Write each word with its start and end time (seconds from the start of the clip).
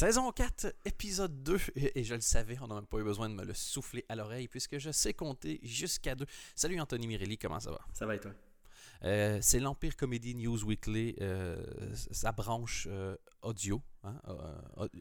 Saison 0.00 0.32
4, 0.32 0.74
épisode 0.86 1.42
2. 1.42 1.58
Et, 1.76 2.00
et 2.00 2.04
je 2.04 2.14
le 2.14 2.22
savais, 2.22 2.56
on 2.62 2.68
n'a 2.68 2.76
même 2.76 2.86
pas 2.86 2.96
eu 3.00 3.04
besoin 3.04 3.28
de 3.28 3.34
me 3.34 3.44
le 3.44 3.52
souffler 3.52 4.02
à 4.08 4.16
l'oreille 4.16 4.48
puisque 4.48 4.78
je 4.78 4.90
sais 4.90 5.12
compter 5.12 5.60
jusqu'à 5.62 6.14
2. 6.14 6.24
Salut 6.54 6.80
Anthony 6.80 7.06
Mirelli, 7.06 7.36
comment 7.36 7.60
ça 7.60 7.70
va? 7.70 7.80
Ça 7.92 8.06
va 8.06 8.14
et 8.14 8.18
toi? 8.18 8.30
Euh, 9.04 9.40
c'est 9.42 9.60
l'Empire 9.60 9.98
Comedy 9.98 10.34
News 10.34 10.64
Weekly, 10.64 11.16
euh, 11.20 11.62
sa 12.12 12.32
branche 12.32 12.88
euh, 12.90 13.14
audio, 13.42 13.82
hein, 14.02 14.18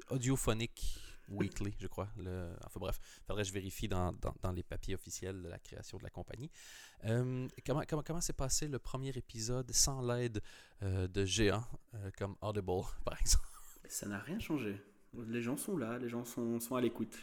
audiophonique 0.10 1.00
weekly, 1.30 1.74
je 1.80 1.88
crois. 1.88 2.10
Le, 2.18 2.50
enfin 2.66 2.82
bref, 2.82 3.00
faudrait 3.26 3.44
que 3.44 3.48
je 3.48 3.54
vérifie 3.54 3.88
dans, 3.88 4.12
dans, 4.12 4.36
dans, 4.42 4.52
les 4.52 4.64
papiers 4.64 4.96
officiels 4.96 5.42
de 5.42 5.48
la 5.48 5.60
création 5.60 5.98
de 5.98 6.04
la 6.04 6.10
compagnie. 6.10 6.52
Euh, 7.06 7.48
comment 7.66 7.84
comment, 7.88 8.04
comment 8.04 8.20
s'est 8.20 8.34
passé 8.34 8.68
le 8.68 8.80
premier 8.80 9.12
épisode 9.12 9.72
sans 9.72 10.02
l'aide 10.02 10.42
euh, 10.84 11.08
de 11.08 11.24
géants 11.24 11.64
comme 12.18 12.36
Audible, 12.42 12.84
par 13.06 13.18
exemple? 13.22 13.46
Ça 13.88 14.06
n'a 14.08 14.20
rien 14.20 14.40
changé. 14.40 14.76
Les 15.14 15.42
gens 15.42 15.58
sont 15.58 15.78
là, 15.78 15.98
les 15.98 16.10
gens 16.10 16.26
sont, 16.26 16.60
sont 16.60 16.76
à 16.76 16.82
l'écoute. 16.82 17.18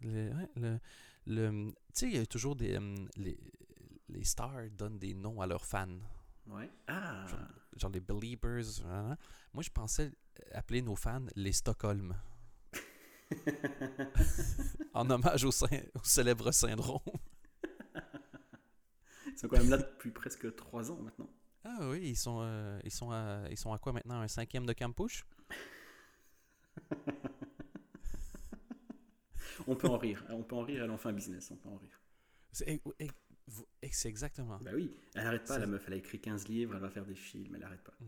Le, 0.00 0.30
ouais, 0.30 0.50
le, 0.56 0.78
le, 1.26 1.70
tu 1.70 1.74
sais, 1.94 2.06
il 2.06 2.16
y 2.16 2.18
a 2.18 2.26
toujours 2.26 2.56
des. 2.56 2.76
Um, 2.76 3.08
les, 3.16 3.38
les 4.08 4.24
stars 4.24 4.70
donnent 4.72 4.98
des 4.98 5.14
noms 5.14 5.40
à 5.40 5.46
leurs 5.46 5.64
fans. 5.64 5.98
Ouais. 6.46 6.70
Ah. 6.86 7.26
Genre, 7.26 7.40
genre 7.76 7.90
les 7.90 8.00
Beliebers. 8.00 8.84
Hein? 8.86 9.16
Moi, 9.52 9.62
je 9.62 9.70
pensais 9.70 10.12
appeler 10.52 10.82
nos 10.82 10.96
fans 10.96 11.26
les 11.34 11.52
Stockholm. 11.52 12.14
en 14.94 15.10
hommage 15.10 15.44
au, 15.44 15.50
au, 15.50 16.02
célèbre 16.02 16.50
syndrome. 16.52 17.00
Ils 19.26 19.38
sont 19.38 19.48
quand 19.48 19.58
même 19.58 19.70
là 19.70 19.76
depuis 19.76 20.10
presque 20.10 20.54
trois 20.56 20.90
ans 20.90 21.00
maintenant. 21.00 21.30
Ah 21.64 21.78
oui, 21.90 22.10
ils 22.10 22.16
sont, 22.16 22.38
euh, 22.40 22.80
ils 22.84 22.90
sont, 22.90 23.10
à, 23.10 23.42
ils 23.50 23.58
sont 23.58 23.72
à 23.72 23.78
quoi 23.78 23.92
maintenant? 23.92 24.20
Un 24.20 24.28
cinquième 24.28 24.64
de 24.64 24.72
Campouche 24.72 25.24
On 29.66 29.76
peut 29.76 29.88
en 29.88 29.98
rire. 29.98 30.24
On 30.30 30.42
peut 30.42 30.56
en 30.56 30.62
rire, 30.62 30.84
elle 30.84 30.90
en 30.90 30.96
fait 30.96 31.08
un 31.08 31.12
business. 31.12 31.50
On 31.50 31.56
peut 31.56 31.68
en 31.68 31.76
rire. 31.76 32.00
C'est 32.52 34.08
exactement. 34.08 34.58
Bah 34.60 34.70
oui, 34.74 34.96
elle 35.14 35.26
arrête 35.26 35.44
pas, 35.44 35.58
la 35.58 35.66
meuf. 35.66 35.84
Elle 35.86 35.94
a 35.94 35.96
écrit 35.96 36.20
15 36.20 36.48
livres, 36.48 36.74
elle 36.74 36.80
va 36.80 36.90
faire 36.90 37.04
des 37.04 37.14
films, 37.14 37.54
elle 37.54 37.64
arrête 37.64 37.82
pas. 37.82 37.94
Mm. 38.00 38.06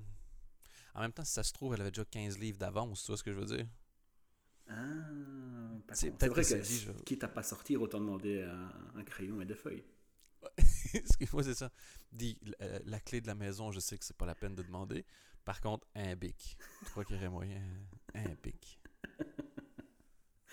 En 0.94 1.00
même 1.00 1.12
temps, 1.12 1.24
si 1.24 1.32
ça 1.32 1.42
se 1.42 1.52
trouve, 1.52 1.74
elle 1.74 1.82
avait 1.82 1.90
déjà 1.90 2.04
15 2.04 2.38
livres 2.38 2.58
d'avance, 2.58 3.04
tu 3.04 3.08
vois 3.08 3.16
ce 3.16 3.22
que 3.22 3.32
je 3.32 3.38
veux 3.38 3.56
dire? 3.56 3.66
Ah, 4.68 4.74
c'est 5.92 6.10
vrai 6.26 6.42
que, 6.42 6.62
dit, 6.62 6.78
je... 6.78 6.92
quitte 7.02 7.24
à 7.24 7.28
pas 7.28 7.42
sortir, 7.42 7.82
autant 7.82 7.98
demander 8.00 8.42
un, 8.42 8.72
un 8.94 9.04
crayon 9.04 9.40
et 9.40 9.44
des 9.44 9.54
feuilles. 9.54 9.84
Excuse-moi, 10.94 11.42
c'est 11.42 11.54
ça. 11.54 11.70
Dis, 12.12 12.38
la, 12.58 12.78
la, 12.80 13.00
clé 13.00 13.20
de 13.20 13.26
la 13.26 13.34
maison, 13.34 13.72
je 13.72 13.80
sais 13.80 13.98
que 13.98 14.04
c'est 14.04 14.16
pas 14.16 14.26
la 14.26 14.34
peine 14.34 14.54
de 14.54 14.62
demander. 14.62 15.04
Par 15.50 15.60
contre, 15.60 15.84
un 15.96 16.14
bic. 16.14 16.56
Tu 16.78 16.90
crois 16.90 17.04
qu'il 17.04 17.16
y 17.16 17.18
aurait 17.18 17.28
moyen? 17.28 17.60
Un 18.14 18.36
bic. 18.40 18.78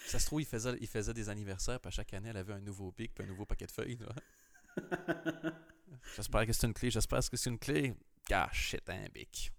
Ça 0.08 0.18
se 0.18 0.26
trouve, 0.26 0.42
il 0.42 0.48
faisait, 0.48 0.76
il 0.82 0.88
faisait 0.88 1.14
des 1.14 1.30
anniversaires, 1.30 1.80
puis 1.80 1.90
à 1.90 1.92
chaque 1.92 2.16
année, 2.16 2.30
elle 2.30 2.38
avait 2.38 2.54
un 2.54 2.62
nouveau 2.62 2.92
bic, 2.92 3.14
puis 3.14 3.24
un 3.24 3.28
nouveau 3.28 3.46
paquet 3.46 3.68
de 3.68 3.72
feuilles. 3.72 4.00
J'espère 6.16 6.48
que 6.48 6.54
c'est 6.54 6.66
une 6.66 6.74
clé. 6.74 6.90
J'espère 6.90 7.20
que 7.30 7.38
c'est 7.38 7.52
une 7.52 7.60
clé. 7.60 7.94
Ah, 8.32 8.50
shit, 8.52 8.90
un 8.90 9.08
bic. 9.14 9.54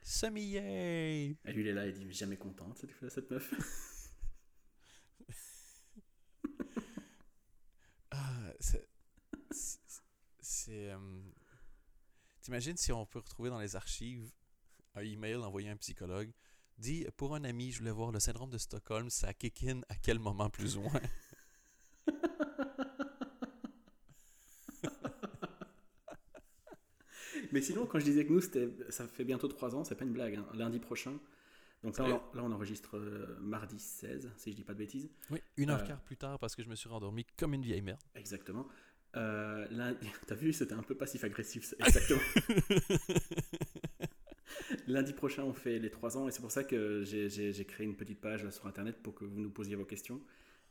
Semi-yay! 0.00 1.36
Et 1.44 1.52
lui, 1.52 1.62
il 1.62 1.66
est 1.66 1.72
là, 1.72 1.84
il 1.84 1.94
dit 1.94 2.12
jamais 2.12 2.36
contente, 2.36 2.78
cette, 2.78 3.10
cette 3.10 3.28
meuf. 3.32 3.52
ah, 8.12 8.52
c'est. 8.60 8.88
C'est. 9.50 10.92
Euh... 10.92 11.20
T'imagines 12.42 12.76
si 12.76 12.92
on 12.92 13.04
peut 13.06 13.18
retrouver 13.18 13.50
dans 13.50 13.58
les 13.58 13.74
archives 13.74 14.30
un 14.98 15.04
email 15.04 15.36
envoyé 15.36 15.68
à 15.68 15.72
un 15.72 15.76
psychologue 15.76 16.30
dit 16.78 17.06
pour 17.16 17.34
un 17.34 17.44
ami, 17.44 17.72
je 17.72 17.78
voulais 17.78 17.90
voir 17.90 18.12
le 18.12 18.20
syndrome 18.20 18.50
de 18.50 18.58
Stockholm, 18.58 19.10
ça 19.10 19.34
kick 19.34 19.64
in 19.64 19.80
à 19.88 19.94
quel 19.96 20.18
moment 20.18 20.50
plus 20.50 20.76
ou 20.76 20.82
moins? 20.82 21.00
Mais 27.52 27.62
sinon, 27.62 27.86
quand 27.86 27.98
je 27.98 28.04
disais 28.04 28.26
que 28.26 28.32
nous, 28.32 28.42
ça 28.90 29.08
fait 29.08 29.24
bientôt 29.24 29.48
3 29.48 29.74
ans, 29.74 29.82
c'est 29.82 29.94
pas 29.94 30.04
une 30.04 30.12
blague, 30.12 30.34
hein. 30.36 30.46
lundi 30.54 30.78
prochain. 30.78 31.18
Donc 31.82 31.96
là, 31.98 32.04
on, 32.04 32.36
là, 32.36 32.42
on 32.44 32.52
enregistre 32.52 32.96
euh, 32.96 33.38
mardi 33.40 33.78
16, 33.78 34.32
si 34.36 34.50
je 34.50 34.56
dis 34.56 34.64
pas 34.64 34.74
de 34.74 34.78
bêtises. 34.78 35.08
Oui, 35.30 35.40
une 35.56 35.70
heure 35.70 35.80
euh, 35.80 35.86
quart 35.86 36.00
plus 36.00 36.16
tard 36.16 36.38
parce 36.38 36.56
que 36.56 36.62
je 36.62 36.68
me 36.68 36.74
suis 36.74 36.88
rendormi 36.88 37.24
comme 37.36 37.54
une 37.54 37.62
vieille 37.62 37.82
merde. 37.82 38.00
Exactement. 38.16 38.66
Euh. 39.16 39.66
T'as 40.26 40.34
vu, 40.34 40.52
c'était 40.52 40.74
un 40.74 40.82
peu 40.82 40.96
passif-agressif. 40.96 41.74
Exactement. 41.78 42.20
lundi 44.92 45.12
prochain, 45.12 45.44
on 45.44 45.52
fait 45.52 45.78
les 45.78 45.90
3 45.90 46.16
ans 46.16 46.28
et 46.28 46.30
c'est 46.30 46.40
pour 46.40 46.50
ça 46.50 46.64
que 46.64 47.02
j'ai 47.04 47.64
créé 47.64 47.86
une 47.86 47.96
petite 47.96 48.20
page 48.20 48.48
sur 48.50 48.66
Internet 48.66 49.02
pour 49.02 49.14
que 49.14 49.24
vous 49.24 49.40
nous 49.40 49.50
posiez 49.50 49.76
vos 49.76 49.84
questions. 49.84 50.20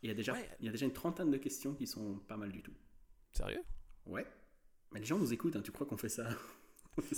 Et 0.03 0.07
il 0.07 0.09
y, 0.09 0.11
a 0.11 0.15
déjà, 0.15 0.33
ouais. 0.33 0.49
il 0.59 0.65
y 0.65 0.69
a 0.69 0.71
déjà 0.71 0.85
une 0.85 0.93
trentaine 0.93 1.31
de 1.31 1.37
questions 1.37 1.73
qui 1.73 1.87
sont 1.87 2.19
pas 2.27 2.37
mal 2.37 2.51
du 2.51 2.61
tout. 2.61 2.73
Sérieux? 3.33 3.63
Ouais. 4.05 4.25
Mais 4.91 4.99
les 4.99 5.05
gens 5.05 5.17
nous 5.17 5.33
écoutent, 5.33 5.55
hein, 5.55 5.61
tu 5.61 5.71
crois 5.71 5.87
qu'on 5.87 5.97
fait 5.97 6.09
ça? 6.09 6.29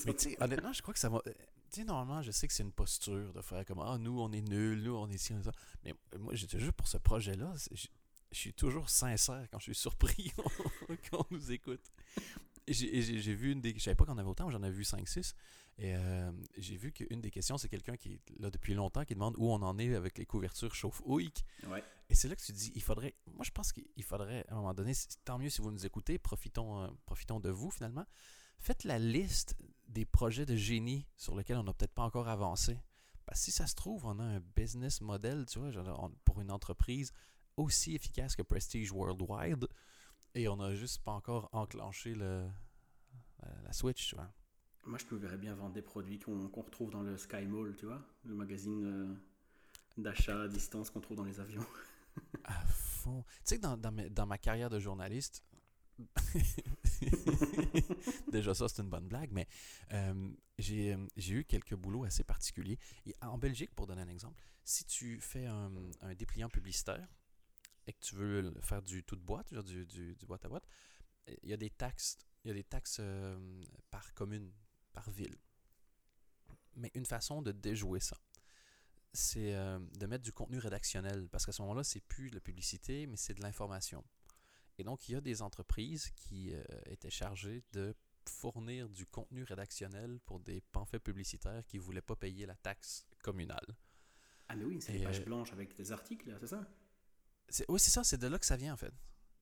Mais 0.05 0.13
tu 0.13 0.29
sais, 0.29 0.43
honnêtement, 0.43 0.73
je 0.73 0.81
crois 0.81 0.93
que 0.93 0.99
ça 0.99 1.09
va. 1.09 1.21
Tu 1.25 1.31
sais, 1.69 1.83
normalement, 1.83 2.21
je 2.21 2.31
sais 2.31 2.47
que 2.47 2.53
c'est 2.53 2.63
une 2.63 2.71
posture 2.71 3.33
de 3.33 3.41
faire 3.41 3.65
comme 3.65 3.79
Ah, 3.79 3.97
nous, 3.99 4.19
on 4.19 4.31
est 4.31 4.41
nuls, 4.41 4.81
nous, 4.81 4.95
on 4.95 5.09
est 5.09 5.17
ci, 5.17 5.33
on 5.33 5.39
est 5.39 5.43
ça. 5.43 5.51
Mais 5.83 5.93
moi, 6.17 6.33
j'étais 6.35 6.59
juste 6.59 6.73
pour 6.73 6.87
ce 6.87 6.97
projet-là. 6.97 7.53
Je, 7.71 7.87
je 8.31 8.37
suis 8.37 8.53
toujours 8.53 8.89
sincère 8.89 9.47
quand 9.51 9.59
je 9.59 9.65
suis 9.65 9.75
surpris 9.75 10.31
qu'on 11.11 11.25
nous 11.31 11.51
écoute. 11.51 11.83
J'ai 12.73 13.33
vu 13.35 13.51
une 13.51 13.61
des. 13.61 13.73
Je 13.73 13.83
savais 13.83 13.95
pas 13.95 14.05
qu'on 14.05 14.17
avait 14.17 14.29
autant, 14.29 14.49
j'en 14.49 14.61
avais 14.63 14.73
vu 14.73 14.83
5-6. 14.83 15.33
Et 15.77 15.95
euh, 15.95 16.31
j'ai 16.57 16.75
vu 16.75 16.91
qu'une 16.91 17.21
des 17.21 17.31
questions, 17.31 17.57
c'est 17.57 17.69
quelqu'un 17.69 17.95
qui 17.95 18.13
est 18.13 18.39
là 18.39 18.51
depuis 18.51 18.73
longtemps 18.73 19.05
qui 19.05 19.13
demande 19.13 19.35
où 19.37 19.49
on 19.49 19.61
en 19.61 19.79
est 19.79 19.95
avec 19.95 20.17
les 20.17 20.25
couvertures 20.25 20.75
chauffe-houille. 20.75 21.31
Ouais. 21.67 21.83
Et 22.09 22.15
c'est 22.15 22.27
là 22.27 22.35
que 22.35 22.41
tu 22.41 22.51
dis, 22.51 22.71
il 22.75 22.83
faudrait. 22.83 23.15
Moi, 23.33 23.43
je 23.43 23.51
pense 23.51 23.71
qu'il 23.71 24.03
faudrait, 24.03 24.45
à 24.49 24.53
un 24.53 24.57
moment 24.57 24.73
donné, 24.73 24.93
tant 25.23 25.39
mieux 25.39 25.49
si 25.49 25.61
vous 25.61 25.71
nous 25.71 25.85
écoutez, 25.85 26.17
profitons, 26.17 26.83
euh, 26.83 26.87
profitons 27.05 27.39
de 27.39 27.49
vous 27.49 27.71
finalement. 27.71 28.05
Faites 28.59 28.83
la 28.83 28.99
liste 28.99 29.55
des 29.87 30.05
projets 30.05 30.45
de 30.45 30.55
génie 30.55 31.07
sur 31.15 31.35
lesquels 31.35 31.57
on 31.57 31.63
n'a 31.63 31.73
peut-être 31.73 31.93
pas 31.93 32.03
encore 32.03 32.27
avancé. 32.27 32.77
Parce 33.25 33.39
que 33.39 33.45
si 33.45 33.51
ça 33.51 33.65
se 33.65 33.75
trouve, 33.75 34.05
on 34.05 34.19
a 34.19 34.23
un 34.23 34.39
business 34.55 34.99
model, 34.99 35.45
tu 35.45 35.59
vois, 35.59 35.71
genre, 35.71 36.03
on, 36.03 36.11
pour 36.25 36.41
une 36.41 36.51
entreprise 36.51 37.13
aussi 37.55 37.95
efficace 37.95 38.35
que 38.35 38.41
Prestige 38.41 38.91
Worldwide 38.91 39.65
et 40.39 40.47
on 40.47 40.57
n'a 40.57 40.73
juste 40.75 41.03
pas 41.03 41.11
encore 41.11 41.49
enclenché 41.51 42.15
le, 42.15 42.47
la, 43.41 43.61
la 43.63 43.73
Switch, 43.73 44.09
tu 44.09 44.15
vois. 44.15 44.31
Moi, 44.85 44.97
je 44.97 45.13
me 45.13 45.19
verrais 45.19 45.37
bien 45.37 45.53
vendre 45.55 45.73
des 45.73 45.81
produits 45.81 46.19
qu'on 46.19 46.47
qu 46.47 46.59
retrouve 46.59 46.89
dans 46.89 47.01
le 47.01 47.17
Sky 47.17 47.45
Mall, 47.45 47.75
tu 47.75 47.85
vois, 47.85 48.01
le 48.23 48.33
magazine 48.33 48.85
euh, 48.85 49.13
d'achat 49.97 50.43
à 50.43 50.47
distance 50.47 50.89
qu'on 50.89 51.01
trouve 51.01 51.17
dans 51.17 51.25
les 51.25 51.39
avions. 51.39 51.65
à 52.43 52.65
fond. 52.65 53.23
Tu 53.23 53.41
sais 53.43 53.57
que 53.57 53.61
dans, 53.61 53.77
dans, 53.77 54.25
ma 54.25 54.37
carrière 54.37 54.69
de 54.69 54.79
journaliste, 54.79 55.43
déjà 58.31 58.53
ça 58.53 58.69
c'est 58.69 58.81
une 58.81 58.89
bonne 58.89 59.09
blague, 59.09 59.31
mais 59.33 59.47
euh, 59.91 60.31
j'ai 60.57 60.97
eu 61.27 61.43
quelques 61.43 61.75
boulots 61.75 62.05
assez 62.05 62.23
particuliers. 62.23 62.79
Et 63.05 63.13
en 63.21 63.37
Belgique, 63.37 63.75
pour 63.75 63.85
donner 63.85 64.01
un 64.01 64.07
exemple, 64.07 64.41
si 64.63 64.85
tu 64.85 65.19
fais 65.19 65.45
un, 65.45 65.71
un 66.01 66.15
dépliant 66.15 66.49
publicitaire 66.49 67.07
et 67.89 67.93
que 67.93 67.99
tu 68.01 68.15
veux 68.15 68.53
faire 68.61 68.83
du 68.83 69.03
tout 69.03 69.15
de 69.15 69.21
boîte, 69.21 69.51
genre 69.51 69.63
du, 69.63 69.83
du, 69.87 70.15
du 70.15 70.25
boîte 70.27 70.45
à 70.45 70.47
boîte, 70.47 70.67
il 71.41 71.49
y 71.49 71.53
a 71.53 71.57
des 71.57 71.71
taxes, 71.71 72.17
il 72.43 72.49
y 72.49 72.51
a 72.51 72.53
des 72.53 72.63
taxes 72.63 72.97
euh, 72.99 73.63
par 73.89 74.13
commune 74.13 74.51
par 74.93 75.09
ville. 75.09 75.35
Mais 76.75 76.91
une 76.93 77.07
façon 77.07 77.41
de 77.41 77.51
déjouer 77.51 77.99
ça, 77.99 78.15
c'est 79.11 79.55
euh, 79.55 79.79
de 79.97 80.05
mettre 80.05 80.23
du 80.23 80.31
contenu 80.31 80.59
rédactionnel, 80.59 81.27
parce 81.29 81.47
qu'à 81.47 81.51
ce 81.51 81.63
moment-là, 81.63 81.83
c'est 81.83 81.99
plus 82.01 82.29
de 82.29 82.35
la 82.35 82.41
publicité, 82.41 83.07
mais 83.07 83.17
c'est 83.17 83.33
de 83.33 83.41
l'information. 83.41 84.05
Et 84.77 84.83
donc, 84.83 85.09
il 85.09 85.13
y 85.13 85.15
a 85.15 85.21
des 85.21 85.41
entreprises 85.41 86.11
qui 86.11 86.53
euh, 86.53 86.63
étaient 86.85 87.09
chargées 87.09 87.63
de 87.71 87.95
fournir 88.27 88.87
du 88.87 89.07
contenu 89.07 89.41
rédactionnel 89.43 90.19
pour 90.27 90.39
des 90.39 90.61
pamphlets 90.61 90.99
publicitaires 90.99 91.65
qui 91.65 91.77
ne 91.77 91.81
voulaient 91.81 92.01
pas 92.01 92.15
payer 92.15 92.45
la 92.45 92.55
taxe 92.55 93.07
communale. 93.23 93.75
Ah 94.47 94.55
mais 94.55 94.65
oui, 94.65 94.79
c'est 94.79 94.93
des 94.93 95.03
pages 95.03 95.25
blanches 95.25 95.51
avec 95.53 95.75
des 95.75 95.91
articles, 95.91 96.35
c'est 96.39 96.47
ça? 96.47 96.67
Oui, 97.67 97.79
c'est 97.79 97.91
ça, 97.91 98.03
c'est 98.03 98.17
de 98.17 98.27
là 98.27 98.37
que 98.37 98.45
ça 98.45 98.57
vient 98.57 98.73
en 98.73 98.77
fait. 98.77 98.93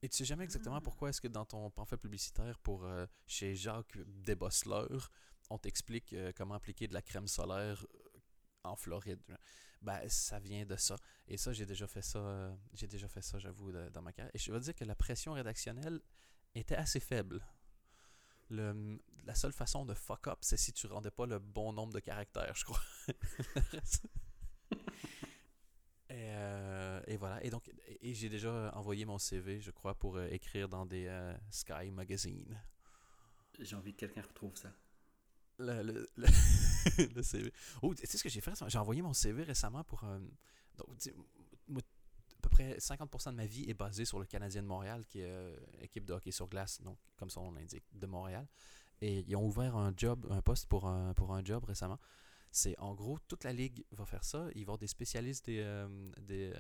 Et 0.02 0.10
tu 0.10 0.18
sais 0.18 0.26
jamais 0.26 0.44
exactement 0.44 0.76
ah. 0.76 0.82
pourquoi 0.82 1.10
est-ce 1.10 1.20
que 1.20 1.28
dans 1.28 1.46
ton 1.46 1.72
pamphlet 1.72 1.98
publicitaire 1.98 2.60
pour 2.60 2.86
euh, 2.86 3.08
chez 3.26 3.56
Jacques 3.56 3.98
Desbosseleurs, 4.06 5.12
on 5.50 5.58
t'explique 5.58 6.14
euh, 6.14 6.32
comment 6.36 6.56
appliquer 6.56 6.88
de 6.88 6.94
la 6.94 7.02
crème 7.02 7.28
solaire 7.28 7.84
euh, 7.84 8.20
en 8.64 8.76
Floride. 8.76 9.22
Ben, 9.82 10.02
ça 10.10 10.40
vient 10.40 10.66
de 10.66 10.76
ça. 10.76 10.96
Et 11.28 11.38
ça, 11.38 11.54
j'ai 11.54 11.66
déjà 11.66 11.88
fait 11.88 12.02
ça, 12.02 12.20
euh, 12.20 12.56
j'ai 12.74 12.88
déjà 12.88 13.08
fait 13.08 13.22
ça, 13.22 13.40
j'avoue, 13.40 13.72
dans 13.72 14.02
ma 14.02 14.12
carrière. 14.12 14.32
Et 14.34 14.40
je 14.40 14.52
veux 14.52 14.60
dire 14.60 14.76
que 14.76 14.86
la 14.86 14.96
pression 14.96 15.34
rédactionnelle 15.34 16.02
était 16.56 16.76
assez 16.76 17.00
faible. 17.00 17.46
Le, 18.50 18.98
la 19.26 19.36
seule 19.36 19.52
façon 19.52 19.86
de 19.86 19.94
fuck 19.94 20.28
up, 20.28 20.40
c'est 20.42 20.58
si 20.58 20.74
tu 20.74 20.88
rendais 20.88 21.12
pas 21.12 21.26
le 21.26 21.40
bon 21.40 21.74
nombre 21.74 21.94
de 21.94 22.00
caractères, 22.00 22.56
je 22.56 22.66
crois. 22.66 22.82
et, 26.10 26.30
euh, 26.32 27.02
et, 27.08 27.18
voilà. 27.18 27.44
Et 27.44 27.50
donc, 27.50 27.70
et, 28.02 28.14
j'ai 28.14 28.30
déjà 28.30 28.72
envoyé 28.76 29.06
mon 29.06 29.18
CV, 29.18 29.60
je 29.60 29.72
crois, 29.72 29.96
pour 29.96 30.18
euh, 30.18 30.28
écrire 30.32 30.70
dans 30.70 30.86
des 30.86 31.08
euh, 31.08 31.36
Sky 31.50 31.92
Magazine. 31.92 32.60
J'ai 33.60 33.76
envie 33.76 33.94
que 33.94 34.00
quelqu'un 34.00 34.22
retrouve 34.22 34.56
ça. 34.56 34.72
Le, 35.60 35.82
le, 35.82 36.10
le, 36.16 36.28
le, 37.16 37.24
CV. 37.24 37.52
Oh, 37.82 37.94
tu 37.94 38.06
sais 38.06 38.18
ce 38.18 38.24
que 38.24 38.30
j'ai 38.30 38.42
fait 38.42 38.54
J'ai 38.68 38.78
envoyé 38.78 39.02
mon 39.02 39.14
CV 39.14 39.44
récemment 39.44 39.84
pour. 39.84 40.06
Donc, 40.78 40.88
à 41.76 42.40
peu 42.42 42.50
près 42.50 42.78
50% 42.78 43.32
de 43.32 43.36
ma 43.36 43.48
vie 43.48 43.68
est 43.68 43.74
basée 43.74 44.06
sur 44.06 44.20
le 44.20 44.26
Canadien 44.26 44.62
de 44.62 44.68
Montréal, 44.68 45.06
qui 45.08 45.20
est 45.22 45.56
équipe 45.82 46.06
de 46.06 46.14
hockey 46.14 46.32
sur 46.32 46.48
glace, 46.48 46.80
donc 46.82 47.00
comme 47.18 47.32
son 47.32 47.44
nom 47.46 47.52
l'indique, 47.52 47.84
de 47.92 48.06
Montréal. 48.06 48.48
Et 49.02 49.26
ils 49.28 49.36
ont 49.36 49.46
ouvert 49.46 49.76
un 49.76 49.92
job, 49.98 50.28
un 50.30 50.42
poste 50.42 50.68
pour 50.68 50.88
un, 50.88 51.14
pour 51.16 51.34
un 51.34 51.44
job 51.44 51.66
récemment. 51.66 52.00
C'est 52.52 52.78
en 52.80 52.96
gros, 52.96 53.20
toute 53.28 53.44
la 53.44 53.54
ligue 53.54 53.86
va 53.92 54.06
faire 54.06 54.24
ça. 54.24 54.48
Ils 54.56 54.66
vont 54.66 54.74
avoir 54.74 54.78
des 54.78 54.88
spécialistes 54.88 55.46
des, 55.46 55.60
euh, 55.60 55.88
euh, 56.30 56.54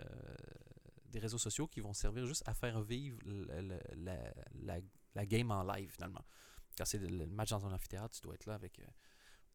des, 1.06 1.20
réseaux 1.20 1.38
sociaux 1.38 1.68
qui 1.68 1.80
vont 1.80 1.94
servir 1.94 2.26
juste 2.26 2.44
à 2.46 2.54
faire 2.54 2.82
vivre 2.82 3.20
la, 3.96 5.26
game 5.26 5.52
en 5.52 5.64
live 5.64 5.90
finalement. 5.92 6.24
Quand 6.78 6.86
c'est 6.86 7.00
le 7.00 7.26
match 7.28 7.50
dans 7.50 7.66
un 7.66 7.74
amphithéâtre, 7.74 8.16
tu 8.16 8.22
dois 8.22 8.36
être 8.36 8.46
là 8.46 8.54
avec, 8.54 8.80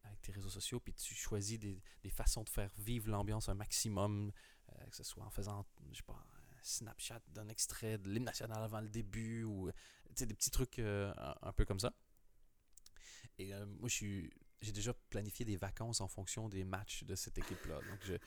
avec 0.03 0.21
tes 0.21 0.31
réseaux 0.33 0.49
sociaux, 0.49 0.79
puis 0.79 0.93
tu 0.93 1.13
choisis 1.13 1.57
des, 1.59 1.81
façons 2.09 2.43
de 2.43 2.49
faire 2.49 2.73
vivre 2.77 3.09
l'ambiance 3.09 3.47
un 3.47 3.53
maximum, 3.53 4.31
que 4.89 4.95
ce 4.95 5.03
soit 5.03 5.23
en 5.23 5.29
faisant, 5.29 5.65
je 5.91 5.97
sais 5.97 6.03
pas, 6.03 6.13
un 6.13 6.63
Snapchat 6.63 7.21
d'un 7.29 7.47
extrait 7.47 7.97
de 7.97 8.09
l'hymne 8.09 8.25
national 8.25 8.61
avant 8.61 8.81
le 8.81 8.89
début, 8.89 9.43
ou 9.43 9.71
des 10.17 10.33
petits 10.33 10.51
trucs 10.51 10.79
un 10.79 11.53
peu 11.55 11.63
comme 11.63 11.79
ça. 11.79 11.93
Et 13.37 13.53
euh, 13.53 13.65
moi, 13.65 13.89
j'ai 14.63 14.71
déjà 14.71 14.93
planifié 15.09 15.45
des 15.45 15.57
vacances 15.57 16.01
en 16.01 16.07
fonction 16.07 16.49
des 16.49 16.63
matchs 16.63 17.03
de 17.03 17.15
cette 17.15 17.37
équipe-là. 17.37 17.79
Donc, 17.89 18.19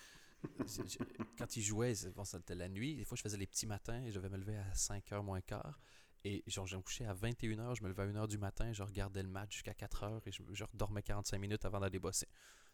quand 1.38 1.56
ils 1.56 1.62
jouaient, 1.62 1.94
c'était 1.94 2.54
la 2.54 2.68
nuit. 2.68 2.96
Des 2.96 3.04
fois, 3.04 3.16
je 3.16 3.22
faisais 3.22 3.36
les 3.36 3.46
petits 3.46 3.66
matins 3.66 4.02
et 4.02 4.10
je 4.10 4.16
devais 4.16 4.28
me 4.28 4.36
lever 4.36 4.56
à 4.56 4.72
5h 4.72 5.22
moins 5.22 5.40
quart. 5.40 5.80
Et 6.24 6.42
genre, 6.46 6.66
je 6.66 6.76
me 6.76 6.82
couchais 6.82 7.06
à 7.06 7.14
21h, 7.14 7.76
je 7.76 7.82
me 7.84 7.88
levais 7.88 8.02
à 8.02 8.06
1h 8.06 8.26
du 8.28 8.38
matin, 8.38 8.72
je 8.72 8.82
regardais 8.82 9.22
le 9.22 9.28
match 9.28 9.52
jusqu'à 9.52 9.72
4h 9.72 10.22
et 10.26 10.32
je, 10.32 10.42
je 10.52 10.64
redormais 10.64 11.02
45 11.02 11.38
minutes 11.38 11.64
avant 11.64 11.80
d'aller 11.80 12.00
bosser. 12.00 12.26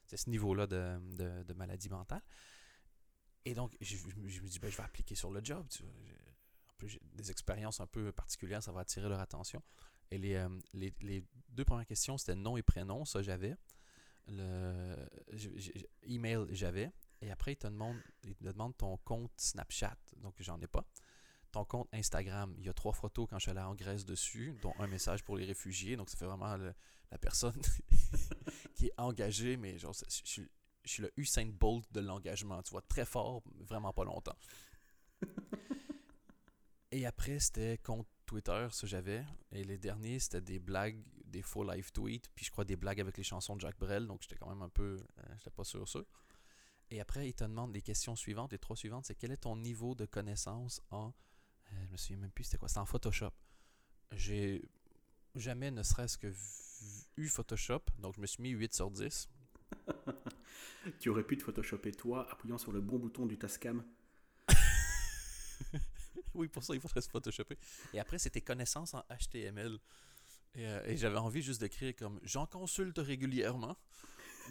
C'est 0.06 0.17
ce 0.17 0.31
niveau-là 0.31 0.67
de, 0.67 0.99
de, 1.44 1.53
maladie 1.55 1.88
mentale. 1.88 2.23
Et 3.44 3.55
donc, 3.55 3.76
je, 3.81 3.97
me 4.17 4.49
dis, 4.49 4.59
ben, 4.59 4.70
je 4.70 4.76
vais 4.76 4.82
appliquer 4.82 5.14
sur 5.14 5.31
le 5.31 5.44
job. 5.44 5.67
Tu 5.69 5.85
j'ai 6.85 7.00
des 7.14 7.31
expériences 7.31 7.81
un 7.81 7.87
peu 7.87 8.11
particulières, 8.11 8.62
ça 8.62 8.73
va 8.73 8.81
attirer 8.81 9.09
leur 9.09 9.20
attention. 9.20 9.62
Et 10.12 10.37
euh, 10.37 10.49
les, 10.75 10.93
les, 11.00 11.25
deux 11.49 11.64
premières 11.64 11.87
questions, 11.87 12.19
c'était 12.19 12.35
nom 12.35 12.59
et 12.59 12.62
prénom, 12.62 13.05
ça 13.06 13.23
j'avais. 13.23 13.56
Le 14.29 14.94
email, 16.03 16.47
j'avais. 16.50 16.91
Et 17.23 17.31
après, 17.31 17.53
il 17.53 17.56
te, 17.56 17.67
demande, 17.67 17.97
il 18.25 18.35
te 18.35 18.44
demande 18.44 18.76
ton 18.76 18.99
compte 18.99 19.32
Snapchat. 19.37 19.97
Donc, 20.19 20.35
j'en 20.41 20.61
ai 20.61 20.67
pas. 20.67 20.85
Ton 21.50 21.64
compte 21.64 21.88
Instagram, 21.93 22.55
il 22.59 22.67
y 22.67 22.69
a 22.69 22.73
trois 22.73 22.93
photos 22.93 23.26
quand 23.29 23.38
je 23.38 23.44
suis 23.44 23.50
allé 23.50 23.61
en 23.61 23.75
Grèce 23.75 24.05
dessus, 24.05 24.55
dont 24.61 24.75
un 24.79 24.87
message 24.87 25.23
pour 25.25 25.37
les 25.37 25.44
réfugiés. 25.44 25.97
Donc, 25.97 26.11
ça 26.11 26.17
fait 26.17 26.26
vraiment 26.26 26.56
la 26.56 27.19
personne 27.19 27.61
qui 28.75 28.87
est 28.87 28.94
engagée, 28.99 29.56
mais 29.56 29.79
genre, 29.79 29.94
je, 29.94 30.20
je, 30.25 30.43
je 30.85 30.91
suis 30.91 31.03
le 31.03 31.12
Usain 31.17 31.47
Bolt 31.47 31.91
de 31.93 32.00
l'engagement. 32.00 32.62
Tu 32.62 32.70
vois, 32.73 32.82
très 32.82 33.06
fort, 33.06 33.43
vraiment 33.61 33.93
pas 33.93 34.05
longtemps. 34.05 34.37
Et 36.91 37.06
après, 37.06 37.38
c'était 37.38 37.79
compte 37.79 38.06
Twitter, 38.27 38.69
ça 38.71 38.87
j'avais. 38.87 39.25
Et 39.53 39.65
les 39.65 39.79
derniers, 39.79 40.19
c'était 40.19 40.41
des 40.41 40.59
blagues, 40.59 41.03
des 41.25 41.43
faux 41.43 41.65
live 41.65 41.91
tweets, 41.93 42.29
puis 42.35 42.45
je 42.45 42.51
crois 42.51 42.65
des 42.65 42.77
blagues 42.77 43.01
avec 43.01 43.17
les 43.17 43.23
chansons 43.23 43.57
de 43.57 43.61
Jack 43.61 43.79
Brel, 43.79 44.07
donc 44.07 44.23
j'étais 44.23 44.37
quand 44.37 44.49
même 44.49 44.63
un 44.63 44.69
peu. 44.69 44.97
Euh, 45.19 45.23
j'étais 45.39 45.51
pas 45.51 45.65
sûr 45.65 45.89
sûr. 45.89 46.05
Et 46.91 47.01
après, 47.01 47.29
il 47.29 47.33
te 47.33 47.45
demande 47.45 47.73
les 47.73 47.81
questions 47.81 48.15
suivantes. 48.17 48.53
Les 48.53 48.59
trois 48.59 48.77
suivantes, 48.77 49.07
c'est 49.07 49.15
quel 49.15 49.33
est 49.33 49.39
ton 49.39 49.57
niveau 49.57 49.95
de 49.95 50.05
connaissance 50.05 50.83
en. 50.91 51.09
Euh, 51.73 51.85
je 51.87 51.93
me 51.93 51.97
souviens 51.97 52.19
même 52.19 52.31
plus, 52.31 52.45
c'était 52.45 52.59
quoi 52.59 52.69
C'était 52.69 52.81
en 52.81 52.87
Photoshop. 52.87 53.33
J'ai 54.13 54.63
jamais, 55.35 55.71
ne 55.71 55.83
serait-ce 55.83 56.19
que 56.19 56.33
eu 57.17 57.29
Photoshop, 57.29 57.83
donc 57.99 58.15
je 58.17 58.21
me 58.21 58.27
suis 58.27 58.43
mis 58.43 58.51
8 58.51 58.75
sur 58.75 58.91
10. 58.91 59.29
tu 61.01 61.09
aurais 61.09 61.25
pu 61.25 61.37
te 61.39 61.43
Photoshopper 61.43 61.93
toi, 61.93 62.31
appuyant 62.31 62.59
sur 62.59 62.73
le 62.73 62.81
bon 62.81 62.99
bouton 62.99 63.27
du 63.27 63.39
Tascam. 63.39 63.83
oui, 66.34 66.49
pour 66.49 66.64
ça, 66.64 66.75
il 66.75 66.81
faudrait 66.81 67.00
se 67.00 67.11
photoshopper. 67.11 67.56
Et 67.93 68.00
après, 68.00 68.19
c'était 68.19 68.40
connaissances 68.40 68.94
en 68.94 69.05
HTML. 69.11 69.79
Euh, 70.58 70.82
et, 70.87 70.96
j'avais 70.96 71.19
envie 71.19 71.43
juste 71.43 71.61
d'écrire 71.61 71.94
comme 71.96 72.19
j'en 72.23 72.46
consulte 72.46 72.99
régulièrement. 72.99 73.76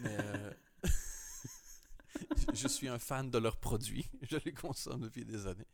Euh, 0.04 0.52
je 2.54 2.68
suis 2.68 2.88
un 2.88 2.98
fan 2.98 3.30
de 3.30 3.38
leurs 3.38 3.58
produits. 3.58 4.10
Je 4.28 4.36
les 4.44 4.52
consomme 4.52 5.02
depuis 5.02 5.24
des 5.24 5.46
années. 5.46 5.68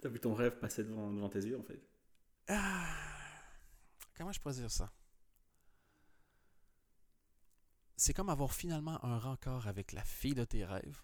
T'as 0.00 0.08
vu 0.08 0.20
ton 0.20 0.34
rêve 0.34 0.58
passer 0.58 0.84
devant, 0.84 1.10
devant 1.12 1.28
tes 1.28 1.40
yeux, 1.40 1.58
en 1.58 1.62
fait? 1.62 1.80
Ah, 2.48 2.94
comment 4.16 4.32
je 4.32 4.40
pourrais 4.40 4.54
dire 4.54 4.70
ça? 4.70 4.92
C'est 7.96 8.14
comme 8.14 8.30
avoir 8.30 8.52
finalement 8.52 9.02
un 9.04 9.18
rencard 9.18 9.68
avec 9.68 9.92
la 9.92 10.02
fille 10.02 10.34
de 10.34 10.44
tes 10.44 10.64
rêves. 10.64 11.02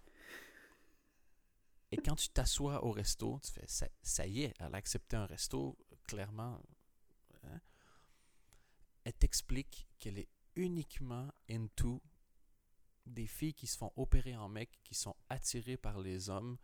Et 1.92 1.98
quand 1.98 2.16
tu 2.16 2.28
t'assois 2.30 2.84
au 2.84 2.90
resto, 2.90 3.38
tu 3.44 3.52
fais 3.52 3.66
ça, 3.68 3.86
ça, 4.02 4.26
y 4.26 4.42
est, 4.42 4.54
elle 4.58 4.74
a 4.74 4.78
accepté 4.78 5.16
un 5.16 5.26
resto, 5.26 5.78
clairement. 6.04 6.60
Hein? 7.44 7.60
Elle 9.04 9.14
t'explique 9.14 9.86
qu'elle 9.98 10.18
est 10.18 10.28
uniquement 10.56 11.30
into 11.48 12.02
des 13.06 13.26
filles 13.26 13.54
qui 13.54 13.66
se 13.66 13.76
font 13.76 13.92
opérer 13.96 14.36
en 14.36 14.48
mec, 14.48 14.70
qui 14.82 14.94
sont 14.94 15.14
attirées 15.28 15.76
par 15.76 16.00
les 16.00 16.28
hommes 16.28 16.56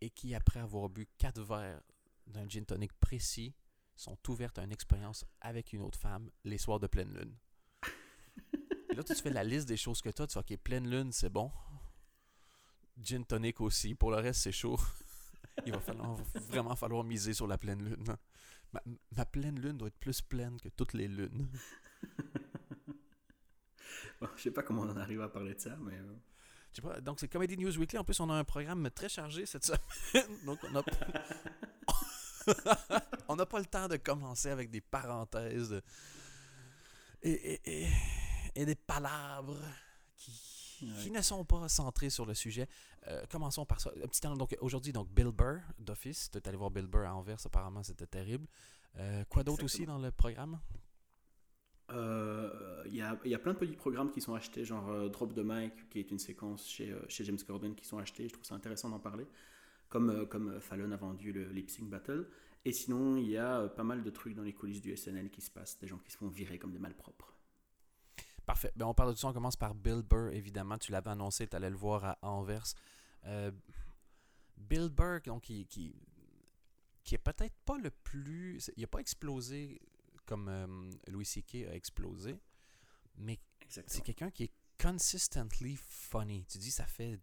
et 0.00 0.10
qui, 0.10 0.34
après 0.34 0.60
avoir 0.60 0.88
bu 0.88 1.08
quatre 1.18 1.42
verres 1.42 1.82
d'un 2.26 2.48
gin 2.48 2.64
tonic 2.64 2.92
précis, 3.00 3.54
sont 3.96 4.18
ouvertes 4.28 4.58
à 4.58 4.64
une 4.64 4.72
expérience 4.72 5.24
avec 5.40 5.72
une 5.72 5.82
autre 5.82 5.98
femme 5.98 6.30
les 6.44 6.58
soirs 6.58 6.80
de 6.80 6.86
pleine 6.86 7.12
lune. 7.12 7.36
Là, 8.96 9.04
tu 9.04 9.14
fais 9.14 9.30
la 9.30 9.44
liste 9.44 9.68
des 9.68 9.76
choses 9.76 10.00
que 10.00 10.10
tu 10.10 10.22
as. 10.22 10.26
Tu 10.26 10.34
fais, 10.34 10.40
OK, 10.40 10.56
pleine 10.58 10.88
lune, 10.88 11.12
c'est 11.12 11.30
bon. 11.30 11.50
Gin 13.02 13.24
tonic 13.24 13.60
aussi. 13.60 13.94
Pour 13.94 14.10
le 14.10 14.16
reste, 14.16 14.40
c'est 14.42 14.52
chaud. 14.52 14.78
Il 15.66 15.72
va, 15.72 15.80
falloir, 15.80 16.16
vraiment 16.48 16.74
falloir 16.74 17.04
miser 17.04 17.34
sur 17.34 17.46
la 17.46 17.58
pleine 17.58 17.82
lune. 17.82 18.04
Ma 19.16 19.24
pleine 19.26 19.58
lune 19.58 19.76
doit 19.76 19.88
être 19.88 19.98
plus 19.98 20.22
pleine 20.22 20.58
que 20.60 20.68
toutes 20.68 20.94
les 20.94 21.08
lunes. 21.08 21.48
je 24.36 24.42
sais 24.42 24.50
pas 24.50 24.62
comment 24.62 24.82
on 24.82 24.90
en 24.90 24.96
arrive 24.96 25.20
à 25.22 25.28
parler 25.28 25.54
de 25.54 25.60
ça, 25.60 25.76
mais. 25.80 25.94
Euh. 25.94 26.14
Je 26.72 26.76
sais 26.76 26.82
pas, 26.82 27.00
donc 27.00 27.18
c'est 27.18 27.28
Comedy 27.28 27.56
News 27.56 27.76
Weekly. 27.78 27.98
En 27.98 28.04
plus, 28.04 28.20
on 28.20 28.30
a 28.30 28.34
un 28.34 28.44
programme 28.44 28.88
très 28.90 29.08
chargé 29.08 29.44
cette 29.46 29.64
semaine. 29.64 29.80
donc 30.46 30.58
on 30.70 30.76
a. 30.76 30.82
on 33.28 33.36
n'a 33.36 33.46
pas 33.46 33.58
le 33.58 33.66
temps 33.66 33.88
de 33.88 33.96
commencer 33.96 34.50
avec 34.50 34.70
des 34.70 34.80
parenthèses 34.80 35.82
et, 37.22 37.60
et, 37.64 37.88
et, 38.54 38.64
des 38.64 38.74
palabres 38.74 39.58
qui, 40.16 40.32
qui, 41.00 41.10
ne 41.10 41.20
sont 41.20 41.44
pas 41.44 41.68
centrées 41.68 42.10
sur 42.10 42.24
le 42.24 42.34
sujet. 42.34 42.68
Euh, 43.08 43.24
commençons 43.30 43.66
par 43.66 43.80
ça. 43.80 43.90
Un 44.02 44.08
petit 44.08 44.20
donc 44.20 44.56
aujourd'hui, 44.60 44.92
donc 44.92 45.08
Bill 45.08 45.30
Burr 45.32 45.60
d'Office. 45.78 46.30
Tu 46.30 46.38
es 46.38 46.48
allé 46.48 46.56
voir 46.56 46.70
Bill 46.70 46.86
Burr 46.86 47.06
à 47.06 47.14
Anvers, 47.14 47.44
apparemment 47.44 47.82
c'était 47.82 48.06
terrible. 48.06 48.46
Euh, 48.96 49.24
quoi 49.28 49.42
d'autre 49.44 49.64
aussi 49.64 49.86
dans 49.86 49.98
le 49.98 50.10
programme? 50.10 50.58
Il 51.92 51.96
euh, 51.96 52.82
y, 52.86 53.00
a, 53.00 53.18
y, 53.24 53.34
a, 53.34 53.38
plein 53.38 53.52
de 53.52 53.58
petits 53.58 53.76
programmes 53.76 54.10
qui 54.12 54.20
sont 54.20 54.34
achetés, 54.34 54.64
genre 54.64 54.88
euh, 54.90 55.08
Drop 55.08 55.34
the 55.34 55.42
Mic, 55.44 55.88
qui 55.88 55.98
est 55.98 56.10
une 56.10 56.18
séquence 56.18 56.68
chez, 56.68 56.92
euh, 56.92 57.00
chez 57.08 57.24
James 57.24 57.38
Corden, 57.44 57.74
qui 57.74 57.84
sont 57.84 57.98
achetés. 57.98 58.28
Je 58.28 58.32
trouve 58.32 58.44
ça 58.44 58.54
intéressant 58.54 58.90
d'en 58.90 59.00
parler. 59.00 59.26
Comme, 59.88 60.26
comme 60.28 60.60
Fallon 60.60 60.92
a 60.92 60.96
vendu 60.96 61.32
le 61.32 61.50
Lip 61.50 61.68
Sync 61.68 61.88
Battle. 61.88 62.28
Et 62.64 62.70
sinon, 62.70 63.16
il 63.16 63.28
y 63.28 63.36
a 63.36 63.66
pas 63.68 63.82
mal 63.82 64.04
de 64.04 64.10
trucs 64.10 64.34
dans 64.34 64.44
les 64.44 64.52
coulisses 64.52 64.80
du 64.80 64.96
SNL 64.96 65.30
qui 65.30 65.40
se 65.40 65.50
passent, 65.50 65.78
des 65.80 65.88
gens 65.88 65.98
qui 65.98 66.12
se 66.12 66.16
font 66.16 66.28
virer 66.28 66.60
comme 66.60 66.70
des 66.70 66.78
malpropres. 66.78 67.34
Parfait. 68.46 68.70
Ben, 68.76 68.86
on 68.86 68.94
parle 68.94 69.08
de 69.08 69.14
tout 69.14 69.20
ça. 69.20 69.28
On 69.28 69.32
commence 69.32 69.56
par 69.56 69.74
Bill 69.74 70.02
Burr, 70.08 70.30
évidemment. 70.32 70.78
Tu 70.78 70.92
l'avais 70.92 71.10
annoncé, 71.10 71.48
tu 71.48 71.56
allais 71.56 71.70
le 71.70 71.76
voir 71.76 72.04
à 72.04 72.18
Anvers. 72.22 72.66
Bill 74.56 74.90
Burr, 74.90 75.22
donc, 75.26 75.42
qui, 75.42 75.66
qui, 75.66 75.96
qui 77.02 77.16
est 77.16 77.18
peut-être 77.18 77.56
pas 77.64 77.78
le 77.78 77.90
plus. 77.90 78.70
Il 78.76 78.82
n'a 78.82 78.86
pas 78.86 79.00
explosé 79.00 79.80
comme 80.30 80.48
euh, 80.48 80.90
Louis 81.08 81.26
C.K. 81.26 81.66
a 81.68 81.74
explosé, 81.74 82.38
mais 83.16 83.40
c'est 83.68 84.02
quelqu'un 84.04 84.30
qui 84.30 84.44
est 84.44 84.52
consistently 84.80 85.76
funny. 85.76 86.46
Tu 86.46 86.58
dis, 86.58 86.70
ça 86.70 86.86
fait, 86.86 87.18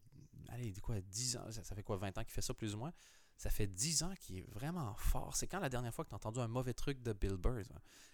allez, 0.49 0.73
quoi, 0.73 0.99
10 0.99 1.37
ans, 1.37 1.49
ça, 1.49 1.73
fait 1.73 1.83
quoi, 1.83 1.95
20 1.95 2.17
ans 2.17 2.23
qu'il 2.25 2.33
fait 2.33 2.41
ça 2.41 2.53
plus 2.53 2.75
ou 2.75 2.79
moins? 2.79 2.91
Ça 3.37 3.49
fait 3.49 3.65
10 3.65 4.03
ans 4.03 4.13
qu'il 4.19 4.39
est 4.39 4.49
vraiment 4.51 4.93
fort. 4.95 5.37
C'est 5.37 5.47
quand 5.47 5.61
la 5.61 5.69
dernière 5.69 5.93
fois 5.93 6.03
que 6.03 6.09
tu 6.09 6.15
as 6.15 6.17
entendu 6.17 6.39
un 6.39 6.49
mauvais 6.49 6.73
truc 6.73 7.01
de 7.01 7.13
Bill 7.13 7.37
Burr? 7.37 7.61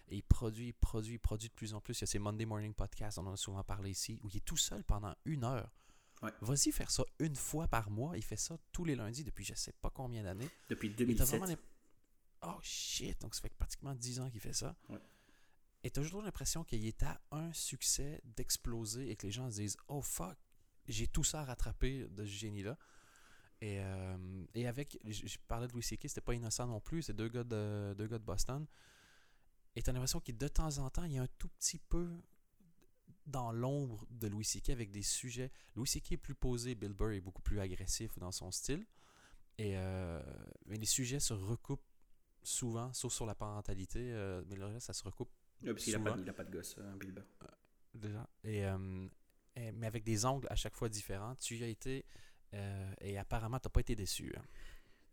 Et 0.08 0.16
il 0.16 0.22
produit, 0.22 0.68
il 0.68 0.74
produit, 0.74 1.14
il 1.14 1.18
produit 1.18 1.48
de 1.48 1.54
plus 1.54 1.74
en 1.74 1.80
plus. 1.80 1.98
Il 1.98 2.02
y 2.02 2.04
a 2.04 2.06
ses 2.06 2.20
Monday 2.20 2.46
Morning 2.46 2.72
Podcasts, 2.72 3.18
on 3.18 3.26
en 3.26 3.32
a 3.32 3.36
souvent 3.36 3.64
parlé 3.64 3.90
ici, 3.90 4.20
où 4.22 4.28
il 4.28 4.36
est 4.36 4.44
tout 4.44 4.56
seul 4.56 4.84
pendant 4.84 5.14
une 5.24 5.42
heure. 5.42 5.72
Vas-y 6.40 6.70
faire 6.70 6.90
ça 6.90 7.02
une 7.18 7.34
fois 7.34 7.66
par 7.66 7.90
mois. 7.90 8.16
Il 8.16 8.22
fait 8.22 8.36
ça 8.36 8.56
tous 8.70 8.84
les 8.84 8.94
lundis 8.94 9.24
depuis 9.24 9.44
je 9.44 9.54
sais 9.54 9.72
pas 9.72 9.90
combien 9.90 10.22
d'années. 10.22 10.48
Depuis 10.68 10.90
2007. 10.90 11.58
Oh 12.46 12.58
shit! 12.62 13.20
Donc 13.20 13.34
ça 13.34 13.42
fait 13.42 13.54
pratiquement 13.54 13.94
10 13.94 14.20
ans 14.20 14.30
qu'il 14.30 14.40
fait 14.40 14.52
ça. 14.52 14.76
Et 15.82 15.90
tu 15.90 16.00
as 16.00 16.02
toujours 16.02 16.22
l'impression 16.22 16.64
qu'il 16.64 16.86
est 16.86 17.02
à 17.02 17.20
un 17.30 17.52
succès 17.52 18.20
d'exploser 18.24 19.10
et 19.10 19.16
que 19.16 19.26
les 19.26 19.32
gens 19.32 19.50
se 19.50 19.56
disent 19.56 19.76
Oh 19.88 20.00
fuck, 20.00 20.36
j'ai 20.88 21.06
tout 21.06 21.24
ça 21.24 21.40
à 21.40 21.44
rattraper 21.44 22.06
de 22.08 22.24
ce 22.24 22.30
génie-là. 22.30 22.78
Et, 23.60 23.80
euh, 23.80 24.44
et 24.54 24.66
avec, 24.66 24.98
je 25.04 25.38
parlais 25.46 25.66
de 25.66 25.72
Louis 25.72 25.82
C.K., 25.82 26.08
c'était 26.08 26.20
pas 26.20 26.34
innocent 26.34 26.66
non 26.66 26.80
plus, 26.80 27.02
c'est 27.02 27.14
deux 27.14 27.28
gars 27.28 27.44
de, 27.44 27.94
deux 27.96 28.06
gars 28.06 28.18
de 28.18 28.24
Boston. 28.24 28.66
Et 29.76 29.82
tu 29.82 29.90
as 29.90 29.92
l'impression 29.92 30.20
qu'il 30.20 30.36
de 30.36 30.48
temps 30.48 30.78
en 30.78 30.90
temps, 30.90 31.04
il 31.04 31.12
y 31.12 31.18
a 31.18 31.22
un 31.22 31.28
tout 31.38 31.48
petit 31.48 31.78
peu 31.78 32.10
dans 33.26 33.52
l'ombre 33.52 34.06
de 34.10 34.28
Louis 34.28 34.44
C.K. 34.44 34.70
avec 34.70 34.90
des 34.90 35.02
sujets. 35.02 35.50
Louis 35.76 35.88
C.K. 35.88 36.12
est 36.12 36.16
plus 36.16 36.34
posé, 36.34 36.74
Bill 36.74 36.92
Burr 36.92 37.12
est 37.12 37.20
beaucoup 37.20 37.42
plus 37.42 37.60
agressif 37.60 38.18
dans 38.18 38.32
son 38.32 38.50
style. 38.50 38.86
Et 39.56 39.76
euh, 39.76 40.22
mais 40.66 40.76
les 40.76 40.86
sujets 40.86 41.20
se 41.20 41.32
recoupent 41.32 41.80
souvent, 42.44 42.92
sauf 42.92 43.12
sur 43.12 43.26
la 43.26 43.34
parentalité. 43.34 44.00
Euh, 44.12 44.42
mais 44.48 44.56
le 44.56 44.66
reste, 44.66 44.86
ça 44.86 44.92
se 44.92 45.02
recoupe. 45.02 45.30
Oui, 45.62 45.72
parce 45.72 45.84
qu'il 45.84 45.92
n'a 45.94 46.00
pas, 46.00 46.32
pas, 46.32 46.44
de 46.44 46.52
gosse, 46.52 46.76
hein, 46.78 46.96
Bill 46.98 47.12
Burr. 47.12 47.24
Euh, 47.42 47.46
déjà. 47.94 48.28
Et, 48.44 48.64
mais 49.72 49.86
avec 49.86 50.02
des 50.04 50.26
angles 50.26 50.46
à 50.50 50.56
chaque 50.56 50.74
fois 50.74 50.88
différents. 50.88 51.34
Tu 51.36 51.56
y 51.56 51.64
as 51.64 51.68
été. 51.68 52.04
et 53.00 53.18
apparemment, 53.18 53.58
tu 53.58 53.66
n'as 53.66 53.70
pas 53.70 53.80
été 53.80 53.94
déçu. 53.94 54.32
Hein. 54.36 54.42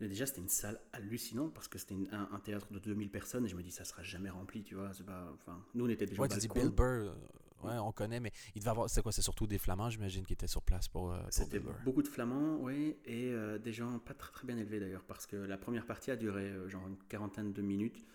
Déjà, 0.08 0.26
c'était 0.26 0.42
une 0.42 0.50
salle 0.50 0.80
hallucinante 0.94 1.54
parce 1.54 1.68
que 1.68 1.78
c'était 1.78 1.96
un, 2.12 2.40
théâtre 2.40 2.74
de 2.74 2.80
2000 2.80 3.12
personnes 3.12 3.46
et 3.46 3.48
je 3.48 3.56
me 3.56 3.62
dis, 3.62 3.72
ça 3.72 3.86
sera 3.86 4.02
jamais 4.02 4.32
rempli, 4.32 4.64
tu 4.64 4.74
vois. 4.74 4.92
Pas, 5.06 5.32
enfin, 5.36 5.64
nous, 5.76 5.86
on 5.86 5.90
était 5.90 6.08
déjà 6.08 6.20
ouais, 6.20 6.28
tu 6.28 6.40
dis 6.40 6.48
Bill 6.48 6.70
Burr, 6.70 7.16
Ouais, 7.64 7.78
on 7.78 7.92
connaît, 7.92 8.20
mais 8.20 8.32
il 8.56 8.60
devait 8.60 8.72
avoir. 8.72 8.90
C'est 8.90 9.02
quoi 9.02 9.12
C'est 9.12 9.22
surtout 9.22 9.48
des 9.48 9.58
Flamands, 9.58 9.90
j'imagine, 9.90 10.26
qui 10.26 10.34
étaient 10.34 10.48
sur 10.48 10.62
place 10.62 10.88
pour. 10.88 11.12
Euh, 11.12 11.20
C'était 11.30 11.60
beaucoup 11.60 12.02
de 12.02 12.08
Flamands, 12.08 12.58
oui, 12.60 12.98
et 13.06 13.32
euh, 13.32 13.58
des 13.58 13.74
gens 13.74 14.00
pas 14.00 14.14
très, 14.14 14.32
très 14.32 14.48
bien 14.48 14.58
élevés 14.58 14.80
d'ailleurs, 14.80 15.04
parce 15.04 15.26
que 15.26 15.36
la 15.36 15.58
première 15.58 15.86
partie 15.86 16.12
a 16.12 16.16
duré 16.16 16.44
euh, 16.44 16.70
genre 16.70 16.88
une 16.88 16.98
quarantaine 17.10 17.54
de 17.54 17.62
minutes. 17.62 18.06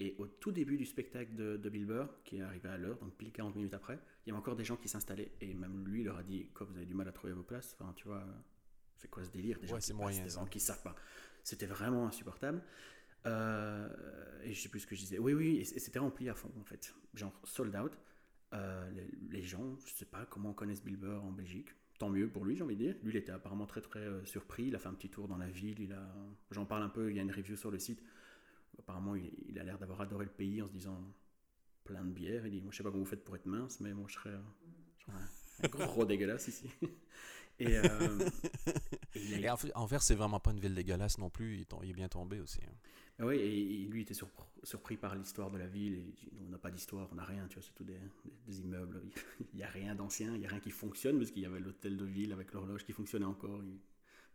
Et 0.00 0.14
au 0.18 0.28
tout 0.28 0.52
début 0.52 0.76
du 0.76 0.84
spectacle 0.86 1.34
de, 1.34 1.56
de 1.56 1.70
Bill 1.70 1.84
Burr, 1.84 2.06
qui 2.24 2.36
est 2.36 2.42
arrivé 2.42 2.68
à 2.68 2.76
l'heure, 2.76 2.98
donc 2.98 3.16
pile 3.16 3.32
40 3.32 3.56
minutes 3.56 3.74
après, 3.74 3.98
il 4.24 4.28
y 4.28 4.30
avait 4.30 4.38
encore 4.38 4.54
des 4.54 4.64
gens 4.64 4.76
qui 4.76 4.88
s'installaient. 4.88 5.32
Et 5.40 5.54
même 5.54 5.88
lui 5.88 6.04
leur 6.04 6.18
a 6.18 6.22
dit 6.22 6.46
Quoi, 6.54 6.68
vous 6.70 6.76
avez 6.76 6.86
du 6.86 6.94
mal 6.94 7.08
à 7.08 7.12
trouver 7.12 7.32
vos 7.32 7.42
places? 7.42 7.76
Enfin, 7.80 7.92
tu 7.96 8.06
vois, 8.06 8.24
c'est 8.96 9.08
quoi 9.08 9.24
ce 9.24 9.30
délire 9.30 9.58
Des 9.58 9.72
ouais, 9.72 9.80
c'est 9.80 9.94
moyen, 9.94 10.22
des 10.22 10.30
gens 10.30 10.46
qui 10.46 10.60
savent 10.60 10.82
pas. 10.82 10.94
C'était 11.42 11.66
vraiment 11.66 12.06
insupportable. 12.06 12.62
et 13.26 14.52
je 14.52 14.60
sais 14.60 14.68
plus 14.68 14.80
ce 14.80 14.86
que 14.86 14.94
je 14.94 15.00
disais. 15.00 15.18
Oui, 15.18 15.34
oui, 15.34 15.56
et 15.56 15.64
c'était 15.64 15.98
rempli 15.98 16.28
à 16.28 16.34
fond 16.34 16.52
en 16.60 16.64
fait. 16.64 16.94
Genre 17.14 17.32
sold 17.42 17.74
out. 17.74 17.98
Euh, 18.54 18.90
les, 19.30 19.42
gens, 19.42 19.76
je 19.84 19.92
sais 19.92 20.06
pas 20.06 20.24
comment 20.26 20.54
connaissent 20.54 20.82
Bill 20.82 20.96
Burr 20.96 21.22
en 21.24 21.32
Belgique. 21.32 21.68
Tant 21.98 22.08
mieux 22.08 22.28
pour 22.28 22.44
lui, 22.44 22.56
j'ai 22.56 22.62
envie 22.62 22.76
de 22.76 22.84
dire. 22.84 22.94
Lui, 23.02 23.12
il 23.12 23.16
était 23.16 23.32
apparemment 23.32 23.66
très 23.66 23.80
très 23.80 24.00
euh, 24.00 24.24
surpris. 24.24 24.66
Il 24.66 24.76
a 24.76 24.78
fait 24.78 24.88
un 24.88 24.94
petit 24.94 25.10
tour 25.10 25.28
dans 25.28 25.36
la 25.36 25.48
ville. 25.48 25.80
Il 25.80 25.92
a, 25.92 26.14
j'en 26.50 26.64
parle 26.64 26.82
un 26.82 26.88
peu. 26.88 27.10
Il 27.10 27.16
y 27.16 27.20
a 27.20 27.22
une 27.22 27.32
review 27.32 27.56
sur 27.56 27.70
le 27.70 27.78
site. 27.78 28.02
Apparemment, 28.78 29.16
il, 29.16 29.58
a 29.58 29.64
l'air 29.64 29.78
d'avoir 29.78 30.00
adoré 30.00 30.24
le 30.24 30.30
pays 30.30 30.62
en 30.62 30.68
se 30.68 30.72
disant 30.72 30.98
plein 31.84 32.04
de 32.04 32.12
bières. 32.12 32.46
Il 32.46 32.52
dit, 32.52 32.60
moi, 32.60 32.70
je 32.70 32.76
sais 32.76 32.82
pas 32.82 32.90
comment 32.90 33.02
vous 33.02 33.10
faites 33.10 33.24
pour 33.24 33.34
être 33.34 33.46
mince, 33.46 33.80
mais 33.80 33.92
moi, 33.92 34.06
je 34.08 34.14
serais, 34.14 34.34
un, 34.34 35.68
gros 35.68 36.04
dégueulasse 36.06 36.48
ici. 36.48 36.70
Et, 37.60 37.76
euh, 37.76 37.82
et, 39.14 39.88
fait, 39.88 40.00
c'est 40.00 40.14
vraiment 40.14 40.40
pas 40.40 40.52
une 40.52 40.60
ville 40.60 40.74
dégueulasse 40.74 41.18
non 41.18 41.30
plus. 41.30 41.66
Il, 41.82 41.90
est 41.90 41.92
bien 41.92 42.08
tombé 42.08 42.40
aussi. 42.40 42.60
Hein. 42.64 42.74
Ah 43.20 43.26
oui, 43.26 43.36
et, 43.36 43.86
lui 43.86 44.02
était 44.02 44.14
surpris 44.62 44.96
par 44.96 45.16
l'histoire 45.16 45.50
de 45.50 45.58
la 45.58 45.66
ville. 45.66 45.94
Et 45.94 46.14
on 46.46 46.50
n'a 46.50 46.58
pas 46.58 46.70
d'histoire, 46.70 47.08
on 47.10 47.16
n'a 47.16 47.24
rien, 47.24 47.46
tu 47.48 47.54
vois, 47.54 47.62
c'est 47.62 47.74
tout 47.74 47.84
des, 47.84 48.60
immeubles. 48.60 49.02
Il 49.52 49.56
n'y 49.56 49.64
a 49.64 49.68
rien 49.68 49.94
d'ancien, 49.94 50.34
il 50.34 50.40
n'y 50.40 50.46
a 50.46 50.48
rien 50.48 50.60
qui 50.60 50.70
fonctionne, 50.70 51.18
parce 51.18 51.30
qu'il 51.30 51.42
y 51.42 51.46
avait 51.46 51.60
l'hôtel 51.60 51.96
de 51.96 52.04
ville 52.04 52.32
avec 52.32 52.52
l'horloge 52.52 52.84
qui 52.84 52.92
fonctionnait 52.92 53.24
encore. 53.24 53.60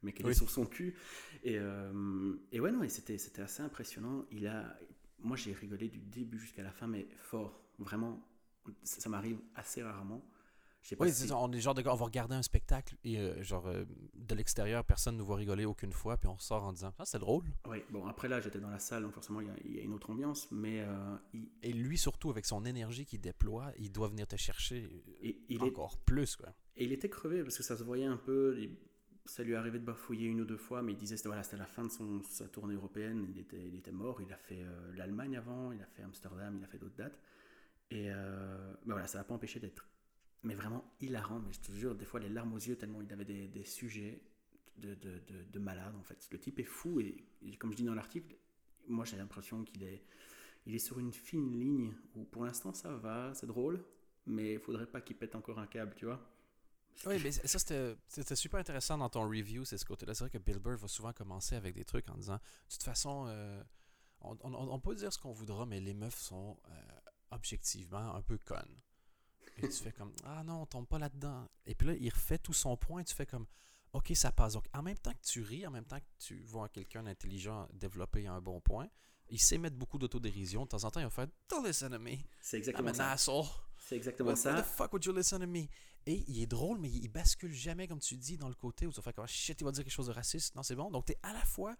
mais 0.01 0.11
qui 0.11 0.23
est 0.23 0.33
sur 0.33 0.49
son 0.49 0.65
cul. 0.65 0.95
Et, 1.43 1.57
euh, 1.57 2.35
et 2.51 2.59
ouais, 2.59 2.71
non, 2.71 2.83
et 2.83 2.89
c'était, 2.89 3.17
c'était 3.17 3.41
assez 3.41 3.61
impressionnant. 3.61 4.25
Il 4.31 4.47
a, 4.47 4.77
moi, 5.19 5.37
j'ai 5.37 5.53
rigolé 5.53 5.87
du 5.87 5.99
début 5.99 6.39
jusqu'à 6.39 6.63
la 6.63 6.71
fin, 6.71 6.87
mais 6.87 7.07
fort. 7.17 7.61
Vraiment, 7.79 8.21
ça 8.83 9.09
m'arrive 9.09 9.39
assez 9.55 9.81
rarement 9.81 10.23
oui, 10.99 11.11
c'est 11.11 11.31
on 11.31 11.51
est 11.51 11.59
genre 11.59 11.73
de 11.73 11.83
on 11.87 11.95
va 11.95 12.05
regarder 12.05 12.35
un 12.35 12.41
spectacle 12.41 12.95
et 13.03 13.17
euh, 13.17 13.41
genre 13.41 13.67
euh, 13.67 13.85
de 14.15 14.35
l'extérieur, 14.35 14.83
personne 14.83 15.15
ne 15.15 15.19
nous 15.19 15.25
voit 15.25 15.37
rigoler 15.37 15.65
aucune 15.65 15.93
fois, 15.93 16.17
puis 16.17 16.27
on 16.27 16.37
sort 16.37 16.63
en 16.63 16.73
disant 16.73 16.93
ah 16.99 17.05
c'est 17.05 17.19
drôle. 17.19 17.45
Oui, 17.67 17.83
bon 17.89 18.05
après 18.05 18.27
là 18.27 18.41
j'étais 18.41 18.59
dans 18.59 18.69
la 18.69 18.79
salle, 18.79 19.03
donc 19.03 19.13
forcément 19.13 19.39
il 19.41 19.75
y, 19.75 19.79
a 19.79 19.83
une 19.83 19.93
autre 19.93 20.09
ambiance, 20.09 20.51
mais 20.51 20.81
euh, 20.81 21.15
et 21.61 21.71
lui 21.71 21.97
surtout 21.97 22.29
avec 22.29 22.45
son 22.45 22.65
énergie 22.65 23.05
qu'il 23.05 23.21
déploie, 23.21 23.71
il 23.77 23.91
doit 23.91 24.09
venir 24.09 24.27
te 24.27 24.35
chercher 24.35 24.89
et, 25.21 25.39
il 25.47 25.63
encore 25.63 25.97
plus 25.97 26.35
quoi. 26.35 26.49
Et 26.75 26.83
il 26.83 26.91
était 26.91 27.09
crevé 27.09 27.43
parce 27.43 27.57
que 27.57 27.63
ça 27.63 27.77
se 27.77 27.83
voyait 27.83 28.05
un 28.05 28.17
peu. 28.17 28.57
Ça 29.25 29.41
lui 29.41 29.55
arrivait 29.55 29.79
de 29.79 29.85
bafouiller 29.85 30.27
une 30.27 30.41
ou 30.41 30.45
deux 30.45 30.57
fois, 30.57 30.81
mais 30.81 30.91
il 30.91 30.97
disait 30.97 31.15
voilà, 31.23 31.43
c'était 31.43 31.55
la 31.55 31.65
fin 31.65 31.85
de 31.85 31.91
son, 31.91 32.21
sa 32.23 32.49
tournée 32.49 32.73
européenne. 32.73 33.25
Il 33.29 33.39
était, 33.39 33.69
il 33.69 33.75
était 33.75 33.93
mort. 33.93 34.21
Il 34.21 34.33
a 34.33 34.37
fait 34.37 34.65
l'Allemagne 34.97 35.37
avant, 35.37 35.71
il 35.71 35.81
a 35.81 35.85
fait 35.85 36.01
Amsterdam, 36.01 36.57
il 36.57 36.63
a 36.65 36.67
fait 36.67 36.79
d'autres 36.79 36.97
dates. 36.97 37.17
Et 37.89 38.09
voilà, 38.85 39.07
ça 39.07 39.19
n'a 39.19 39.23
pas 39.23 39.35
empêché 39.35 39.61
d'être 39.61 39.85
mais 40.43 40.55
vraiment 40.55 40.83
hilarant. 41.01 41.39
Mais 41.39 41.53
je 41.53 41.59
te 41.59 41.71
jure, 41.71 41.95
des 41.95 42.05
fois, 42.05 42.19
les 42.19 42.29
larmes 42.29 42.53
aux 42.53 42.59
yeux, 42.59 42.75
tellement 42.75 43.01
il 43.01 43.11
avait 43.11 43.25
des, 43.25 43.63
sujets 43.63 44.21
de, 44.77 44.95
de, 44.95 45.21
de, 45.51 45.59
malade, 45.59 45.95
en 45.95 46.03
fait. 46.03 46.27
Le 46.31 46.39
type 46.39 46.59
est 46.59 46.65
fou, 46.65 46.99
et, 46.99 47.25
comme 47.57 47.71
je 47.71 47.77
dis 47.77 47.83
dans 47.83 47.95
l'article, 47.95 48.35
moi, 48.87 49.05
j'ai 49.05 49.17
l'impression 49.17 49.63
qu'il 49.63 49.83
est, 49.83 50.03
il 50.65 50.75
est 50.75 50.79
sur 50.79 50.99
une 50.99 51.13
fine 51.13 51.51
ligne 51.51 51.93
où, 52.15 52.23
pour 52.25 52.45
l'instant, 52.45 52.73
ça 52.73 52.93
va, 52.95 53.33
c'est 53.33 53.47
drôle, 53.47 53.83
mais 54.25 54.53
il 54.53 54.59
faudrait 54.59 54.87
pas 54.87 55.01
qu'il 55.01 55.17
pète 55.17 55.35
encore 55.35 55.59
un 55.59 55.67
câble, 55.67 55.93
tu 55.95 56.05
vois. 56.05 56.19
Oui, 57.07 57.19
mais 57.23 57.31
ça, 57.31 57.57
c'était 58.07 58.35
super 58.35 58.59
intéressant 58.59 58.97
dans 58.97 59.09
ton 59.09 59.27
review, 59.27 59.65
c'est 59.65 59.77
ce 59.77 59.85
côté-là. 59.85 60.13
C'est 60.13 60.25
vrai 60.25 60.29
que 60.29 60.37
Bill 60.37 60.59
Burr 60.59 60.77
va 60.77 60.87
souvent 60.87 61.11
commencer 61.11 61.55
avec 61.55 61.73
des 61.73 61.85
trucs 61.85 62.07
en 62.09 62.15
disant, 62.15 62.35
de 62.35 62.73
toute 62.73 62.83
façon, 62.83 63.25
euh, 63.27 63.63
on, 64.21 64.37
on, 64.43 64.79
peut 64.79 64.93
dire 64.93 65.11
ce 65.11 65.17
qu'on 65.17 65.31
voudra, 65.31 65.65
mais 65.65 65.81
les 65.81 65.95
meufs 65.95 66.19
sont 66.19 66.57
euh, 66.69 66.71
objectivement 67.31 68.15
un 68.15 68.21
peu 68.21 68.37
connes. 68.37 68.79
Et 69.57 69.69
tu 69.69 69.83
fais 69.83 69.91
comme 69.91 70.11
Ah 70.25 70.43
non, 70.43 70.61
on 70.61 70.65
tombe 70.65 70.87
pas 70.87 70.99
là-dedans. 70.99 71.47
Et 71.65 71.75
puis 71.75 71.87
là, 71.87 71.93
il 71.99 72.09
refait 72.09 72.37
tout 72.37 72.53
son 72.53 72.75
point 72.77 73.01
et 73.01 73.05
tu 73.05 73.15
fais 73.15 73.25
comme 73.25 73.45
Ok, 73.93 74.11
ça 74.15 74.31
passe. 74.31 74.53
Donc, 74.53 74.65
en 74.73 74.81
même 74.81 74.97
temps 74.97 75.11
que 75.11 75.23
tu 75.23 75.41
ris, 75.43 75.67
en 75.67 75.71
même 75.71 75.85
temps 75.85 75.99
que 75.99 76.25
tu 76.25 76.41
vois 76.43 76.67
quelqu'un 76.67 77.03
d'intelligent 77.03 77.67
développer 77.73 78.25
un 78.25 78.41
bon 78.41 78.59
point, 78.59 78.89
il 79.29 79.39
sait 79.39 79.59
mettre 79.59 79.75
beaucoup 79.75 79.99
d'autodérision. 79.99 80.63
De 80.63 80.69
temps 80.69 80.83
en 80.83 80.89
temps, 80.89 80.99
il 80.99 81.03
va 81.03 81.09
faire 81.11 81.27
Don't 81.47 81.65
listen 81.65 81.91
to 81.91 81.99
me. 81.99 82.17
C'est 82.41 82.57
exactement 82.57 82.89
I'm 82.89 82.95
ça. 82.95 83.15
C'est 83.77 83.95
exactement 83.95 84.35
ça. 84.35 84.53
What 84.55 84.61
the 84.63 84.65
fuck 84.65 84.93
would 84.93 85.05
you 85.05 85.13
listen 85.13 85.41
to 85.41 85.47
me? 85.47 85.67
Et 86.05 86.23
il 86.27 86.41
est 86.41 86.47
drôle, 86.47 86.79
mais 86.79 86.89
il 86.89 87.07
bascule 87.07 87.53
jamais, 87.53 87.87
comme 87.87 87.99
tu 87.99 88.17
dis, 88.17 88.37
dans 88.37 88.49
le 88.49 88.55
côté 88.55 88.87
où 88.87 88.91
tu 88.91 88.95
vas 88.97 89.03
faire 89.03 89.13
comme 89.13 89.27
shit, 89.27 89.61
il 89.61 89.63
va 89.63 89.71
dire 89.71 89.83
quelque 89.83 89.93
chose 89.93 90.07
de 90.07 90.11
raciste. 90.11 90.55
Non, 90.55 90.63
c'est 90.63 90.75
bon. 90.75 90.89
Donc, 90.89 91.05
tu 91.05 91.13
es 91.13 91.19
à 91.21 91.31
la 91.31 91.45
fois 91.45 91.75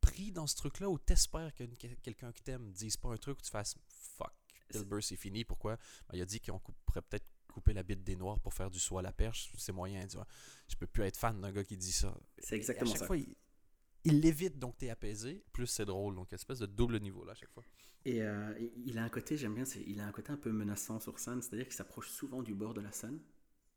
pris 0.00 0.30
dans 0.30 0.46
ce 0.46 0.54
truc-là 0.54 0.88
où 0.88 0.98
tu 0.98 1.12
espères 1.12 1.52
que 1.54 1.64
quelqu'un 1.64 2.32
qui 2.32 2.42
t'aime 2.42 2.70
dise 2.70 2.96
pas 2.96 3.08
un 3.08 3.16
truc 3.16 3.38
où 3.38 3.42
tu 3.42 3.50
fasses 3.50 3.74
fuck 3.88 4.32
Burr, 4.74 5.02
c'est 5.02 5.16
fini. 5.16 5.44
Pourquoi? 5.44 5.76
Ben, 6.08 6.14
Il 6.14 6.22
a 6.22 6.24
dit 6.24 6.40
qu'on 6.40 6.58
pourrait 6.58 7.02
peut-être 7.02 7.30
couper 7.52 7.72
la 7.72 7.82
bite 7.82 8.04
des 8.04 8.16
Noirs 8.16 8.38
pour 8.40 8.52
faire 8.52 8.70
du 8.70 8.78
saut 8.78 8.98
à 8.98 9.02
la 9.02 9.12
perche. 9.12 9.50
C'est 9.56 9.72
moyen, 9.72 10.06
tu 10.06 10.16
vois. 10.16 10.26
Je 10.68 10.76
peux 10.76 10.86
plus 10.86 11.04
être 11.04 11.16
fan 11.16 11.40
d'un 11.40 11.52
gars 11.52 11.64
qui 11.64 11.76
dit 11.76 11.92
ça. 11.92 12.14
C'est 12.38 12.56
exactement 12.56 12.92
à 12.92 12.96
chaque 12.96 13.06
Fois, 13.06 13.16
il, 13.16 14.20
l'évite, 14.20 14.58
donc 14.58 14.76
tu 14.78 14.86
es 14.86 14.90
apaisé. 14.90 15.44
Plus 15.52 15.66
c'est 15.66 15.84
drôle. 15.84 16.14
Donc, 16.14 16.32
espèce 16.32 16.58
de 16.58 16.66
double 16.66 17.00
niveau 17.00 17.24
là 17.24 17.32
à 17.32 17.34
chaque 17.34 17.50
fois. 17.50 17.64
Et 18.04 18.22
euh, 18.22 18.54
il 18.84 18.98
a 18.98 19.04
un 19.04 19.08
côté, 19.08 19.36
j'aime 19.36 19.54
bien, 19.54 19.64
il 19.86 20.00
a 20.00 20.06
un 20.06 20.12
côté 20.12 20.30
un 20.30 20.36
peu 20.36 20.52
menaçant 20.52 21.00
sur 21.00 21.18
scène. 21.18 21.42
C'est-à-dire 21.42 21.66
qu'il 21.66 21.74
s'approche 21.74 22.10
souvent 22.10 22.42
du 22.42 22.54
bord 22.54 22.74
de 22.74 22.80
la 22.80 22.92
scène. 22.92 23.18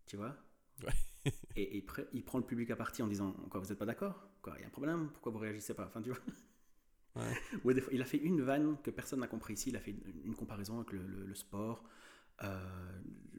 Tu 0.06 0.18
vois? 0.18 0.36
Ouais. 0.84 1.32
et, 1.56 1.78
et 1.78 1.86
il 2.14 2.24
prend 2.24 2.38
le 2.38 2.46
public 2.46 2.70
à 2.72 2.76
partie 2.76 3.02
en 3.02 3.08
disant 3.08 3.32
Quoi, 3.50 3.60
vous 3.60 3.68
n'êtes 3.70 3.80
pas 3.80 3.86
d'accord? 3.86 4.30
Quoi, 4.42 4.56
il 4.58 4.62
y 4.62 4.64
a 4.64 4.68
un 4.68 4.72
problème? 4.72 5.10
Pourquoi 5.14 5.32
vous 5.32 5.40
réagissez 5.40 5.74
pas? 5.74 5.86
Enfin, 5.88 6.02
tu 6.02 6.10
vois? 6.10 6.20
Il 7.92 8.02
a 8.02 8.06
fait 8.06 8.18
une 8.18 8.42
vanne 8.42 8.78
que 8.84 8.92
personne 8.92 9.20
n'a 9.20 9.28
compris 9.28 9.54
ici. 9.54 9.70
Il 9.70 9.76
a 9.76 9.80
fait 9.80 9.96
une, 10.26 10.36
comparaison 10.36 10.80
avec 10.80 10.92
le, 10.92 11.34
sport. 11.36 11.84
Euh, 12.44 12.58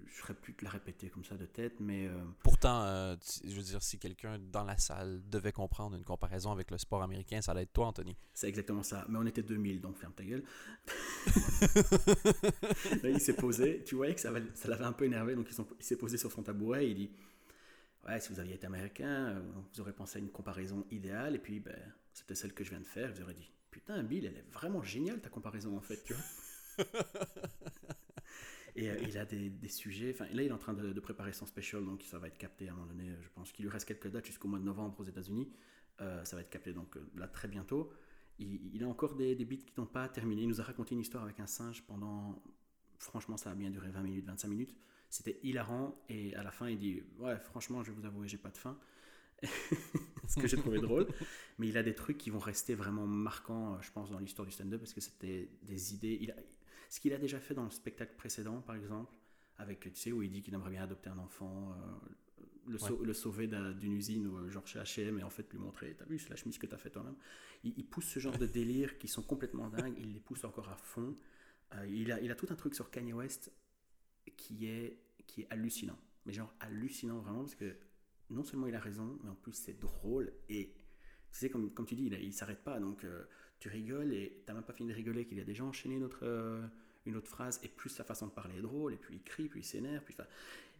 je 0.06 0.16
serais 0.18 0.34
plus 0.34 0.52
de 0.52 0.64
la 0.64 0.70
répéter 0.70 1.08
comme 1.08 1.24
ça 1.24 1.36
de 1.36 1.46
tête, 1.46 1.80
mais. 1.80 2.06
Euh, 2.06 2.18
Pourtant, 2.42 2.82
euh, 2.82 3.16
je 3.44 3.54
veux 3.54 3.62
dire, 3.62 3.82
si 3.82 3.98
quelqu'un 3.98 4.38
dans 4.38 4.64
la 4.64 4.76
salle 4.76 5.22
devait 5.30 5.52
comprendre 5.52 5.96
une 5.96 6.04
comparaison 6.04 6.50
avec 6.52 6.70
le 6.70 6.78
sport 6.78 7.02
américain, 7.02 7.40
ça 7.40 7.52
allait 7.52 7.62
être 7.62 7.72
toi, 7.72 7.86
Anthony. 7.86 8.16
C'est 8.34 8.48
exactement 8.48 8.82
ça. 8.82 9.06
Mais 9.08 9.18
on 9.18 9.26
était 9.26 9.42
2000, 9.42 9.80
donc 9.80 9.96
ferme 9.96 10.12
ta 10.12 10.24
gueule. 10.24 10.42
Là, 13.02 13.10
il 13.10 13.20
s'est 13.20 13.34
posé. 13.34 13.82
Tu 13.84 13.94
voyais 13.94 14.14
que 14.14 14.20
ça, 14.20 14.32
ça 14.54 14.68
l'avait 14.68 14.84
un 14.84 14.92
peu 14.92 15.04
énervé, 15.04 15.34
donc 15.34 15.48
il 15.50 15.84
s'est 15.84 15.96
posé 15.96 16.18
sur 16.18 16.30
son 16.30 16.42
tabouret 16.42 16.86
et 16.86 16.90
il 16.90 16.94
dit 16.96 17.10
Ouais, 18.06 18.18
si 18.20 18.32
vous 18.32 18.40
aviez 18.40 18.54
été 18.54 18.66
américain, 18.66 19.42
vous 19.72 19.80
aurez 19.80 19.92
pensé 19.92 20.18
à 20.18 20.20
une 20.20 20.30
comparaison 20.30 20.86
idéale, 20.90 21.36
et 21.36 21.38
puis 21.38 21.60
ben, 21.60 21.76
c'était 22.12 22.34
celle 22.34 22.52
que 22.52 22.64
je 22.64 22.70
viens 22.70 22.80
de 22.80 22.86
faire. 22.86 23.12
Vous 23.12 23.22
aurez 23.22 23.34
dit 23.34 23.50
Putain, 23.70 24.02
Bill, 24.02 24.26
elle 24.26 24.36
est 24.36 24.50
vraiment 24.50 24.82
géniale 24.82 25.20
ta 25.20 25.28
comparaison 25.28 25.76
en 25.76 25.80
fait, 25.80 26.02
tu 26.04 26.14
vois. 26.14 26.86
Et 28.76 28.88
euh, 28.88 28.96
il 29.02 29.18
a 29.18 29.24
des, 29.24 29.50
des 29.50 29.68
sujets. 29.68 30.12
Enfin, 30.14 30.26
là, 30.32 30.42
il 30.42 30.48
est 30.48 30.52
en 30.52 30.58
train 30.58 30.74
de, 30.74 30.98
préparer 31.00 31.32
son 31.32 31.46
special, 31.46 31.84
donc 31.84 32.02
ça 32.02 32.18
va 32.18 32.28
être 32.28 32.38
capté 32.38 32.68
à 32.68 32.72
un 32.72 32.74
moment 32.74 32.86
donné. 32.86 33.10
Je 33.20 33.28
pense 33.30 33.52
qu'il 33.52 33.64
lui 33.64 33.70
reste 33.70 33.86
quelques 33.86 34.08
dates 34.08 34.26
jusqu'au 34.26 34.48
mois 34.48 34.58
de 34.58 34.64
novembre 34.64 34.98
aux 35.00 35.04
États-Unis. 35.04 35.48
Euh, 36.00 36.24
ça 36.24 36.36
va 36.36 36.42
être 36.42 36.50
capté 36.50 36.72
donc 36.72 36.96
euh, 36.96 37.10
là 37.16 37.28
très 37.28 37.48
bientôt. 37.48 37.92
Il, 38.38 38.74
il 38.74 38.82
a 38.82 38.88
encore 38.88 39.16
des, 39.16 39.34
des 39.34 39.44
beats 39.44 39.56
qui 39.56 39.74
n'ont 39.78 39.86
pas 39.86 40.08
terminé. 40.08 40.42
Il 40.42 40.48
nous 40.48 40.60
a 40.60 40.64
raconté 40.64 40.94
une 40.94 41.00
histoire 41.00 41.24
avec 41.24 41.40
un 41.40 41.46
singe 41.46 41.82
pendant. 41.86 42.42
Franchement, 42.98 43.36
ça 43.36 43.50
a 43.50 43.54
bien 43.54 43.70
duré 43.70 43.90
20 43.90 44.02
minutes, 44.02 44.26
25 44.26 44.48
minutes. 44.48 44.74
C'était 45.08 45.40
hilarant. 45.42 46.02
Et 46.08 46.34
à 46.36 46.42
la 46.42 46.50
fin, 46.50 46.68
il 46.68 46.78
dit 46.78 47.02
Ouais, 47.18 47.38
franchement, 47.38 47.82
je 47.82 47.90
vais 47.90 48.00
vous 48.00 48.06
avouer, 48.06 48.28
j'ai 48.28 48.38
pas 48.38 48.50
de 48.50 48.58
faim. 48.58 48.78
ce 50.28 50.36
que 50.38 50.46
j'ai 50.46 50.56
trouvé 50.56 50.78
drôle. 50.80 51.06
Mais 51.58 51.68
il 51.68 51.76
a 51.78 51.82
des 51.82 51.94
trucs 51.94 52.18
qui 52.18 52.30
vont 52.30 52.38
rester 52.38 52.74
vraiment 52.74 53.06
marquants, 53.06 53.74
euh, 53.74 53.78
je 53.82 53.90
pense, 53.92 54.10
dans 54.10 54.18
l'histoire 54.18 54.46
du 54.46 54.52
stand-up 54.52 54.80
parce 54.80 54.94
que 54.94 55.00
c'était 55.00 55.50
des 55.62 55.94
idées. 55.94 56.18
Il 56.20 56.34
ce 56.88 56.98
qu'il 57.00 57.12
a 57.12 57.18
déjà 57.18 57.38
fait 57.38 57.54
dans 57.54 57.64
le 57.64 57.70
spectacle 57.70 58.14
précédent, 58.16 58.60
par 58.62 58.74
exemple, 58.74 59.12
avec, 59.58 59.80
tu 59.80 59.90
sais, 59.94 60.10
où 60.12 60.22
il 60.22 60.30
dit 60.30 60.42
qu'il 60.42 60.54
aimerait 60.54 60.70
bien 60.70 60.82
adopter 60.82 61.08
un 61.08 61.18
enfant, 61.18 61.72
euh, 61.72 62.42
le, 62.66 62.78
sau- 62.78 63.04
le 63.04 63.12
sauver 63.14 63.46
d'un- 63.46 63.72
d'une 63.72 63.92
usine 63.92 64.26
ou 64.26 64.38
euh, 64.38 64.50
genre 64.50 64.66
chez 64.66 64.78
H&M 64.80 65.18
et 65.18 65.22
en 65.22 65.30
fait 65.30 65.50
lui 65.52 65.58
montrer, 65.58 65.94
t'as 65.98 66.04
vu, 66.04 66.18
c'est 66.18 66.30
la 66.30 66.36
chemise 66.36 66.58
que 66.58 66.66
t'as 66.66 66.78
fait 66.78 66.90
toi-même. 66.90 67.14
Il, 67.64 67.74
il 67.76 67.84
pousse 67.86 68.06
ce 68.06 68.18
genre 68.18 68.36
de 68.36 68.46
délire 68.46 68.98
qui 68.98 69.06
sont 69.08 69.22
complètement 69.22 69.68
dingues, 69.68 69.94
il 69.98 70.12
les 70.14 70.20
pousse 70.20 70.44
encore 70.44 70.68
à 70.68 70.76
fond. 70.76 71.16
Euh, 71.74 71.86
il, 71.88 72.10
a, 72.12 72.20
il 72.20 72.30
a 72.30 72.34
tout 72.34 72.48
un 72.50 72.56
truc 72.56 72.74
sur 72.74 72.90
Kanye 72.90 73.12
West 73.12 73.52
qui 74.36 74.66
est, 74.66 74.98
qui 75.26 75.42
est 75.42 75.46
hallucinant. 75.50 75.98
Mais 76.26 76.32
genre 76.32 76.52
hallucinant 76.60 77.18
vraiment 77.20 77.40
parce 77.40 77.54
que 77.54 77.76
non 78.30 78.42
seulement 78.44 78.66
il 78.66 78.74
a 78.74 78.80
raison, 78.80 79.18
mais 79.22 79.30
en 79.30 79.34
plus 79.34 79.52
c'est 79.52 79.78
drôle 79.78 80.32
et 80.48 80.74
tu 81.32 81.38
sais, 81.38 81.50
comme, 81.50 81.72
comme 81.72 81.86
tu 81.86 81.94
dis, 81.94 82.06
il, 82.06 82.14
il 82.14 82.32
s'arrête 82.32 82.62
pas. 82.64 82.80
Donc 82.80 83.04
euh, 83.04 83.24
tu 83.60 83.68
rigoles 83.68 84.12
et 84.12 84.42
t'as 84.46 84.54
même 84.54 84.64
pas 84.64 84.72
fini 84.72 84.88
de 84.90 84.94
rigoler 84.94 85.26
qu'il 85.26 85.38
a 85.40 85.44
déjà 85.44 85.64
enchaîné 85.64 85.96
une 85.96 86.04
autre, 86.04 86.20
euh, 86.24 86.66
une 87.06 87.16
autre 87.16 87.28
phrase 87.28 87.60
et 87.62 87.68
plus 87.68 87.88
sa 87.90 88.04
façon 88.04 88.26
de 88.26 88.32
parler 88.32 88.56
est 88.58 88.62
drôle 88.62 88.94
et 88.94 88.96
puis 88.96 89.16
il 89.16 89.22
crie, 89.22 89.48
puis 89.48 89.60
il 89.60 89.64
s'énerve. 89.64 90.02
Puis, 90.04 90.16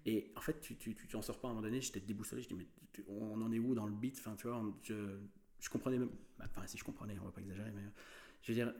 et 0.07 0.33
en 0.35 0.41
fait, 0.41 0.59
tu 0.61 0.77
tu, 0.77 0.95
tu 0.95 1.07
t'en 1.07 1.23
sors 1.23 1.41
pas 1.41 1.49
à 1.49 1.51
un 1.51 1.55
moment 1.55 1.67
donné. 1.67 1.81
J'étais 1.81 2.01
déboussolé. 2.01 2.43
Je 2.43 2.49
dis, 2.49 2.55
mais 2.55 2.67
tu- 2.93 3.05
on 3.09 3.41
en 3.41 3.53
est 3.53 3.59
où 3.59 3.75
dans 3.75 3.87
le 3.87 3.93
beat? 3.95 4.17
Enfin, 4.19 4.35
tu 4.37 4.49
vois, 4.49 4.57
on- 4.59 4.75
je, 4.83 5.19
je 5.61 5.69
comprenais 5.71 5.99
même. 5.99 6.11
Enfin, 6.43 6.67
si 6.67 6.79
je 6.79 6.85
comprenais, 6.85 7.17
on 7.21 7.25
va 7.27 7.31
pas 7.33 7.43
exagérer, 7.43 7.71
mais 7.73 7.83
je 8.43 8.51
veux 8.53 8.55
dire, 8.57 8.75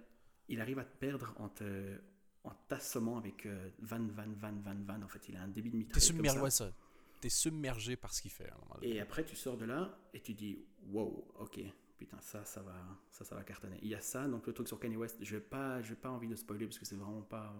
il 0.49 0.61
arrive 0.61 0.79
à 0.79 0.85
te 0.85 0.97
perdre 0.99 1.35
en 1.39 1.49
te 1.49 1.99
en 2.43 2.53
t'assommant 2.69 3.19
avec 3.19 3.45
euh, 3.45 3.69
van, 3.81 4.01
van, 4.09 4.25
van, 4.35 4.55
van, 4.65 4.75
van. 4.87 5.03
En 5.03 5.09
fait, 5.09 5.29
il 5.29 5.37
a 5.37 5.43
un 5.43 5.49
débit 5.49 5.71
de 5.71 5.77
mitraille 5.77 6.01
submergé, 6.01 6.51
ça. 6.51 6.75
T'es 7.21 7.29
submergé 7.29 7.97
par 7.97 8.15
ce 8.15 8.23
qu'il 8.23 8.31
fait. 8.31 8.49
à 8.49 8.55
un 8.55 8.59
moment 8.59 8.75
donné. 8.77 8.95
Et 8.95 9.01
après, 9.01 9.25
tu 9.25 9.37
sors 9.37 9.57
de 9.57 9.67
là 9.67 9.99
et 10.15 10.21
tu 10.21 10.33
dis, 10.35 10.65
wow, 10.89 11.27
ok, 11.39 11.61
putain, 11.99 12.21
ça, 12.21 12.45
ça 12.45 12.63
va, 12.63 12.75
ça, 13.11 13.25
ça 13.25 13.35
va 13.35 13.45
cartonner. 13.45 13.79
Il 13.83 13.89
y 13.89 13.95
a 13.95 14.01
ça, 14.01 14.27
donc 14.27 14.47
le 14.47 14.53
truc 14.53 14.69
sur 14.69 14.81
Kanye 14.81 14.97
West, 14.97 15.19
je 15.23 15.35
n'ai 15.37 15.41
pas, 15.41 15.83
j'ai 15.83 15.95
pas 15.97 16.11
envie 16.11 16.29
de 16.29 16.37
spoiler 16.37 16.67
parce 16.67 16.79
que 16.79 16.87
c'est 16.87 16.97
vraiment 16.97 17.23
pas, 17.23 17.55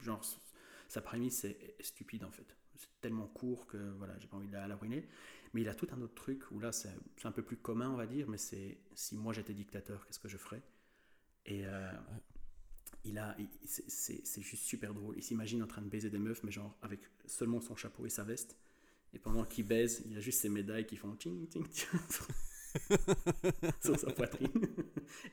genre, 0.00 0.22
sa 0.88 1.00
prémisse 1.02 1.40
c'est 1.40 1.76
stupide 1.80 2.24
en 2.24 2.30
fait. 2.30 2.56
C'est 2.76 2.88
tellement 3.00 3.26
court 3.28 3.66
que 3.66 3.76
voilà, 3.98 4.18
j'ai 4.18 4.26
pas 4.26 4.36
envie 4.36 4.48
de 4.48 4.52
la, 4.52 4.66
la 4.66 4.76
ruiner. 4.76 5.06
Mais 5.52 5.60
il 5.60 5.68
a 5.68 5.74
tout 5.74 5.86
un 5.92 6.00
autre 6.02 6.14
truc 6.14 6.50
où 6.50 6.58
là, 6.58 6.72
c'est 6.72 6.90
un 7.24 7.30
peu 7.30 7.42
plus 7.42 7.56
commun, 7.56 7.90
on 7.90 7.96
va 7.96 8.06
dire, 8.06 8.28
mais 8.28 8.38
c'est 8.38 8.78
si 8.94 9.16
moi 9.16 9.32
j'étais 9.32 9.54
dictateur, 9.54 10.04
qu'est-ce 10.06 10.18
que 10.18 10.28
je 10.28 10.36
ferais? 10.36 10.62
Et 11.46 11.64
euh, 11.66 11.92
il 13.04 13.18
a, 13.18 13.36
c'est 13.64 14.42
juste 14.42 14.64
super 14.64 14.94
drôle. 14.94 15.14
Il 15.16 15.22
s'imagine 15.22 15.62
en 15.62 15.66
train 15.66 15.82
de 15.82 15.88
baiser 15.88 16.10
des 16.10 16.18
meufs, 16.18 16.42
mais 16.42 16.50
genre 16.50 16.76
avec 16.82 17.00
seulement 17.26 17.60
son 17.60 17.76
chapeau 17.76 18.06
et 18.06 18.10
sa 18.10 18.24
veste. 18.24 18.56
Et 19.14 19.18
pendant 19.18 19.44
qu'il 19.44 19.66
baise, 19.66 20.02
il 20.06 20.12
y 20.12 20.16
a 20.16 20.20
juste 20.20 20.40
ces 20.40 20.48
médailles 20.48 20.86
qui 20.86 20.96
font 20.96 21.14
ting 21.14 21.46
ting 21.48 21.66
ting 21.68 21.98
sur- 23.80 23.98
sa 23.98 24.10
poitrine. 24.12 24.50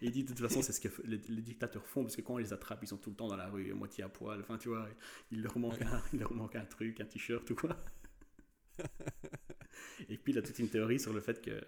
Et 0.01 0.05
il 0.05 0.11
dit 0.11 0.23
de 0.23 0.27
toute 0.29 0.39
façon, 0.39 0.61
c'est 0.61 0.73
ce 0.73 0.79
que 0.79 0.89
les, 1.03 1.17
les 1.17 1.41
dictateurs 1.41 1.85
font, 1.87 2.03
parce 2.03 2.15
que 2.15 2.21
quand 2.21 2.35
on 2.35 2.37
les 2.37 2.53
attrape, 2.53 2.79
ils 2.83 2.87
sont 2.87 2.97
tout 2.97 3.09
le 3.09 3.15
temps 3.15 3.27
dans 3.27 3.35
la 3.35 3.49
rue, 3.49 3.73
moitié 3.73 4.03
à 4.03 4.09
poil. 4.09 4.39
Enfin, 4.41 4.57
tu 4.59 4.69
vois, 4.69 4.87
il 5.31 5.41
leur 5.41 5.57
manque, 5.57 5.81
un, 5.81 6.03
il 6.13 6.19
leur 6.19 6.31
manque 6.33 6.55
un 6.55 6.65
truc, 6.65 7.01
un 7.01 7.05
t-shirt 7.05 7.49
ou 7.49 7.55
quoi. 7.55 7.75
Et 10.09 10.17
puis 10.17 10.33
il 10.33 10.37
a 10.37 10.41
toute 10.41 10.59
une 10.59 10.69
théorie 10.69 10.99
sur 10.99 11.13
le 11.13 11.21
fait 11.21 11.41
que. 11.41 11.61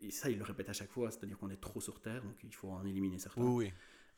Et 0.00 0.10
ça, 0.10 0.30
il 0.30 0.38
le 0.38 0.44
répète 0.44 0.68
à 0.68 0.72
chaque 0.72 0.90
fois, 0.90 1.10
c'est-à-dire 1.10 1.38
qu'on 1.38 1.50
est 1.50 1.60
trop 1.60 1.80
sur 1.80 2.00
Terre, 2.00 2.22
donc 2.24 2.34
il 2.42 2.52
faut 2.54 2.68
en 2.70 2.84
éliminer 2.84 3.18
certains. 3.18 3.42
Oui, 3.42 3.66
oui. 3.66 3.72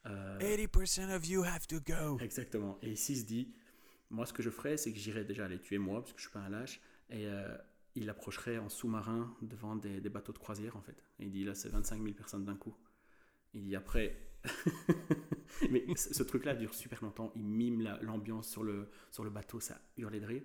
Euh, 0.06 0.38
80% 0.38 1.14
of 1.14 1.26
you 1.26 1.42
have 1.44 1.66
to 1.66 1.76
go. 1.80 2.18
Exactement. 2.20 2.78
Et 2.82 2.92
ici, 2.92 3.12
il 3.12 3.18
se 3.20 3.24
dit, 3.24 3.54
moi, 4.10 4.24
ce 4.26 4.32
que 4.32 4.42
je 4.42 4.50
ferais, 4.50 4.76
c'est 4.76 4.92
que 4.92 4.98
j'irais 4.98 5.24
déjà 5.24 5.46
les 5.48 5.58
tuer 5.60 5.78
moi, 5.78 6.00
parce 6.00 6.12
que 6.12 6.18
je 6.18 6.24
suis 6.24 6.32
pas 6.32 6.40
un 6.40 6.48
lâche, 6.48 6.80
et 7.10 7.26
euh, 7.26 7.56
il 7.94 8.08
approcherait 8.10 8.58
en 8.58 8.68
sous-marin 8.68 9.34
devant 9.42 9.76
des, 9.76 10.00
bateaux 10.00 10.32
de 10.32 10.38
croisière, 10.38 10.76
en 10.76 10.82
fait. 10.82 10.96
Et 11.18 11.24
il 11.24 11.30
dit, 11.30 11.44
là, 11.44 11.54
c'est 11.54 11.68
25 11.68 12.02
000 12.02 12.14
personnes 12.14 12.44
d'un 12.44 12.56
coup. 12.56 12.74
Il 13.52 13.64
dit, 13.64 13.76
après... 13.76 14.16
Mais 15.70 15.84
ce 15.96 16.22
truc-là 16.22 16.54
dure 16.54 16.74
super 16.74 17.02
longtemps. 17.02 17.32
Il 17.36 17.44
mime 17.44 17.80
la- 17.80 17.98
l'ambiance 18.02 18.48
sur 18.48 18.62
le, 18.62 18.88
sur 19.10 19.24
le 19.24 19.30
bateau, 19.30 19.60
ça 19.60 19.80
hurle 19.96 20.18
de 20.20 20.26
rire. 20.26 20.42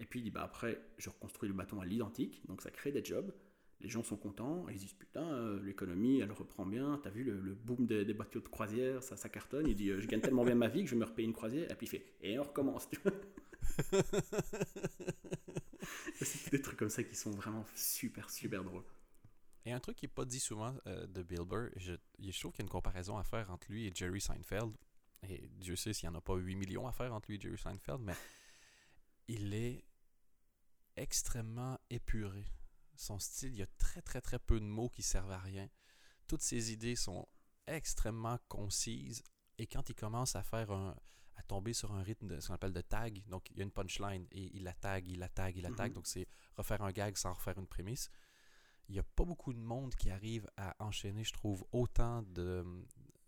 Et 0.00 0.06
puis 0.06 0.20
il 0.20 0.22
dit, 0.22 0.30
bah 0.30 0.42
après, 0.42 0.80
je 0.96 1.10
reconstruis 1.10 1.48
le 1.48 1.54
bateau 1.54 1.78
à 1.80 1.84
l'identique, 1.84 2.40
donc 2.46 2.62
ça 2.62 2.70
crée 2.70 2.90
des 2.90 3.04
jobs. 3.04 3.32
Les 3.80 3.88
gens 3.88 4.02
sont 4.02 4.16
contents, 4.16 4.66
ils 4.68 4.78
disent 4.78 4.94
putain, 4.94 5.26
euh, 5.32 5.62
l'économie 5.62 6.20
elle 6.20 6.32
reprend 6.32 6.66
bien, 6.66 7.00
t'as 7.02 7.10
vu 7.10 7.22
le, 7.24 7.54
boom 7.54 7.86
des, 7.86 8.04
des 8.04 8.14
bateaux 8.14 8.40
de 8.40 8.48
croisière, 8.48 9.02
ça, 9.02 9.16
ça 9.16 9.28
cartonne. 9.28 9.66
Il 9.66 9.74
dit 9.74 9.90
euh, 9.90 10.00
je 10.00 10.06
gagne 10.06 10.20
tellement 10.20 10.44
bien 10.44 10.54
ma 10.54 10.68
vie 10.68 10.82
que 10.84 10.88
je 10.88 10.94
vais 10.94 11.00
me 11.00 11.04
repayer 11.04 11.26
une 11.26 11.34
croisière, 11.34 11.70
et 11.70 11.74
puis 11.74 11.86
il 11.86 11.90
fait 11.90 12.04
et 12.22 12.38
on 12.38 12.42
recommence. 12.42 12.88
des 16.50 16.62
trucs 16.62 16.78
comme 16.78 16.90
ça 16.90 17.02
qui 17.02 17.14
sont 17.14 17.30
vraiment 17.30 17.64
super 17.74 18.30
super 18.30 18.64
drôles. 18.64 18.84
Et 19.64 19.72
un 19.72 19.80
truc 19.80 19.96
qui 19.96 20.06
n'est 20.06 20.12
pas 20.12 20.24
dit 20.24 20.40
souvent 20.40 20.74
euh, 20.86 21.06
de 21.06 21.22
Bill 21.22 21.44
Burr, 21.44 21.68
je, 21.76 21.92
je 22.18 22.40
trouve 22.40 22.52
qu'il 22.52 22.60
y 22.60 22.62
a 22.62 22.66
une 22.66 22.70
comparaison 22.70 23.18
à 23.18 23.24
faire 23.24 23.50
entre 23.50 23.70
lui 23.70 23.86
et 23.86 23.92
Jerry 23.94 24.20
Seinfeld. 24.20 24.74
Et 25.28 25.48
Dieu 25.48 25.76
sait 25.76 25.92
s'il 25.92 26.08
n'y 26.08 26.14
en 26.14 26.18
a 26.18 26.22
pas 26.22 26.34
8 26.34 26.54
millions 26.56 26.86
à 26.86 26.92
faire 26.92 27.12
entre 27.12 27.28
lui 27.28 27.36
et 27.36 27.40
Jerry 27.40 27.58
Seinfeld, 27.58 28.00
mais 28.00 28.14
il 29.28 29.52
est 29.52 29.84
extrêmement 30.96 31.78
épuré. 31.90 32.50
Son 32.96 33.18
style, 33.18 33.50
il 33.52 33.58
y 33.58 33.62
a 33.62 33.66
très 33.78 34.02
très 34.02 34.20
très 34.20 34.38
peu 34.38 34.58
de 34.60 34.64
mots 34.64 34.88
qui 34.88 35.02
servent 35.02 35.30
à 35.30 35.38
rien. 35.38 35.68
Toutes 36.26 36.42
ses 36.42 36.72
idées 36.72 36.96
sont 36.96 37.28
extrêmement 37.66 38.38
concises. 38.48 39.22
Et 39.58 39.66
quand 39.66 39.88
il 39.90 39.94
commence 39.94 40.36
à 40.36 40.42
faire 40.42 40.70
un, 40.70 40.96
à 41.40 41.42
tomber 41.42 41.72
sur 41.72 41.92
un 41.92 42.02
rythme 42.02 42.28
de 42.28 42.38
ce 42.40 42.48
qu'on 42.48 42.54
appelle 42.54 42.72
de 42.72 42.80
tag, 42.80 43.22
donc 43.28 43.48
il 43.50 43.56
y 43.56 43.60
a 43.60 43.64
une 43.64 43.70
punchline 43.72 44.26
et 44.30 44.50
il 44.56 44.62
la 44.64 44.72
tag, 44.74 45.08
il 45.08 45.18
la 45.18 45.28
tag, 45.28 45.56
il 45.56 45.62
la 45.62 45.70
tag, 45.72 45.88
Mhm. 45.90 45.94
donc 45.94 46.06
c'est 46.06 46.26
refaire 46.56 46.82
un 46.82 46.92
gag 46.92 47.16
sans 47.16 47.32
refaire 47.32 47.58
une 47.58 47.66
prémisse 47.66 48.08
il 48.88 48.94
n'y 48.94 48.98
a 48.98 49.04
pas 49.04 49.24
beaucoup 49.24 49.52
de 49.52 49.58
monde 49.60 49.94
qui 49.94 50.10
arrive 50.10 50.50
à 50.56 50.74
enchaîner, 50.80 51.22
je 51.22 51.32
trouve, 51.32 51.64
autant 51.70 52.22
de, 52.22 52.64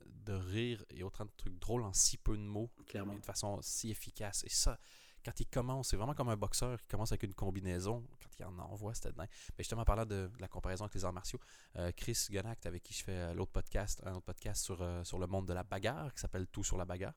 de 0.05 0.33
rire 0.33 0.85
et 0.91 1.05
autant 1.05 1.25
de 1.25 1.31
trucs 1.37 1.57
drôles 1.61 1.85
en 1.85 1.93
si 1.93 2.17
peu 2.19 2.37
de 2.37 2.43
mots, 2.43 2.69
Clairement. 2.89 3.13
et 3.15 3.21
de 3.21 3.25
façon 3.25 3.61
si 3.63 3.91
efficace. 3.93 4.43
Et 4.43 4.49
ça, 4.49 4.81
quand 5.25 5.39
il 5.41 5.47
commence, 5.47 5.89
c'est 5.89 5.97
vraiment 5.97 6.15
comme 6.15 6.29
un 6.29 6.37
boxeur 6.37 6.81
qui 6.81 6.89
commence 6.89 7.13
avec 7.13 7.23
une 7.23 7.35
combinaison, 7.35 8.05
quand 8.21 8.29
il 8.39 8.45
en 8.45 8.59
envoie, 8.59 8.95
c'était 8.95 9.13
dingue. 9.13 9.29
Mais 9.51 9.65
justement, 9.65 9.83
en 9.83 9.85
parlant 9.85 10.07
de, 10.07 10.31
la 10.41 10.49
comparaison 10.49 10.85
avec 10.85 10.95
les 10.95 11.05
arts 11.05 11.13
martiaux, 11.13 11.39
euh, 11.77 11.93
Chris 11.93 12.27
Gunact, 12.31 12.67
avec 12.67 12.83
qui 12.83 12.93
je 12.95 13.05
fais 13.05 13.13
euh, 13.13 13.35
l'autre 13.35 13.53
podcast, 13.53 14.03
un 14.05 14.13
autre 14.13 14.25
podcast 14.25 14.65
sur, 14.65 14.83
euh, 14.83 15.05
sur 15.05 15.19
le 15.19 15.27
monde 15.27 15.47
de 15.47 15.53
la 15.53 15.63
bagarre, 15.63 16.13
qui 16.13 16.21
s'appelle 16.21 16.47
Tout 16.49 16.65
sur 16.65 16.77
la 16.77 16.85
bagarre, 16.85 17.15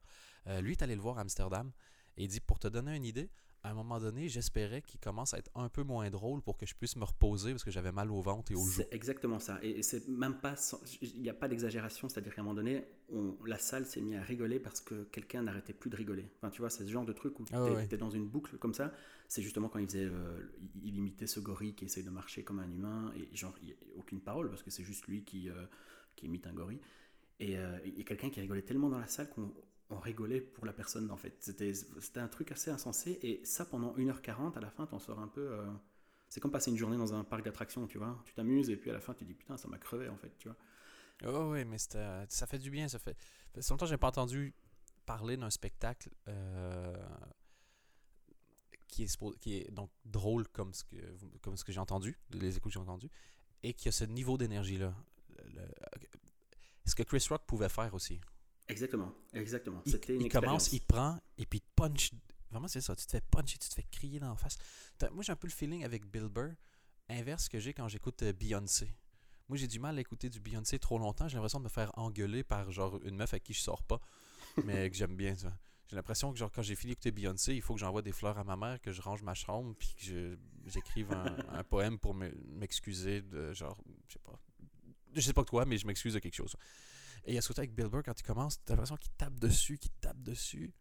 lui 0.61 0.73
est 0.73 0.81
allé 0.83 0.93
le 0.93 1.01
voir 1.01 1.17
à 1.17 1.21
Amsterdam 1.21 1.71
et 2.17 2.23
il 2.23 2.27
dit, 2.27 2.39
pour 2.39 2.59
te 2.59 2.67
donner 2.67 2.95
une 2.95 3.05
idée, 3.05 3.31
à 3.65 3.71
un 3.71 3.73
moment 3.73 3.99
donné, 3.99 4.29
j'espérais 4.29 4.81
qu'il 4.81 4.99
commence 4.99 5.33
à 5.33 5.39
être 5.39 5.49
un 5.55 5.69
peu 5.69 5.83
moins 5.83 6.09
drôle 6.09 6.41
pour 6.41 6.55
que 6.57 6.65
je 6.65 6.75
puisse 6.75 6.95
me 6.95 7.03
reposer 7.03 7.51
parce 7.51 7.63
que 7.63 7.71
j'avais 7.71 7.91
mal 7.91 8.11
au 8.11 8.21
ventre 8.21 8.51
et 8.51 8.55
aux 8.55 8.63
joues. 8.65 8.81
C'est 8.81 8.93
exactement 8.93 9.39
ça. 9.39 9.59
Et 9.63 9.81
c'est 9.81 10.07
même 10.07 10.35
pas. 10.39 10.55
Il 11.01 11.21
n'y 11.21 11.29
a 11.29 11.33
pas 11.33 11.47
d'exagération. 11.47 12.07
C'est-à-dire 12.07 12.33
qu'à 12.35 12.41
un 12.41 12.43
moment 12.43 12.55
donné, 12.55 12.85
on- 13.11 13.35
la 13.45 13.57
salle 13.57 13.85
s'est 13.85 14.01
mise 14.01 14.15
à 14.17 14.21
rigoler 14.21 14.59
parce 14.59 14.81
que 14.81 15.03
quelqu'un 15.05 15.43
n'arrêtait 15.43 15.73
plus 15.73 15.89
de 15.89 15.95
rigoler. 15.95 16.29
Enfin, 16.37 16.49
tu 16.51 16.61
vois, 16.61 16.69
c'est 16.69 16.85
ce 16.85 16.91
genre 16.91 17.05
de 17.05 17.13
truc 17.13 17.39
où 17.39 17.43
tu 17.45 17.53
Ah 17.55 17.63
ouais. 17.63 17.87
dans 17.97 18.09
une 18.11 18.27
boucle 18.27 18.57
comme 18.57 18.73
ça. 18.73 18.93
C'est 19.27 19.41
justement 19.41 19.67
quand 19.69 19.79
il 19.79 19.87
faisait. 19.87 20.05
euh, 20.05 20.39
il 20.83 20.95
imitait 20.97 21.27
ce 21.27 21.39
gorille 21.39 21.73
qui 21.73 21.85
essaye 21.85 22.03
de 22.03 22.11
marcher 22.11 22.43
comme 22.43 22.59
un 22.59 22.69
humain. 22.71 23.11
Et 23.17 23.35
genre, 23.35 23.55
il 23.61 23.67
n'y 23.69 23.73
a 23.73 23.77
aucune 23.97 24.21
parole 24.21 24.49
parce 24.49 24.61
que 24.63 24.69
c'est 24.69 24.83
juste 24.83 25.07
lui 25.07 25.23
qui, 25.23 25.49
euh, 25.49 25.65
qui 26.15 26.27
imite 26.27 26.45
un 26.45 26.53
gorille. 26.53 26.79
Et 27.39 27.57
euh, 27.57 27.77
il 27.83 27.97
y 27.97 28.01
a 28.01 28.03
quelqu'un 28.03 28.29
qui 28.29 28.39
rigolait 28.41 28.61
tellement 28.61 28.89
dans 28.89 28.99
la 28.99 29.07
salle 29.07 29.29
qu'on 29.29 29.51
on 29.89 29.99
rigolait 29.99 30.41
pour 30.41 30.65
la 30.65 30.73
personne 30.73 31.09
en 31.11 31.17
fait. 31.17 31.35
C'était 31.39 32.19
un 32.19 32.27
truc 32.27 32.51
assez 32.51 32.71
insensé. 32.71 33.19
Et 33.21 33.43
ça, 33.45 33.65
pendant 33.65 33.95
1h40, 33.97 34.57
à 34.57 34.61
la 34.61 34.69
fin, 34.69 34.85
t'en 34.87 34.99
sors 34.99 35.19
un 35.19 35.27
peu. 35.27 35.51
euh, 35.51 35.71
c'est 36.29 36.39
comme 36.41 36.51
passer 36.51 36.71
une 36.71 36.77
journée 36.77 36.97
dans 36.97 37.13
un 37.13 37.23
parc 37.23 37.43
d'attractions, 37.45 37.87
tu 37.87 37.97
vois. 37.97 38.21
Tu 38.25 38.33
t'amuses 38.33 38.69
et 38.69 38.77
puis 38.77 38.89
à 38.89 38.93
la 38.93 38.99
fin, 38.99 39.13
tu 39.13 39.25
dis 39.25 39.33
putain, 39.35 39.57
ça 39.57 39.67
m'a 39.67 39.77
crevé 39.77 40.09
en 40.09 40.17
fait, 40.17 40.31
tu 40.39 40.47
vois. 40.47 40.57
Oh 41.25 41.51
oui, 41.53 41.63
mais 41.65 41.77
c'était- 41.77 42.25
ça 42.29 42.45
fait 42.47 42.59
du 42.59 42.69
bien. 42.69 42.87
Ça 42.87 42.99
fait, 42.99 43.17
fait 43.53 43.69
longtemps 43.69 43.85
j'ai 43.85 43.97
pas 43.97 44.07
entendu 44.07 44.53
parler 45.05 45.37
d'un 45.37 45.49
spectacle 45.49 46.09
euh, 46.27 46.95
qui, 48.87 49.03
est, 49.03 49.39
qui 49.39 49.57
est 49.57 49.71
donc 49.71 49.89
drôle 50.05 50.47
comme 50.49 50.73
ce 50.73 50.83
que, 50.83 50.95
comme 51.41 51.57
ce 51.57 51.63
que 51.63 51.71
j'ai 51.71 51.79
entendu, 51.79 52.17
les 52.31 52.57
écoutes 52.57 52.71
que 52.71 52.79
j'ai 52.79 52.79
entendues, 52.79 53.09
et 53.63 53.73
qui 53.73 53.87
a 53.87 53.91
ce 53.91 54.03
niveau 54.05 54.37
d'énergie-là. 54.37 54.93
Le- 55.37 55.61
le- 55.61 55.67
ce 56.85 56.95
que 56.95 57.03
Chris 57.03 57.25
Rock 57.29 57.43
pouvait 57.45 57.69
faire 57.69 57.93
aussi. 57.93 58.19
Exactement, 58.67 59.13
exactement. 59.33 59.81
Il, 59.85 59.91
C'était 59.91 60.15
une 60.15 60.21
il 60.21 60.25
expérience. 60.25 60.69
commence, 60.69 60.73
il 60.73 60.81
prend, 60.81 61.19
et 61.37 61.45
puis 61.45 61.61
punch. 61.75 62.11
Vraiment, 62.51 62.67
c'est 62.67 62.81
ça. 62.81 62.95
Tu 62.95 63.05
te 63.05 63.11
fais 63.11 63.21
puncher, 63.21 63.57
tu 63.57 63.69
te 63.69 63.73
fais 63.75 63.85
crier 63.91 64.19
dans 64.19 64.29
la 64.29 64.35
face. 64.37 64.57
Moi, 65.11 65.23
j'ai 65.23 65.31
un 65.31 65.35
peu 65.35 65.47
le 65.47 65.53
feeling 65.53 65.83
avec 65.83 66.05
Bill 66.09 66.29
Burr, 66.29 66.51
inverse 67.09 67.49
que 67.49 67.59
j'ai 67.59 67.73
quand 67.73 67.87
j'écoute 67.87 68.23
euh, 68.23 68.33
Beyoncé. 68.33 68.95
Moi, 69.49 69.57
j'ai 69.57 69.67
du 69.67 69.79
mal 69.79 69.97
à 69.97 70.01
écouter 70.01 70.29
du 70.29 70.39
Beyoncé 70.39 70.79
trop 70.79 70.97
longtemps. 70.97 71.27
J'ai 71.27 71.35
l'impression 71.35 71.59
de 71.59 71.65
me 71.65 71.69
faire 71.69 71.91
engueuler 71.97 72.43
par 72.43 72.71
genre 72.71 72.99
une 73.03 73.15
meuf 73.15 73.33
avec 73.33 73.43
qui 73.43 73.53
je 73.53 73.61
sors 73.61 73.83
pas, 73.83 74.01
mais 74.65 74.89
que 74.89 74.95
j'aime 74.95 75.15
bien. 75.15 75.35
J'ai 75.87 75.95
l'impression 75.95 76.31
que 76.31 76.39
genre 76.39 76.51
quand 76.51 76.63
j'ai 76.63 76.75
fini 76.75 76.93
d'écouter 76.93 77.11
Beyoncé, 77.11 77.53
il 77.53 77.61
faut 77.61 77.75
que 77.75 77.79
j'envoie 77.79 78.01
des 78.01 78.11
fleurs 78.13 78.39
à 78.39 78.43
ma 78.43 78.55
mère, 78.55 78.81
que 78.81 78.91
je 78.91 79.01
range 79.01 79.21
ma 79.21 79.35
chambre, 79.35 79.75
puis 79.77 79.93
que 80.03 80.39
j'écrive 80.65 81.11
un, 81.11 81.35
un 81.59 81.63
poème 81.63 81.99
pour 81.99 82.15
me- 82.15 82.33
m'excuser 82.47 83.21
de 83.21 83.53
genre, 83.53 83.77
je 84.07 84.13
sais 84.13 84.19
pas, 84.23 84.39
je 85.13 85.21
sais 85.21 85.33
pas 85.33 85.43
de 85.43 85.49
quoi, 85.49 85.65
mais 85.65 85.77
je 85.77 85.85
m'excuse 85.85 86.13
de 86.15 86.19
quelque 86.19 86.33
chose. 86.35 86.55
Et 87.25 87.31
il 87.31 87.35
y 87.35 87.37
a 87.37 87.41
ce 87.41 87.47
côté 87.47 87.61
avec 87.61 87.73
Bill 87.73 87.87
Burr, 87.87 88.03
quand 88.03 88.19
il 88.19 88.23
commence, 88.23 88.63
t'as 88.63 88.73
l'impression 88.73 88.97
qu'il 88.97 89.11
tape 89.13 89.39
dessus, 89.39 89.77
qu'il 89.77 89.91
tape 89.93 90.21
dessus. 90.21 90.73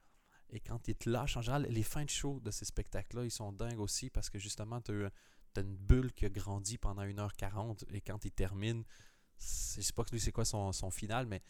Et 0.50 0.60
quand 0.60 0.86
il 0.88 0.94
te 0.94 1.08
lâche, 1.08 1.36
en 1.36 1.42
général, 1.42 1.66
les 1.70 1.82
fins 1.82 2.04
de 2.04 2.10
show 2.10 2.38
de 2.40 2.50
ces 2.50 2.64
spectacles-là, 2.66 3.24
ils 3.24 3.30
sont 3.30 3.50
dingues 3.52 3.80
aussi 3.80 4.10
parce 4.10 4.28
que 4.30 4.38
justement, 4.38 4.80
t'as 4.80 4.92
eu- 4.92 5.08
t'as 5.54 5.62
une 5.62 5.74
bulle 5.74 6.12
qui 6.12 6.26
a 6.26 6.28
grandi 6.28 6.76
pendant 6.78 7.02
1h40 7.02 7.84
et 7.92 8.00
quand 8.00 8.24
il 8.24 8.30
termine, 8.30 8.84
je 9.38 9.80
sais 9.80 9.92
pas 9.94 10.04
que 10.04 10.10
lui 10.10 10.20
c'est 10.20 10.32
quoi 10.32 10.44
son, 10.44 10.70
son 10.72 10.90
final, 10.90 11.26
mais 11.26 11.42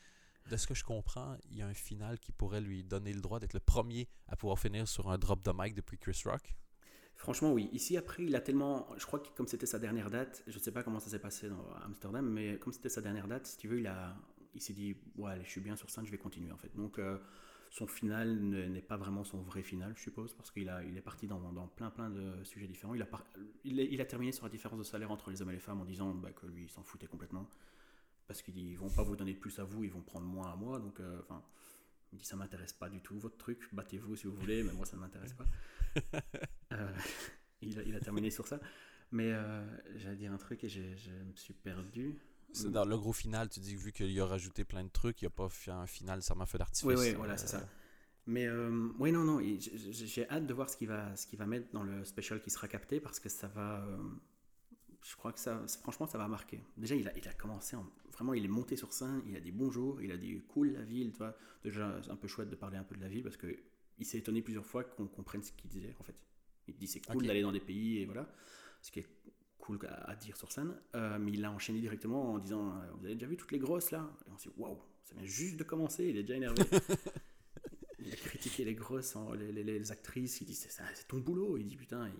de 0.49 0.57
ce 0.57 0.67
que 0.67 0.75
je 0.75 0.85
comprends, 0.85 1.37
il 1.51 1.57
y 1.57 1.63
a 1.63 1.67
un 1.67 1.75
final 1.75 2.19
qui 2.21 2.31
pourrait 2.33 2.61
lui 2.61 2.85
donner 2.85 3.13
le 3.13 3.21
droit 3.21 3.41
d'être 3.41 3.55
le 3.55 3.61
premier 3.61 4.09
à 4.29 4.37
pouvoir 4.37 4.59
finir 4.59 4.87
sur 4.87 5.11
un 5.11 5.19
drop 5.19 5.43
de 5.43 5.53
mic 5.55 5.75
depuis 5.75 5.99
Chris 5.99 6.21
Rock. 6.25 6.55
Franchement, 7.17 7.53
oui. 7.53 7.69
Ici, 7.73 7.97
après, 7.97 8.25
il 8.25 8.35
a 8.35 8.41
tellement. 8.41 8.89
Je 8.99 9.07
crois 9.07 9.21
que 9.21 9.29
comme 9.37 9.47
c'était 9.47 9.67
sa 9.67 9.79
dernière 9.79 10.11
date, 10.11 10.43
je 10.47 10.59
ne 10.59 10.63
sais 10.63 10.73
pas 10.73 10.83
comment 10.83 10.99
ça 11.01 11.09
s'est 11.11 11.21
passé 11.21 11.49
dans 11.49 11.65
Amsterdam, 11.85 12.29
mais 12.29 12.59
comme 12.59 12.73
c'était 12.73 12.89
sa 12.89 13.01
dernière 13.01 13.29
date, 13.29 13.47
si 13.47 13.57
tu 13.57 13.69
veux, 13.69 13.79
il, 13.81 13.87
a... 13.87 14.17
il 14.55 14.61
s'est 14.61 14.73
dit 14.73 14.97
Ouais, 15.17 15.33
allez, 15.33 15.45
je 15.45 15.51
suis 15.51 15.61
bien 15.61 15.77
sur 15.77 15.91
scène, 15.91 16.07
je 16.07 16.11
vais 16.11 16.19
continuer 16.19 16.53
en 16.53 16.57
fait. 16.57 16.75
Donc, 16.77 16.99
euh, 16.99 17.19
son 17.71 17.87
final 17.87 18.39
n'est 18.39 18.83
pas 18.83 18.97
vraiment 18.97 19.25
son 19.25 19.43
vrai 19.43 19.63
final, 19.63 19.95
je 19.97 20.03
suppose, 20.03 20.33
parce 20.35 20.51
qu'il 20.51 20.69
a... 20.69 20.85
il 20.85 20.97
est 20.97 21.03
parti 21.03 21.27
dans, 21.27 21.41
dans 21.53 21.67
plein, 21.67 21.91
plein 21.91 22.09
de 22.09 22.43
sujets 22.45 22.69
différents. 22.69 22.95
Il 22.95 23.03
a, 23.03 23.09
il, 23.65 23.81
il, 23.81 24.01
a 24.01 24.05
terminé 24.05 24.33
sur 24.33 24.45
la 24.45 24.51
différence 24.51 24.79
de 24.79 24.85
salaire 24.85 25.11
entre 25.11 25.31
les 25.31 25.43
hommes 25.43 25.51
et 25.51 25.55
les 25.55 25.59
femmes 25.59 25.81
en 25.81 25.85
disant 25.85 26.15
bah, 26.15 26.31
que 26.33 26.47
lui, 26.47 26.65
il 26.65 26.71
s'en 26.71 26.83
foutait 26.83 27.07
complètement. 27.07 27.49
Parce 28.27 28.43
qu'ils 28.43 28.79
vont 28.79 28.91
pas 28.91 29.03
vous 29.03 29.17
donner 29.17 29.35
plus 29.35 29.59
à 29.59 29.65
vous, 29.65 29.85
ils 29.85 29.91
vont 29.91 30.03
prendre 30.03 30.27
moins 30.27 30.53
à 30.53 30.57
moi. 30.57 30.79
Donc, 30.79 31.01
euh, 31.01 31.21
enfin. 31.23 31.43
il 32.13 32.19
dit 32.19 32.25
ça 32.25 32.37
m'intéresse 32.37 32.73
pas 32.73 32.89
du 32.89 33.01
tout 33.01 33.19
votre 33.19 33.37
truc, 33.37 33.69
battez-vous 33.73 34.17
si 34.17 34.27
vous 34.27 34.35
voulez, 34.37 34.63
mais 34.63 34.73
moi 34.73 34.87
ça 34.87 34.97
ne 34.97 35.03
m'intéresse 35.03 35.35
pas. 35.35 35.47
Euh, 36.73 36.93
il, 37.63 37.79
a, 37.79 37.83
il, 37.85 37.95
a, 37.95 38.01
terminé 38.01 38.31
sur 38.31 38.49
ça. 38.49 38.59
Mais 39.13 39.33
j'allais 39.95 40.17
dire 40.17 40.33
un 40.33 40.39
truc 40.39 40.65
et 40.65 40.69
je, 40.69 40.81
me 40.81 41.37
suis 41.37 41.55
perdu. 41.55 42.19
C'est 42.55 42.71
dans 42.71 42.85
le 42.85 42.97
gros 42.97 43.13
final, 43.13 43.49
tu 43.49 43.61
dis 43.61 43.75
que 43.75 43.81
vu 43.81 43.93
qu'il 43.93 44.21
a 44.21 44.27
rajouté 44.27 44.65
plein 44.65 44.85
de 44.85 44.89
trucs, 44.89 45.23
il 45.23 45.27
a 45.27 45.31
pas 45.31 45.49
fait 45.49 45.71
un 45.73 45.87
final 45.87 46.23
ça 46.23 46.35
m'a 46.35 46.47
fait 46.47 46.59
d'artifice. 46.59 46.87
Oui, 46.87 46.95
oui, 46.97 47.13
voilà, 47.15 47.37
c'est 47.37 47.49
ça. 47.49 47.69
Mais 48.27 48.49
oui, 48.99 49.13
non, 49.13 49.25
non, 49.25 49.41
j'ai 49.41 50.29
hâte 50.31 50.47
de 50.47 50.55
voir 50.55 50.71
ce 50.71 50.77
qu'il 50.77 50.89
va, 50.89 51.15
ce 51.17 51.37
va 51.37 51.47
mettre 51.47 51.71
dans 51.73 51.83
le 51.83 52.05
special 52.05 52.41
qui 52.41 52.51
sera 52.51 52.69
capté 52.69 53.01
parce 53.01 53.21
que 53.21 53.29
ça 53.29 53.49
va. 53.49 53.87
je 55.03 55.17
crois 55.17 55.33
que 55.33 55.41
ça, 55.41 55.61
franchement, 55.83 56.07
ça 56.07 56.17
va 56.17 56.29
marquer. 56.29 56.63
Déjà, 56.77 56.95
il 56.95 57.07
a, 57.09 57.19
il 57.19 57.29
a 57.29 57.35
commencé 57.35 57.77
en, 57.77 57.85
vraiment, 58.13 58.35
il 58.35 58.45
est 58.45 58.49
monté 58.49 58.77
sur 58.77 58.93
scène, 58.93 59.23
il 59.27 59.37
a 59.37 59.41
dit 59.41 59.53
bonjour, 59.53 60.01
il 60.01 60.13
a 60.13 60.17
dit 60.17 60.41
cool 60.49 60.73
la 60.73 60.83
ville, 60.83 61.13
tu 61.13 61.19
vois. 61.19 61.37
Déjà, 61.63 62.01
c'est 62.03 62.11
un 62.11 62.17
peu 62.17 62.29
chouette 62.29 62.49
de 62.49 62.57
parler 62.57 62.79
un 62.79 62.85
peu 62.85 62.95
de 62.95 63.01
la 63.01 63.09
ville 63.09 63.23
parce 63.23 63.37
que 63.37 63.55
il 63.99 64.07
s'est 64.07 64.19
étonné 64.19 64.43
plusieurs 64.43 64.67
fois 64.67 64.85
qu'on 64.85 65.07
comprenne 65.07 65.43
ce 65.43 65.53
qu'il 65.53 65.71
disait 65.71 65.95
en 66.01 66.03
fait. 66.03 66.17
Il 66.67 66.75
dit 66.77 66.87
c'est 66.87 67.01
cool 67.01 67.27
d'aller 67.27 67.43
dans 67.43 67.53
des 67.53 67.61
pays 67.61 67.99
et 67.99 68.07
voilà, 68.07 68.27
ce 68.81 68.91
qui 68.91 69.01
est 69.01 69.09
cool 69.65 69.79
à, 69.89 70.15
dire 70.17 70.37
sur 70.37 70.53
scène. 70.53 70.75
Euh, 70.95 71.19
mais 71.19 71.33
il 71.33 71.45
a 71.45 71.51
enchaîné 71.51 71.81
directement 71.81 72.35
en 72.35 72.39
disant 72.39 72.69
euh, 72.69 72.91
Vous 72.99 73.07
avez 73.07 73.15
déjà 73.15 73.27
vu 73.27 73.37
toutes 73.37 73.53
les 73.53 73.59
grosses 73.59 73.91
là? 73.91 74.11
Et 74.27 74.31
on 74.33 74.39
s'est 74.39 74.51
dit 74.51 74.55
Waouh, 74.59 74.79
ça 75.03 75.15
vient 75.15 75.25
juste 75.25 75.57
de 75.57 75.65
commencer, 75.65 76.05
il 76.05 76.17
est 76.17 76.23
déjà 76.23 76.37
énervé. 76.37 76.63
il 77.99 78.13
a 78.13 78.17
critiqué 78.17 78.65
les 78.65 78.75
grosses, 78.75 79.17
les, 79.39 79.65
les, 79.65 79.93
actrices, 79.93 80.41
il 80.41 80.47
dit 80.47 80.55
C'est 80.55 81.09
ton 81.09 81.19
boulot. 81.19 81.57
Il 81.57 81.67
dit 81.67 81.77
Putain, 81.77 82.11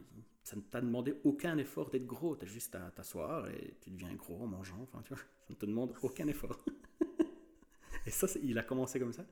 ça 0.43 0.57
ne 0.57 0.63
t'a 0.63 0.81
demandé 0.81 1.15
aucun 1.25 1.59
effort 1.59 1.91
d'être 1.91 2.07
gros, 2.07 2.37
t'as 2.37 2.47
juste 2.47 2.75
à 2.75 2.91
t'asseoir 2.91 3.49
et 3.49 3.77
tu 3.81 3.91
deviens 3.91 4.13
gros 4.15 4.43
en 4.43 4.47
mangeant. 4.47 4.81
Enfin, 4.83 5.03
tu 5.03 5.15
vois, 5.15 5.23
ça 5.23 5.51
ne 5.51 5.55
te 5.55 5.67
demande 5.67 5.95
aucun 6.03 6.27
effort. 6.29 6.65
et 8.07 8.11
ça, 8.11 8.27
il 8.43 8.59
a 8.59 8.63
commencé 8.63 8.99
comme 8.99 9.13
ça. 9.13 9.27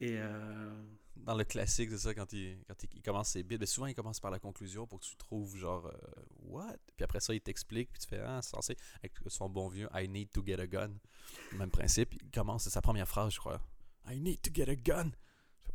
Et 0.00 0.18
euh, 0.18 0.70
Dans 1.16 1.36
le 1.36 1.44
classique, 1.44 1.90
c'est 1.90 1.98
ça, 1.98 2.14
quand, 2.14 2.32
il, 2.32 2.58
quand 2.66 2.74
il, 2.82 3.02
commence 3.02 3.30
ses 3.30 3.42
bits, 3.42 3.58
mais 3.58 3.66
souvent 3.66 3.86
il 3.86 3.94
commence 3.94 4.18
par 4.18 4.30
la 4.30 4.38
conclusion 4.38 4.86
pour 4.86 4.98
que 4.98 5.04
tu 5.04 5.14
trouves 5.16 5.56
genre, 5.56 5.86
euh, 5.86 6.22
what? 6.40 6.76
Puis 6.96 7.04
après 7.04 7.20
ça, 7.20 7.34
il 7.34 7.40
t'explique, 7.40 7.92
puis 7.92 8.00
tu 8.00 8.08
fais, 8.08 8.18
ah, 8.18 8.40
c'est 8.42 8.50
censé, 8.50 8.76
avec 8.98 9.12
son 9.26 9.48
bon 9.48 9.68
vieux, 9.68 9.88
I 9.94 10.08
need 10.08 10.30
to 10.32 10.42
get 10.44 10.58
a 10.58 10.66
gun. 10.66 10.90
Même 11.52 11.70
principe, 11.70 12.14
il 12.14 12.30
commence, 12.30 12.64
c'est 12.64 12.70
sa 12.70 12.82
première 12.82 13.06
phrase, 13.06 13.34
je 13.34 13.38
crois. 13.38 13.60
I 14.08 14.20
need 14.20 14.40
to 14.42 14.50
get 14.52 14.68
a 14.68 14.74
gun. 14.74 15.12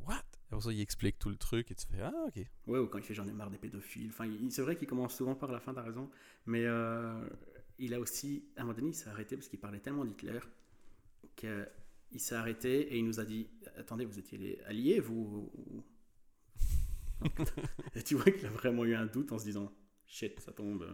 What? 0.06 0.24
Après 0.50 0.62
ça, 0.62 0.72
il 0.72 0.82
explique 0.82 1.20
tout 1.20 1.30
le 1.30 1.38
truc 1.38 1.72
et 1.72 1.76
tu 1.76 1.86
fais, 1.88 2.02
ah, 2.02 2.26
ok. 2.28 2.46
Ouais, 2.68 2.80
ou 2.80 2.88
quand 2.88 2.98
il 2.98 3.04
fait 3.04 3.14
j'en 3.14 3.28
ai 3.28 3.34
marre 3.34 3.50
des 3.50 3.58
pédophiles. 3.58 4.10
Enfin, 4.10 4.30
c'est 4.50 4.62
vrai 4.62 4.76
qu'il 4.76 4.88
commence 4.88 5.16
souvent 5.16 5.36
par 5.36 5.52
la 5.52 5.60
fin, 5.60 5.74
t'as 5.74 5.82
raison. 5.82 6.10
Mais 6.46 6.66
euh, 6.66 7.28
il 7.78 7.94
a 7.94 8.00
aussi, 8.00 8.46
à 8.56 8.62
un 8.62 8.64
moment 8.64 8.76
donné, 8.76 8.90
il 8.90 8.96
s'est 8.96 9.10
arrêté 9.10 9.36
parce 9.36 9.50
qu'il 9.50 9.60
parlait 9.60 9.80
tellement 9.80 10.06
d'Hitler 10.06 10.40
que 11.36 11.68
il 12.12 12.20
s'est 12.20 12.36
arrêté 12.36 12.94
et 12.94 12.98
il 12.98 13.06
nous 13.06 13.20
a 13.20 13.26
dit 13.26 13.48
Attendez, 13.78 14.06
vous 14.06 14.20
étiez 14.20 14.38
les 14.38 14.60
alliés, 14.66 15.00
vous 15.00 15.52
Et 17.96 18.04
tu 18.04 18.16
vois 18.16 18.32
qu'il 18.32 18.46
a 18.46 18.50
vraiment 18.50 18.86
eu 18.86 18.96
un 18.96 19.06
doute 19.06 19.32
en 19.32 19.40
se 19.40 19.46
disant 19.46 19.72
Shit, 20.06 20.40
ça 20.40 20.52
tombe. 20.54 20.88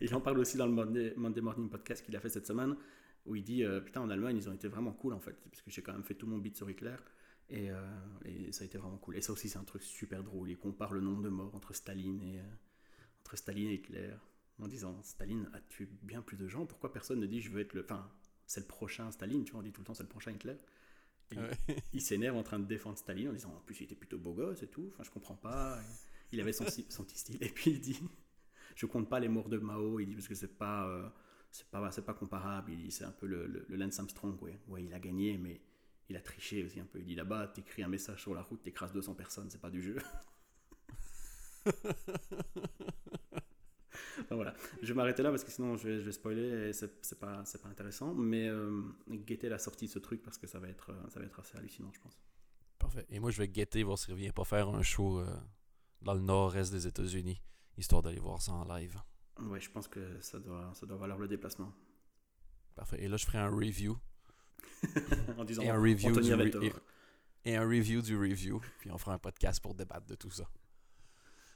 il 0.00 0.14
en 0.14 0.20
parle 0.20 0.38
aussi 0.38 0.56
dans 0.56 0.66
le 0.66 0.72
Monday, 0.72 1.40
Morning 1.40 1.70
Podcast 1.70 2.04
qu'il 2.04 2.16
a 2.16 2.20
fait 2.20 2.28
cette 2.28 2.46
semaine, 2.46 2.76
où 3.24 3.34
il 3.34 3.44
dit 3.44 3.64
euh, 3.64 3.80
Putain, 3.80 4.02
en 4.02 4.10
Allemagne, 4.10 4.36
ils 4.36 4.48
ont 4.48 4.52
été 4.52 4.68
vraiment 4.68 4.92
cool 4.92 5.14
en 5.14 5.20
fait, 5.20 5.36
parce 5.50 5.62
que 5.62 5.70
j'ai 5.70 5.82
quand 5.82 5.92
même 5.92 6.04
fait 6.04 6.14
tout 6.14 6.26
mon 6.26 6.38
beat 6.38 6.56
sur 6.56 6.68
Hitler. 6.68 6.96
Et, 7.50 7.70
euh, 7.70 7.76
et, 8.24 8.52
ça 8.52 8.62
a 8.62 8.66
été 8.66 8.78
vraiment 8.78 8.96
cool. 8.96 9.16
Et 9.16 9.20
ça 9.20 9.32
aussi, 9.32 9.48
c'est 9.48 9.58
un 9.58 9.64
truc 9.64 9.82
super 9.82 10.22
drôle. 10.24 10.50
Il 10.50 10.56
compare 10.56 10.92
le 10.92 11.00
nombre 11.00 11.22
de 11.22 11.28
morts 11.28 11.54
entre 11.54 11.74
Staline 11.74 12.20
et, 12.22 12.38
euh, 12.38 12.42
entre 13.20 13.36
Staline 13.36 13.68
et 13.68 13.74
Hitler 13.74 14.14
en 14.58 14.68
disant 14.68 15.02
Staline 15.02 15.48
a 15.52 15.60
tué 15.60 15.88
bien 16.02 16.22
plus 16.22 16.36
de 16.36 16.48
gens? 16.48 16.66
Pourquoi 16.66 16.92
personne 16.92 17.20
ne 17.20 17.26
dit 17.26 17.40
je 17.40 17.50
veux 17.50 17.60
être 17.60 17.74
le. 17.74 17.82
Enfin, 17.82 18.10
c'est 18.46 18.60
le 18.60 18.66
prochain 18.66 19.10
Staline, 19.10 19.44
tu 19.44 19.52
vois, 19.52 19.60
on 19.60 19.62
dit 19.62 19.72
tout 19.72 19.80
le 19.80 19.86
temps 19.86 19.94
c'est 19.94 20.02
le 20.02 20.08
prochain 20.08 20.32
Hitler. 20.32 20.56
Il 21.92 22.00
s'énerve 22.00 22.36
en 22.36 22.42
train 22.42 22.58
de 22.58 22.66
défendre 22.66 22.98
Staline 22.98 23.30
en 23.30 23.32
disant 23.32 23.50
en 23.50 23.60
plus 23.60 23.80
il 23.80 23.84
était 23.84 23.94
plutôt 23.94 24.18
beau 24.18 24.34
gosse 24.34 24.62
et 24.62 24.68
tout, 24.68 24.90
enfin 24.92 25.02
je 25.02 25.10
comprends 25.10 25.36
pas. 25.36 25.80
Il 26.32 26.40
avait 26.40 26.52
son, 26.52 26.66
son 26.88 27.04
petit 27.04 27.18
style. 27.18 27.42
Et 27.42 27.48
puis 27.48 27.72
il 27.72 27.80
dit 27.80 28.00
je 28.74 28.86
compte 28.86 29.08
pas 29.08 29.20
les 29.20 29.28
morts 29.28 29.48
de 29.48 29.58
Mao, 29.58 30.00
il 30.00 30.06
dit 30.06 30.14
parce 30.14 30.28
que 30.28 30.34
c'est 30.34 30.56
pas. 30.58 30.86
Euh, 30.88 31.08
c'est 31.50 31.68
pas, 31.68 31.90
c'est 31.92 32.04
pas 32.04 32.14
comparable, 32.14 32.72
il 32.72 32.82
dit 32.82 32.90
c'est 32.90 33.04
un 33.04 33.12
peu 33.12 33.26
le, 33.26 33.46
le, 33.46 33.76
Lance 33.76 34.00
Armstrong, 34.00 34.42
ouais. 34.42 34.58
ouais, 34.66 34.82
il 34.82 34.92
a 34.92 34.98
gagné, 34.98 35.38
mais 35.38 35.60
il 36.08 36.16
a 36.16 36.20
triché 36.20 36.64
aussi 36.64 36.80
un 36.80 36.84
peu. 36.84 36.98
Il 36.98 37.04
dit 37.04 37.14
là-bas, 37.14 37.46
t'écris 37.46 37.84
un 37.84 37.88
message 37.88 38.22
sur 38.22 38.34
la 38.34 38.42
route, 38.42 38.60
t'écrases 38.62 38.92
200 38.92 39.14
personnes, 39.14 39.48
c'est 39.50 39.60
pas 39.60 39.70
du 39.70 39.80
jeu. 39.80 39.96
voilà, 44.30 44.54
je 44.82 44.88
vais 44.88 44.94
m'arrêter 44.94 45.22
là 45.22 45.30
parce 45.30 45.44
que 45.44 45.50
sinon 45.50 45.76
je 45.76 45.88
vais, 45.88 46.00
je 46.00 46.06
vais 46.06 46.12
spoiler 46.12 46.68
et 46.68 46.72
c'est 46.72 47.18
pas, 47.18 47.42
pas 47.42 47.68
intéressant. 47.68 48.14
Mais 48.14 48.48
euh, 48.48 48.82
guetter 49.08 49.48
la 49.48 49.58
sortie 49.58 49.86
de 49.86 49.90
ce 49.90 49.98
truc 49.98 50.22
parce 50.22 50.38
que 50.38 50.46
ça 50.46 50.58
va 50.58 50.68
être, 50.68 50.90
euh, 50.90 51.08
ça 51.10 51.20
va 51.20 51.26
être 51.26 51.40
assez 51.40 51.56
hallucinant, 51.56 51.90
je 51.92 52.00
pense. 52.00 52.18
Parfait. 52.78 53.06
Et 53.10 53.20
moi, 53.20 53.30
je 53.30 53.38
vais 53.38 53.48
guetter 53.48 53.82
voir 53.82 53.98
s'il 53.98 54.14
revient 54.14 54.32
pas 54.32 54.44
faire 54.44 54.68
un 54.68 54.82
show 54.82 55.18
euh, 55.18 55.26
dans 56.02 56.14
le 56.14 56.20
nord-est 56.20 56.72
des 56.72 56.86
États-Unis, 56.86 57.40
histoire 57.76 58.02
d'aller 58.02 58.18
voir 58.18 58.42
ça 58.42 58.52
en 58.52 58.64
live. 58.64 59.00
Ouais, 59.40 59.60
je 59.60 59.70
pense 59.70 59.88
que 59.88 60.20
ça 60.20 60.38
doit, 60.38 60.72
ça 60.74 60.86
doit 60.86 60.96
valoir 60.96 61.18
le 61.18 61.28
déplacement. 61.28 61.72
Parfait. 62.74 63.02
Et 63.02 63.08
là, 63.08 63.16
je 63.16 63.24
ferai 63.24 63.38
un 63.38 63.50
review. 63.50 63.98
en 65.38 65.44
disant 65.44 65.62
et 65.62 65.70
un 65.70 65.80
review 65.80 66.20
du 66.20 66.70
et 67.44 67.56
un 67.56 67.68
review 67.68 68.00
du 68.00 68.16
review. 68.16 68.60
Puis 68.80 68.90
on 68.90 68.98
fera 68.98 69.14
un 69.14 69.18
podcast 69.18 69.62
pour 69.62 69.74
débattre 69.74 70.06
de 70.06 70.14
tout 70.14 70.30
ça. 70.30 70.48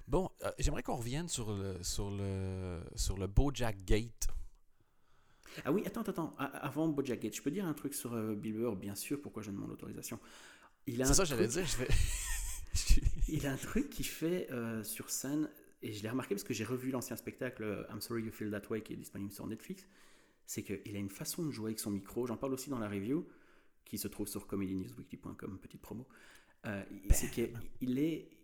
Bon, 0.09 0.31
euh, 0.42 0.51
j'aimerais 0.59 0.83
qu'on 0.83 0.97
revienne 0.97 1.29
sur 1.29 1.53
le, 1.53 1.83
sur 1.83 2.11
le, 2.11 2.81
sur 2.97 3.18
le 3.18 3.27
Bojack 3.27 3.85
Gate. 3.85 4.29
Ah 5.66 5.73
oui, 5.73 5.83
attends, 5.85 6.01
attends, 6.01 6.35
avant 6.38 6.88
Bojack 6.88 7.21
Gate, 7.21 7.37
je 7.37 7.42
peux 7.42 7.51
dire 7.51 7.66
un 7.66 7.75
truc 7.75 7.92
sur 7.92 8.14
euh, 8.14 8.35
Bill 8.35 8.55
Burr, 8.55 8.77
bien 8.77 8.94
sûr, 8.94 9.21
pourquoi 9.21 9.42
je 9.42 9.51
demande 9.51 9.68
l'autorisation. 9.68 10.18
C'est 10.87 11.05
ça, 11.05 11.25
j'allais 11.25 11.47
dire, 11.47 11.66
je 11.66 11.77
vais... 11.77 11.88
il 13.29 13.47
a 13.47 13.53
un 13.53 13.57
truc 13.57 13.90
qu'il 13.90 14.07
fait 14.07 14.51
euh, 14.51 14.83
sur 14.83 15.11
scène, 15.11 15.51
et 15.83 15.92
je 15.92 16.03
l'ai 16.03 16.09
remarqué 16.09 16.35
parce 16.35 16.44
que 16.44 16.55
j'ai 16.55 16.64
revu 16.64 16.90
l'ancien 16.90 17.16
spectacle 17.16 17.87
I'm 17.92 18.01
Sorry 18.01 18.23
You 18.23 18.33
Feel 18.33 18.51
That 18.51 18.62
Way 18.71 18.83
qui 18.83 18.94
est 18.94 18.97
disponible 18.97 19.33
sur 19.33 19.47
Netflix, 19.47 19.87
c'est 20.47 20.62
qu'il 20.62 20.97
a 20.97 20.99
une 20.99 21.11
façon 21.11 21.44
de 21.44 21.51
jouer 21.51 21.66
avec 21.68 21.81
son 21.81 21.90
micro, 21.90 22.27
j'en 22.27 22.38
parle 22.38 22.55
aussi 22.55 22.71
dans 22.71 22.79
la 22.79 22.88
review, 22.88 23.29
qui 23.85 23.99
se 23.99 24.09
trouve 24.09 24.27
sur 24.27 24.47
comedynewsweekly.com, 24.47 25.59
petite 25.61 25.83
promo, 25.83 26.09
c'est 27.11 27.31
qu'il 27.31 27.99
est 27.99 28.38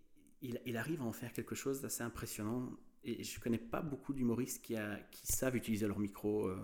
il, 0.64 0.76
arrive 0.76 1.00
à 1.00 1.04
en 1.04 1.12
faire 1.12 1.32
quelque 1.32 1.54
chose 1.54 1.80
d'assez 1.80 2.02
impressionnant. 2.02 2.70
Et 3.02 3.22
je 3.22 3.40
connais 3.40 3.58
pas 3.58 3.82
beaucoup 3.82 4.12
d'humoristes 4.12 4.62
qui, 4.62 4.76
qui 5.10 5.26
savent 5.26 5.56
utiliser 5.56 5.86
leur 5.86 5.98
micro. 5.98 6.46
Euh, 6.46 6.58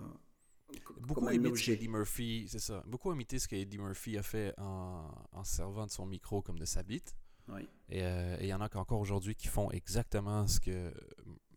beaucoup 1.01 1.29
imité 1.29 1.55
ce 1.55 1.65
qu'Eddie 1.65 1.87
Murphy, 1.87 2.47
c'est 2.49 2.59
ça. 2.59 2.83
Beaucoup 2.87 3.13
imité 3.13 3.37
ce 3.37 3.47
qu'Eddie 3.47 3.77
Murphy 3.77 4.17
a 4.17 4.23
fait 4.23 4.53
en, 4.57 5.07
en, 5.31 5.43
servant 5.43 5.85
de 5.85 5.91
son 5.91 6.05
micro 6.05 6.41
comme 6.41 6.57
de 6.57 6.65
sa 6.65 6.83
bite. 6.83 7.15
Oui. 7.47 7.67
Euh, 7.91 8.37
et 8.39 8.45
il 8.45 8.47
y 8.47 8.53
en 8.53 8.61
a 8.61 8.75
encore 8.77 8.99
aujourd'hui 8.99 9.35
qui 9.35 9.47
font 9.47 9.69
exactement 9.71 10.47
ce 10.47 10.59
que 10.59 10.93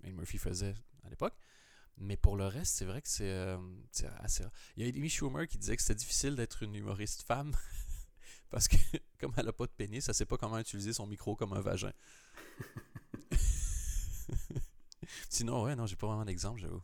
Eddie 0.02 0.12
Murphy 0.12 0.38
faisait 0.38 0.74
à 1.04 1.10
l'époque. 1.10 1.34
Mais 1.96 2.16
pour 2.16 2.36
le 2.36 2.46
reste, 2.46 2.74
c'est 2.76 2.84
vrai 2.84 3.00
que 3.00 3.08
c'est 3.08 3.30
euh, 3.30 3.56
assez 4.18 4.42
rare. 4.42 4.52
Il 4.76 4.84
y 4.84 4.90
a 4.90 4.92
Amy 4.94 5.08
Schumer 5.08 5.46
qui 5.46 5.58
disait 5.58 5.76
que 5.76 5.82
c'était 5.82 5.94
difficile 5.94 6.34
d'être 6.34 6.62
une 6.62 6.74
humoriste 6.74 7.22
femme 7.22 7.52
parce 8.54 8.68
que 8.68 8.76
comme 9.20 9.32
elle 9.36 9.46
n'a 9.46 9.52
pas 9.52 9.66
de 9.66 9.72
pénis, 9.72 10.06
elle 10.06 10.12
ne 10.12 10.14
sait 10.14 10.26
pas 10.26 10.36
comment 10.36 10.58
utiliser 10.60 10.92
son 10.92 11.08
micro 11.08 11.34
comme 11.34 11.52
un 11.54 11.60
vagin. 11.60 11.90
Sinon, 15.28 15.64
ouais, 15.64 15.74
non, 15.74 15.86
j'ai 15.86 15.96
pas 15.96 16.06
vraiment 16.06 16.24
d'exemple, 16.24 16.60
j'avoue. 16.60 16.82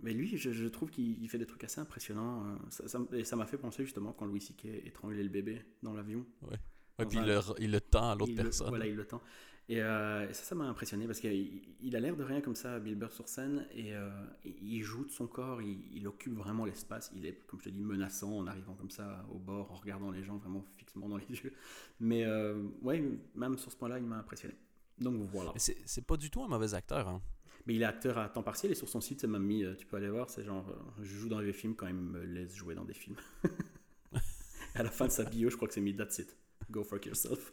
Mais 0.00 0.12
lui, 0.12 0.36
je, 0.36 0.66
trouve 0.66 0.90
qu'il 0.90 1.30
fait 1.30 1.38
des 1.38 1.46
trucs 1.46 1.62
assez 1.62 1.80
impressionnants. 1.80 2.58
Ça, 2.70 2.98
et 3.12 3.22
ça 3.24 3.36
m'a 3.36 3.46
fait 3.46 3.56
penser 3.56 3.84
justement 3.84 4.12
quand 4.12 4.26
Louis 4.26 4.40
C.K. 4.40 4.64
étranglait 4.84 5.22
le 5.22 5.28
bébé 5.28 5.64
dans 5.82 5.94
l'avion. 5.94 6.26
Ouais. 6.42 6.58
Ouais, 6.98 7.06
puis 7.06 7.18
il, 7.18 7.24
le, 7.24 7.40
il, 7.60 7.70
le, 7.70 7.80
tend 7.80 8.10
à 8.10 8.14
l'autre 8.16 8.34
personne. 8.34 8.68
voilà, 8.68 8.86
il 8.86 8.96
le 8.96 9.06
tend. 9.06 9.22
Et 9.68 9.82
euh, 9.82 10.32
ça, 10.32 10.44
ça 10.44 10.54
m'a 10.54 10.64
impressionné 10.64 11.06
parce 11.06 11.18
qu'il 11.18 11.96
a 11.96 12.00
l'air 12.00 12.16
de 12.16 12.22
rien 12.22 12.40
comme 12.40 12.54
ça, 12.54 12.78
Bill 12.78 12.94
Burr 12.94 13.12
sur 13.12 13.28
scène, 13.28 13.66
et 13.74 13.94
euh, 13.94 14.08
il 14.44 14.82
joue 14.82 15.04
de 15.04 15.10
son 15.10 15.26
corps, 15.26 15.60
il, 15.60 16.06
occupe 16.06 16.36
vraiment 16.36 16.64
l'espace. 16.64 17.10
Il 17.16 17.26
est, 17.26 17.44
comme 17.46 17.58
je 17.60 17.64
te 17.64 17.70
dis, 17.70 17.82
menaçant 17.82 18.38
en 18.38 18.46
arrivant 18.46 18.74
comme 18.74 18.90
ça 18.90 19.26
au 19.32 19.38
bord, 19.38 19.72
en 19.72 19.74
regardant 19.74 20.12
les 20.12 20.22
gens 20.22 20.36
vraiment 20.36 20.62
fixement 20.76 21.08
dans 21.08 21.16
les 21.16 21.28
yeux. 21.28 21.52
Mais 21.98 22.24
euh, 22.24 22.62
ouais, 22.82 23.02
même 23.34 23.58
sur 23.58 23.72
ce 23.72 23.76
point-là, 23.76 23.98
il 23.98 24.06
m'a 24.06 24.18
impressionné. 24.18 24.54
Donc 24.98 25.16
voilà. 25.32 25.52
C'est 25.56 26.06
pas 26.06 26.16
du 26.16 26.30
tout 26.30 26.42
un 26.44 26.48
mauvais 26.48 26.74
acteur. 26.74 27.08
Hein. 27.08 27.20
Mais 27.66 27.74
il 27.74 27.82
est 27.82 27.86
acteur 27.86 28.18
à 28.18 28.28
temps 28.28 28.44
partiel 28.44 28.70
et 28.70 28.76
sur 28.76 28.88
son 28.88 29.00
site, 29.00 29.20
c'est 29.20 29.26
même 29.26 29.42
mis, 29.42 29.64
euh, 29.64 29.74
tu 29.74 29.84
peux 29.84 29.96
aller 29.96 30.08
voir, 30.08 30.30
c'est 30.30 30.44
genre, 30.44 30.72
je 31.02 31.16
joue 31.16 31.28
dans 31.28 31.40
des 31.40 31.52
films 31.52 31.74
quand 31.74 31.88
il 31.88 31.94
me 31.94 32.22
laisse 32.24 32.54
jouer 32.54 32.76
dans 32.76 32.84
des 32.84 32.94
films. 32.94 33.16
à 34.76 34.84
la 34.84 34.90
fin 34.92 35.06
de 35.06 35.10
sa 35.10 35.24
bio, 35.24 35.50
je 35.50 35.56
crois 35.56 35.66
que 35.66 35.74
c'est 35.74 35.80
mis 35.80 35.96
That's 35.96 36.20
it. 36.20 36.36
Go 36.70 36.84
fuck 36.84 37.06
yourself. 37.06 37.52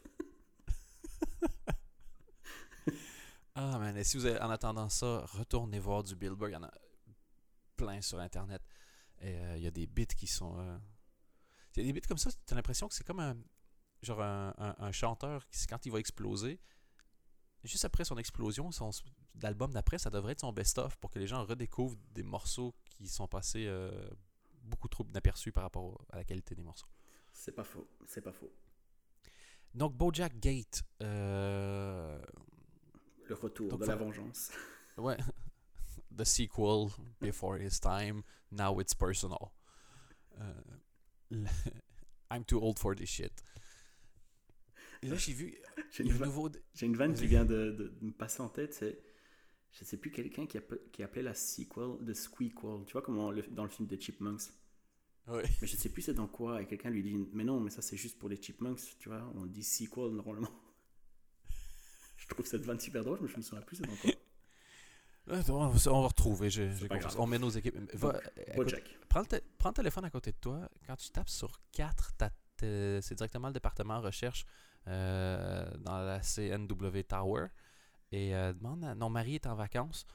Ah, 3.56 3.78
man, 3.94 3.98
et 4.02 4.04
si 4.04 4.18
vous 4.18 4.26
avez, 4.26 4.40
en 4.40 4.50
attendant 4.50 4.90
ça, 4.90 5.26
retournez 5.34 5.80
voir 5.80 6.04
du 6.04 6.16
Bill 6.16 6.32
Burr. 6.36 6.50
Il 6.50 6.54
y 6.54 6.56
en 6.56 6.64
a 6.64 6.72
plein 7.76 8.02
sur 8.02 8.20
Internet. 8.20 8.62
Et 9.22 9.36
euh, 9.38 9.58
il 9.58 9.64
y 9.64 9.68
a 9.68 9.72
des 9.72 9.88
bits 9.88 10.08
qui 10.08 10.28
sont. 10.28 10.60
euh, 10.60 10.78
Il 11.76 11.80
y 11.82 11.86
a 11.86 11.86
des 11.88 11.94
bits 11.94 12.06
comme 12.08 12.18
ça, 12.18 12.30
t'as 12.46 12.56
l'impression 12.56 12.88
que 12.88 12.94
c'est 12.96 13.04
comme 13.06 13.20
un. 13.20 13.38
Genre 14.02 14.22
un, 14.22 14.54
un- 14.58 14.76
un 14.80 14.92
chanteur 14.92 15.48
qui, 15.48 15.66
quand 15.66 15.86
il 15.86 15.92
va 15.92 15.98
exploser, 16.00 16.60
juste 17.64 17.86
après 17.86 18.04
son 18.04 18.18
explosion, 18.18 18.70
son 18.72 18.90
l'album 19.42 19.72
d'après, 19.72 19.98
ça 19.98 20.10
devrait 20.10 20.34
être 20.34 20.42
son 20.42 20.52
best-of 20.52 20.98
pour 20.98 21.10
que 21.10 21.20
les 21.20 21.26
gens 21.28 21.46
redécouvrent 21.46 21.96
des 22.12 22.24
morceaux 22.24 22.76
qui 22.90 23.08
sont 23.08 23.30
passés 23.30 23.66
euh, 23.66 23.92
beaucoup 24.64 24.90
trop 24.90 25.06
inaperçus 25.08 25.54
par 25.54 25.64
rapport 25.64 26.04
à 26.12 26.18
la 26.18 26.26
qualité 26.26 26.54
des 26.54 26.64
morceaux. 26.64 26.88
C'est 27.32 27.54
pas 27.54 27.64
faux, 27.64 27.88
c'est 28.06 28.22
pas 28.22 28.34
faux. 28.34 28.52
Donc, 29.74 29.96
Bojack 29.96 30.38
Gate. 30.40 30.84
euh, 31.02 32.22
Le 33.30 33.36
retour 33.36 33.70
Donc, 33.70 33.82
de 33.82 33.86
la 33.86 33.96
vengeance. 33.96 34.52
Ouais. 34.98 35.18
The 36.16 36.24
sequel, 36.24 36.90
Before 37.20 37.58
His 37.60 37.80
Time, 37.80 38.22
Now 38.52 38.80
It's 38.80 38.94
Personal. 38.94 39.40
Euh, 40.40 40.54
le- 41.32 41.48
I'm 42.32 42.44
too 42.46 42.60
old 42.62 42.78
for 42.78 42.96
this 42.96 43.10
shit. 43.10 43.32
Et 45.02 45.08
là, 45.08 45.16
j'ai 45.18 45.34
vu 45.34 45.56
J'ai 45.92 46.04
une, 46.04 46.12
nouveau. 46.12 46.50
vanne 46.96 47.14
qui 47.16 47.26
vient 47.28 47.44
de, 47.46 47.72
de- 47.72 47.88
de 48.00 48.06
me 48.06 48.12
passer 48.12 48.42
en 48.42 48.50
tête, 48.50 48.74
c'est. 48.74 49.02
Je 49.72 49.84
sais 49.84 49.98
plus 49.98 50.12
quelqu'un 50.12 50.46
qui, 50.46 50.60
qui 50.92 51.02
appelait 51.02 51.24
la 51.24 51.34
sequel 51.34 51.98
de 52.06 52.14
Squeakquel. 52.14 52.86
Tu 52.86 52.94
vois 52.94 53.02
comment 53.02 53.32
le- 53.32 53.42
dans 53.50 53.64
le 53.64 53.70
film 53.70 53.88
des 53.88 54.00
Chipmunks? 54.00 54.44
Ouais. 55.28 55.44
Mais 55.62 55.68
je 55.68 55.76
sais 55.76 55.90
plus 55.90 56.04
c'est 56.04 56.14
dans 56.14 56.28
quoi. 56.28 56.62
Et 56.62 56.68
quelqu'un 56.68 56.92
lui 56.92 57.02
dit 57.02 57.18
Mais 57.34 57.44
non, 57.44 57.60
mais 57.60 57.72
ça 57.72 57.82
c'est 57.82 57.98
juste 57.98 58.20
pour 58.20 58.30
les 58.30 58.40
Chipmunks, 58.40 58.98
tu 59.00 59.10
vois. 59.10 59.24
On 59.36 59.46
dit 59.48 59.64
sequel 59.64 60.12
normalement. 60.12 60.52
Je 62.24 62.28
trouve 62.34 62.46
cette 62.46 62.66
vanne 62.66 62.80
super 62.80 63.04
drôle, 63.04 63.20
mais 63.22 63.28
je 63.28 63.38
me 63.38 63.42
souviens 63.42 63.62
plus 63.64 63.78
c'est 63.78 63.86
dans 63.86 63.96
quoi. 63.96 64.12
Euh, 65.30 65.42
On 65.48 65.68
va, 65.70 66.08
retrouver. 66.10 66.50
j'ai- 66.50 66.70
confiance. 66.90 67.16
On 67.18 67.26
met 67.26 67.40
nos 67.40 67.50
équipes. 67.50 67.78
Va, 67.96 68.12
Donc, 68.12 68.22
écoute, 68.36 68.56
Bojack. 68.58 68.84
prends, 69.08 69.22
le 69.22 69.26
té- 69.26 69.42
prends 69.58 69.70
le 69.70 69.74
téléphone 69.76 70.04
à 70.04 70.10
côté 70.10 70.34
de 70.34 70.38
toi. 70.38 70.68
Quand 70.86 70.98
tu 70.98 71.10
tapes 71.12 71.30
sur 71.30 71.62
4, 71.72 72.12
c'est 72.60 73.16
directement 73.16 73.48
le 73.48 73.54
département 73.54 74.02
recherche 74.02 74.46
euh, 74.88 75.66
dans 75.78 76.00
la 76.00 76.22
CNW 76.22 77.04
Tower. 77.08 77.48
Et 78.12 78.36
euh, 78.36 78.52
demande 78.52 78.84
à. 78.84 78.96
Non, 78.96 79.10
Marie 79.10 79.36
est 79.36 79.48
en 79.48 79.56
vacances. 79.56 80.06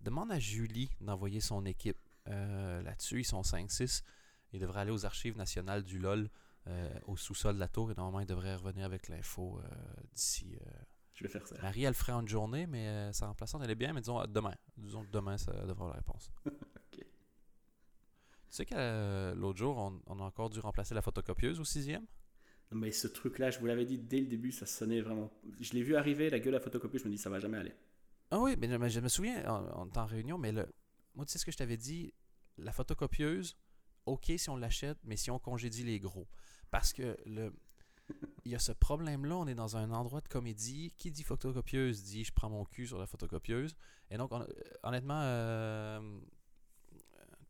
Demande 0.00 0.30
à 0.30 0.38
Julie 0.38 0.90
d'envoyer 1.00 1.40
son 1.40 1.66
équipe 1.66 1.98
euh, 2.28 2.82
là-dessus. 2.82 3.22
Ils 3.22 3.24
sont 3.24 3.42
5-6. 3.42 4.04
Ils 4.52 4.60
devraient 4.60 4.82
aller 4.82 4.92
aux 4.92 5.04
archives 5.04 5.36
nationales 5.36 5.82
du 5.82 5.98
LOL 5.98 6.30
euh, 6.68 6.88
au 7.08 7.16
sous-sol 7.16 7.56
de 7.56 7.60
la 7.60 7.66
tour. 7.68 7.90
Et 7.90 7.94
normalement, 7.96 8.20
ils 8.20 8.26
devraient 8.26 8.54
revenir 8.54 8.84
avec 8.86 9.08
l'info 9.08 9.58
euh, 9.58 9.68
d'ici. 10.14 10.56
Je 11.22 11.28
vais 11.28 11.32
faire 11.32 11.46
ça. 11.46 11.56
Marie, 11.62 11.84
elle 11.84 11.88
le 11.88 11.94
ferait 11.94 12.12
en 12.12 12.20
une 12.20 12.28
journée, 12.28 12.66
mais 12.66 12.88
euh, 12.88 13.12
sa 13.12 13.28
remplaçante, 13.28 13.62
elle 13.62 13.70
est 13.70 13.76
bien, 13.76 13.92
mais 13.92 14.00
disons 14.00 14.24
demain. 14.26 14.54
Disons 14.76 15.04
que 15.04 15.10
demain, 15.10 15.38
ça 15.38 15.52
devrait 15.52 15.70
avoir 15.70 15.88
la 15.90 15.96
réponse. 15.96 16.30
Tu 18.50 18.56
sais 18.56 18.66
que 18.66 18.74
euh, 18.76 19.34
l'autre 19.34 19.58
jour, 19.58 19.78
on, 19.78 19.98
on 20.04 20.20
a 20.20 20.24
encore 20.24 20.50
dû 20.50 20.60
remplacer 20.60 20.94
la 20.94 21.00
photocopieuse 21.00 21.58
au 21.58 21.64
sixième? 21.64 22.04
Non, 22.70 22.80
Mais 22.80 22.92
ce 22.92 23.08
truc-là, 23.08 23.50
je 23.50 23.58
vous 23.58 23.64
l'avais 23.64 23.86
dit 23.86 23.96
dès 23.96 24.20
le 24.20 24.26
début, 24.26 24.52
ça 24.52 24.66
sonnait 24.66 25.00
vraiment. 25.00 25.32
Je 25.58 25.72
l'ai 25.72 25.82
vu 25.82 25.96
arriver, 25.96 26.28
la 26.28 26.38
gueule 26.38 26.56
à 26.56 26.60
photocopie, 26.60 26.98
je 26.98 27.04
me 27.04 27.10
dis 27.10 27.16
ça 27.16 27.30
va 27.30 27.40
jamais 27.40 27.56
aller. 27.56 27.72
Ah 28.30 28.38
oui, 28.38 28.56
mais, 28.58 28.76
mais 28.76 28.90
je 28.90 29.00
me 29.00 29.08
souviens, 29.08 29.42
on, 29.46 29.84
on 29.84 29.86
était 29.86 30.00
en 30.00 30.04
réunion, 30.04 30.36
mais 30.36 30.52
le, 30.52 30.66
moi, 31.14 31.24
tu 31.24 31.32
sais 31.32 31.38
ce 31.38 31.46
que 31.46 31.52
je 31.52 31.56
t'avais 31.56 31.78
dit? 31.78 32.12
La 32.58 32.72
photocopieuse, 32.72 33.56
OK 34.04 34.30
si 34.36 34.50
on 34.50 34.56
l'achète, 34.56 34.98
mais 35.04 35.16
si 35.16 35.30
on 35.30 35.38
congédie 35.38 35.84
les 35.84 35.98
gros. 35.98 36.28
Parce 36.70 36.92
que 36.92 37.16
le... 37.24 37.54
Il 38.44 38.50
y 38.52 38.54
a 38.54 38.58
ce 38.58 38.72
problème-là, 38.72 39.36
on 39.36 39.46
est 39.46 39.54
dans 39.54 39.76
un 39.76 39.90
endroit 39.92 40.20
de 40.20 40.28
comédie. 40.28 40.92
Qui 40.98 41.10
dit 41.10 41.22
photocopieuse 41.22 42.02
dit 42.02 42.24
je 42.24 42.32
prends 42.32 42.50
mon 42.50 42.64
cul 42.64 42.86
sur 42.86 42.98
la 42.98 43.06
photocopieuse. 43.06 43.74
Et 44.10 44.16
donc, 44.16 44.32
on- 44.32 44.46
honnêtement, 44.82 45.20
euh, 45.22 46.20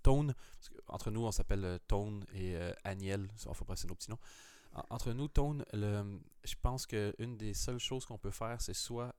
Tone, 0.03 0.35
entre 0.88 1.11
nous, 1.11 1.25
on 1.25 1.31
s'appelle 1.33 1.65
euh, 1.65 1.79
Tone 1.87 2.25
et 2.35 2.57
euh, 2.57 2.73
Aniel, 2.85 3.29
on 3.47 3.55
faut 3.55 3.65
passer 3.65 3.87
nos 3.87 3.95
petits 3.95 4.11
noms. 4.11 4.19
En- 4.75 4.85
Entre 4.91 5.12
nous, 5.12 5.29
Tone, 5.29 5.65
je 5.73 6.55
pense 6.61 6.87
qu'une 6.87 7.37
des 7.37 7.55
seules 7.55 7.79
choses 7.79 8.05
qu'on 8.05 8.19
peut 8.19 8.31
faire, 8.31 8.61
c'est 8.61 8.75
soit 8.75 9.15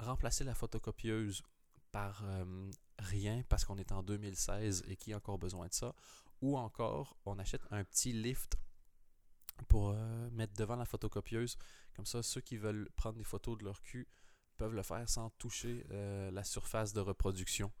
remplacer 0.00 0.42
la 0.44 0.54
photocopieuse 0.54 1.42
par 1.92 2.22
euh, 2.24 2.70
rien 2.98 3.42
parce 3.48 3.64
qu'on 3.64 3.76
est 3.78 3.92
en 3.92 4.02
2016 4.02 4.82
et 4.88 4.96
qui 4.96 5.12
a 5.12 5.16
encore 5.18 5.38
besoin 5.38 5.68
de 5.68 5.72
ça, 5.72 5.94
ou 6.42 6.58
encore 6.58 7.16
on 7.24 7.38
achète 7.38 7.62
un 7.70 7.84
petit 7.84 8.12
lift 8.12 8.56
pour 9.68 9.90
euh, 9.90 10.30
mettre 10.30 10.54
devant 10.54 10.76
la 10.76 10.84
photocopieuse. 10.84 11.56
Comme 11.94 12.06
ça, 12.06 12.22
ceux 12.22 12.40
qui 12.40 12.56
veulent 12.56 12.88
prendre 12.96 13.16
des 13.18 13.24
photos 13.24 13.58
de 13.58 13.64
leur 13.64 13.82
cul 13.82 14.08
peuvent 14.56 14.74
le 14.74 14.82
faire 14.82 15.08
sans 15.08 15.30
toucher 15.30 15.84
euh, 15.90 16.30
la 16.30 16.44
surface 16.44 16.92
de 16.92 17.00
reproduction. 17.00 17.72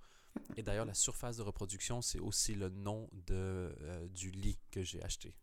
Et 0.56 0.62
d'ailleurs, 0.62 0.86
la 0.86 0.94
surface 0.94 1.36
de 1.36 1.42
reproduction, 1.42 2.02
c'est 2.02 2.18
aussi 2.18 2.54
le 2.54 2.68
nom 2.68 3.08
de, 3.12 3.34
euh, 3.82 4.08
du 4.08 4.30
lit 4.30 4.58
que 4.70 4.82
j'ai 4.82 5.02
acheté. 5.02 5.34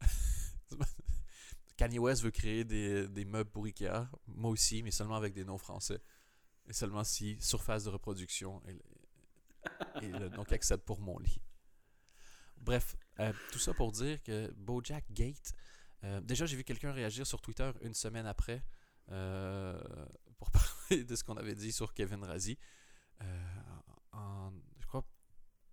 Kanye 1.76 1.98
West 1.98 2.22
veut 2.22 2.30
créer 2.30 2.64
des, 2.64 3.08
des 3.08 3.24
meubles 3.24 3.50
pour 3.50 3.64
Ikea. 3.66 4.08
Moi 4.28 4.50
aussi, 4.50 4.82
mais 4.82 4.90
seulement 4.90 5.16
avec 5.16 5.34
des 5.34 5.44
noms 5.44 5.58
français. 5.58 6.00
Et 6.68 6.72
seulement 6.72 7.04
si 7.04 7.36
surface 7.40 7.84
de 7.84 7.90
reproduction 7.90 8.62
est, 8.66 8.72
le- 8.72 8.82
est 10.02 10.18
le 10.18 10.28
nom 10.30 10.44
qu'il 10.44 10.54
accepte 10.54 10.84
pour 10.84 11.00
mon 11.00 11.18
lit. 11.18 11.40
Bref, 12.66 12.96
euh, 13.20 13.32
tout 13.52 13.58
ça 13.58 13.72
pour 13.72 13.92
dire 13.92 14.22
que 14.22 14.50
Bojack 14.54 15.04
Gate. 15.12 15.54
euh, 16.04 16.20
déjà, 16.20 16.44
j'ai 16.46 16.56
vu 16.56 16.64
quelqu'un 16.64 16.92
réagir 16.92 17.26
sur 17.26 17.40
Twitter 17.40 17.70
une 17.82 17.94
semaine 17.94 18.26
après 18.26 18.62
euh, 19.12 19.80
pour 20.38 20.50
parler 20.90 21.04
de 21.04 21.14
ce 21.16 21.24
qu'on 21.24 21.36
avait 21.36 21.54
dit 21.54 21.72
sur 21.72 21.94
Kevin 21.94 22.22
Razi. 22.24 22.58
En- 24.12 24.52
je 24.80 24.86
crois, 24.86 25.04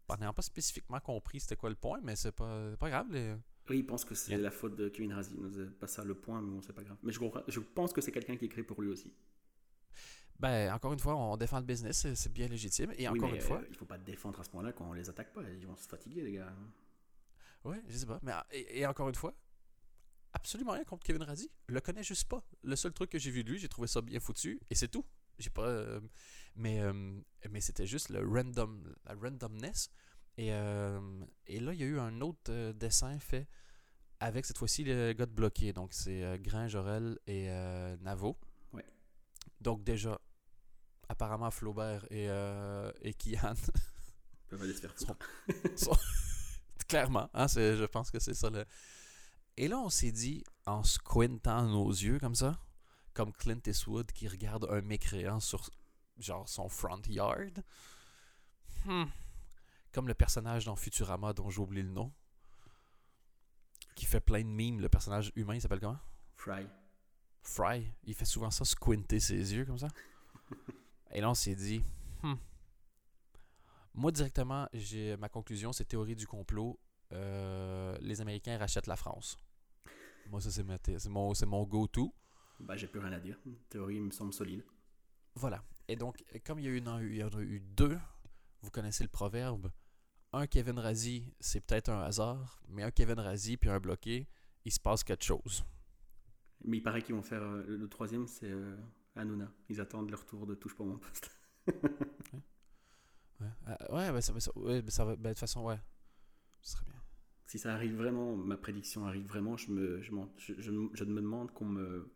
en 0.09 0.17
n'ayant 0.17 0.33
pas 0.33 0.41
spécifiquement 0.41 0.99
compris 0.99 1.39
c'était 1.39 1.55
quoi 1.55 1.69
le 1.69 1.75
point, 1.75 1.99
mais 2.03 2.15
c'est 2.15 2.31
pas, 2.31 2.75
pas 2.77 2.89
grave. 2.89 3.07
les- 3.11 3.35
Oui, 3.69 3.79
il 3.79 3.85
pense 3.85 4.05
que 4.05 4.15
c'est 4.15 4.37
la 4.37 4.51
faute 4.51 4.75
de 4.75 4.89
Kevin 4.89 5.13
Razi. 5.13 5.33
Il 5.35 5.41
nous 5.41 5.59
a 5.59 5.65
pas 5.79 5.87
ça 5.87 6.03
le 6.03 6.13
point, 6.15 6.41
mais 6.41 6.51
bon, 6.51 6.61
c'est 6.61 6.73
pas 6.73 6.83
grave. 6.83 6.97
Mais 7.03 7.11
je, 7.11 7.59
pense 7.59 7.93
que 7.93 8.01
c'est 8.01 8.11
quelqu'un 8.11 8.37
qui 8.37 8.45
écrit 8.45 8.63
pour 8.63 8.81
lui 8.81 8.89
aussi. 8.89 9.13
Ben, 10.39 10.73
encore 10.73 10.91
une 10.93 10.99
fois, 10.99 11.15
on 11.15 11.37
défend 11.37 11.59
le 11.59 11.65
business, 11.65 12.05
c'est- 12.15 12.29
bien 12.33 12.47
légitime. 12.47 12.91
Et 12.97 13.07
Oui, 13.07 13.17
encore 13.17 13.29
mais, 13.29 13.35
une 13.37 13.41
fois, 13.41 13.59
euh, 13.59 13.67
il 13.69 13.75
faut 13.75 13.85
pas 13.85 13.97
défendre 13.97 14.39
à 14.39 14.43
ce 14.43 14.49
point-là 14.49 14.73
quand 14.73 14.89
on 14.89 14.93
les 14.93 15.09
attaque 15.09 15.31
pas. 15.33 15.41
Ils 15.49 15.65
vont 15.65 15.75
se 15.77 15.87
fatiguer, 15.87 16.21
les 16.23 16.33
gars. 16.33 16.53
Ouais, 17.63 17.81
je 17.87 17.97
sais 17.97 18.05
pas. 18.05 18.19
Mais, 18.23 18.33
et, 18.51 18.79
et 18.79 18.85
encore 18.85 19.07
une 19.09 19.15
fois, 19.15 19.33
absolument 20.33 20.73
rien 20.73 20.83
contre 20.83 21.03
Kevin 21.05 21.23
Razi. 21.23 21.49
Je 21.69 21.73
le 21.73 21.81
connais 21.81 22.03
juste 22.03 22.27
pas. 22.27 22.43
Le 22.63 22.75
seul 22.75 22.93
truc 22.93 23.09
que 23.09 23.19
j'ai 23.19 23.31
vu 23.31 23.43
de 23.43 23.51
lui, 23.51 23.59
j'ai 23.59 23.69
trouvé 23.69 23.87
ça 23.87 24.01
bien 24.01 24.19
foutu 24.19 24.59
et 24.69 24.75
c'est 24.75 24.87
tout. 24.89 25.05
J'ai 25.39 25.49
pas. 25.49 25.65
euh, 25.67 25.99
mais 26.55 26.79
euh, 26.81 26.93
mais 27.49 27.61
c'était 27.61 27.87
juste 27.87 28.09
le 28.09 28.19
random, 28.27 28.93
la 29.05 29.15
randomness. 29.15 29.89
Et, 30.37 30.51
euh, 30.53 30.99
et 31.47 31.59
là, 31.59 31.73
il 31.73 31.79
y 31.79 31.83
a 31.83 31.87
eu 31.87 31.99
un 31.99 32.21
autre 32.21 32.71
dessin 32.73 33.17
fait 33.19 33.47
avec 34.19 34.45
cette 34.45 34.57
fois-ci 34.57 34.83
le 34.83 35.13
gars 35.13 35.25
de 35.25 35.31
bloqué. 35.31 35.73
Donc 35.73 35.93
c'est 35.93 36.39
Grain, 36.39 36.67
Jorel 36.67 37.17
et 37.27 37.47
Navo. 38.01 38.37
Ouais. 38.73 38.85
Donc 39.61 39.83
déjà, 39.83 40.19
apparemment 41.09 41.51
Flaubert 41.51 42.05
et, 42.11 42.25
et 43.01 43.13
Kian 43.13 43.53
Ils 43.55 44.47
peuvent 44.49 44.61
aller 44.63 44.73
se 44.73 44.81
faire 44.81 44.93
foutre. 44.97 45.17
Clairement, 46.87 47.29
hein, 47.33 47.47
c'est- 47.47 47.75
je 47.77 47.85
pense 47.85 48.11
que 48.11 48.19
c'est 48.19 48.33
ça. 48.33 48.49
Le... 48.49 48.65
Et 49.57 49.67
là, 49.67 49.77
on 49.79 49.89
s'est 49.89 50.11
dit, 50.11 50.43
en 50.65 50.83
squintant 50.83 51.63
nos 51.67 51.89
yeux 51.89 52.19
comme 52.19 52.35
ça, 52.35 52.57
comme 53.13 53.31
Clint 53.33 53.59
Eastwood 53.67 54.11
qui 54.11 54.27
regarde 54.27 54.67
un 54.71 54.81
mécréant 54.81 55.39
sur 55.39 55.69
genre 56.17 56.47
son 56.47 56.69
front 56.69 57.01
yard, 57.07 57.63
Hmm. 58.85 59.05
comme 59.93 60.07
le 60.07 60.13
personnage 60.13 60.65
dans 60.65 60.75
Futurama 60.75 61.31
dont 61.33 61.49
j'ai 61.49 61.61
oublié 61.61 61.83
le 61.83 61.89
nom, 61.89 62.11
qui 63.95 64.05
fait 64.05 64.19
plein 64.19 64.41
de 64.41 64.47
mimes, 64.47 64.81
le 64.81 64.89
personnage 64.89 65.31
humain, 65.35 65.55
il 65.55 65.61
s'appelle 65.61 65.79
comment? 65.79 65.99
Fry. 66.35 66.67
Fry, 67.43 67.91
il 68.03 68.13
fait 68.15 68.25
souvent 68.25 68.49
ça, 68.51 68.65
squinter 68.65 69.19
ses 69.19 69.53
yeux 69.53 69.65
comme 69.65 69.77
ça. 69.77 69.87
Et 71.11 71.21
là, 71.21 71.29
on 71.29 71.33
s'est 71.35 71.55
dit, 71.55 71.83
Hmm. 72.23 72.35
Moi 73.93 74.11
directement, 74.11 74.67
j'ai 74.73 75.15
ma 75.17 75.29
conclusion, 75.29 75.71
c'est 75.73 75.85
théorie 75.85 76.15
du 76.15 76.27
complot. 76.27 76.79
euh, 77.11 77.95
les 78.01 78.21
Américains 78.21 78.57
rachètent 78.57 78.87
la 78.87 78.95
France. 78.95 79.37
Moi, 80.29 80.41
ça, 80.41 80.49
c'est 80.51 80.63
ma 80.63 80.77
c'est 80.83 81.09
mon, 81.09 81.33
c'est 81.33 81.45
mon 81.45 81.63
go-to. 81.63 82.13
Bah, 82.59 82.75
j'ai 82.77 82.87
plus 82.87 82.99
rien 82.99 83.11
à 83.11 83.19
dire. 83.19 83.37
Théorie 83.69 83.99
me 83.99 84.09
semble 84.11 84.33
solide. 84.33 84.63
Voilà. 85.35 85.63
Et 85.87 85.95
donc, 85.95 86.23
comme 86.45 86.59
il 86.59 86.65
y, 86.65 86.67
a 86.67 86.71
eu, 86.71 86.77
une- 86.77 86.99
il 87.11 87.17
y 87.17 87.23
en 87.23 87.29
a 87.29 87.41
eu 87.41 87.59
deux, 87.59 87.99
vous 88.61 88.71
connaissez 88.71 89.03
le 89.03 89.09
proverbe. 89.09 89.69
Un 90.31 90.47
Kevin 90.47 90.79
Razi, 90.79 91.31
c'est 91.39 91.61
peut-être 91.61 91.89
un 91.89 92.01
hasard, 92.01 92.61
mais 92.69 92.83
un 92.83 92.91
Kevin 92.91 93.19
Razi 93.19 93.57
puis 93.57 93.69
un 93.69 93.79
bloqué, 93.79 94.27
il 94.65 94.71
se 94.71 94.79
passe 94.79 95.03
quelque 95.03 95.23
chose. 95.25 95.63
Mais 96.63 96.77
il 96.77 96.81
paraît 96.81 97.01
qu'ils 97.03 97.15
vont 97.15 97.21
faire. 97.21 97.43
euh, 97.43 97.63
le, 97.67 97.87
troisième, 97.89 98.25
c'est 98.27 98.49
euh, 98.49 98.75
Hanouna. 99.15 99.51
Ils 99.69 99.81
attendent 99.81 100.09
leur 100.09 100.25
tour 100.25 100.47
de 100.47 100.55
touche 100.55 100.75
pour 100.75 100.85
mon 100.87 100.97
poste. 100.97 101.29
Ouais, 103.67 103.73
Euh, 103.89 103.95
ouais, 103.95 104.11
ben, 104.11 104.21
ça, 104.21 104.33
ben, 104.33 104.39
ça- 104.39 104.57
ouais, 104.57 104.81
ben, 104.81 104.89
ça 104.91 105.05
va. 105.05 105.15
ben, 105.15 105.29
de 105.29 105.33
toute 105.33 105.39
façon, 105.39 105.61
ouais. 105.63 105.79
Ce 106.61 106.73
serait 106.73 106.85
bien. 106.85 107.01
Si 107.45 107.59
ça 107.59 107.73
arrive 107.73 107.95
vraiment, 107.95 108.35
ma 108.35 108.57
prédiction 108.57 109.05
arrive 109.05 109.25
vraiment, 109.27 109.57
je, 109.57 109.71
me, 109.71 110.01
je, 110.01 110.11
je, 110.37 110.53
je 110.61 110.71
me- 110.71 110.89
je 110.93 111.03
me 111.03 111.21
demande 111.21 111.51
qu'on 111.53 111.65
me 111.65 112.09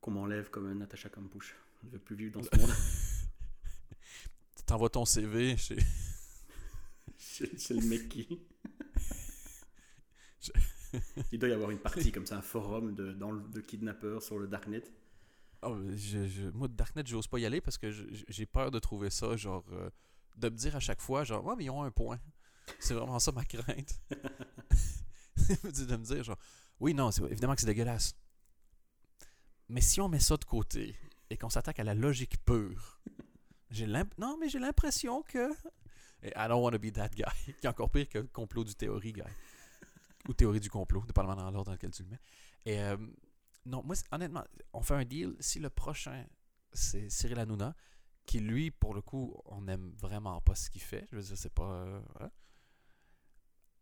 qu'on 0.00 0.10
m'enlève 0.10 0.50
comme 0.50 0.72
Natacha 0.76 1.08
Kampusch. 1.08 1.54
Je 1.82 1.86
ne 1.86 1.92
veux 1.92 1.98
plus 2.00 2.16
vivre 2.16 2.32
dans 2.32 2.42
ce 2.42 2.58
monde. 2.58 2.70
T'envoies 4.66 4.90
ton 4.90 5.04
CV 5.04 5.56
chez. 5.56 5.76
C'est 7.16 7.70
le 7.74 7.86
mec 7.86 8.08
qui. 8.08 8.40
Je- 10.40 10.52
Il 11.30 11.38
doit 11.38 11.48
y 11.48 11.52
avoir 11.52 11.70
une 11.70 11.78
partie 11.78 12.10
comme 12.12 12.26
ça, 12.26 12.36
un 12.36 12.42
forum 12.42 12.94
de, 12.94 13.12
dans 13.12 13.30
le- 13.30 13.42
de 13.48 13.60
kidnappeurs 13.60 14.22
sur 14.22 14.38
le 14.38 14.46
Darknet. 14.48 14.82
Oh, 15.62 15.76
je, 15.94 16.26
je- 16.26 16.48
moi, 16.50 16.66
Darknet, 16.68 17.04
j'ose 17.06 17.28
pas 17.28 17.38
y 17.38 17.46
aller 17.46 17.60
parce 17.60 17.78
que 17.78 17.90
j'ai 18.28 18.46
peur 18.46 18.70
de 18.72 18.78
trouver 18.80 19.10
ça, 19.10 19.36
genre, 19.36 19.64
euh, 19.72 19.88
de 20.36 20.48
me 20.48 20.56
dire 20.56 20.76
à 20.76 20.80
chaque 20.80 21.00
fois, 21.00 21.24
genre, 21.24 21.44
ouais, 21.44 21.54
mais 21.56 21.64
ils 21.64 21.70
ont 21.70 21.82
un 21.82 21.90
point. 21.90 22.20
C'est 22.78 22.94
vraiment 22.94 23.18
ça 23.18 23.32
ma 23.32 23.44
crainte. 23.44 24.00
de 24.10 25.96
me 25.96 26.04
dire, 26.04 26.24
genre, 26.24 26.38
oui, 26.80 26.94
non, 26.94 27.10
évidemment 27.10 27.54
que 27.54 27.60
c'est 27.60 27.66
dégueulasse. 27.66 28.14
Mais 29.68 29.80
si 29.80 30.00
on 30.00 30.08
met 30.08 30.20
ça 30.20 30.36
de 30.36 30.44
côté 30.44 30.96
et 31.30 31.36
qu'on 31.36 31.48
s'attaque 31.48 31.80
à 31.80 31.84
la 31.84 31.94
logique 31.94 32.44
pure, 32.44 33.00
j'ai 33.70 33.86
non, 34.18 34.36
mais 34.38 34.48
j'ai 34.48 34.58
l'impression 34.58 35.22
que. 35.22 35.50
I 36.24 36.46
don't 36.46 36.62
want 36.62 36.72
to 36.72 36.78
be 36.78 36.92
that 36.92 37.08
guy. 37.08 37.24
qui 37.60 37.66
est 37.66 37.68
encore 37.68 37.90
pire 37.90 38.08
que 38.08 38.18
complot 38.18 38.64
du 38.64 38.74
théorie 38.74 39.12
guy. 39.12 39.22
Ou 40.28 40.34
théorie 40.34 40.60
du 40.60 40.70
complot, 40.70 41.04
dépendamment 41.06 41.36
dans 41.36 41.50
l'ordre 41.50 41.66
dans 41.66 41.72
lequel 41.72 41.90
tu 41.90 42.04
le 42.04 42.10
mets. 42.10 42.20
Et 42.64 42.80
euh, 42.80 42.96
non, 43.64 43.82
moi, 43.82 43.96
honnêtement, 44.12 44.44
on 44.72 44.82
fait 44.82 44.94
un 44.94 45.04
deal. 45.04 45.34
Si 45.40 45.58
le 45.58 45.70
prochain, 45.70 46.24
c'est 46.72 47.08
Cyril 47.10 47.38
Hanouna, 47.38 47.74
qui 48.26 48.40
lui, 48.40 48.70
pour 48.70 48.94
le 48.94 49.02
coup, 49.02 49.34
on 49.46 49.62
n'aime 49.62 49.92
vraiment 49.98 50.40
pas 50.40 50.54
ce 50.54 50.70
qu'il 50.70 50.82
fait. 50.82 51.06
Je 51.10 51.16
veux 51.16 51.22
dire, 51.22 51.36
c'est 51.36 51.52
pas. 51.52 51.70
euh. 51.72 52.00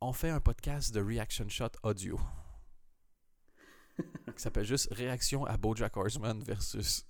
On 0.01 0.13
fait 0.13 0.31
un 0.31 0.41
podcast 0.41 0.95
de 0.95 1.01
reaction 1.01 1.49
shot 1.49 1.71
audio. 1.83 2.19
qui 3.99 4.43
s'appelle 4.43 4.65
juste 4.65 4.89
Réaction 4.93 5.45
à 5.45 5.57
Bojack 5.59 5.97
Horseman 5.97 6.43
versus 6.43 7.07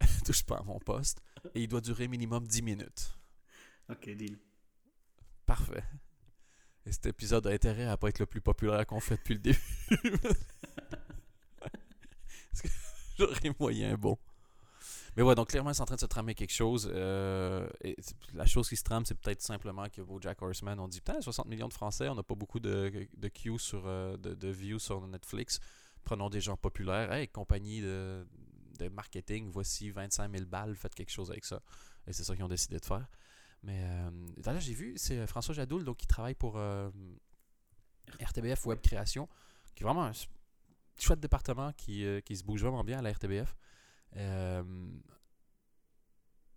Touche 0.24 0.44
pas 0.44 0.58
à 0.58 0.62
mon 0.62 0.78
poste. 0.78 1.22
Et 1.54 1.62
il 1.62 1.68
doit 1.68 1.80
durer 1.80 2.08
minimum 2.08 2.46
10 2.46 2.62
minutes. 2.62 3.16
Ok, 3.88 4.10
deal. 4.10 4.38
Parfait. 5.46 5.84
Et 6.84 6.92
cet 6.92 7.06
épisode 7.06 7.46
a 7.46 7.50
intérêt 7.50 7.86
à 7.86 7.96
pas 7.96 8.08
être 8.08 8.18
le 8.18 8.26
plus 8.26 8.40
populaire 8.40 8.84
qu'on 8.86 9.00
fait 9.00 9.16
depuis 9.16 9.34
le 9.34 9.40
début. 9.40 9.60
J'aurais 13.18 13.54
moyen 13.58 13.96
bon. 13.96 14.18
Mais 15.16 15.22
ouais, 15.22 15.34
donc 15.34 15.48
clairement, 15.48 15.72
c'est 15.72 15.82
en 15.82 15.86
train 15.86 15.96
de 15.96 16.00
se 16.00 16.06
tramer 16.06 16.34
quelque 16.34 16.52
chose. 16.52 16.90
euh, 16.92 17.66
la 18.34 18.46
chose 18.46 18.68
qui 18.68 18.76
se 18.76 18.82
trame, 18.84 19.04
c'est 19.06 19.14
peut-être 19.14 19.42
simplement 19.42 19.88
que 19.88 20.02
Jack 20.20 20.42
Horseman, 20.42 20.78
on 20.78 20.88
dit 20.88 21.00
putain, 21.00 21.20
60 21.20 21.46
millions 21.46 21.68
de 21.68 21.72
Français, 21.72 22.08
on 22.08 22.14
n'a 22.14 22.22
pas 22.22 22.34
beaucoup 22.34 22.60
de, 22.60 23.08
de 23.16 23.28
queues 23.28 23.58
sur, 23.58 23.84
euh, 23.86 24.16
de, 24.16 24.34
de 24.34 24.48
views 24.48 24.78
sur 24.78 25.06
Netflix. 25.06 25.58
Prenons 26.04 26.28
des 26.28 26.40
gens 26.40 26.56
populaires. 26.56 27.12
Hey, 27.12 27.28
compagnie 27.28 27.80
de, 27.80 28.26
marketing, 28.92 29.50
voici 29.50 29.90
25 29.90 30.30
000 30.30 30.44
balles, 30.44 30.76
faites 30.76 30.94
quelque 30.94 31.10
chose 31.10 31.30
avec 31.30 31.44
ça. 31.44 31.62
Et 32.06 32.12
c'est 32.12 32.24
ça 32.24 32.34
qu'ils 32.34 32.44
ont 32.44 32.48
décidé 32.48 32.78
de 32.78 32.84
faire. 32.84 33.06
Mais 33.62 33.82
euh, 33.82 34.58
j'ai 34.60 34.74
vu, 34.74 34.92
c'est 34.96 35.18
euh, 35.18 35.26
François 35.26 35.54
Jadoul 35.54 35.82
donc, 35.82 35.96
qui 35.96 36.06
travaille 36.06 36.34
pour 36.34 36.60
RTBF 38.20 38.66
Web 38.66 38.80
Création, 38.82 39.28
qui 39.74 39.82
est 39.82 39.86
vraiment 39.86 40.04
un 40.04 40.12
chouette 40.98 41.20
département 41.20 41.72
qui, 41.72 42.06
qui 42.24 42.36
se 42.36 42.44
bouge 42.44 42.62
vraiment 42.62 42.84
bien 42.84 42.98
à 42.98 43.02
la 43.02 43.12
RTBF. 43.12 43.56
Euh, 44.16 44.62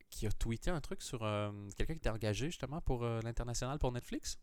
qui 0.10 0.26
a 0.26 0.32
tweeté 0.32 0.70
un 0.70 0.82
truc 0.82 1.02
sur 1.02 1.24
euh, 1.24 1.52
quelqu'un 1.78 1.94
qui 1.94 2.00
était 2.00 2.10
engagé 2.10 2.48
justement 2.48 2.82
pour 2.82 3.04
euh, 3.04 3.22
l'international 3.22 3.80
pour 3.80 3.92
Netflix? 3.92 4.40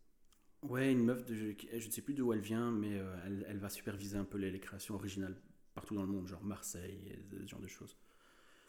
Ouais, 0.63 0.91
une 0.91 1.03
meuf, 1.03 1.25
de, 1.25 1.35
je 1.35 1.85
ne 1.85 1.91
sais 1.91 2.01
plus 2.01 2.13
d'où 2.13 2.33
elle 2.33 2.39
vient, 2.41 2.71
mais 2.71 2.93
elle, 3.25 3.45
elle 3.47 3.59
va 3.59 3.69
superviser 3.69 4.17
un 4.17 4.23
peu 4.23 4.37
les, 4.37 4.49
les 4.49 4.59
créations 4.59 4.95
originales 4.95 5.39
partout 5.75 5.93
dans 5.93 6.01
le 6.01 6.07
monde, 6.07 6.27
genre 6.27 6.43
Marseille, 6.43 7.15
ce 7.29 7.45
genre 7.45 7.59
de 7.59 7.67
choses. 7.67 7.95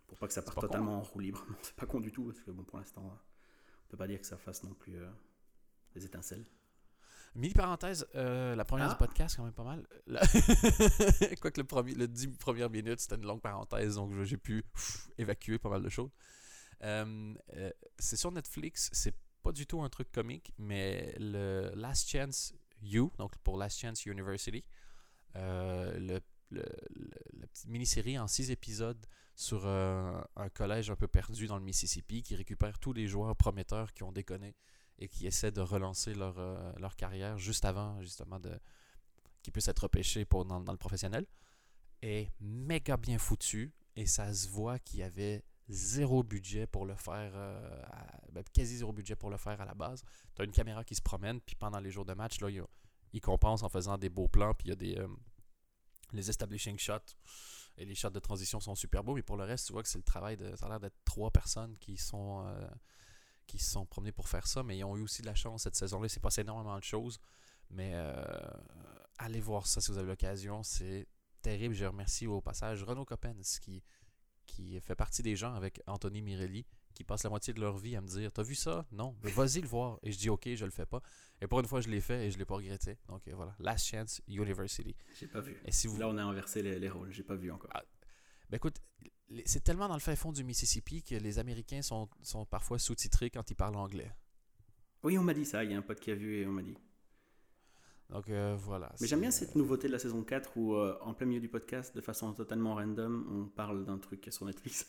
Pour 0.08 0.18
pas 0.18 0.26
que 0.26 0.32
ça 0.32 0.42
parte 0.42 0.56
con, 0.56 0.66
totalement 0.66 0.98
en 0.98 1.02
roue 1.02 1.20
libre. 1.20 1.44
Non, 1.50 1.56
c'est 1.62 1.76
pas 1.76 1.86
con 1.86 2.00
du 2.00 2.10
tout, 2.10 2.24
parce 2.24 2.40
que 2.40 2.50
bon, 2.50 2.64
pour 2.64 2.78
l'instant, 2.78 3.02
on 3.04 3.90
peut 3.90 3.96
pas 3.96 4.08
dire 4.08 4.20
que 4.20 4.26
ça 4.26 4.38
fasse 4.38 4.62
non 4.64 4.74
plus 4.74 4.96
euh, 4.96 5.08
des 5.94 6.04
étincelles. 6.04 6.46
Mini 7.34 7.52
parenthèse, 7.54 8.06
euh, 8.14 8.54
la 8.56 8.64
première 8.64 8.86
Ah. 8.86 8.92
du 8.92 8.96
podcast, 8.96 9.36
quand 9.36 9.44
même 9.44 9.52
pas 9.52 9.64
mal. 9.64 9.86
La- 10.06 10.20
Quoique 11.40 11.60
le, 11.60 11.64
premier, 11.66 11.94
le 11.94 12.08
10 12.08 12.28
premières 12.38 12.70
minutes, 12.70 13.00
c'était 13.00 13.16
une 13.16 13.26
longue 13.26 13.40
parenthèse, 13.40 13.94
donc 13.96 14.12
j'ai 14.24 14.36
pu 14.36 14.62
pff, 14.62 15.08
évacuer 15.18 15.58
pas 15.58 15.68
mal 15.68 15.82
de 15.82 15.88
choses. 15.88 16.10
Euh, 16.82 17.34
euh, 17.54 17.70
c'est 17.98 18.16
sur 18.16 18.30
Netflix, 18.32 18.88
c'est 18.92 19.14
pas 19.42 19.52
du 19.52 19.66
tout 19.66 19.80
un 19.82 19.88
truc 19.88 20.10
comique, 20.10 20.52
mais 20.58 21.14
le 21.18 21.70
Last 21.74 22.08
Chance 22.08 22.54
You, 22.82 23.12
donc 23.18 23.36
pour 23.38 23.56
Last 23.56 23.78
Chance 23.78 24.04
University, 24.06 24.64
euh, 25.36 25.98
le, 25.98 26.20
le- 26.50 26.64
le- 26.90 27.10
la 27.40 27.46
petite 27.46 27.66
mini-série 27.68 28.18
en 28.18 28.26
six 28.26 28.50
épisodes 28.50 29.04
sur 29.34 29.62
euh, 29.66 30.20
un 30.36 30.48
collège 30.48 30.90
un 30.90 30.96
peu 30.96 31.06
perdu 31.08 31.46
dans 31.46 31.58
le 31.58 31.64
Mississippi 31.64 32.22
qui 32.22 32.34
récupère 32.34 32.78
tous 32.78 32.92
les 32.92 33.06
joueurs 33.06 33.36
prometteurs 33.36 33.92
qui 33.92 34.02
ont 34.02 34.10
déconné 34.12 34.56
et 34.98 35.08
qui 35.08 35.26
essaient 35.26 35.52
de 35.52 35.60
relancer 35.60 36.14
leur, 36.14 36.38
euh, 36.38 36.72
leur 36.78 36.96
carrière 36.96 37.38
juste 37.38 37.64
avant, 37.64 38.00
justement, 38.02 38.40
de 38.40 38.58
qu'ils 39.42 39.52
puissent 39.52 39.68
être 39.68 39.84
repêchés 39.84 40.24
pour, 40.24 40.44
dans, 40.44 40.58
le 40.58 40.78
professionnel. 40.78 41.26
Est 42.02 42.30
méga 42.40 42.96
bien 42.96 43.18
foutu 43.18 43.72
et 43.96 44.06
ça 44.06 44.32
se 44.32 44.48
voit 44.48 44.78
qu'il 44.78 45.00
y 45.00 45.02
avait 45.02 45.44
zéro 45.68 46.22
budget 46.22 46.66
pour 46.66 46.86
le 46.86 46.94
faire, 46.94 47.32
euh, 47.34 47.82
ben, 48.32 48.44
quasi 48.52 48.78
zéro 48.78 48.92
budget 48.92 49.16
pour 49.16 49.30
le 49.30 49.36
faire 49.36 49.60
à 49.60 49.64
la 49.64 49.74
base. 49.74 50.02
Tu 50.34 50.42
as 50.42 50.44
une 50.44 50.52
caméra 50.52 50.84
qui 50.84 50.94
se 50.94 51.02
promène, 51.02 51.40
puis 51.40 51.56
pendant 51.56 51.80
les 51.80 51.90
jours 51.90 52.04
de 52.04 52.14
match, 52.14 52.40
là, 52.40 52.50
il, 52.50 52.62
il 53.12 53.20
compense 53.20 53.62
en 53.62 53.68
faisant 53.68 53.98
des 53.98 54.08
beaux 54.08 54.28
plans, 54.28 54.54
puis 54.54 54.68
il 54.68 54.70
y 54.70 54.72
a 54.72 54.76
des 54.76 54.96
euh, 54.96 55.08
les 56.12 56.30
establishing 56.30 56.78
shots 56.78 57.16
et 57.76 57.84
les 57.84 57.94
shots 57.94 58.10
de 58.10 58.18
transition 58.18 58.60
sont 58.60 58.74
super 58.74 59.04
beaux, 59.04 59.14
mais 59.14 59.22
pour 59.22 59.36
le 59.36 59.44
reste, 59.44 59.66
tu 59.66 59.72
vois 59.72 59.82
que 59.82 59.88
c'est 59.88 59.98
le 59.98 60.04
travail 60.04 60.36
de. 60.36 60.54
Ça 60.56 60.66
a 60.66 60.68
l'air 60.70 60.80
d'être 60.80 60.96
trois 61.04 61.30
personnes 61.30 61.76
qui 61.78 61.96
sont. 61.96 62.46
Qui 63.48 63.58
se 63.58 63.72
sont 63.72 63.86
promenés 63.86 64.12
pour 64.12 64.28
faire 64.28 64.46
ça, 64.46 64.62
mais 64.62 64.78
ils 64.78 64.84
ont 64.84 64.96
eu 64.96 65.02
aussi 65.02 65.22
de 65.22 65.26
la 65.26 65.34
chance 65.34 65.62
cette 65.62 65.74
saison-là. 65.74 66.06
Il 66.06 66.10
s'est 66.10 66.20
passé 66.20 66.42
énormément 66.42 66.78
de 66.78 66.84
choses. 66.84 67.18
Mais 67.70 67.92
euh, 67.94 68.22
allez 69.18 69.40
voir 69.40 69.66
ça 69.66 69.80
si 69.80 69.90
vous 69.90 69.98
avez 69.98 70.06
l'occasion. 70.06 70.62
C'est 70.62 71.08
terrible. 71.42 71.74
Je 71.74 71.86
remercie 71.86 72.26
au 72.26 72.40
passage 72.40 72.84
Renaud 72.84 73.06
Coppens 73.06 73.58
qui, 73.60 73.82
qui 74.46 74.78
fait 74.80 74.94
partie 74.94 75.22
des 75.22 75.34
gens 75.34 75.54
avec 75.54 75.82
Anthony 75.86 76.22
Mirelli 76.22 76.66
qui 76.94 77.04
passent 77.04 77.24
la 77.24 77.30
moitié 77.30 77.54
de 77.54 77.60
leur 77.60 77.78
vie 77.78 77.96
à 77.96 78.00
me 78.02 78.06
dire 78.06 78.30
T'as 78.32 78.42
vu 78.42 78.54
ça? 78.54 78.86
Non, 78.92 79.16
mais 79.22 79.30
vas-y 79.30 79.62
le 79.62 79.68
voir. 79.68 79.98
Et 80.02 80.12
je 80.12 80.18
dis 80.18 80.28
Ok, 80.28 80.48
je 80.54 80.64
le 80.64 80.70
fais 80.70 80.86
pas. 80.86 81.00
Et 81.40 81.46
pour 81.46 81.60
une 81.60 81.66
fois, 81.66 81.80
je 81.80 81.88
l'ai 81.88 82.02
fait 82.02 82.26
et 82.26 82.30
je 82.30 82.38
l'ai 82.38 82.44
pas 82.44 82.56
regretté. 82.56 82.98
Donc 83.08 83.26
euh, 83.28 83.34
voilà, 83.34 83.56
Last 83.58 83.86
Chance 83.86 84.20
University. 84.28 84.94
J'ai 85.18 85.28
pas 85.28 85.40
vu. 85.40 85.56
Et 85.64 85.72
si 85.72 85.86
vous 85.86 85.98
Là, 85.98 86.08
on 86.08 86.18
a 86.18 86.22
inversé 86.22 86.62
les, 86.62 86.78
les 86.78 86.88
rôles, 86.90 87.12
j'ai 87.12 87.22
pas 87.22 87.36
vu 87.36 87.50
encore. 87.50 87.70
Ah. 87.72 87.82
Ben 88.50 88.56
écoute, 88.56 88.80
c'est 89.44 89.62
tellement 89.62 89.88
dans 89.88 89.94
le 89.94 90.00
fin 90.00 90.16
fond 90.16 90.32
du 90.32 90.44
Mississippi 90.44 91.02
que 91.02 91.14
les 91.14 91.38
Américains 91.38 91.82
sont, 91.82 92.08
sont 92.22 92.44
parfois 92.46 92.78
sous-titrés 92.78 93.30
quand 93.30 93.50
ils 93.50 93.54
parlent 93.54 93.76
anglais. 93.76 94.10
Oui, 95.02 95.18
on 95.18 95.22
m'a 95.22 95.34
dit 95.34 95.44
ça, 95.44 95.64
il 95.64 95.70
y 95.70 95.74
a 95.74 95.78
un 95.78 95.82
pote 95.82 96.00
qui 96.00 96.10
a 96.10 96.14
vu 96.14 96.36
et 96.38 96.46
on 96.46 96.52
m'a 96.52 96.62
dit. 96.62 96.76
Donc 98.10 98.30
euh, 98.30 98.56
voilà. 98.58 98.92
Mais 99.00 99.06
j'aime 99.06 99.20
bien 99.20 99.30
cette 99.30 99.54
nouveauté 99.54 99.86
de 99.86 99.92
la 99.92 99.98
saison 99.98 100.22
4 100.24 100.56
où, 100.56 100.74
euh, 100.74 100.98
en 101.02 101.12
plein 101.12 101.26
milieu 101.26 101.40
du 101.40 101.48
podcast, 101.48 101.94
de 101.94 102.00
façon 102.00 102.32
totalement 102.32 102.74
random, 102.74 103.26
on 103.30 103.48
parle 103.48 103.84
d'un 103.84 103.98
truc 103.98 104.26
sur 104.30 104.46
Netflix. 104.46 104.86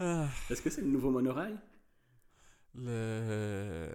Ah, 0.00 0.28
Est-ce 0.50 0.60
que 0.60 0.70
c'est 0.70 0.80
le 0.80 0.88
nouveau 0.88 1.10
monorail? 1.10 1.56
Le... 2.74 3.88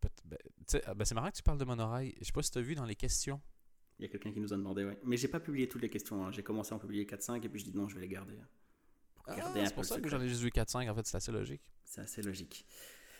peut- 0.00 0.08
ben, 0.24 0.38
ah, 0.86 0.94
ben, 0.94 1.04
c'est 1.04 1.14
marrant 1.14 1.30
que 1.30 1.36
tu 1.36 1.42
parles 1.42 1.58
de 1.58 1.64
monorail. 1.64 2.14
Je 2.20 2.24
sais 2.26 2.32
pas 2.32 2.42
si 2.42 2.50
tu 2.50 2.58
as 2.58 2.62
vu 2.62 2.74
dans 2.74 2.84
les 2.84 2.96
questions. 2.96 3.40
Il 4.00 4.04
y 4.04 4.06
a 4.06 4.08
quelqu'un 4.08 4.32
qui 4.32 4.40
nous 4.40 4.52
a 4.52 4.56
demandé, 4.56 4.82
ouais. 4.84 4.98
Mais 5.04 5.18
j'ai 5.18 5.28
pas 5.28 5.40
publié 5.40 5.68
toutes 5.68 5.82
les 5.82 5.90
questions. 5.90 6.24
hein. 6.24 6.32
J'ai 6.32 6.42
commencé 6.42 6.72
à 6.72 6.76
en 6.76 6.78
publier 6.78 7.04
4-5 7.04 7.44
et 7.44 7.48
puis 7.50 7.60
je 7.60 7.66
dis 7.66 7.76
non, 7.76 7.86
je 7.86 7.94
vais 7.96 8.00
les 8.00 8.08
garder. 8.08 8.34
hein. 8.40 8.46
Pour 9.14 9.24
Ah, 9.26 9.36
garder 9.36 9.66
c'est 9.66 9.74
pour 9.74 9.84
ça 9.84 10.00
que 10.00 10.08
j'en 10.08 10.20
ai 10.20 10.28
juste 10.28 10.40
vu 10.40 10.48
4-5. 10.48 10.88
En 10.90 10.94
fait, 10.94 11.06
c'est 11.06 11.18
assez 11.18 11.30
logique. 11.32 11.60
C'est 11.84 12.00
assez 12.00 12.22
logique. 12.22 12.64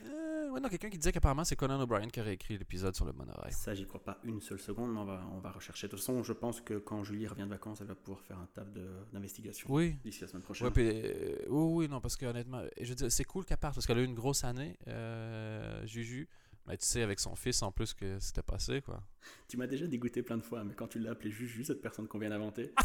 Euh, 0.06 0.48
ouais, 0.48 0.60
non, 0.60 0.70
quelqu'un 0.70 0.88
qui 0.88 0.96
disait 0.96 1.12
qu'apparemment 1.12 1.44
c'est 1.44 1.56
Conan 1.56 1.78
O'Brien 1.78 2.08
qui 2.08 2.18
aurait 2.22 2.32
écrit 2.32 2.56
l'épisode 2.56 2.96
sur 2.96 3.04
le 3.04 3.12
monorail. 3.12 3.52
Ça, 3.52 3.74
j'y 3.74 3.84
crois 3.86 4.02
pas 4.02 4.18
une 4.24 4.40
seule 4.40 4.58
seconde, 4.58 4.94
mais 4.94 4.98
on 5.00 5.04
va, 5.04 5.22
on 5.34 5.40
va 5.40 5.50
rechercher. 5.50 5.88
De 5.88 5.90
toute 5.90 6.00
façon, 6.00 6.22
je 6.22 6.32
pense 6.32 6.62
que 6.62 6.78
quand 6.78 7.04
Julie 7.04 7.26
revient 7.26 7.42
de 7.42 7.48
vacances, 7.48 7.82
elle 7.82 7.88
va 7.88 7.94
pouvoir 7.94 8.22
faire 8.22 8.38
un 8.38 8.46
taf 8.54 8.72
de- 8.72 8.88
d'investigation 9.12 9.68
Oui. 9.70 9.96
d'ici 10.02 10.22
la 10.22 10.28
semaine 10.28 10.42
prochaine. 10.42 10.68
Ouais, 10.68 10.72
puis, 10.72 10.88
euh, 10.90 11.36
oui, 11.50 11.84
oui, 11.84 11.88
non, 11.90 12.00
parce 12.00 12.16
que 12.16 12.24
honnêtement, 12.24 12.62
je 12.80 12.88
veux 12.88 12.94
dire, 12.94 13.12
c'est 13.12 13.24
cool 13.24 13.44
qu'elle 13.44 13.58
parte 13.58 13.74
parce 13.74 13.86
qu'elle 13.86 13.98
a 13.98 14.00
eu 14.00 14.06
une 14.06 14.14
grosse 14.14 14.42
année, 14.42 14.78
euh, 14.88 15.86
Juju. 15.86 16.26
Mais 16.66 16.76
tu 16.76 16.84
sais, 16.86 17.02
avec 17.02 17.18
son 17.18 17.34
fils 17.34 17.62
en 17.62 17.72
plus, 17.72 17.94
que 17.94 18.18
c'était 18.20 18.42
passé, 18.42 18.80
quoi. 18.82 19.02
Tu 19.48 19.56
m'as 19.56 19.66
déjà 19.66 19.86
dégoûté 19.86 20.22
plein 20.22 20.36
de 20.36 20.42
fois, 20.42 20.62
mais 20.64 20.74
quand 20.74 20.88
tu 20.88 20.98
l'as 20.98 21.10
appelé 21.12 21.30
Juju, 21.30 21.64
cette 21.64 21.80
personne 21.82 22.06
qu'on 22.06 22.18
vient 22.18 22.30
d'inventer, 22.30 22.72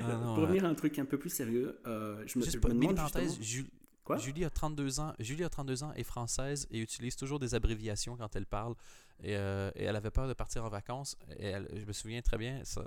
Ah, 0.00 0.16
non, 0.16 0.34
pour 0.34 0.44
revenir 0.44 0.64
à 0.64 0.68
un 0.68 0.74
truc 0.74 0.98
un 0.98 1.04
peu 1.04 1.18
plus 1.18 1.30
sérieux, 1.30 1.78
euh, 1.86 2.24
je 2.26 2.38
me, 2.38 2.44
Juste 2.44 2.58
je 2.62 2.66
me 2.66 2.74
demande 2.74 2.98
justement- 2.98 3.42
Ju- 3.42 3.70
Quoi? 4.04 4.16
Julie 4.16 4.44
a 4.44 4.50
32 4.50 4.98
ans. 4.98 5.14
Julie 5.20 5.44
a 5.44 5.48
32 5.48 5.84
ans, 5.84 5.92
est 5.92 6.02
française 6.02 6.66
et 6.72 6.80
utilise 6.80 7.14
toujours 7.14 7.38
des 7.38 7.54
abréviations 7.54 8.16
quand 8.16 8.34
elle 8.34 8.46
parle. 8.46 8.74
Et, 9.22 9.36
euh, 9.36 9.70
et 9.76 9.84
elle 9.84 9.94
avait 9.94 10.10
peur 10.10 10.26
de 10.26 10.32
partir 10.32 10.64
en 10.64 10.68
vacances. 10.68 11.16
Et 11.38 11.46
elle- 11.46 11.68
je 11.72 11.84
me 11.84 11.92
souviens 11.92 12.20
très 12.20 12.36
bien. 12.36 12.64
Ça, 12.64 12.84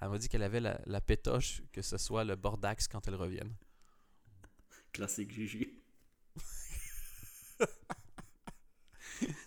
elle 0.00 0.08
m'a 0.08 0.16
dit 0.16 0.28
qu'elle 0.28 0.42
avait 0.44 0.60
la, 0.60 0.80
la 0.86 1.02
pétoche 1.02 1.60
que 1.72 1.82
ce 1.82 1.98
soit 1.98 2.24
le 2.24 2.34
bordax 2.36 2.88
quand 2.88 3.06
elle 3.08 3.16
revienne. 3.16 3.52
Classique 4.92 5.32
Juju. 5.32 5.74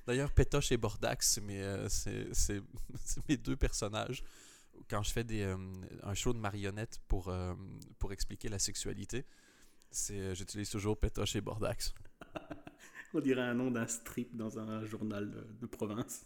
D'ailleurs, 0.06 0.32
Pétoche 0.34 0.72
et 0.72 0.78
Bordax, 0.78 1.34
c'est 1.36 1.42
mes, 1.42 1.62
euh, 1.62 1.88
c'est- 1.90 2.62
mes 3.30 3.38
deux 3.38 3.56
personnages. 3.56 4.24
Quand 4.90 5.04
je 5.04 5.12
fais 5.12 5.24
des, 5.24 5.44
euh, 5.44 5.58
un 6.04 6.14
show 6.14 6.34
de 6.34 6.40
marionnettes 6.40 7.00
pour, 7.08 7.30
euh, 7.30 7.54
pour 8.00 8.12
expliquer 8.12 8.50
la 8.50 8.60
sexualité, 8.60 9.26
c'est, 9.90 10.36
j'utilise 10.36 10.70
toujours 10.70 10.98
Pétoche 10.98 11.36
et 11.36 11.42
Bordax. 11.42 11.94
On 13.14 13.20
dirait 13.20 13.42
un 13.42 13.54
nom 13.54 13.72
d'un 13.72 13.88
strip 13.88 14.36
dans 14.36 14.58
un 14.60 14.86
journal 14.86 15.30
de, 15.32 15.42
de 15.62 15.66
province. 15.68 16.26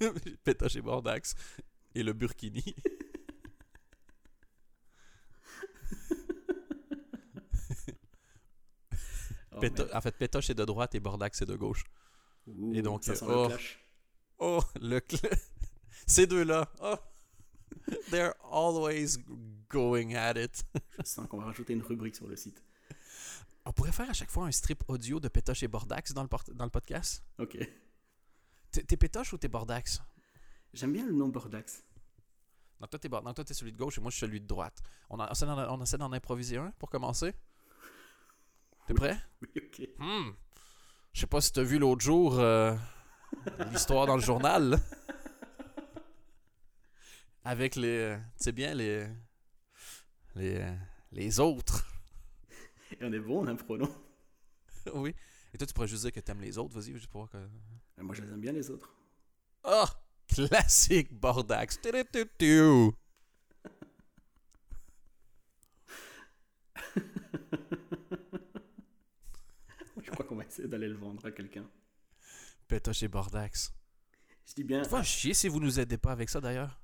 Pétoche 0.44 0.76
et 0.76 0.82
Bordax 0.82 1.34
et 1.94 2.02
le 2.02 2.12
Burkini. 2.12 2.74
Oh, 9.56 9.60
Péto- 9.60 9.86
en 9.92 10.00
fait, 10.00 10.16
Pétoche 10.16 10.50
est 10.50 10.54
de 10.54 10.64
droite 10.64 10.94
et 10.94 11.00
Bordax 11.00 11.42
est 11.42 11.46
de 11.46 11.56
gauche. 11.56 11.84
Ouh, 12.46 12.74
et 12.74 12.82
donc, 12.82 13.04
ça 13.04 13.14
sent 13.14 13.24
oh. 13.28 13.42
le 13.42 13.48
clash. 13.48 13.78
Oh, 14.38 14.60
le 14.80 14.98
cl- 15.00 15.38
Ces 16.06 16.26
deux-là, 16.26 16.70
oh, 16.82 16.96
they're 18.10 18.34
always 18.52 19.16
going 19.68 20.14
at 20.14 20.34
it. 20.36 20.62
Je 20.98 21.04
sens 21.04 21.26
qu'on 21.28 21.38
va 21.38 21.46
rajouter 21.46 21.72
une 21.72 21.82
rubrique 21.82 22.14
sur 22.16 22.26
le 22.28 22.36
site. 22.36 22.62
On 23.64 23.72
pourrait 23.72 23.92
faire 23.92 24.08
à 24.08 24.12
chaque 24.12 24.30
fois 24.30 24.46
un 24.46 24.52
strip 24.52 24.84
audio 24.88 25.18
de 25.18 25.28
Pétoche 25.28 25.62
et 25.62 25.68
Bordax 25.68 26.12
dans 26.12 26.22
le, 26.22 26.28
port- 26.28 26.44
dans 26.54 26.64
le 26.64 26.70
podcast? 26.70 27.24
Ok. 27.38 27.58
T'es 28.70 28.96
Pétoche 28.96 29.32
ou 29.32 29.38
t'es 29.38 29.48
Bordax? 29.48 30.00
J'aime 30.74 30.92
bien 30.92 31.06
le 31.06 31.12
nom 31.12 31.28
Bordax. 31.28 31.82
Non, 32.80 32.86
toi, 32.86 32.98
t'es 32.98 33.08
toi, 33.08 33.34
t'es 33.34 33.54
celui 33.54 33.72
de 33.72 33.76
gauche 33.78 33.96
et 33.98 34.00
moi, 34.02 34.10
je 34.10 34.16
suis 34.16 34.26
celui 34.26 34.40
de 34.40 34.46
droite. 34.46 34.82
En- 35.08 35.18
on 35.18 35.82
essaie 35.82 35.96
d'en 35.98 36.12
improviser 36.12 36.58
un 36.58 36.70
pour 36.78 36.90
commencer? 36.90 37.34
T'es 38.86 38.92
Oui. 38.92 38.98
prêt? 38.98 39.18
Oui, 39.42 39.48
ok. 39.56 39.88
Hmm. 39.98 40.30
Je 41.12 41.20
sais 41.20 41.26
pas 41.26 41.40
si 41.40 41.52
t'as 41.52 41.62
vu 41.62 41.78
l'autre 41.78 42.02
jour 42.02 42.38
euh, 42.38 42.74
l'histoire 43.70 44.06
dans 44.06 44.16
le 44.16 44.22
journal. 44.22 44.78
Avec 47.44 47.76
les. 47.76 47.88
euh, 47.88 48.16
Tu 48.38 48.44
sais 48.44 48.52
bien, 48.52 48.74
les. 48.74 49.06
Les. 50.34 50.56
euh, 50.60 50.74
Les 51.12 51.38
autres. 51.40 51.86
Et 52.92 52.98
on 53.04 53.12
est 53.12 53.18
bon 53.20 53.40
en 53.42 53.46
impro, 53.48 53.76
non 53.76 53.92
oui. 54.94 55.14
Et 55.52 55.58
toi, 55.58 55.66
tu 55.66 55.72
pourrais 55.74 55.88
juste 55.88 56.02
dire 56.02 56.12
que 56.12 56.20
t'aimes 56.20 56.40
les 56.40 56.56
autres. 56.58 56.74
Vas-y, 56.78 56.92
juste 56.92 57.08
pour 57.08 57.22
voir 57.26 57.30
que. 57.30 58.02
Moi, 58.02 58.14
je 58.14 58.22
les 58.22 58.28
aime 58.32 58.40
bien, 58.40 58.52
les 58.52 58.70
autres. 58.70 58.90
Ah! 59.64 59.86
Classique 60.28 61.12
Bordax. 61.12 61.78
Crois 70.16 70.26
qu'on 70.26 70.36
va 70.36 70.44
essayer 70.44 70.68
d'aller 70.68 70.88
le 70.88 70.96
vendre 70.96 71.24
à 71.26 71.30
quelqu'un. 71.30 71.64
Pétoche 72.68 73.02
et 73.02 73.08
Bordax. 73.08 73.72
Je 74.46 74.54
dis 74.54 74.64
bien, 74.64 74.82
Va 74.82 75.02
chier 75.02 75.34
si 75.34 75.48
vous 75.48 75.60
nous 75.60 75.78
aidez 75.80 75.98
pas 75.98 76.12
avec 76.12 76.28
ça 76.28 76.40
d'ailleurs. 76.40 76.80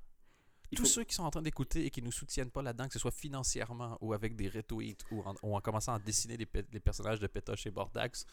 il 0.70 0.76
Tous 0.78 0.85
faut- 0.85 0.89
ceux 0.89 1.05
qui 1.05 1.14
sont 1.14 1.22
en 1.24 1.30
train 1.30 1.43
d'écouter 1.43 1.85
et 1.87 1.91
qui 1.91 2.03
nous 2.03 2.12
soutiennent 2.12 2.51
pas 2.51 2.62
là-dedans, 2.62 2.87
que 2.87 2.93
ce 2.95 2.99
soit 2.99 3.11
financièrement 3.11 3.99
ou 4.01 4.12
avec 4.14 4.35
des 4.37 4.49
retweets 4.49 5.05
ou 5.11 5.20
en, 5.22 5.35
ou 5.43 5.57
en 5.57 5.61
commençant 5.61 5.95
à 5.95 5.99
dessiner 5.99 6.37
les, 6.37 6.47
pe- 6.47 6.64
les 6.72 6.80
personnages 6.80 7.20
de 7.20 7.26
Pétoche 7.26 7.66
et 7.66 7.70
Bordax, 7.70 8.26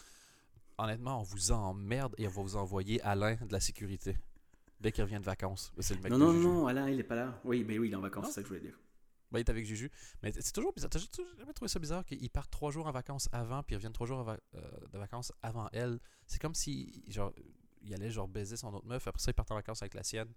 honnêtement, 0.78 1.20
on 1.20 1.24
vous 1.24 1.52
emmerde 1.52 2.16
et 2.18 2.28
on 2.28 2.32
va 2.32 2.41
vous 2.41 2.56
envoyer 2.56 3.02
Alain 3.02 3.36
de 3.36 3.52
la 3.52 3.60
sécurité. 3.60 4.18
Dès 4.80 4.91
qu'il 4.93 5.04
revient 5.04 5.20
de 5.20 5.26
vacances. 5.26 5.74
C'est 5.80 5.95
le 5.95 6.02
mec 6.02 6.12
Non, 6.12 6.18
non, 6.18 6.32
non, 6.34 6.68
Alain, 6.68 6.89
il 6.89 7.00
est 7.00 7.04
pas 7.04 7.16
là. 7.16 7.41
Oui, 7.43 7.66
mais 7.68 7.78
oui, 7.78 7.89
il 7.89 7.91
est 7.91 7.95
en 7.97 8.02
vacances, 8.02 8.28
c'est 8.28 8.34
ça 8.36 8.41
que 8.41 8.47
je 8.47 8.54
voulais 8.54 8.62
dire. 8.70 8.80
Ben, 9.32 9.40
il 9.40 9.42
est 9.42 9.50
avec 9.50 9.66
Juju. 9.66 9.92
Mais 10.24 10.32
c'est 10.32 10.52
toujours 10.52 10.74
bizarre. 10.74 10.90
T'as 10.90 11.00
jamais 11.38 11.54
trouvé 11.54 11.70
ça 11.70 11.80
bizarre 11.80 12.04
qu'ils 12.06 12.30
partent 12.32 12.50
trois 12.52 12.72
jours 12.72 12.88
en 12.88 12.92
vacances 12.92 13.30
avant, 13.32 13.62
puis 13.64 13.74
ils 13.74 13.78
reviennent 13.78 13.94
trois 13.94 14.08
jours 14.08 14.24
va- 14.24 14.40
euh, 14.56 14.88
de 14.92 14.98
vacances 14.98 15.32
avant 15.44 15.70
elle? 15.72 16.00
C'est 16.26 16.40
comme 16.42 16.56
si, 16.56 17.04
genre, 17.08 17.32
il 17.82 17.94
allait 17.94 18.10
genre 18.12 18.28
baiser 18.28 18.58
son 18.58 18.74
autre 18.74 18.88
meuf, 18.88 19.08
après 19.08 19.22
ça, 19.22 19.32
il 19.32 19.34
part 19.36 19.46
en 19.52 19.56
vacances 19.56 19.82
avec 19.84 19.94
la 19.94 20.04
sienne. 20.04 20.34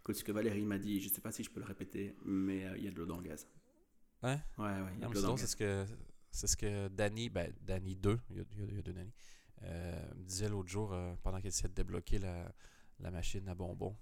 Écoute, 0.00 0.16
ce 0.16 0.24
que 0.24 0.32
Valérie 0.32 0.64
m'a 0.64 0.78
dit, 0.78 1.00
je 1.00 1.08
sais 1.08 1.20
pas 1.20 1.32
si 1.32 1.44
je 1.44 1.50
peux 1.50 1.60
le 1.60 1.66
répéter, 1.66 2.16
mais 2.24 2.64
euh, 2.64 2.76
il 2.78 2.84
y 2.84 2.88
a 2.88 2.90
de 2.90 2.96
l'eau 2.96 3.06
dans 3.06 3.16
le 3.18 3.22
gaz. 3.22 3.46
Hein? 4.22 4.38
Ouais, 4.58 4.64
ouais, 4.64 4.90
il 4.94 5.00
y 5.00 5.04
a 5.04 5.06
Non, 5.06 5.08
de 5.10 5.14
l'eau 5.14 5.20
c'est 5.20 5.26
dans 5.26 5.36
ce 5.36 5.56
que 5.56 5.86
c'est 6.30 6.46
ce 6.46 6.56
que 6.56 6.88
Danny, 6.88 7.28
ben 7.28 7.52
Danny 7.60 7.96
2, 7.96 8.18
il 8.30 8.36
y 8.36 8.40
a, 8.40 8.44
il 8.58 8.78
y 8.78 8.82
deux 8.82 8.92
Danny, 8.92 9.12
euh, 9.62 10.14
me 10.14 10.22
disait 10.24 10.48
l'autre 10.48 10.68
jour 10.68 10.94
pendant 11.22 11.38
qu'il 11.38 11.48
essayait 11.48 11.68
de 11.68 11.74
débloquer 11.74 12.18
la, 12.18 12.52
la 13.00 13.10
machine 13.10 13.48
à 13.48 13.54
bonbons. 13.54 13.96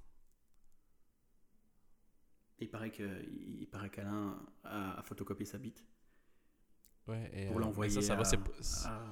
Il 2.60 2.68
paraît 2.70 2.90
que, 2.90 3.22
il 3.60 3.66
paraît 3.68 3.90
qu'Alain 3.90 4.36
a, 4.64 4.98
a 4.98 5.02
photocopié 5.02 5.46
sa 5.46 5.58
bite 5.58 5.84
Ouais, 7.06 7.30
et, 7.32 7.46
pour 7.46 7.56
euh, 7.56 7.60
l'envoyer 7.60 7.92
ça, 7.92 8.02
ça 8.02 8.14
va, 8.14 8.20
à, 8.22 8.24
c'est- 8.24 8.38
c'est- 8.60 8.86
à, 8.86 9.02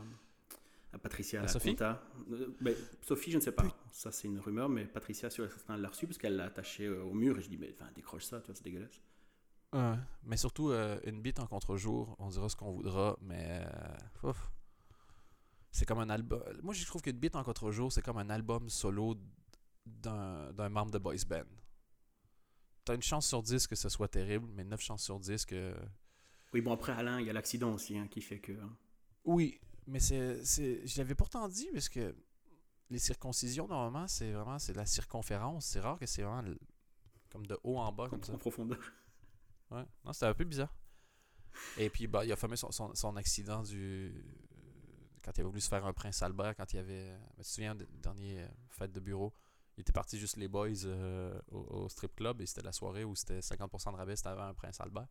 à 0.92 0.98
Patricia, 0.98 1.40
À 1.40 1.42
la 1.44 1.48
Sophie 1.48 1.70
compta. 1.70 2.02
Euh, 2.32 2.54
ben, 2.60 2.74
Sophie, 3.00 3.30
je 3.30 3.36
ne 3.36 3.42
sais 3.42 3.52
pas. 3.52 3.64
Ça, 3.92 4.10
c'est 4.12 4.28
une 4.28 4.38
rumeur, 4.40 4.68
mais 4.68 4.84
Patricia, 4.84 5.30
sur 5.30 5.44
elle 5.68 5.80
l'a 5.80 5.88
reçu 5.88 6.06
parce 6.06 6.18
qu'elle 6.18 6.36
l'a 6.36 6.44
attaché 6.46 6.86
euh, 6.86 7.02
au 7.04 7.14
mur. 7.14 7.38
Et 7.38 7.42
je 7.42 7.48
dis, 7.48 7.56
mais 7.56 7.74
enfin, 7.78 7.90
décroche 7.94 8.24
ça, 8.24 8.40
tu 8.40 8.46
vois, 8.46 8.54
c'est 8.54 8.64
dégueulasse. 8.64 9.00
Ouais, 9.72 9.94
mais 10.24 10.36
surtout 10.36 10.70
euh, 10.70 10.98
une 11.04 11.20
bite 11.22 11.38
en 11.38 11.46
contre-jour, 11.46 12.16
on 12.18 12.28
dira 12.28 12.48
ce 12.48 12.56
qu'on 12.56 12.72
voudra, 12.72 13.16
mais 13.20 13.62
euh, 13.64 14.28
ouf. 14.30 14.50
c'est 15.70 15.84
comme 15.86 15.98
un 15.98 16.08
album. 16.10 16.42
Moi, 16.62 16.72
je 16.74 16.84
trouve 16.86 17.02
qu'une 17.02 17.18
bite 17.18 17.36
en 17.36 17.42
contre-jour, 17.44 17.92
c'est 17.92 18.02
comme 18.02 18.18
un 18.18 18.30
album 18.30 18.68
solo 18.68 19.16
d'un 19.86 20.52
d'un 20.52 20.68
membre 20.68 20.90
de 20.92 20.98
boys 20.98 21.14
band. 21.28 21.44
T'as 22.86 22.94
une 22.94 23.02
chance 23.02 23.26
sur 23.26 23.42
10 23.42 23.66
que 23.66 23.74
ce 23.74 23.88
soit 23.88 24.06
terrible, 24.08 24.48
mais 24.54 24.62
9 24.64 24.80
chances 24.80 25.02
sur 25.02 25.18
10 25.18 25.44
que 25.44 25.74
Oui, 26.54 26.60
bon, 26.60 26.72
après, 26.72 26.92
Alain, 26.92 27.20
il 27.20 27.26
y 27.26 27.30
a 27.30 27.32
l'accident 27.32 27.74
aussi 27.74 27.98
hein, 27.98 28.06
qui 28.08 28.22
fait 28.22 28.38
que. 28.38 28.52
Oui, 29.24 29.60
mais 29.88 29.98
c'est, 29.98 30.44
c'est, 30.44 30.86
je 30.86 30.98
l'avais 30.98 31.16
pourtant 31.16 31.48
dit 31.48 31.68
parce 31.72 31.88
que 31.88 32.14
les 32.88 33.00
circoncisions, 33.00 33.66
normalement, 33.66 34.06
c'est 34.06 34.30
vraiment 34.30 34.60
c'est 34.60 34.72
la 34.72 34.86
circonférence. 34.86 35.66
C'est 35.66 35.80
rare 35.80 35.98
que 35.98 36.06
c'est 36.06 36.22
vraiment 36.22 36.42
le- 36.42 36.58
comme 37.32 37.44
de 37.46 37.58
haut 37.64 37.78
en 37.78 37.90
bas, 37.92 38.08
comme 38.08 38.22
ça. 38.22 38.32
en 38.32 38.38
profondeur. 38.38 38.78
Ouais. 39.72 39.84
Non, 40.04 40.12
c'était 40.12 40.26
un 40.26 40.34
peu 40.34 40.44
bizarre. 40.44 40.72
Et 41.76 41.90
puis, 41.90 42.06
bah, 42.06 42.24
il 42.24 42.30
a 42.30 42.36
fameux 42.36 42.54
son, 42.54 42.70
son, 42.70 42.94
son 42.94 43.16
accident 43.16 43.62
du. 43.64 44.14
Quand 45.24 45.32
il 45.36 45.40
avait 45.40 45.48
voulu 45.48 45.60
se 45.60 45.68
faire 45.68 45.84
un 45.84 45.92
prince 45.92 46.22
Albert, 46.22 46.54
quand 46.54 46.72
il 46.72 46.76
y 46.76 46.78
avait. 46.78 47.18
Tu 47.38 47.42
te 47.42 47.48
souviens, 47.48 47.74
de 47.74 47.84
dernier 48.00 48.42
euh, 48.42 48.48
fête 48.68 48.92
de 48.92 49.00
bureau 49.00 49.32
Il 49.76 49.82
était 49.82 49.92
parti 49.92 50.18
juste 50.18 50.36
les 50.36 50.48
boys 50.48 50.68
euh, 50.84 51.38
au, 51.50 51.58
au 51.84 51.88
strip 51.88 52.14
club 52.16 52.40
et 52.40 52.46
c'était 52.46 52.62
la 52.62 52.72
soirée 52.72 53.04
où 53.04 53.14
c'était 53.14 53.40
50% 53.40 53.92
de 53.92 53.96
rabais, 53.96 54.16
c'était 54.16 54.30
avant 54.30 54.44
un 54.48 54.54
prince 54.54 54.80
Albert. 54.80 55.08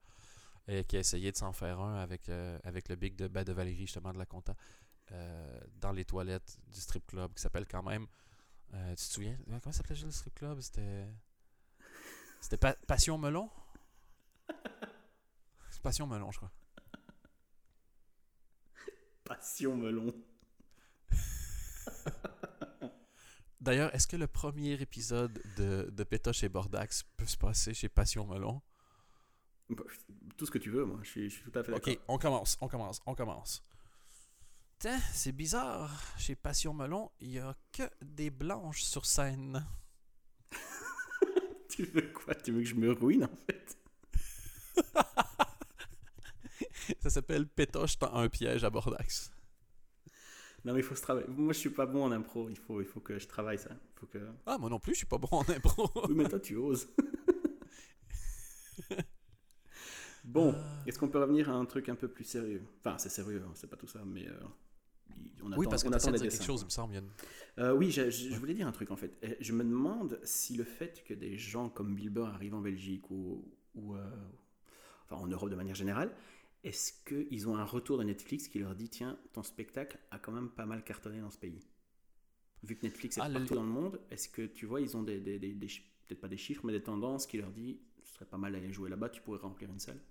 Et 0.67 0.83
qui 0.83 0.97
a 0.97 0.99
essayé 0.99 1.31
de 1.31 1.37
s'en 1.37 1.53
faire 1.53 1.79
un 1.79 1.95
avec, 2.01 2.27
euh, 2.29 2.57
avec 2.63 2.89
le 2.89 2.95
big 2.95 3.15
de, 3.15 3.27
ben, 3.27 3.43
de 3.43 3.53
Valérie, 3.53 3.81
justement, 3.85 4.11
de 4.11 4.17
la 4.17 4.25
compta, 4.25 4.55
euh, 5.11 5.59
dans 5.79 5.91
les 5.91 6.05
toilettes 6.05 6.57
du 6.67 6.79
strip 6.81 7.05
club, 7.05 7.33
qui 7.35 7.41
s'appelle 7.41 7.67
quand 7.67 7.83
même. 7.83 8.07
tu 8.71 8.95
te 8.95 9.01
souviens? 9.01 9.37
Comment 9.61 9.71
s'appelait 9.71 9.95
le 10.03 10.09
strip 10.09 10.33
club? 10.33 10.59
C'était. 10.61 11.07
C'était 12.41 12.57
Pa- 12.57 12.75
Passion 12.87 13.17
Melon? 13.19 13.49
Passion 15.83 16.07
Melon, 16.07 16.31
je 16.31 16.37
crois. 16.37 16.51
Passion 19.23 19.75
melon. 19.75 20.13
D'ailleurs, 23.65 23.93
est-ce 23.95 24.05
que 24.05 24.15
le 24.15 24.27
premier 24.27 24.73
épisode 24.73 25.41
de, 25.57 25.89
de 25.91 26.03
Pétoche 26.03 26.43
et 26.43 26.49
Bordax 26.49 27.01
peut 27.17 27.25
se 27.25 27.35
passer 27.35 27.73
chez 27.73 27.89
Passion 27.89 28.27
Melon? 28.27 28.61
Bah, 29.71 29.83
Tout 30.37 30.45
ce 30.45 30.51
que 30.51 30.59
tu 30.59 30.69
veux, 30.69 30.85
moi, 30.85 30.99
je 31.01 31.09
suis, 31.09 31.29
je 31.31 31.35
suis 31.37 31.43
tout 31.43 31.57
à 31.57 31.63
fait 31.63 31.71
d'accord. 31.71 31.91
Ok, 31.91 31.99
on 32.07 32.19
commence, 32.19 32.57
on 32.61 32.67
commence, 32.67 33.01
on 33.07 33.15
commence. 33.15 33.63
Tiens, 34.77 34.99
c'est 35.11 35.31
bizarre. 35.31 35.99
Chez 36.19 36.35
Passion 36.35 36.75
Melon, 36.75 37.09
il 37.19 37.29
n'y 37.29 37.39
a 37.39 37.55
que 37.71 37.89
des 38.03 38.29
blanches 38.29 38.83
sur 38.83 39.07
scène. 39.07 39.65
Tu 41.69 41.85
veux 41.85 42.13
quoi? 42.13 42.35
Tu 42.35 42.51
veux 42.51 42.61
que 42.61 42.69
je 42.69 42.75
me 42.75 42.91
ruine, 42.91 43.23
en 43.25 43.35
fait? 43.47 43.79
Ça 47.01 47.09
s'appelle 47.09 47.47
Pétoche 47.47 47.97
tend 47.97 48.13
un 48.13 48.29
piège 48.29 48.63
à 48.63 48.69
Bordax. 48.69 49.31
Non, 50.65 50.73
mais 50.73 50.79
il 50.79 50.83
faut 50.83 50.95
se 50.95 51.01
travailler. 51.01 51.27
Moi, 51.29 51.53
je 51.53 51.59
suis 51.59 51.69
pas 51.69 51.85
bon 51.85 52.03
en 52.03 52.11
impro. 52.11 52.49
Il 52.49 52.57
faut, 52.57 52.81
il 52.81 52.87
faut 52.87 52.99
que 52.99 53.19
je 53.19 53.27
travaille 53.27 53.59
ça. 53.59 53.69
Il 53.71 53.99
faut 53.99 54.07
que... 54.07 54.17
Ah, 54.47 54.57
moi 54.57 54.69
non 54.69 54.79
plus, 54.79 54.93
je 54.93 54.97
suis 54.97 55.05
pas 55.05 55.19
bon 55.19 55.27
en 55.31 55.47
impro. 55.47 55.89
Oui, 56.09 56.15
mais 56.15 56.27
toi, 56.27 56.39
tu 56.39 56.55
oses. 56.55 56.87
bon, 60.23 60.53
Ah. 60.55 60.83
est-ce 60.87 60.97
qu'on 60.99 61.07
peut 61.07 61.19
revenir 61.19 61.49
à 61.49 61.53
un 61.53 61.65
truc 61.65 61.87
un 61.89 61.95
peu 61.95 62.07
plus 62.07 62.23
sérieux? 62.23 62.63
Enfin, 62.79 62.97
c'est 62.97 63.09
sérieux, 63.09 63.43
hein, 63.45 63.51
c'est 63.53 63.69
pas 63.69 63.77
tout 63.77 63.87
ça, 63.87 64.03
mais... 64.05 64.27
euh, 64.27 64.33
on 65.43 65.51
attend, 65.51 65.59
oui, 65.59 65.67
parce 65.69 65.83
que 65.83 65.87
on 65.87 65.91
tu 65.91 65.97
attend 65.97 66.07
de 66.07 66.13
les 66.13 66.17
dire 66.19 66.25
dessins, 66.29 66.39
quelque 66.39 66.47
chose, 66.47 66.61
il 66.61 66.65
me 66.65 66.69
semble. 66.71 66.93
Yann. 66.95 67.09
Euh, 67.59 67.73
oui, 67.73 67.91
je, 67.91 68.35
voulais 68.35 68.53
dire 68.55 68.67
un 68.67 68.71
truc 68.71 68.89
en 68.91 68.95
fait. 68.95 69.15
Euh, 69.23 69.35
Je 69.39 69.53
me 69.53 69.63
demande 69.63 70.19
si 70.23 70.57
le 70.57 70.63
fait 70.63 71.03
que 71.07 71.13
des 71.13 71.37
gens 71.37 71.69
comme 71.69 71.93
Bill 71.95 72.09
Burr 72.09 72.27
arrivent 72.27 72.55
en 72.55 72.61
Belgique 72.61 73.09
ou, 73.11 73.45
ou, 73.75 73.95
euh, 73.95 74.03
enfin, 75.05 75.21
en 75.21 75.27
Europe 75.27 75.49
de 75.51 75.55
manière 75.55 75.75
générale, 75.75 76.11
est-ce 76.65 76.91
qu'ils 77.05 77.47
ont 77.47 77.55
un 77.57 77.63
retour 77.63 77.97
de 77.97 78.03
Netflix 78.03 78.49
qui 78.49 78.59
leur 78.59 78.75
dit 78.75 78.89
tiens, 78.89 79.17
ton 79.33 79.43
spectacle 79.43 79.97
a 80.11 80.19
quand 80.19 80.33
même 80.33 80.49
pas 80.49 80.65
mal 80.65 80.83
cartonné 80.83 81.21
dans 81.21 81.31
ce 81.31 81.37
pays? 81.37 81.61
Vu 82.63 82.75
que 82.75 82.85
Netflix 82.85 83.17
est 83.17 83.21
Ah, 83.21 83.27
le- 83.29 83.39
partout 83.39 83.55
dans 83.55 83.63
le 83.63 83.69
monde, 83.69 84.01
est-ce 84.11 84.27
que 84.27 84.41
tu 84.45 84.65
vois, 84.65 84.81
ils 84.81 84.97
ont 84.97 85.03
des, 85.03 85.21
des- 85.21 85.39
des- 85.39 85.53
des 85.53 85.67
chi- 85.69 85.83
peut-être 86.05 86.19
pas 86.19 86.27
des 86.27 86.37
chiffres, 86.37 86.65
mais 86.65 86.73
des 86.73 86.83
tendances 86.83 87.27
qui 87.27 87.37
leur 87.37 87.51
dit 87.51 87.79
ce 88.03 88.13
serait 88.15 88.25
pas 88.25 88.37
mal 88.37 88.51
d'aller 88.53 88.73
jouer 88.73 88.89
là-bas, 88.89 89.09
tu 89.09 89.21
pourrais 89.21 89.39
remplir 89.39 89.69
une 89.71 89.79
salle? 89.79 90.01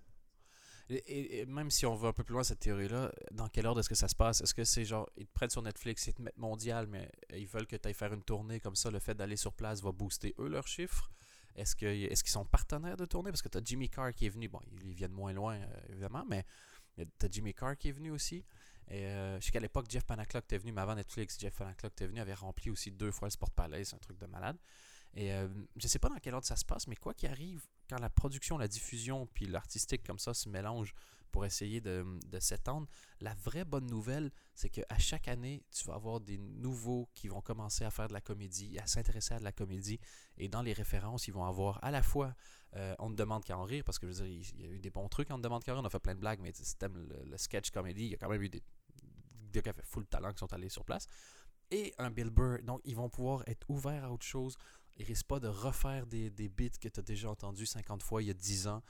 Et 0.89 1.45
même 1.47 1.71
si 1.71 1.85
on 1.85 1.95
va 1.95 2.09
un 2.09 2.13
peu 2.13 2.23
plus 2.23 2.33
loin 2.33 2.43
cette 2.43 2.59
théorie-là, 2.59 3.11
dans 3.31 3.47
quel 3.49 3.65
ordre 3.65 3.79
est-ce 3.79 3.89
que 3.89 3.95
ça 3.95 4.07
se 4.07 4.15
passe? 4.15 4.41
Est-ce 4.41 4.53
que 4.53 4.63
c'est 4.63 4.85
genre, 4.85 5.09
ils 5.17 5.25
te 5.25 5.33
prennent 5.33 5.49
sur 5.49 5.61
Netflix, 5.63 6.05
ils 6.07 6.13
te 6.13 6.21
mettent 6.21 6.37
mondial, 6.37 6.85
mais 6.87 7.09
ils 7.33 7.47
veulent 7.47 7.65
que 7.67 7.75
tu 7.75 7.87
ailles 7.87 7.93
faire 7.95 8.13
une 8.13 8.23
tournée 8.23 8.59
comme 8.59 8.75
ça, 8.75 8.91
le 8.91 8.99
fait 8.99 9.15
d'aller 9.15 9.35
sur 9.35 9.53
place 9.53 9.81
va 9.81 9.91
booster 9.91 10.35
eux 10.39 10.47
leurs 10.47 10.67
chiffres? 10.67 11.09
Est-ce 11.55 11.75
qu'ils 11.75 12.31
sont 12.31 12.45
partenaires 12.45 12.97
de 12.97 13.05
tournée? 13.05 13.31
Parce 13.31 13.41
que 13.41 13.49
tu 13.49 13.57
as 13.57 13.61
Jimmy 13.63 13.89
Carr 13.89 14.13
qui 14.13 14.25
est 14.25 14.29
venu, 14.29 14.49
bon, 14.49 14.59
ils 14.83 14.93
viennent 14.93 15.11
moins 15.11 15.33
loin 15.33 15.55
euh, 15.55 15.79
évidemment, 15.89 16.25
mais 16.27 16.45
tu 16.97 17.25
as 17.25 17.29
Jimmy 17.29 17.53
Carr 17.53 17.77
qui 17.77 17.89
est 17.89 17.93
venu 17.93 18.11
aussi. 18.11 18.45
Et 18.87 19.05
euh, 19.05 19.39
je 19.39 19.45
sais 19.45 19.51
qu'à 19.51 19.59
l'époque, 19.59 19.85
Jeff 19.89 20.03
Panaclock 20.03 20.43
était 20.43 20.57
venu, 20.57 20.71
mais 20.71 20.81
avant 20.81 20.95
Netflix, 20.95 21.39
Jeff 21.39 21.55
Panaclock 21.55 21.91
était 21.93 22.07
venu, 22.07 22.19
avait 22.19 22.33
rempli 22.33 22.69
aussi 22.69 22.91
deux 22.91 23.11
fois 23.11 23.27
le 23.27 23.31
Sport 23.31 23.51
Palace, 23.51 23.93
un 23.93 23.97
truc 23.97 24.17
de 24.19 24.27
malade. 24.27 24.57
Et 25.15 25.33
euh, 25.33 25.47
je 25.77 25.87
sais 25.87 25.97
pas 25.97 26.09
dans 26.09 26.17
quel 26.17 26.33
ordre 26.33 26.45
ça 26.45 26.55
se 26.55 26.65
passe, 26.65 26.87
mais 26.87 26.95
quoi 26.95 27.13
qu'il 27.13 27.29
arrive, 27.29 27.65
quand 27.89 27.99
la 27.99 28.09
production, 28.09 28.57
la 28.57 28.67
diffusion, 28.67 29.27
puis 29.27 29.45
l'artistique 29.45 30.05
comme 30.05 30.19
ça 30.19 30.33
se 30.33 30.49
mélangent 30.49 30.93
pour 31.35 31.45
essayer 31.45 31.81
de, 31.81 32.05
s'étendre, 32.39 32.87
la 33.19 33.33
vraie 33.33 33.65
bonne 33.65 33.87
nouvelle, 33.87 34.31
c'est 34.53 34.69
qu'à 34.69 34.97
chaque 34.97 35.27
année, 35.27 35.65
tu 35.69 35.83
vas 35.83 35.95
avoir 35.95 36.21
des 36.21 36.37
nouveaux 36.37 37.09
qui 37.13 37.27
vont 37.27 37.41
commencer 37.41 37.83
à 37.83 37.91
faire 37.91 38.07
de 38.07 38.13
la 38.13 38.21
comédie, 38.21 38.79
à 38.79 38.87
s'intéresser 38.87 39.33
à 39.33 39.39
de 39.39 39.43
la 39.43 39.51
comédie. 39.51 39.99
Et 40.37 40.47
dans 40.47 40.61
les 40.61 40.71
références, 40.71 41.27
ils 41.27 41.33
vont 41.33 41.43
avoir 41.43 41.83
à 41.83 41.91
la 41.91 42.01
fois 42.01 42.33
euh, 42.77 42.95
On 42.99 43.09
ne 43.09 43.15
demande 43.15 43.43
qu'à 43.43 43.57
en 43.57 43.65
rire, 43.65 43.83
parce 43.83 43.99
que 43.99 44.09
je 44.09 44.13
veux 44.13 44.29
dire, 44.29 44.49
il 44.55 44.61
y 44.61 44.65
a 44.65 44.69
eu 44.69 44.79
des 44.79 44.91
bons 44.91 45.09
trucs, 45.09 45.29
On 45.29 45.37
ne 45.37 45.43
demande 45.43 45.61
qu'à 45.61 45.73
rire, 45.73 45.81
on 45.83 45.85
a 45.85 45.89
fait 45.89 45.99
plein 45.99 46.15
de 46.15 46.21
blagues, 46.21 46.39
mais 46.41 46.53
si 46.53 46.77
t'aimes 46.77 47.05
le, 47.25 47.37
sketch 47.37 47.69
comédie, 47.69 48.05
il 48.05 48.11
y 48.11 48.15
a 48.15 48.17
quand 48.17 48.29
même 48.29 48.41
eu 48.41 48.47
des, 48.47 48.63
des 49.51 49.61
full 49.83 50.07
talent 50.07 50.31
qui 50.31 50.39
sont 50.39 50.53
allés 50.53 50.69
sur 50.69 50.85
place. 50.85 51.05
Et 51.69 51.93
un 51.97 52.11
Bill 52.11 52.29
Burr. 52.29 52.59
Donc, 52.63 52.79
ils 52.85 52.95
vont 52.95 53.09
pouvoir 53.09 53.43
être 53.47 53.69
ouverts 53.69 54.05
à 54.05 54.09
autre 54.09 54.25
chose. 54.25 54.57
Ils 54.95 55.03
risquent 55.03 55.27
pas 55.27 55.41
de 55.41 55.49
refaire 55.49 56.07
des, 56.07 56.29
des 56.29 56.47
bits 56.47 56.71
que 56.79 56.87
tu 56.87 56.97
as 57.01 57.03
déjà 57.03 57.29
entendus 57.29 57.65
50 57.65 58.03
fois 58.03 58.23
il 58.23 58.27
y 58.27 58.31
a 58.31 58.33
10 58.33 58.67
ans. 58.67 58.81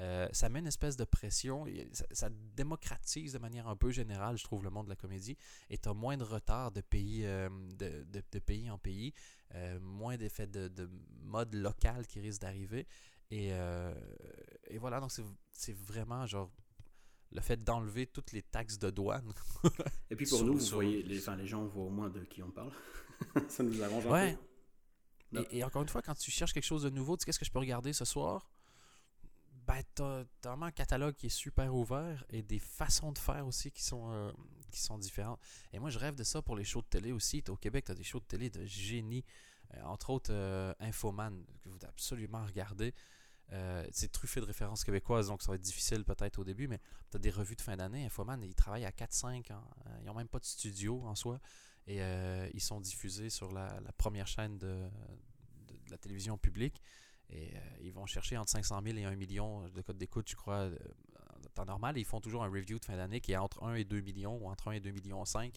Euh, 0.00 0.28
ça 0.32 0.48
met 0.48 0.58
une 0.58 0.66
espèce 0.66 0.96
de 0.96 1.04
pression. 1.04 1.66
Ça, 1.92 2.04
ça 2.10 2.28
démocratise 2.56 3.32
de 3.32 3.38
manière 3.38 3.68
un 3.68 3.76
peu 3.76 3.90
générale, 3.90 4.36
je 4.36 4.42
trouve, 4.44 4.64
le 4.64 4.70
monde 4.70 4.86
de 4.86 4.90
la 4.90 4.96
comédie. 4.96 5.36
Et 5.70 5.78
tu 5.78 5.88
as 5.88 5.94
moins 5.94 6.16
de 6.16 6.24
retard 6.24 6.72
de 6.72 6.80
pays, 6.80 7.24
euh, 7.24 7.48
de, 7.78 8.04
de- 8.04 8.22
de 8.32 8.38
pays 8.40 8.68
en 8.70 8.78
pays, 8.78 9.14
euh, 9.54 9.78
moins 9.80 10.16
d'effets 10.16 10.48
de, 10.48 10.66
de 10.68 10.90
mode 11.22 11.54
local 11.54 12.06
qui 12.08 12.18
risque 12.20 12.40
d'arriver. 12.40 12.86
Et, 13.30 13.50
et 14.68 14.78
voilà, 14.78 15.00
donc 15.00 15.10
c'est- 15.12 15.72
vraiment 15.76 16.26
genre 16.26 16.50
le 17.32 17.40
fait 17.40 17.56
d'enlever 17.64 18.06
toutes 18.06 18.30
les 18.32 18.42
taxes 18.42 18.78
de 18.78 18.90
douane. 18.90 19.32
Et 20.10 20.14
puis 20.16 20.26
pour 20.26 20.38
Sur- 20.38 20.46
nous, 20.46 20.54
vous 20.54 20.60
sur- 20.60 20.76
voyez, 20.76 21.02
les, 21.02 21.18
enfin, 21.18 21.34
les 21.36 21.46
gens 21.48 21.64
voient 21.66 21.84
au 21.84 21.90
moins 21.90 22.10
de 22.10 22.20
qui 22.24 22.42
on 22.42 22.50
parle. 22.50 22.70
ça 23.48 23.62
nous 23.64 23.82
arrange 23.82 24.06
un 24.06 24.10
Ouais. 24.10 24.38
peu. 25.32 25.40
Et, 25.50 25.58
et 25.58 25.64
encore 25.64 25.82
une 25.82 25.88
fois, 25.88 26.02
quand 26.02 26.14
tu 26.14 26.30
cherches 26.30 26.52
quelque 26.52 26.62
chose 26.66 26.82
de 26.84 26.90
nouveau, 26.90 27.16
tu 27.16 27.22
sais 27.22 27.26
qu'est-ce 27.26 27.38
que 27.40 27.44
je 27.44 27.50
peux 27.50 27.58
regarder 27.58 27.92
ce 27.92 28.04
soir? 28.04 28.48
Ben, 29.66 29.82
t'as 29.94 30.24
t'as 30.40 30.50
vraiment 30.50 30.66
un 30.66 30.72
catalogue 30.72 31.14
qui 31.14 31.26
est 31.26 31.30
super 31.30 31.74
ouvert 31.74 32.24
et 32.28 32.42
des 32.42 32.58
façons 32.58 33.12
de 33.12 33.18
faire 33.18 33.46
aussi 33.46 33.70
qui 33.70 33.82
sont, 33.82 34.10
euh, 34.10 34.30
qui 34.70 34.80
sont 34.80 34.98
différentes. 34.98 35.40
Et 35.72 35.78
moi, 35.78 35.90
je 35.90 35.98
rêve 35.98 36.14
de 36.14 36.24
ça 36.24 36.42
pour 36.42 36.56
les 36.56 36.64
shows 36.64 36.82
de 36.82 36.86
télé 36.86 37.12
aussi. 37.12 37.42
Au 37.48 37.56
Québec, 37.56 37.86
tu 37.86 37.92
as 37.92 37.94
des 37.94 38.04
shows 38.04 38.20
de 38.20 38.26
télé 38.26 38.50
de 38.50 38.64
génie. 38.64 39.24
Euh, 39.74 39.82
entre 39.84 40.10
autres, 40.10 40.32
euh, 40.32 40.74
Infoman, 40.80 41.44
que 41.62 41.68
vous 41.68 41.78
devez 41.78 41.88
absolument 41.88 42.44
regarder. 42.44 42.94
C'est 43.92 44.10
truffé 44.10 44.40
de 44.40 44.46
références 44.46 44.82
québécoises, 44.82 45.28
donc 45.28 45.40
ça 45.40 45.52
va 45.52 45.54
être 45.54 45.62
difficile 45.62 46.04
peut-être 46.04 46.40
au 46.40 46.44
début, 46.44 46.66
mais 46.66 46.80
tu 47.10 47.16
as 47.16 47.20
des 47.20 47.30
revues 47.30 47.54
de 47.54 47.60
fin 47.60 47.76
d'année. 47.76 48.04
Infoman, 48.04 48.42
ils 48.42 48.54
travaillent 48.54 48.86
à 48.86 48.90
4-5 48.90 49.52
ans. 49.52 49.62
Euh, 49.86 49.98
ils 50.00 50.06
n'ont 50.06 50.14
même 50.14 50.26
pas 50.26 50.40
de 50.40 50.44
studio 50.44 51.00
en 51.04 51.14
soi. 51.14 51.38
Et 51.86 52.00
ils 52.52 52.62
sont 52.62 52.80
diffusés 52.80 53.30
sur 53.30 53.52
la, 53.52 53.78
première 53.96 54.26
chaîne 54.26 54.58
de 54.58 54.90
la 55.90 55.98
télévision 55.98 56.36
publique. 56.38 56.82
Et 57.30 57.56
euh, 57.56 57.60
ils 57.82 57.92
vont 57.92 58.06
chercher 58.06 58.36
entre 58.36 58.50
500 58.50 58.80
000 58.84 58.98
et 58.98 59.04
1 59.04 59.16
million 59.16 59.68
de 59.68 59.82
codes 59.82 59.98
d'écoute, 59.98 60.28
je 60.28 60.36
crois, 60.36 60.64
euh, 60.64 60.76
en 61.34 61.48
temps 61.54 61.64
normal. 61.64 61.96
Et 61.96 62.00
ils 62.00 62.06
font 62.06 62.20
toujours 62.20 62.44
un 62.44 62.50
review 62.50 62.78
de 62.78 62.84
fin 62.84 62.96
d'année 62.96 63.20
qui 63.20 63.32
est 63.32 63.36
entre 63.36 63.62
1 63.62 63.74
et 63.74 63.84
2 63.84 64.00
millions 64.00 64.36
ou 64.36 64.48
entre 64.48 64.68
1 64.68 64.72
et 64.72 64.80
2 64.80 64.90
millions 64.90 65.24
5 65.24 65.54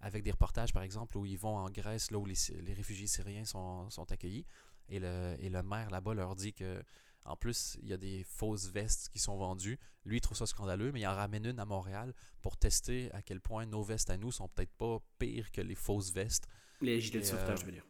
avec 0.00 0.22
des 0.22 0.30
reportages, 0.30 0.72
par 0.72 0.84
exemple, 0.84 1.18
où 1.18 1.26
ils 1.26 1.38
vont 1.38 1.56
en 1.56 1.68
Grèce, 1.70 2.12
là 2.12 2.18
où 2.18 2.24
les, 2.24 2.36
les 2.60 2.72
réfugiés 2.72 3.08
syriens 3.08 3.44
sont, 3.44 3.90
sont 3.90 4.10
accueillis. 4.12 4.46
Et 4.88 5.00
le, 5.00 5.36
et 5.40 5.48
le 5.48 5.62
maire 5.62 5.90
là-bas 5.90 6.14
leur 6.14 6.36
dit 6.36 6.52
que 6.52 6.82
en 7.28 7.36
plus, 7.36 7.76
il 7.82 7.88
y 7.88 7.92
a 7.92 7.98
des 7.98 8.24
fausses 8.24 8.68
vestes 8.68 9.10
qui 9.10 9.18
sont 9.18 9.36
vendues. 9.36 9.78
Lui, 10.04 10.16
il 10.16 10.20
trouve 10.20 10.36
ça 10.36 10.46
scandaleux, 10.46 10.92
mais 10.92 11.00
il 11.00 11.06
en 11.06 11.14
ramène 11.14 11.44
une 11.44 11.58
à 11.58 11.66
Montréal 11.66 12.14
pour 12.40 12.56
tester 12.56 13.12
à 13.12 13.20
quel 13.20 13.40
point 13.40 13.66
nos 13.66 13.82
vestes 13.82 14.08
à 14.08 14.16
nous 14.16 14.32
sont 14.32 14.48
peut-être 14.48 14.72
pas 14.72 14.98
pires 15.18 15.50
que 15.52 15.60
les 15.60 15.74
fausses 15.74 16.10
vestes. 16.10 16.46
Les 16.80 17.00
gilets 17.00 17.20
de 17.20 17.24
Et, 17.24 17.28
sauvetage, 17.28 17.58
euh, 17.58 17.60
je 17.60 17.66
veux 17.66 17.72
dire. 17.72 17.84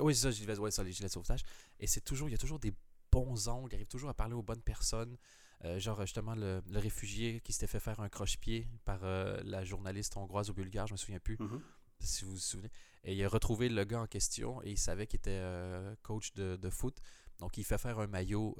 Oui, 0.00 0.14
c'est 0.14 0.22
ça, 0.22 0.30
gilet, 0.30 0.58
ouais, 0.58 0.70
ça, 0.70 0.82
les 0.84 0.92
gilets 0.92 1.08
de 1.08 1.12
sauvetage. 1.12 1.42
Et 1.78 1.86
c'est 1.86 2.00
toujours, 2.02 2.28
il 2.28 2.32
y 2.32 2.34
a 2.34 2.38
toujours 2.38 2.58
des 2.58 2.72
bons 3.10 3.48
angles, 3.48 3.70
il 3.72 3.76
arrive 3.76 3.86
toujours 3.86 4.10
à 4.10 4.14
parler 4.14 4.34
aux 4.34 4.42
bonnes 4.42 4.62
personnes. 4.62 5.16
Euh, 5.64 5.78
genre, 5.78 6.00
justement, 6.02 6.34
le, 6.34 6.62
le 6.70 6.78
réfugié 6.78 7.40
qui 7.40 7.52
s'était 7.52 7.66
fait 7.66 7.80
faire 7.80 8.00
un 8.00 8.08
croche-pied 8.08 8.66
par 8.84 9.00
euh, 9.04 9.40
la 9.44 9.64
journaliste 9.64 10.16
hongroise 10.16 10.48
ou 10.50 10.54
bulgare, 10.54 10.86
je 10.86 10.92
me 10.94 10.96
souviens 10.96 11.18
plus, 11.20 11.36
Mhm. 11.38 11.60
si 11.98 12.24
vous 12.24 12.32
vous 12.32 12.38
souvenez. 12.38 12.70
Et 13.04 13.14
il 13.14 13.24
a 13.24 13.28
retrouvé 13.28 13.68
le 13.68 13.84
gars 13.84 14.00
en 14.00 14.06
question 14.06 14.62
et 14.62 14.70
il 14.70 14.78
savait 14.78 15.06
qu'il 15.06 15.18
était 15.18 15.30
euh, 15.40 15.94
coach 16.02 16.32
de, 16.34 16.56
de 16.56 16.70
foot. 16.70 16.96
Donc, 17.38 17.56
il 17.58 17.64
fait 17.64 17.78
faire 17.78 17.98
un 17.98 18.06
maillot 18.06 18.56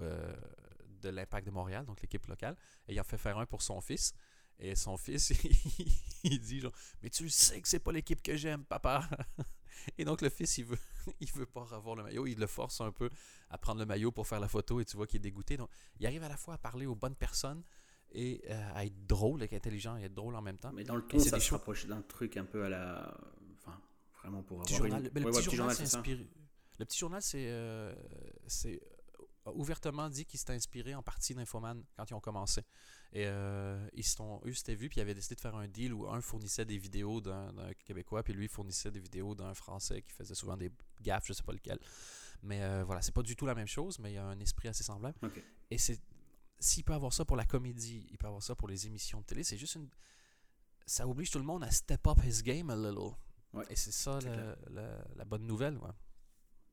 de 1.02 1.08
l'Impact 1.10 1.46
de 1.46 1.50
Montréal, 1.52 1.84
donc 1.86 2.00
l'équipe 2.02 2.26
locale. 2.26 2.56
Et 2.88 2.92
il 2.94 3.00
en 3.00 3.04
fait 3.04 3.18
faire 3.18 3.38
un 3.38 3.46
pour 3.46 3.62
son 3.62 3.80
fils. 3.80 4.12
Et 4.58 4.74
son 4.74 4.96
fils, 4.98 5.30
il 6.24 6.38
dit 6.40 6.60
genre, 6.60 6.72
mais 7.02 7.08
tu 7.08 7.28
sais 7.30 7.60
que 7.62 7.68
c'est 7.68 7.78
pas 7.78 7.92
l'équipe 7.92 8.22
que 8.22 8.36
j'aime, 8.36 8.64
papa. 8.64 9.08
Et 9.98 10.04
donc 10.04 10.20
le 10.22 10.28
fils, 10.28 10.58
il 10.58 10.64
veut, 10.64 10.78
il 11.20 11.30
veut 11.32 11.46
pas 11.46 11.74
avoir 11.74 11.96
le 11.96 12.02
maillot, 12.02 12.26
il 12.26 12.38
le 12.38 12.46
force 12.46 12.80
un 12.80 12.92
peu 12.92 13.10
à 13.50 13.58
prendre 13.58 13.80
le 13.80 13.86
maillot 13.86 14.12
pour 14.12 14.26
faire 14.26 14.40
la 14.40 14.48
photo 14.48 14.80
et 14.80 14.84
tu 14.84 14.96
vois 14.96 15.06
qu'il 15.06 15.16
est 15.18 15.20
dégoûté. 15.20 15.56
Donc 15.56 15.68
il 15.98 16.06
arrive 16.06 16.22
à 16.22 16.28
la 16.28 16.36
fois 16.36 16.54
à 16.54 16.58
parler 16.58 16.86
aux 16.86 16.94
bonnes 16.94 17.14
personnes 17.16 17.62
et 18.12 18.42
euh, 18.50 18.70
à 18.74 18.84
être 18.84 19.06
drôle, 19.06 19.42
être 19.42 19.52
intelligent 19.54 19.96
et 19.96 20.02
être 20.04 20.14
drôle 20.14 20.34
en 20.34 20.42
même 20.42 20.58
temps. 20.58 20.72
Mais 20.72 20.84
dans 20.84 20.96
le 20.96 21.02
ton, 21.02 21.18
c'est 21.18 21.30
ça 21.30 21.36
des 21.36 21.42
se 21.42 21.52
rapproche 21.52 21.86
d'un 21.86 22.02
truc 22.02 22.36
un 22.36 22.44
peu 22.44 22.64
à 22.64 22.68
la. 22.68 23.16
Enfin, 23.58 23.80
vraiment 24.22 24.42
pour 24.42 24.60
avoir 24.62 24.68
journal, 24.78 25.00
une. 25.14 25.20
le 25.20 25.26
Ouais, 25.26 25.30
petit 25.32 25.48
ouais, 25.48 25.56
journal, 25.56 25.76
c'est 25.76 25.84
c'est 25.84 25.90
ça. 25.92 25.98
inspiré. 25.98 26.26
Le 26.78 26.84
petit 26.86 26.98
journal, 26.98 27.22
c'est 27.22 27.46
euh, 27.50 27.94
euh, 29.46 29.52
ouvertement 29.54 30.08
dit 30.10 30.26
qu'il 30.26 30.38
s'était 30.38 30.52
inspiré 30.52 30.94
en 30.94 31.02
partie 31.02 31.34
d'Infoman 31.34 31.82
quand 31.96 32.10
ils 32.10 32.14
ont 32.14 32.20
commencé. 32.20 32.62
Et 33.12 33.26
euh, 33.26 33.88
ils 33.94 34.04
se 34.04 34.16
sont, 34.16 34.40
eux 34.44 34.52
s'étaient 34.52 34.74
vus, 34.74 34.88
puis 34.88 34.98
ils 34.98 35.02
avaient 35.02 35.14
décidé 35.14 35.34
de 35.34 35.40
faire 35.40 35.56
un 35.56 35.66
deal 35.66 35.94
où 35.94 36.08
un 36.08 36.20
fournissait 36.20 36.64
des 36.64 36.78
vidéos 36.78 37.20
d'un 37.20 37.52
Québécois, 37.84 38.22
puis 38.22 38.32
lui 38.32 38.48
fournissait 38.48 38.90
des 38.90 39.00
vidéos 39.00 39.34
d'un 39.34 39.54
Français 39.54 40.02
qui 40.02 40.12
faisait 40.12 40.34
souvent 40.34 40.56
des 40.56 40.70
gaffes, 41.00 41.26
je 41.26 41.32
sais 41.32 41.42
pas 41.42 41.52
lequel. 41.52 41.78
Mais 42.42 42.62
euh, 42.62 42.84
voilà, 42.84 43.02
c'est 43.02 43.14
pas 43.14 43.22
du 43.22 43.36
tout 43.36 43.46
la 43.46 43.54
même 43.54 43.66
chose, 43.66 43.98
mais 43.98 44.12
il 44.12 44.14
y 44.14 44.18
a 44.18 44.24
un 44.24 44.40
esprit 44.40 44.68
assez 44.68 44.84
semblable. 44.84 45.18
Et 45.70 45.78
c'est 45.78 46.00
s'il 46.58 46.84
peut 46.84 46.92
avoir 46.92 47.12
ça 47.12 47.24
pour 47.24 47.36
la 47.36 47.46
comédie, 47.46 48.06
il 48.10 48.18
peut 48.18 48.26
avoir 48.26 48.42
ça 48.42 48.54
pour 48.54 48.68
les 48.68 48.86
émissions 48.86 49.20
de 49.20 49.24
télé, 49.24 49.42
c'est 49.42 49.56
juste 49.56 49.76
une. 49.76 49.88
Ça 50.86 51.06
oblige 51.06 51.30
tout 51.30 51.38
le 51.38 51.44
monde 51.44 51.62
à 51.64 51.70
step 51.70 52.06
up 52.06 52.18
his 52.24 52.42
game 52.42 52.68
a 52.68 52.76
little. 52.76 53.12
Ouais, 53.52 53.64
Et 53.70 53.76
c'est 53.76 53.92
ça 53.92 54.18
la, 54.70 55.04
la 55.16 55.24
bonne 55.24 55.46
nouvelle. 55.46 55.78
Ouais. 55.78 55.90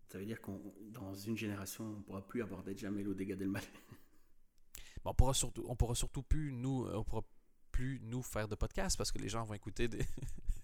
Ça 0.08 0.18
veut 0.18 0.26
dire 0.26 0.42
qu'on 0.42 0.74
dans 0.92 1.14
une 1.14 1.38
génération, 1.38 1.84
on 1.84 1.98
ne 1.98 2.02
pourra 2.02 2.26
plus 2.26 2.42
aborder 2.42 2.78
jamais 2.78 3.04
le 3.04 3.14
dégât 3.14 3.36
del 3.36 3.50
mal. 3.50 3.64
On 5.06 5.14
pourra 5.14 5.34
surtout, 5.34 5.64
on 5.70 5.76
pourra 5.78 5.96
surtout 5.96 6.22
plus 6.22 6.52
nous, 6.52 6.86
on 6.86 7.02
pourra 7.02 7.24
plus 7.72 8.02
nous 8.02 8.22
faire 8.22 8.50
de 8.50 8.56
podcast 8.56 8.98
parce 8.98 9.10
que 9.10 9.20
les 9.20 9.30
gens 9.30 9.46
vont 9.46 9.54
écouter 9.54 9.88
des, 9.88 10.06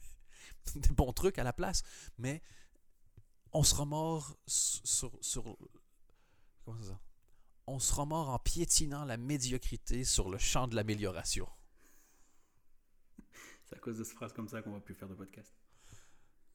des 0.75 0.89
bons 0.89 1.13
trucs 1.13 1.39
à 1.39 1.45
la 1.45 1.53
place. 1.53 1.81
Mais 2.17 2.41
on 3.53 3.63
sera 3.63 3.85
mort 3.85 4.35
sur, 4.45 5.17
sur 5.21 5.57
comment 6.65 6.81
ça? 6.81 6.99
On 7.67 8.05
mort 8.05 8.29
en 8.29 8.39
piétinant 8.39 9.05
la 9.05 9.15
médiocrité 9.15 10.03
sur 10.03 10.29
le 10.29 10.37
champ 10.37 10.67
de 10.67 10.75
l'amélioration. 10.75 11.47
C'est 13.65 13.75
à 13.75 13.79
cause 13.79 13.97
de 13.97 14.03
cette 14.03 14.15
phrase 14.15 14.33
comme 14.33 14.49
ça 14.49 14.61
qu'on 14.61 14.73
va 14.73 14.81
plus 14.81 14.95
faire 14.95 15.07
de 15.07 15.15
podcast. 15.15 15.55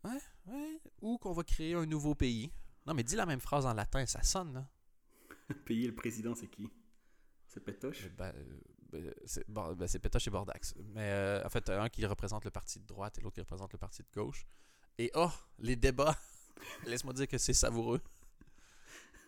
Ouais. 0.05 0.81
Ou 1.01 1.17
qu'on 1.17 1.33
va 1.33 1.43
créer 1.43 1.75
un 1.75 1.87
nouveau 1.87 2.15
pays. 2.15 2.53
Non, 2.89 2.95
mais 2.95 3.05
dis 3.05 3.17
la 3.17 3.27
même 3.27 3.41
phrase 3.41 3.67
en 3.67 3.75
latin, 3.75 4.05
ça 4.07 4.23
sonne, 4.23 4.55
là. 4.55 4.67
Payer 5.67 5.87
le 5.87 5.95
président, 5.95 6.35
c'est 6.35 6.49
qui? 6.49 6.69
C'est 7.47 7.61
Pétoche? 7.61 8.05
Euh, 8.05 8.09
ben, 8.17 8.33
euh, 8.35 8.59
ben, 8.91 9.15
c'est 9.27 9.49
bon, 9.49 9.75
ben, 9.75 9.87
c'est 9.87 9.99
Pétoche 9.99 10.27
et 10.27 10.31
Bordax. 10.31 10.75
Mais 10.95 11.11
euh, 11.11 11.45
en 11.45 11.51
fait, 11.51 11.69
un 11.69 11.89
qui 11.89 12.05
représente 12.07 12.45
le 12.45 12.51
parti 12.51 12.81
de 12.81 12.87
droite 12.87 13.19
et 13.19 13.21
l'autre 13.21 13.35
qui 13.35 13.41
représente 13.41 13.73
le 13.73 13.79
parti 13.79 14.03
de 14.03 14.09
gauche. 14.13 14.47
Et 14.97 15.11
oh, 15.15 15.31
les 15.59 15.77
débats 15.77 16.19
Laisse-moi 16.87 17.13
dire 17.13 17.29
que 17.29 17.39
c'est 17.39 17.55
savoureux. 17.55 18.01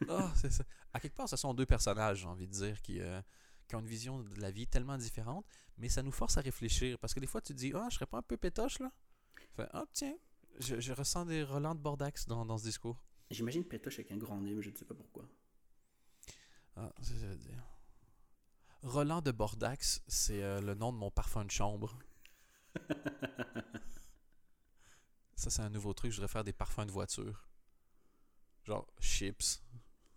Oh, 0.09 0.31
c'est 0.35 0.51
ça. 0.51 0.65
À 0.95 0.99
quelque 0.99 1.15
part, 1.15 1.29
ce 1.29 1.37
sont 1.37 1.53
deux 1.53 1.67
personnages, 1.67 2.21
j'ai 2.21 2.27
envie 2.27 2.47
de 2.47 2.53
dire, 2.53 2.81
qui, 2.81 3.03
euh, 3.03 3.21
qui 3.69 3.77
ont 3.77 3.81
une 3.81 3.87
vision 3.87 4.21
de 4.21 4.41
la 4.41 4.51
vie 4.51 4.67
tellement 4.67 4.97
différente, 4.97 5.45
mais 5.77 5.91
ça 5.91 6.03
nous 6.03 6.11
force 6.11 6.39
à 6.39 6.41
réfléchir. 6.41 6.99
Parce 6.99 7.13
que 7.13 7.21
des 7.21 7.27
fois, 7.27 7.43
tu 7.43 7.53
te 7.53 7.59
dis, 7.59 7.71
ah, 7.75 7.87
je 7.91 7.97
serais 7.97 8.07
pas 8.07 8.17
un 8.17 8.23
peu 8.23 8.39
pétoche, 8.39 8.79
là? 8.79 8.91
Fait, 9.57 9.69
ah, 9.75 9.85
tiens, 9.93 10.17
je, 10.59 10.81
je 10.81 10.95
ressens 10.95 11.27
des 11.27 11.43
relents 11.43 11.75
de 11.75 11.81
Bordax 11.81 12.25
dans, 12.25 12.47
dans 12.47 12.57
ce 12.57 12.65
discours. 12.65 12.99
J'imagine 13.31 13.64
Pétoche 13.64 14.01
avec 14.01 14.11
un 14.11 14.16
grand 14.16 14.41
nez, 14.41 14.55
mais 14.55 14.62
je 14.62 14.70
ne 14.70 14.76
sais 14.76 14.85
pas 14.85 14.95
pourquoi. 14.95 15.28
Ah, 16.76 16.93
ça, 17.01 17.14
je 17.14 17.26
veux 17.26 17.37
dire. 17.37 17.64
Roland 18.83 19.20
de 19.20 19.31
Bordax, 19.31 20.03
c'est 20.09 20.43
euh, 20.43 20.61
le 20.61 20.74
nom 20.74 20.93
de 20.93 20.99
mon 20.99 21.11
parfum 21.11 21.45
de 21.45 21.51
chambre. 21.51 21.99
ça, 25.37 25.51
c'est 25.51 25.62
un 25.62 25.70
nouveau 25.70 25.93
truc. 25.93 26.11
Je 26.11 26.16
voudrais 26.16 26.33
faire 26.33 26.45
des 26.45 26.53
parfums 26.53 26.87
de 26.87 26.91
voiture. 26.91 27.47
Genre 28.64 28.87
chips. 29.01 29.62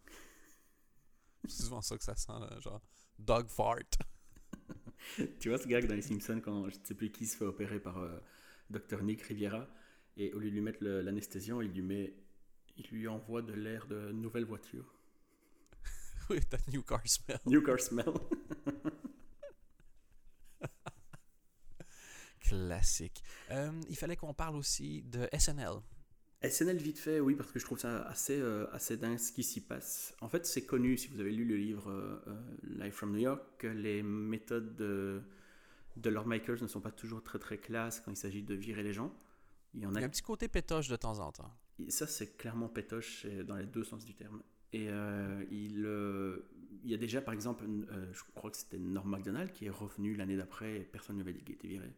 C'est 1.45 1.63
souvent 1.63 1.81
ça 1.81 1.97
que 1.97 2.03
ça 2.03 2.15
sent, 2.15 2.31
là, 2.39 2.57
genre 2.61 2.81
dog 3.19 3.49
fart. 3.49 3.83
tu 5.39 5.49
vois 5.49 5.57
ce 5.57 5.67
gag 5.67 5.87
dans 5.87 5.95
Les 5.95 6.01
Simpsons 6.01 6.39
quand 6.39 6.69
je 6.69 6.79
ne 6.79 6.85
sais 6.85 6.95
plus 6.95 7.11
qui 7.11 7.25
se 7.25 7.35
fait 7.35 7.45
opérer 7.45 7.81
par 7.81 7.97
euh, 7.97 8.17
Dr 8.69 9.03
Nick 9.03 9.21
Riviera 9.23 9.67
et 10.15 10.31
au 10.33 10.39
lieu 10.39 10.49
de 10.49 10.53
lui 10.53 10.61
mettre 10.61 10.83
l'anesthésion, 10.83 11.61
il 11.61 11.71
lui 11.71 11.81
met, 11.81 12.13
il 12.77 12.87
lui 12.91 13.07
envoie 13.07 13.41
de 13.41 13.53
l'air 13.53 13.87
de 13.87 14.11
nouvelle 14.11 14.45
voiture. 14.45 14.93
oui, 16.29 16.39
ta 16.41 16.57
new 16.71 16.83
car 16.83 17.01
smell. 17.05 17.39
New 17.45 17.61
car 17.61 17.79
smell. 17.79 18.13
Classique. 22.39 23.23
Euh, 23.51 23.71
il 23.89 23.95
fallait 23.95 24.17
qu'on 24.17 24.33
parle 24.33 24.55
aussi 24.55 25.01
de 25.03 25.27
SNL. 25.37 25.81
SNL 26.43 26.77
vite 26.77 26.99
fait, 26.99 27.19
oui, 27.21 27.35
parce 27.35 27.51
que 27.51 27.59
je 27.59 27.65
trouve 27.65 27.79
ça 27.79 28.01
assez, 28.03 28.39
euh, 28.39 28.67
assez 28.73 28.97
dingue 28.97 29.17
ce 29.17 29.31
qui 29.31 29.43
s'y 29.43 29.61
passe. 29.61 30.13
En 30.19 30.27
fait, 30.27 30.45
c'est 30.45 30.65
connu, 30.65 30.97
si 30.97 31.07
vous 31.07 31.19
avez 31.21 31.31
lu 31.31 31.45
le 31.45 31.55
livre 31.55 31.89
euh, 31.89 32.21
euh, 32.27 32.41
Live 32.63 32.91
from 32.91 33.13
New 33.13 33.19
York, 33.19 33.41
que 33.57 33.67
les 33.67 34.03
méthodes 34.03 34.75
de, 34.75 35.21
de 35.95 36.09
leurs 36.09 36.27
makers 36.27 36.61
ne 36.61 36.67
sont 36.67 36.81
pas 36.81 36.91
toujours 36.91 37.23
très 37.23 37.39
très 37.39 37.57
classes 37.57 38.01
quand 38.01 38.11
il 38.11 38.17
s'agit 38.17 38.43
de 38.43 38.55
virer 38.55 38.83
les 38.83 38.91
gens. 38.91 39.13
Il 39.73 39.81
y 39.81 39.85
en 39.85 39.91
Il 39.91 39.97
a 39.97 40.01
y 40.01 40.03
a 40.03 40.07
un 40.07 40.09
petit 40.09 40.21
côté 40.21 40.49
pétoche 40.49 40.89
de 40.89 40.97
temps 40.97 41.19
en 41.19 41.31
temps. 41.31 41.51
Et 41.79 41.91
ça, 41.91 42.07
c'est 42.07 42.37
clairement 42.37 42.69
pétoche 42.69 43.25
dans 43.25 43.55
les 43.55 43.65
deux 43.65 43.83
sens 43.83 44.05
du 44.05 44.13
terme. 44.13 44.41
Et 44.73 44.87
euh, 44.89 45.43
il, 45.51 45.85
euh, 45.85 46.49
il 46.83 46.91
y 46.91 46.93
a 46.93 46.97
déjà, 46.97 47.21
par 47.21 47.33
exemple, 47.33 47.65
euh, 47.65 48.11
je 48.13 48.23
crois 48.35 48.49
que 48.51 48.57
c'était 48.57 48.79
Norm 48.79 49.09
MacDonald 49.09 49.51
qui 49.51 49.65
est 49.65 49.69
revenu 49.69 50.15
l'année 50.15 50.35
d'après 50.37 50.77
et 50.77 50.83
personne 50.83 51.17
ne 51.17 51.23
lui 51.23 51.29
avait 51.29 51.37
dit 51.37 51.45
qu'il 51.45 51.55
était 51.55 51.67
viré. 51.67 51.91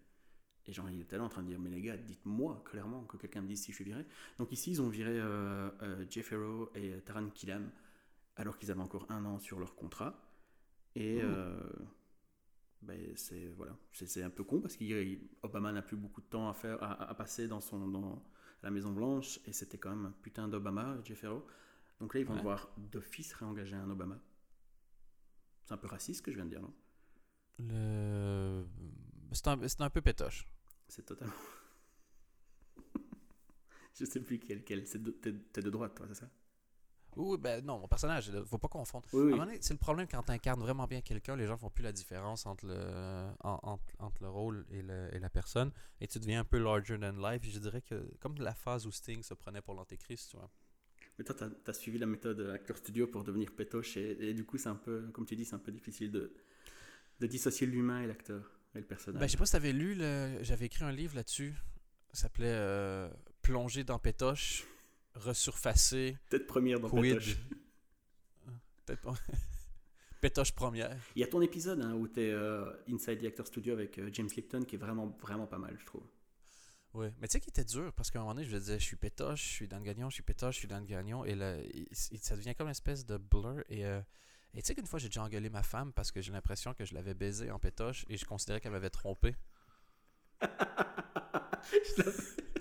Et 0.68 0.74
genre, 0.74 0.90
il 0.90 1.00
était 1.00 1.18
là 1.18 1.24
en 1.24 1.30
train 1.30 1.44
de 1.44 1.48
dire, 1.48 1.60
mais 1.60 1.70
les 1.70 1.82
gars, 1.82 1.96
dites-moi 1.96 2.64
clairement 2.66 3.04
que 3.04 3.18
quelqu'un 3.18 3.42
me 3.42 3.48
dise 3.48 3.62
si 3.62 3.72
je 3.72 3.76
suis 3.76 3.86
viré. 3.86 4.04
Donc 4.40 4.52
ici, 4.52 4.72
ils 4.72 4.82
ont 4.82 4.90
viré 4.90 5.22
Jeff 6.10 6.34
et 6.74 7.02
Taran 7.06 7.30
Killam 7.30 7.70
alors 8.36 8.58
qu'ils 8.58 8.72
avaient 8.72 8.82
encore 8.82 9.06
un 9.10 9.26
an 9.26 9.40
sur 9.40 9.60
leur 9.60 9.76
contrat. 9.76 10.20
Et 10.96 11.20
euh, 11.22 11.56
ben, 12.82 13.00
c'est 13.16 13.48
voilà, 13.58 13.78
c'est 13.92 14.08
c'est 14.08 14.24
un 14.24 14.30
peu 14.30 14.44
con 14.44 14.62
parce 14.62 14.78
qu'Obama 14.78 15.72
n'a 15.72 15.82
plus 15.82 15.98
beaucoup 15.98 16.22
de 16.22 16.28
temps 16.28 16.50
à 16.50 16.54
faire, 16.54 16.82
à, 16.82 17.10
à 17.10 17.14
passer 17.14 17.48
dans 17.48 17.62
son 17.62 17.88
dans 17.88 18.24
la 18.66 18.72
Maison 18.72 18.92
Blanche 18.92 19.40
et 19.46 19.54
c'était 19.54 19.78
quand 19.78 19.92
même 19.96 20.08
un 20.08 20.12
putain 20.24 20.50
d'Obama, 20.50 20.98
Jeff 21.06 21.20
Farrow. 21.22 21.46
Donc 22.02 22.14
là, 22.14 22.20
ils 22.20 22.26
vont 22.26 22.34
Ouais. 22.34 22.40
devoir 22.40 22.70
d'office 22.78 23.34
réengager 23.34 23.76
un 23.76 23.90
Obama. 23.90 24.20
C'est 25.66 25.74
un 25.74 25.78
peu 25.78 25.88
raciste 25.88 26.20
ce 26.20 26.22
que 26.24 26.32
je 26.32 26.36
viens 26.36 26.46
de 26.46 26.50
dire, 26.50 26.62
non? 26.62 26.74
Le... 27.60 28.66
C'est 29.32 29.48
un, 29.48 29.60
un 29.80 29.90
peu 29.90 30.02
pétoche. 30.02 30.46
C'est 30.88 31.06
totalement. 31.06 31.34
je 34.00 34.06
sais 34.06 34.20
plus 34.22 34.40
quel, 34.40 34.64
quel. 34.64 34.86
c'est 34.88 35.02
de- 35.02 35.12
T'es 35.12 35.34
t'es 35.54 35.62
de 35.62 35.70
droite, 35.70 35.96
toi, 35.96 36.08
c'est 36.08 36.16
ça? 36.16 36.30
Oui, 37.16 37.38
ben 37.38 37.64
non, 37.66 37.80
mon 37.80 37.88
personnage, 37.88 38.28
il 38.34 38.46
faut 38.46 38.58
pas 38.58 38.68
confondre. 38.68 39.08
Oui, 39.14 39.34
oui. 39.34 39.58
c'est 39.62 39.74
le 39.74 39.80
problème 39.80 40.08
quand 40.10 40.24
tu 40.24 40.32
incarnes 40.32 40.60
vraiment 40.60 40.86
bien 40.88 41.02
quelqu'un, 41.02 41.36
les 41.36 41.48
gens 41.48 41.58
font 41.58 41.70
plus 41.70 41.84
la 41.84 41.92
différence 41.92 42.46
entre 42.46 42.66
le, 42.66 43.28
en- 43.44 43.60
entre, 43.64 43.84
entre 44.00 44.22
le 44.24 44.30
rôle 44.30 44.66
et, 44.72 44.82
le- 44.82 45.10
et 45.14 45.20
la 45.20 45.30
personne, 45.30 45.72
et 46.02 46.08
tu 46.08 46.20
deviens 46.20 46.42
un 46.42 46.44
peu 46.46 46.58
larger 46.58 47.00
than 47.00 47.14
life. 47.14 47.42
Je 47.44 47.60
dirais 47.60 47.82
que 47.82 47.96
comme 48.20 48.36
la 48.40 48.54
phase 48.54 48.86
où 48.86 48.92
Sting 48.92 49.24
se 49.24 49.34
prenait 49.34 49.62
pour 49.62 49.74
l'antéchrist, 49.76 50.32
tu 50.32 50.38
vois. 50.38 50.50
Mais 51.18 51.24
toi, 51.24 51.34
t'as 51.34 51.72
as 51.72 51.74
suivi 51.74 51.98
la 51.98 52.06
méthode 52.06 52.42
Acteur 52.54 52.76
Studio 52.78 53.08
pour 53.08 53.24
devenir 53.24 53.52
pétoche 53.56 53.96
et, 53.96 54.30
et 54.30 54.34
du 54.34 54.44
coup, 54.46 54.58
c'est 54.58 54.68
un 54.70 54.76
peu, 54.76 55.08
comme 55.14 55.26
tu 55.26 55.36
dis, 55.38 55.46
c'est 55.46 55.56
un 55.56 55.60
peu 55.60 55.72
difficile 55.72 56.12
de, 56.12 56.34
de 57.22 57.28
dissocier 57.28 57.66
l'humain 57.68 58.02
et 58.02 58.08
l'acteur 58.08 58.52
et 58.76 58.80
le 58.80 58.86
personnage. 58.86 59.22
Ben, 59.22 59.28
je 59.28 59.32
sais 59.32 59.38
pas 59.38 59.46
si 59.46 59.54
t'avais 59.54 59.72
lu, 59.72 59.96
le... 59.96 60.40
j'avais 60.42 60.66
écrit 60.66 60.84
un 60.84 60.92
livre 60.92 61.16
là-dessus. 61.16 61.54
Ça 62.12 62.24
s'appelait 62.24 62.48
euh, 62.52 63.10
Plonger 63.42 63.84
dans 63.86 64.00
pétoche, 64.00 64.66
resurfacer, 65.16 66.18
Peut-être 66.30 66.48
première 66.48 66.80
dans 66.80 66.90
quid? 66.90 67.14
Pétoche. 67.16 67.38
Peut-être 68.86 69.02
pas. 69.02 69.16
pétoche 70.22 70.52
première. 70.54 70.96
Il 71.16 71.22
y 71.22 71.24
a 71.24 71.28
ton 71.28 71.42
épisode 71.42 71.82
hein, 71.82 71.94
où 71.94 72.08
tu 72.08 72.22
es 72.22 72.34
Inside 72.88 73.20
the 73.22 73.26
Actor 73.26 73.48
Studio 73.48 73.74
avec 73.74 73.98
euh, 73.98 74.10
James 74.14 74.30
Lipton 74.36 74.62
qui 74.64 74.76
est 74.76 74.80
vraiment, 74.80 75.18
vraiment 75.22 75.48
pas 75.48 75.58
mal, 75.58 75.76
je 75.80 75.86
trouve. 75.86 76.06
Oui, 76.94 77.08
mais 77.20 77.28
tu 77.28 77.34
sais 77.34 77.40
qu'il 77.42 77.50
était 77.50 77.66
dur 77.66 77.92
parce 77.94 78.10
qu'à 78.10 78.20
un 78.20 78.22
moment 78.22 78.36
donné, 78.36 78.48
je 78.48 78.56
disais, 78.56 78.80
je 78.80 78.86
suis 78.86 78.96
pétoche, 78.96 79.44
je 79.44 79.50
suis 79.54 79.68
dans 79.68 79.80
le 79.80 79.84
gagnon, 79.84 80.10
je 80.10 80.14
suis 80.16 80.24
pétoche, 80.24 80.56
je 80.56 80.60
suis 80.60 80.68
dans 80.70 80.80
le 80.80 80.86
gagnon, 80.86 81.26
et 81.26 81.36
là, 81.36 81.58
il- 81.74 81.88
il- 82.12 82.20
ça 82.20 82.38
devient 82.38 82.56
comme 82.56 82.68
une 82.68 82.72
espèce 82.72 83.06
de 83.06 83.18
blur. 83.18 83.62
Et 83.68 83.86
euh, 83.86 84.00
tu 84.54 84.62
sais 84.64 84.76
qu'une 84.76 84.86
fois, 84.86 84.98
j'ai 85.00 85.10
déjà 85.10 85.24
engueulé 85.24 85.50
ma 85.50 85.64
femme 85.64 85.92
parce 85.92 86.10
que 86.12 86.22
j'ai 86.22 86.32
l'impression 86.32 86.74
que 86.74 86.86
je 86.86 86.94
l'avais 86.94 87.14
baisé 87.14 87.52
en 87.52 87.60
pétoche 87.60 88.06
et 88.08 88.16
je 88.16 88.24
considérais 88.24 88.62
qu'elle 88.62 88.72
m'avait 88.72 88.90
trompé. 88.90 89.36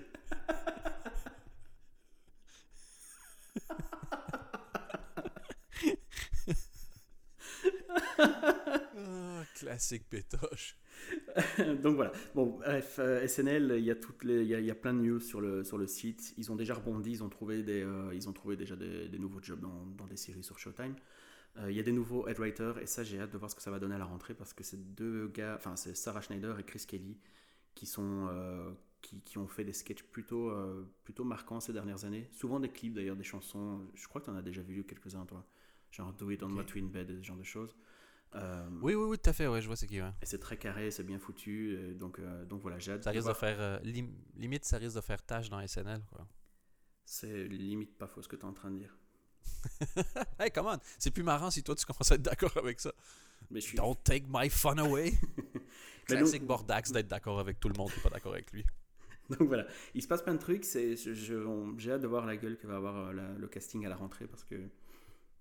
Ah, 8.17 9.43
classique 9.55 10.09
pétoche. 10.09 10.77
Donc 11.83 11.95
voilà. 11.95 12.11
Bon, 12.33 12.57
bref, 12.57 12.97
euh, 12.99 13.27
SNL, 13.27 13.75
il 13.77 13.83
y 13.83 13.91
a 13.91 13.95
toutes 13.95 14.23
les, 14.23 14.41
il 14.41 14.47
y 14.47 14.55
a, 14.55 14.59
il 14.59 14.65
y 14.65 14.71
a 14.71 14.75
plein 14.75 14.93
de 14.93 14.99
news 14.99 15.19
sur 15.19 15.41
le 15.41 15.63
sur 15.63 15.77
le 15.77 15.87
site. 15.87 16.33
Ils 16.37 16.51
ont 16.51 16.55
déjà 16.55 16.75
rebondi, 16.75 17.11
ils 17.11 17.23
ont 17.23 17.29
trouvé 17.29 17.63
des, 17.63 17.83
euh, 17.83 18.13
ils 18.13 18.29
ont 18.29 18.33
trouvé 18.33 18.55
déjà 18.55 18.75
des, 18.75 19.07
des 19.07 19.19
nouveaux 19.19 19.41
jobs 19.41 19.59
dans, 19.59 19.85
dans 19.97 20.07
des 20.07 20.17
séries 20.17 20.43
sur 20.43 20.59
Showtime. 20.59 20.95
Euh, 21.57 21.71
il 21.71 21.77
y 21.77 21.79
a 21.79 21.83
des 21.83 21.91
nouveaux 21.91 22.27
head 22.27 22.39
writers 22.39 22.79
et 22.79 22.85
ça, 22.85 23.03
j'ai 23.03 23.19
hâte 23.19 23.31
de 23.31 23.37
voir 23.37 23.49
ce 23.49 23.55
que 23.55 23.61
ça 23.61 23.71
va 23.71 23.79
donner 23.79 23.95
à 23.95 23.99
la 23.99 24.05
rentrée 24.05 24.33
parce 24.33 24.53
que 24.53 24.63
c'est 24.63 24.95
deux 24.95 25.27
gars, 25.27 25.55
enfin 25.57 25.75
c'est 25.75 25.95
Sarah 25.95 26.21
Schneider 26.21 26.57
et 26.59 26.63
Chris 26.63 26.83
Kelly 26.87 27.17
qui 27.75 27.85
sont 27.85 28.29
qui, 29.01 29.21
qui 29.21 29.37
ont 29.37 29.47
fait 29.47 29.63
des 29.63 29.73
sketchs 29.73 30.03
plutôt 30.03 30.51
plutôt 31.03 31.23
marquants 31.23 31.59
ces 31.59 31.73
dernières 31.73 32.05
années. 32.05 32.27
Souvent 32.33 32.59
des 32.59 32.69
clips 32.69 32.93
d'ailleurs, 32.93 33.15
des 33.15 33.23
chansons. 33.23 33.81
Je 33.93 34.07
crois 34.07 34.21
que 34.21 34.25
tu 34.25 34.31
en 34.31 34.35
as 34.35 34.41
déjà 34.41 34.61
vu 34.61 34.83
quelques-uns 34.83 35.25
toi. 35.25 35.45
Genre 35.91 36.11
Do 36.13 36.29
It 36.31 36.43
on. 36.43 36.49
My 36.49 36.65
Twin 36.65 36.89
Bed, 36.89 37.17
ce 37.21 37.25
genre 37.25 37.37
de 37.37 37.43
choses. 37.43 37.75
Euh, 38.35 38.67
Oui, 38.81 38.93
oui, 38.95 39.05
oui, 39.09 39.17
tout 39.17 39.29
à 39.29 39.33
fait, 39.33 39.47
ouais, 39.47 39.61
je 39.61 39.67
vois 39.67 39.75
c'est 39.75 39.87
qui. 39.87 40.01
ouais. 40.01 40.11
et 40.21 40.25
c'est 40.25 40.39
très 40.39 40.57
carré, 40.57 40.91
c'est 40.91 41.03
bien 41.03 41.19
foutu. 41.19 41.73
et 41.73 41.93
donc, 41.93 42.19
euh, 42.19 42.45
donc 42.45 42.61
voilà, 42.61 42.77
j'ai 42.79 42.91
hâte 42.93 43.03
Ça 43.03 43.11
de 43.11 43.15
risque 43.17 43.27
de 43.27 43.33
voir. 43.33 43.37
faire. 43.37 43.61
euh, 43.61 43.79
lim- 43.83 44.13
limite, 44.35 44.65
ça 44.65 44.77
risque 44.77 44.95
de 44.95 45.01
faire 45.01 45.21
tâche 45.23 45.49
dans 45.49 45.65
SNL, 45.65 46.01
quoi. 46.11 46.27
C'est 47.05 47.47
limite 47.47 47.97
pas 47.97 48.07
faux 48.07 48.21
ce 48.21 48.27
que 48.27 48.35
tu 48.35 48.41
es 48.41 48.45
en 48.45 48.53
train 48.53 48.71
de 48.71 48.77
dire. 48.79 48.95
hey, 50.39 50.51
come 50.51 50.67
on! 50.67 50.79
C'est 50.97 51.11
plus 51.11 51.23
marrant 51.23 51.49
si 51.51 51.63
toi 51.63 51.75
tu 51.75 51.85
commences 51.85 52.11
à 52.11 52.15
être 52.15 52.21
d'accord 52.23 52.55
avec 52.57 52.79
ça. 52.79 52.91
Mais 53.51 53.59
je 53.61 53.67
suis. 53.67 53.77
Don't 53.77 53.95
take 54.03 54.25
my 54.27 54.49
fun 54.49 54.77
away! 54.79 55.13
Classique 56.07 56.41
donc- 56.41 56.47
Bordax 56.47 56.91
d'être 56.91 57.07
d'accord 57.07 57.39
avec 57.39 57.59
tout 57.59 57.69
le 57.69 57.75
monde 57.77 57.89
qui 57.91 57.97
n'est 57.97 58.03
pas 58.03 58.09
d'accord 58.09 58.33
avec 58.33 58.51
lui. 58.51 58.65
Donc 59.29 59.47
voilà, 59.47 59.65
il 59.95 60.01
se 60.03 60.07
passe 60.07 60.21
plein 60.21 60.33
de 60.35 60.39
trucs. 60.39 60.63
Je- 60.65 60.95
je- 60.95 61.73
j'ai 61.77 61.91
hâte 61.91 62.01
de 62.01 62.07
voir 62.07 62.25
la 62.25 62.37
gueule 62.37 62.57
que 62.57 62.67
va 62.67 62.75
avoir 62.75 62.95
euh, 63.07 63.13
la- 63.13 63.33
le 63.33 63.47
casting 63.47 63.85
à 63.85 63.89
la 63.89 63.95
rentrée 63.95 64.27
parce 64.27 64.43
que 64.43 64.55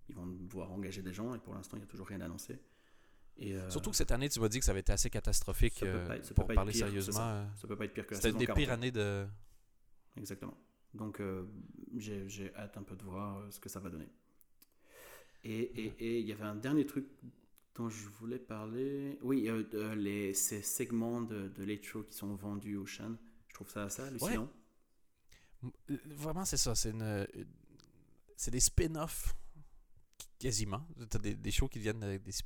ils 0.08 0.14
vont 0.14 0.26
devoir 0.26 0.70
engager 0.72 1.02
des 1.02 1.12
gens 1.12 1.34
et 1.34 1.38
pour 1.38 1.54
l'instant 1.54 1.76
il 1.76 1.80
n'y 1.80 1.84
a 1.84 1.88
toujours 1.88 2.06
rien 2.06 2.20
annoncé. 2.20 2.58
Et, 3.36 3.54
euh, 3.54 3.68
Surtout 3.70 3.90
que 3.90 3.96
cette 3.96 4.12
année, 4.12 4.28
tu 4.28 4.38
m'as 4.40 4.48
dit 4.48 4.58
que 4.60 4.64
ça 4.64 4.70
avait 4.70 4.80
été 4.80 4.92
assez 4.92 5.10
catastrophique 5.10 5.74
Ça 5.74 5.86
peut 5.86 5.92
euh, 5.92 6.06
pas 6.06 6.18
peut 6.18 6.34
pour 6.34 6.46
pas 6.46 6.54
parler 6.54 6.72
pire, 6.72 6.86
sérieusement. 6.86 7.12
ça. 7.14 7.30
euh, 7.36 7.46
ça 7.56 7.66
peut 7.68 7.76
pas 7.76 7.84
être 7.86 7.94
pire 7.94 8.06
que 8.06 8.14
la 8.14 8.20
C'était 8.20 8.30
une 8.30 8.38
des 8.38 8.46
41. 8.46 8.64
pires 8.64 8.72
années 8.74 8.90
de. 8.92 9.26
Exactement. 10.16 10.56
Donc 10.94 11.20
euh, 11.20 11.44
j'ai, 11.96 12.54
hâte 12.54 12.76
un 12.76 12.82
peu 12.84 12.94
de 12.94 13.02
voir 13.02 13.52
ce 13.52 13.58
que 13.58 13.68
ça 13.68 13.80
va 13.80 13.90
donner. 13.90 14.08
Et 15.42 15.58
et- 15.58 15.94
et 15.98 16.20
il 16.20 16.26
y 16.26 16.32
avait 16.32 16.44
un 16.44 16.54
dernier 16.54 16.86
truc 16.86 17.06
dont 17.74 17.88
je 17.88 18.06
voulais 18.08 18.38
parler. 18.38 19.18
Oui, 19.22 19.48
euh, 19.48 19.94
les, 19.96 20.32
ces 20.32 20.62
segments 20.62 21.20
de, 21.20 21.48
de 21.48 21.64
Late 21.64 21.82
Show 21.82 22.04
qui 22.04 22.14
sont 22.14 22.34
vendus 22.36 22.76
au 22.76 22.86
Shan. 22.86 23.16
Je 23.48 23.54
trouve 23.54 23.68
ça 23.68 23.84
assez 23.84 24.02
hallucinant. 24.02 24.48
Euh, 25.90 25.96
Vraiment, 26.06 26.44
c'est 26.44 26.56
ça. 26.56 26.74
C'est 26.76 26.90
une. 26.90 27.26
des 28.48 28.60
spin-offs 28.60 29.34
quasiment. 30.38 30.86
Tu 31.10 31.16
as 31.16 31.20
des, 31.20 31.34
des 31.34 31.50
shows 31.50 31.68
qui 31.68 31.78
viennent, 31.80 32.00
des, 32.00 32.18
sp- 32.30 32.44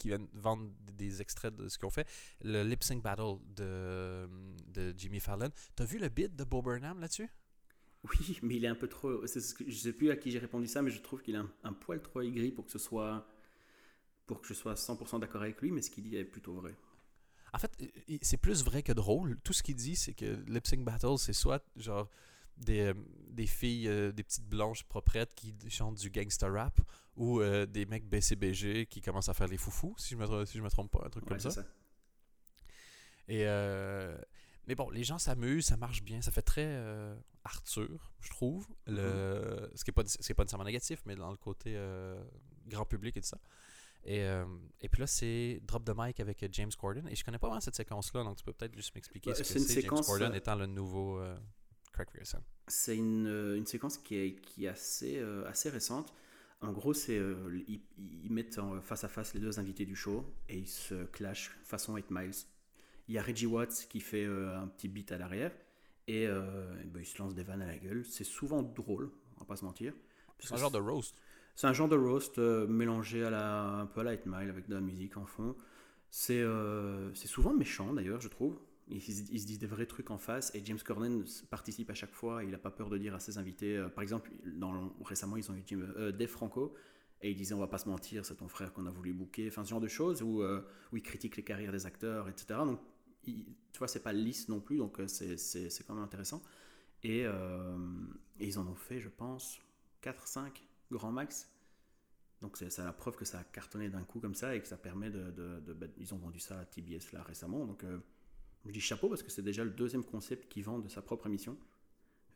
qui 0.00 0.08
viennent 0.08 0.28
vendre 0.32 0.70
des 0.96 1.20
extraits 1.22 1.54
de 1.54 1.68
ce 1.68 1.78
qu'ils 1.78 1.86
ont 1.86 1.90
fait. 1.90 2.08
Le 2.42 2.62
Lip 2.64 2.82
Sync 2.82 3.02
Battle 3.02 3.36
de, 3.56 4.28
de 4.68 4.94
Jimmy 4.96 5.20
Fallon. 5.20 5.50
T'as 5.76 5.84
vu 5.84 5.98
le 5.98 6.08
bid 6.08 6.34
de 6.36 6.44
Bob 6.44 6.64
Burnham 6.64 7.00
là-dessus? 7.00 7.30
Oui, 8.04 8.38
mais 8.42 8.56
il 8.56 8.64
est 8.64 8.68
un 8.68 8.74
peu 8.74 8.88
trop. 8.88 9.26
c'est 9.26 9.40
ce 9.40 9.54
que- 9.54 9.68
je 9.68 9.76
sais 9.76 9.92
plus 9.92 10.10
à 10.10 10.16
qui 10.16 10.30
j'ai 10.30 10.38
répondu 10.38 10.66
ça, 10.66 10.82
mais 10.82 10.90
je 10.90 11.00
trouve 11.02 11.22
qu'il 11.22 11.34
est 11.34 11.38
un, 11.38 11.50
un 11.64 11.72
poil 11.72 12.00
trop 12.02 12.20
aigri 12.22 12.50
pour 12.50 12.64
que 12.66 12.72
ce 12.72 12.78
soit. 12.78 13.26
Pour 14.26 14.40
que 14.40 14.46
je 14.48 14.54
sois 14.54 14.76
100% 14.76 15.18
d'accord 15.20 15.42
avec 15.42 15.60
lui, 15.60 15.70
mais 15.72 15.82
ce 15.82 15.90
qu'il 15.90 16.04
dit 16.04 16.16
est 16.16 16.24
plutôt 16.24 16.54
vrai. 16.54 16.74
En 17.52 17.58
fait, 17.58 17.72
c'est 18.22 18.36
plus 18.36 18.62
vrai 18.64 18.82
que 18.82 18.92
drôle. 18.92 19.38
Tout 19.42 19.52
ce 19.52 19.62
qu'il 19.62 19.74
dit, 19.74 19.96
c'est 19.96 20.14
que 20.14 20.42
Lip 20.46 20.66
Sync 20.66 20.84
Battle, 20.84 21.18
c'est 21.18 21.32
soit 21.32 21.64
genre 21.76 22.08
des, 22.60 22.80
euh, 22.80 22.94
des 23.30 23.46
filles, 23.46 23.88
euh, 23.88 24.12
des 24.12 24.22
petites 24.22 24.46
blanches 24.46 24.84
proprettes 24.84 25.34
qui 25.34 25.54
chantent 25.68 25.98
du 25.98 26.10
gangster 26.10 26.52
rap 26.52 26.80
ou 27.16 27.40
euh, 27.40 27.66
des 27.66 27.86
mecs 27.86 28.06
BCBG 28.08 28.86
qui 28.86 29.00
commencent 29.00 29.28
à 29.28 29.34
faire 29.34 29.48
les 29.48 29.56
foufous, 29.56 29.94
si 29.98 30.10
je 30.10 30.16
me, 30.16 30.44
si 30.46 30.58
je 30.58 30.62
me 30.62 30.70
trompe 30.70 30.90
pas, 30.90 31.02
un 31.04 31.10
truc 31.10 31.24
Ouais, 31.24 31.30
comme 31.30 31.40
ça. 31.40 31.50
ça. 31.50 31.64
Et 33.28 33.46
euh, 33.46 34.16
mais 34.66 34.74
bon, 34.74 34.90
les 34.90 35.04
gens 35.04 35.18
s'amusent, 35.18 35.66
ça 35.66 35.76
marche 35.76 36.02
bien, 36.02 36.20
ça 36.22 36.30
fait 36.30 36.42
très 36.42 36.78
Arthur, 37.44 38.12
je 38.20 38.30
trouve. 38.30 38.68
Le, 38.86 39.70
Ce 39.74 39.84
qui 39.84 39.90
n'est 39.90 39.94
pas, 39.94 40.02
est 40.02 40.34
pas 40.34 40.42
nécessairement 40.44 40.64
négatif, 40.64 41.02
mais 41.06 41.16
dans 41.16 41.30
le 41.30 41.36
côté 41.36 41.76
grand 42.66 42.84
public 42.84 43.16
et 43.16 43.20
tout 43.20 43.26
ça. 43.28 43.38
Et, 44.04 44.22
euh, 44.22 44.44
et 44.80 44.88
puis 44.88 45.00
là, 45.00 45.06
c'est 45.06 45.60
Drop 45.64 45.84
the 45.84 45.92
Mic 45.96 46.20
avec 46.20 46.44
James 46.52 46.70
Corden. 46.78 47.06
Et 47.08 47.14
je 47.14 47.24
connais 47.24 47.38
pas 47.38 47.48
vraiment 47.48 47.60
cette 47.60 47.74
séquence-là, 47.74 48.24
donc 48.24 48.36
tu 48.36 48.44
peux 48.44 48.52
peut-être 48.52 48.74
juste 48.74 48.94
m'expliquer 48.94 49.30
Bah, 49.30 49.36
ce 49.36 49.42
que 49.42 49.58
c'est 49.58 49.80
James 49.82 49.90
Corden 49.90 50.34
étant 50.34 50.54
le 50.54 50.66
nouveau 50.66 51.18
euh, 51.18 51.36
Craig 52.04 52.12
Ferguson. 52.12 52.42
C'est 52.68 52.96
une, 52.96 53.26
euh, 53.26 53.56
une 53.56 53.66
séquence 53.66 53.98
qui 53.98 54.16
est, 54.16 54.34
qui 54.40 54.66
est 54.66 54.68
assez, 54.68 55.18
euh, 55.18 55.48
assez 55.48 55.70
récente. 55.70 56.12
En 56.60 56.72
gros, 56.72 56.92
c'est 56.92 57.18
euh, 57.18 57.58
ils, 57.68 57.80
ils 58.22 58.30
mettent 58.30 58.58
en 58.58 58.80
face 58.80 59.04
à 59.04 59.08
face 59.08 59.34
les 59.34 59.40
deux 59.40 59.58
invités 59.58 59.86
du 59.86 59.96
show 59.96 60.24
et 60.48 60.58
ils 60.58 60.68
se 60.68 61.04
clashent 61.06 61.50
façon 61.64 61.96
8 61.96 62.10
Miles. 62.10 62.34
Il 63.08 63.14
y 63.14 63.18
a 63.18 63.22
Reggie 63.22 63.46
Watts 63.46 63.86
qui 63.88 64.00
fait 64.00 64.24
un 64.24 64.68
petit 64.68 64.88
beat 64.88 65.10
à 65.10 65.18
l'arrière 65.18 65.52
et, 66.06 66.24
et 66.24 66.28
ben, 66.28 67.00
il 67.00 67.06
se 67.06 67.18
lance 67.18 67.34
des 67.34 67.42
vannes 67.42 67.62
à 67.62 67.66
la 67.66 67.76
gueule. 67.76 68.04
C'est 68.04 68.24
souvent 68.24 68.62
drôle, 68.62 69.10
on 69.36 69.40
va 69.40 69.46
pas 69.46 69.56
se 69.56 69.64
mentir. 69.64 69.94
C'est 70.38 70.52
un 70.52 70.58
genre 70.58 70.70
de 70.70 70.78
roast. 70.78 71.16
C'est 71.56 71.66
un 71.66 71.72
genre 71.72 71.88
de 71.88 71.96
roast 71.96 72.38
mélangé 72.38 73.24
à 73.24 73.30
la, 73.30 73.62
un 73.80 73.86
peu 73.86 74.02
à 74.02 74.04
la 74.04 74.12
8 74.12 74.26
Mile 74.26 74.48
avec 74.50 74.68
de 74.68 74.74
la 74.74 74.80
musique 74.80 75.16
en 75.16 75.26
fond. 75.26 75.56
C'est 76.10 76.40
euh, 76.40 77.14
c'est 77.14 77.28
souvent 77.28 77.54
méchant 77.54 77.92
d'ailleurs, 77.94 78.20
je 78.20 78.28
trouve. 78.28 78.58
Ils, 78.90 79.00
se- 79.00 79.46
disent 79.46 79.58
des 79.58 79.66
vrais 79.66 79.86
trucs 79.86 80.10
en 80.10 80.18
face 80.18 80.52
et 80.54 80.64
James 80.64 80.78
Corden 80.84 81.24
participe 81.48 81.90
à 81.90 81.94
chaque 81.94 82.12
fois. 82.12 82.42
Il 82.42 82.50
n'a 82.50 82.58
pas 82.58 82.70
peur 82.70 82.90
de 82.90 82.98
dire 82.98 83.14
à 83.14 83.20
ses 83.20 83.38
invités. 83.38 83.76
euh, 83.76 83.88
par 83.88 84.02
exemple, 84.02 84.30
récemment, 85.04 85.36
ils 85.36 85.50
ont 85.50 85.54
eu 85.54 85.62
Jim, 85.64 85.80
euh, 85.96 86.10
Dave 86.12 86.28
Franco 86.28 86.74
et 87.22 87.30
il 87.30 87.36
disait 87.36 87.54
On 87.54 87.60
va 87.60 87.68
pas 87.68 87.78
se 87.78 87.88
mentir, 87.88 88.24
c'est 88.24 88.36
ton 88.36 88.48
frère 88.48 88.72
qu'on 88.72 88.86
a 88.86 88.90
voulu 88.90 89.12
booker. 89.12 89.48
Enfin, 89.48 89.64
ce 89.64 89.70
genre 89.70 89.80
de 89.80 89.88
choses 89.88 90.22
où, 90.22 90.42
euh, 90.42 90.66
où 90.92 90.96
il 90.96 91.02
critique 91.02 91.36
les 91.36 91.44
carrières 91.44 91.72
des 91.72 91.86
acteurs, 91.86 92.28
etc. 92.28 92.60
Donc, 92.64 92.80
tu 93.22 93.78
vois, 93.78 93.86
c'est 93.88 94.02
pas 94.02 94.12
lisse 94.12 94.48
non 94.48 94.60
plus, 94.60 94.78
donc 94.78 94.98
c'est 95.06 95.36
quand 95.86 95.94
même 95.94 96.02
intéressant. 96.02 96.42
Et, 97.02 97.26
ils 98.40 98.58
en 98.58 98.66
ont 98.66 98.74
fait, 98.74 98.98
je 98.98 99.10
pense, 99.10 99.60
4-5 100.02 100.62
grand 100.90 101.12
max. 101.12 101.50
Donc 102.40 102.56
c'est 102.56 102.78
la 102.78 102.94
preuve 102.94 103.16
que 103.16 103.26
ça 103.26 103.40
a 103.40 103.44
cartonné 103.44 103.90
d'un 103.90 104.02
coup 104.02 104.18
comme 104.20 104.34
ça 104.34 104.56
et 104.56 104.62
que 104.62 104.66
ça 104.66 104.78
permet 104.78 105.10
de... 105.10 105.30
bah, 105.74 105.86
ils 105.98 106.14
ont 106.14 106.16
vendu 106.16 106.40
ça 106.40 106.58
à 106.58 106.64
TBS 106.64 107.12
là 107.12 107.22
récemment. 107.22 107.66
Donc 107.66 107.84
je 108.66 108.70
dis 108.70 108.80
chapeau 108.80 109.08
parce 109.08 109.22
que 109.22 109.30
c'est 109.30 109.42
déjà 109.42 109.64
le 109.64 109.70
deuxième 109.70 110.04
concept 110.04 110.48
qu'ils 110.48 110.64
vendent 110.64 110.84
de 110.84 110.88
sa 110.88 111.02
propre 111.02 111.26
émission. 111.26 111.56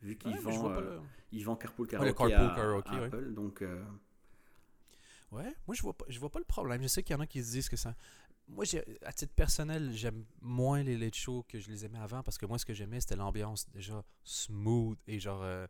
Vu 0.01 0.17
qu'il 0.17 0.31
Ouais, 0.31 0.39
vend, 0.39 0.71
euh, 0.71 0.99
il 1.31 1.43
vend 1.43 1.55
Carpool 1.55 1.87
Karaoke, 1.87 2.15
Carpool 2.15 2.33
à, 2.33 2.55
Karaoke, 2.55 2.87
à 2.89 2.99
ouais. 2.99 3.05
Apple. 3.05 3.33
Donc 3.33 3.61
euh, 3.61 3.83
Ouais, 5.31 5.53
moi 5.67 5.75
je 5.75 5.81
vois 5.81 5.93
pas, 5.93 6.05
je 6.07 6.19
vois 6.19 6.29
pas 6.31 6.39
le 6.39 6.45
problème. 6.45 6.81
Je 6.81 6.87
sais 6.87 7.03
qu'il 7.03 7.13
y 7.13 7.17
en 7.17 7.21
a 7.21 7.27
qui 7.27 7.43
se 7.43 7.51
disent 7.51 7.69
que 7.69 7.77
ça. 7.77 7.95
Moi, 8.47 8.63
à 9.03 9.11
titre 9.11 9.33
personnel, 9.33 9.91
j'aime 9.93 10.23
moins 10.39 10.83
les 10.83 10.97
late 10.97 11.15
shows 11.15 11.43
que 11.49 11.59
je 11.59 11.67
les 11.67 11.83
aimais 11.83 11.97
avant 11.97 12.21
parce 12.21 12.37
que 12.37 12.45
moi, 12.45 12.59
ce 12.59 12.65
que 12.65 12.75
j'aimais, 12.75 12.99
c'était 13.01 13.15
l'ambiance 13.15 13.67
déjà 13.71 14.03
smooth 14.23 14.99
et 15.07 15.19
genre 15.19 15.41
euh, 15.41 15.65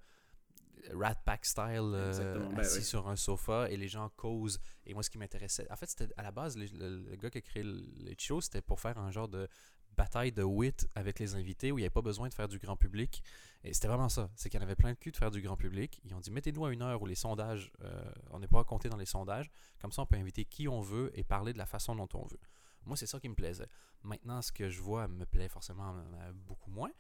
Rat 0.94 1.16
Pack 1.26 1.46
style, 1.46 1.94
euh, 1.94 2.50
ben 2.50 2.60
assis 2.60 2.80
oui. 2.80 2.84
sur 2.84 3.08
un 3.08 3.16
sofa 3.16 3.70
et 3.72 3.78
les 3.78 3.88
gens 3.88 4.10
causent. 4.18 4.60
Et 4.86 4.94
moi, 4.94 5.04
ce 5.04 5.10
qui 5.10 5.18
m'intéressait, 5.18 5.72
en 5.72 5.78
fait, 5.78 5.90
c'était 5.90 6.14
à 6.18 6.24
la 6.24 6.32
base, 6.32 6.58
le 6.58 7.16
gars 7.16 7.30
qui 7.30 7.38
a 7.38 7.42
créé 7.42 7.64
le 7.64 7.82
late 8.04 8.20
show, 8.20 8.42
c'était 8.42 8.62
pour 8.62 8.82
faire 8.82 8.98
un 8.98 9.10
genre 9.10 9.30
de 9.30 9.48
bataille 9.96 10.32
de 10.32 10.44
wit 10.44 10.88
avec 10.96 11.20
les 11.20 11.36
invités 11.36 11.72
où 11.72 11.78
il 11.78 11.82
n'y 11.82 11.86
avait 11.86 11.90
pas 11.94 12.02
besoin 12.02 12.28
de 12.30 12.34
faire 12.34 12.48
du 12.48 12.60
grand 12.60 12.76
public. 12.76 13.24
Et 13.64 13.74
c'était 13.74 13.88
vraiment 13.88 14.10
ça. 14.10 14.30
C'est 14.36 14.50
qu'il 14.50 14.60
y 14.60 14.64
en 14.64 14.66
avait 14.66 14.76
plein 14.76 14.92
de 14.94 14.98
cul 14.98 15.12
de 15.12 15.18
faire 15.18 15.32
du 15.32 15.42
grand 15.42 15.58
public. 15.58 16.00
Ils 16.04 16.14
ont 16.14 16.20
dit 16.20 16.32
mettez-nous 16.32 16.66
à 16.66 16.72
une 16.74 16.82
heure 16.82 17.02
où 17.02 17.06
les 17.06 17.16
sondages, 17.16 17.72
euh, 17.82 18.12
on 18.32 18.40
n'est 18.40 18.48
pas 18.48 18.64
compté 18.64 18.90
dans 18.90 18.98
les 18.98 19.06
sondages. 19.06 19.50
Comme 19.80 19.92
ça, 19.92 20.02
on 20.04 20.06
peut 20.06 20.18
inviter 20.18 20.46
qui 20.46 20.68
on 20.68 20.82
veut 20.82 21.12
et 21.18 21.24
parler 21.24 21.54
de 21.54 21.58
la 21.58 21.66
façon 21.66 21.96
dont 21.96 22.10
on 22.14 22.26
veut. 22.26 22.40
Moi, 22.86 22.96
c'est 22.96 23.08
ça 23.08 23.20
qui 23.20 23.28
me 23.30 23.36
plaisait. 23.36 23.68
Maintenant, 24.04 24.42
ce 24.44 24.52
que 24.52 24.70
je 24.70 24.80
vois 24.82 25.08
me 25.08 25.26
plaît 25.26 25.50
forcément 25.50 25.96
euh, 25.98 26.32
beaucoup 26.34 26.70
moins. 26.70 26.92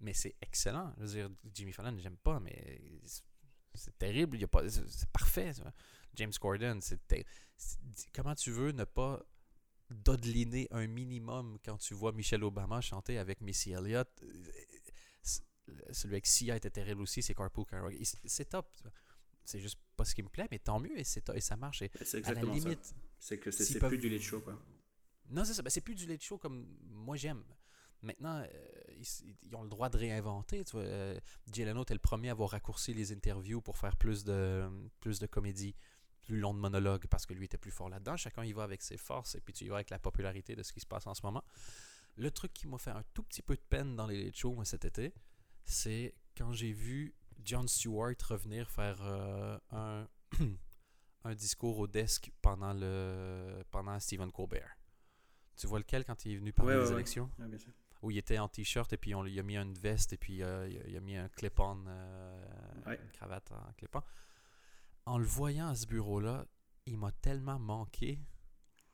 Mais 0.00 0.12
c'est 0.12 0.34
excellent. 0.40 0.92
Je 0.96 1.02
veux 1.02 1.08
dire, 1.08 1.30
Jimmy 1.54 1.72
Fallon, 1.72 1.96
j'aime 1.98 2.16
pas, 2.16 2.40
mais 2.40 2.80
c'est- 3.04 3.22
terrible. 3.98 4.36
Il 4.36 4.40
y 4.40 4.44
a 4.44 4.48
pas, 4.48 4.68
c'est 4.68 5.08
parfait. 5.10 5.52
James 6.14 6.32
Corden, 6.40 6.80
c'est- 6.82 7.00
comment 8.12 8.34
tu 8.34 8.50
veux 8.50 8.72
ne 8.72 8.82
pas 8.84 9.22
dodeliner 9.92 10.66
un 10.70 10.86
minimum 10.86 11.58
quand 11.64 11.76
tu 11.78 11.94
vois 11.94 12.12
Michelle 12.12 12.44
Obama 12.44 12.80
chanter 12.80 13.18
avec 13.18 13.40
Missy 13.40 13.72
Elliott. 13.72 14.08
Euh, 14.22 15.72
Celui 15.92 16.14
avec 16.14 16.26
Sia 16.26 16.56
était 16.56 16.70
terrible 16.70 17.02
aussi, 17.02 17.22
c'est 17.22 17.34
Carpool 17.34 17.64
Karaoke. 17.66 18.02
C'est 18.24 18.48
top. 18.48 18.66
C'est 19.44 19.60
juste 19.60 19.78
pas 19.96 20.04
ce 20.04 20.14
qui 20.14 20.22
me 20.22 20.28
plaît, 20.28 20.46
mais 20.50 20.58
tant 20.58 20.78
mieux 20.80 20.96
et, 20.98 21.02
et 21.34 21.40
ça 21.40 21.56
marche. 21.56 21.82
Et 21.82 21.90
c'est 22.04 22.18
à 22.18 22.20
la 22.20 22.40
exactement 22.40 22.54
ça. 22.54 22.68
limite, 22.68 22.94
C'est 23.18 23.38
que 23.38 23.50
c'est 23.50 23.78
peuvent- 23.78 23.88
plus 23.90 23.98
du 23.98 24.08
late 24.08 24.22
show 24.22 24.40
quoi. 24.40 24.58
non, 25.30 25.44
c'est 25.44 25.54
ça. 25.54 25.62
Ben, 25.62 25.70
c'est 25.70 25.80
plus 25.80 25.94
du 25.94 26.06
late 26.06 26.22
show 26.22 26.38
comme 26.38 26.66
moi 26.90 27.16
j'aime. 27.16 27.42
Maintenant, 28.02 28.40
euh, 28.40 28.46
ils, 28.98 29.36
ils 29.44 29.54
ont 29.54 29.62
le 29.62 29.68
droit 29.68 29.88
de 29.88 29.96
réinventer. 29.96 30.64
Tu 30.64 30.72
vois. 30.72 30.82
Euh, 30.82 31.18
était 31.82 31.94
le 31.94 31.98
premier 32.00 32.28
à 32.28 32.32
avoir 32.32 32.50
raccourci 32.50 32.92
les 32.94 33.12
interviews 33.12 33.60
pour 33.60 33.78
faire 33.78 33.96
plus 33.96 34.24
de, 34.24 34.68
plus 35.00 35.20
de 35.20 35.26
comédie, 35.26 35.74
plus 36.22 36.38
long 36.38 36.54
de 36.54 36.58
monologue, 36.58 37.06
parce 37.08 37.26
que 37.26 37.34
lui 37.34 37.44
était 37.44 37.58
plus 37.58 37.70
fort 37.70 37.88
là-dedans. 37.88 38.16
Chacun 38.16 38.44
y 38.44 38.52
va 38.52 38.62
avec 38.62 38.82
ses 38.82 38.96
forces 38.96 39.34
et 39.34 39.40
puis 39.40 39.52
tu 39.52 39.64
y 39.64 39.68
vas 39.68 39.76
avec 39.76 39.90
la 39.90 39.98
popularité 39.98 40.54
de 40.56 40.62
ce 40.62 40.72
qui 40.72 40.80
se 40.80 40.86
passe 40.86 41.06
en 41.06 41.14
ce 41.14 41.22
moment. 41.24 41.44
Le 42.16 42.30
truc 42.30 42.52
qui 42.52 42.68
m'a 42.68 42.78
fait 42.78 42.90
un 42.90 43.04
tout 43.14 43.22
petit 43.22 43.42
peu 43.42 43.54
de 43.56 43.62
peine 43.68 43.96
dans 43.96 44.06
les 44.06 44.32
shows 44.32 44.54
moi, 44.54 44.64
cet 44.64 44.84
été, 44.84 45.12
c'est 45.64 46.14
quand 46.36 46.52
j'ai 46.52 46.72
vu 46.72 47.14
Jon 47.44 47.66
Stewart 47.66 48.14
revenir 48.28 48.70
faire 48.70 48.98
euh, 49.02 49.58
un, 49.70 50.08
un 51.24 51.34
discours 51.34 51.78
au 51.78 51.86
desk 51.86 52.30
pendant, 52.40 52.72
le, 52.72 53.62
pendant 53.70 53.98
Stephen 53.98 54.30
Colbert. 54.30 54.76
Tu 55.56 55.66
vois 55.66 55.78
lequel 55.78 56.04
quand 56.04 56.24
il 56.24 56.32
est 56.32 56.36
venu 56.36 56.52
parler 56.52 56.74
Ouais, 56.74 56.82
des 56.82 56.88
ouais, 56.88 56.94
élections? 56.94 57.30
Ouais, 57.38 57.48
bien 57.48 57.58
sûr. 57.58 57.72
Où 58.02 58.10
il 58.10 58.18
était 58.18 58.38
en 58.38 58.48
t-shirt 58.48 58.92
et 58.92 58.96
puis 58.96 59.14
on 59.14 59.22
lui 59.22 59.38
a 59.38 59.42
mis 59.42 59.56
une 59.56 59.74
veste 59.74 60.12
et 60.12 60.16
puis 60.16 60.42
euh, 60.42 60.68
il, 60.68 60.78
a, 60.78 60.86
il 60.88 60.96
a 60.96 61.00
mis 61.00 61.16
un 61.16 61.28
clip-on, 61.28 61.84
euh, 61.86 62.44
une 62.86 63.10
cravate 63.12 63.50
en 63.52 63.72
clip-on. 63.74 64.02
En 65.06 65.18
le 65.18 65.24
voyant 65.24 65.68
à 65.68 65.74
ce 65.74 65.86
bureau-là, 65.86 66.46
il 66.86 66.96
m'a 66.98 67.12
tellement 67.12 67.58
manqué. 67.58 68.20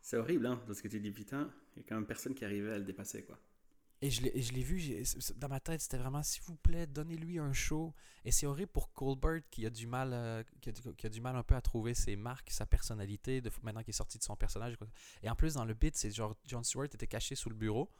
C'est 0.00 0.16
horrible 0.16 0.46
hein, 0.46 0.62
parce 0.66 0.80
que 0.80 0.88
tu 0.88 1.00
dis 1.00 1.10
putain, 1.10 1.50
il 1.76 1.82
y 1.82 1.84
a 1.84 1.88
quand 1.88 1.96
même 1.96 2.06
personne 2.06 2.34
qui 2.34 2.44
arrivait 2.44 2.72
à 2.72 2.78
le 2.78 2.84
dépasser 2.84 3.24
quoi. 3.24 3.38
Et 4.00 4.10
je 4.10 4.22
l'ai 4.22 4.62
vu, 4.62 5.02
dans 5.34 5.48
ma 5.48 5.58
tête, 5.58 5.80
c'était 5.80 5.96
vraiment, 5.98 6.22
s'il 6.22 6.44
vous 6.44 6.54
plaît, 6.54 6.86
donnez-lui 6.86 7.40
un 7.40 7.52
show. 7.52 7.92
Et 8.24 8.30
c'est 8.30 8.46
horrible 8.46 8.70
pour 8.70 8.92
Colbert 8.92 9.40
qui 9.50 9.66
a, 9.66 9.70
du 9.70 9.88
mal, 9.88 10.12
euh, 10.12 10.44
qui, 10.60 10.68
a, 10.68 10.72
du- 10.72 10.94
qui 10.94 11.06
a 11.06 11.08
du 11.08 11.20
mal 11.20 11.34
un 11.34 11.42
peu 11.42 11.56
à 11.56 11.60
trouver 11.60 11.94
ses 11.94 12.14
marques, 12.14 12.50
sa 12.52 12.64
personnalité, 12.64 13.40
de, 13.40 13.50
maintenant 13.64 13.82
qu'il 13.82 13.90
est 13.90 13.96
sorti 13.96 14.16
de 14.16 14.22
son 14.22 14.36
personnage. 14.36 14.76
quoi. 14.76 14.86
Et 15.24 15.28
en 15.28 15.34
plus, 15.34 15.54
dans 15.54 15.64
le 15.64 15.74
bit, 15.74 15.96
c'est 15.96 16.12
genre, 16.12 16.36
John 16.44 16.62
Stewart 16.62 16.84
était 16.84 17.08
caché 17.08 17.34
sous 17.34 17.48
le 17.50 17.56
bureau 17.56 17.90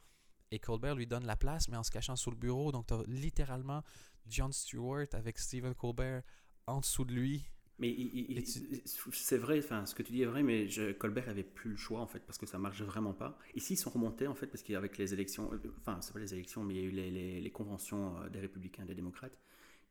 et 0.51 0.59
Colbert 0.59 0.95
lui 0.95 1.05
donne 1.05 1.25
la 1.25 1.35
place, 1.35 1.67
mais 1.67 1.75
en 1.75 1.83
se 1.83 1.91
cachant 1.91 2.15
sous 2.15 2.31
le 2.31 2.37
bureau. 2.37 2.71
Donc, 2.71 2.87
tu 2.87 2.93
as 2.93 3.03
littéralement 3.05 3.83
John 4.25 4.53
Stewart 4.53 5.07
avec 5.11 5.37
Stephen 5.37 5.75
Colbert 5.75 6.23
en 6.65 6.79
dessous 6.79 7.03
de 7.03 7.13
lui. 7.13 7.45
Mais 7.79 7.95
tu- 8.43 8.81
c'est 9.13 9.37
vrai, 9.37 9.59
enfin, 9.59 9.85
ce 9.85 9.95
que 9.95 10.03
tu 10.03 10.11
dis 10.11 10.21
est 10.23 10.25
vrai, 10.25 10.43
mais 10.43 10.67
je- 10.67 10.91
Colbert 10.91 11.29
avait 11.29 11.43
plus 11.43 11.71
le 11.71 11.77
choix 11.77 12.01
en 12.01 12.07
fait 12.07 12.19
parce 12.19 12.37
que 12.37 12.45
ça 12.45 12.59
marche 12.59 12.81
vraiment 12.81 13.13
pas. 13.13 13.39
Ici, 13.55 13.73
ils 13.73 13.77
sont 13.77 13.89
remontés 13.89 14.27
en 14.27 14.35
fait 14.35 14.47
parce 14.47 14.63
qu'avec 14.63 14.97
les 14.97 15.13
élections, 15.13 15.49
enfin, 15.79 15.99
c'est 16.01 16.11
pas 16.13 16.19
les 16.19 16.33
élections, 16.33 16.63
mais 16.63 16.75
il 16.75 16.81
y 16.81 16.83
a 16.83 16.87
eu 16.87 16.91
les, 16.91 17.09
les- 17.11 17.41
les 17.41 17.51
conventions 17.51 18.17
euh, 18.21 18.29
des 18.29 18.39
républicains 18.39 18.83
et 18.83 18.87
des 18.87 18.95
démocrates. 18.95 19.37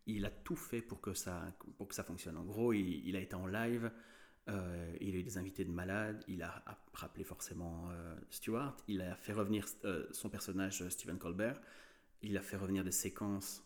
Il 0.07 0.25
a 0.27 0.31
tout 0.31 0.57
fait 0.57 0.83
pour 0.83 1.01
que 1.01 1.15
ça, 1.15 1.55
pour 1.79 1.89
que 1.89 1.95
ça 1.95 2.05
fonctionne. 2.05 2.37
En 2.39 2.45
gros, 2.45 2.73
il, 2.75 3.07
il 3.09 3.17
a 3.17 3.21
été 3.21 3.35
en 3.37 3.47
live, 3.47 3.91
euh, 4.49 4.97
il 5.01 5.15
a 5.17 5.19
eu 5.19 5.23
des 5.25 5.39
invités 5.39 5.65
de 5.65 5.71
malades, 5.71 6.25
il 6.29 6.43
a 6.43 6.63
app- 6.67 6.91
rappelé 6.95 7.25
forcément 7.25 7.89
euh, 7.93 8.17
Stewart, 8.31 8.77
il 8.89 9.03
a 9.03 9.17
fait 9.17 9.33
revenir 9.35 9.67
euh, 9.85 10.07
son 10.13 10.31
personnage 10.31 10.89
Stephen 10.91 11.19
Colbert, 11.19 11.61
il 12.23 12.37
a 12.37 12.43
fait 12.43 12.57
revenir 12.57 12.85
des 12.85 12.93
séquences 12.93 13.65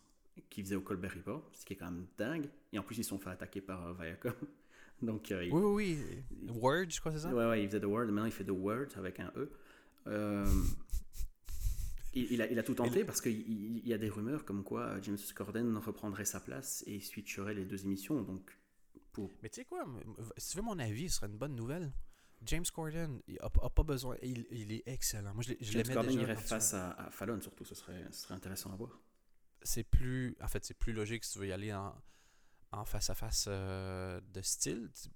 qu'il 0.49 0.63
faisait 0.63 0.75
au 0.75 0.81
Colbert 0.81 1.13
Report, 1.13 1.49
ce 1.53 1.65
qui 1.65 1.73
est 1.73 1.75
quand 1.77 1.91
même 1.91 2.07
dingue. 2.17 2.49
Et 2.71 2.79
en 2.79 2.83
plus, 2.83 2.97
ils 2.97 3.03
se 3.03 3.09
sont 3.09 3.19
fait 3.19 3.29
attaquer 3.29 3.61
par 3.61 3.87
euh, 3.87 3.93
Viacom. 3.93 4.33
Donc, 5.01 5.31
euh, 5.31 5.43
il- 5.45 5.51
Oui, 5.53 5.97
oui, 5.97 5.99
oui. 6.41 6.49
Word, 6.61 6.85
je 6.89 6.99
crois, 6.99 7.11
c'est 7.11 7.19
ça? 7.19 7.33
Ouais, 7.33 7.45
ouais, 7.47 7.63
il 7.63 7.67
faisait 7.67 7.79
The 7.81 7.85
Word, 7.85 8.05
maintenant 8.05 8.25
il 8.25 8.31
fait 8.31 8.45
The 8.45 8.51
Word 8.51 8.87
avec 8.95 9.19
un 9.19 9.31
E. 9.35 9.51
Euh, 10.07 10.45
il, 12.13 12.31
il 12.31 12.41
a, 12.41 12.51
il 12.51 12.59
a 12.59 12.63
tout 12.63 12.73
tenté 12.75 13.03
parce 13.03 13.21
qu'il 13.21 13.39
il- 13.39 13.77
il 13.79 13.87
y 13.87 13.93
a 13.93 13.97
des 13.97 14.09
rumeurs 14.09 14.45
comme 14.45 14.63
quoi 14.63 14.81
euh, 14.83 14.99
James 15.01 15.17
Corden 15.35 15.77
reprendrait 15.77 16.25
sa 16.25 16.39
place 16.39 16.83
et 16.87 16.99
switcherait 16.99 17.53
les 17.53 17.65
deux 17.65 17.83
émissions. 17.85 18.21
Donc, 18.21 18.57
pour... 19.11 19.29
Mais 19.41 19.49
tu 19.49 19.55
sais 19.61 19.65
quoi, 19.65 19.85
si 20.37 20.51
tu 20.51 20.57
veux 20.57 20.63
mon 20.63 20.77
avis, 20.79 21.09
ce 21.09 21.17
serait 21.17 21.27
une 21.27 21.37
bonne 21.37 21.55
nouvelle. 21.55 21.91
James 22.45 22.65
Corden, 22.73 23.21
il 23.27 23.39
a, 23.39 23.45
a 23.61 23.69
pas 23.69 23.83
besoin, 23.83 24.17
il, 24.21 24.45
il 24.51 24.71
est 24.73 24.83
excellent. 24.85 25.33
Moi, 25.33 25.43
je, 25.47 25.53
je 25.61 25.71
James 25.71 25.87
Corden 25.93 26.11
déjà. 26.11 26.21
irait 26.23 26.35
face 26.35 26.73
à, 26.73 26.91
à 26.91 27.09
Fallon, 27.09 27.39
surtout, 27.39 27.63
ce 27.63 27.73
serait, 27.73 28.05
ce 28.11 28.23
serait 28.23 28.33
intéressant 28.35 28.71
à 28.73 28.75
voir. 28.75 28.99
C'est 29.63 29.83
plus 29.83 30.35
en 30.41 30.47
fait 30.47 30.65
c'est 30.65 30.73
plus 30.73 30.93
logique 30.93 31.23
si 31.23 31.33
tu 31.33 31.39
veux 31.39 31.47
y 31.47 31.51
aller 31.51 31.73
en, 31.73 31.95
en 32.71 32.85
face 32.85 33.09
à 33.09 33.15
face 33.15 33.45
euh, 33.49 34.21
de 34.33 34.41
style. 34.41 34.89
C'est 34.93 35.11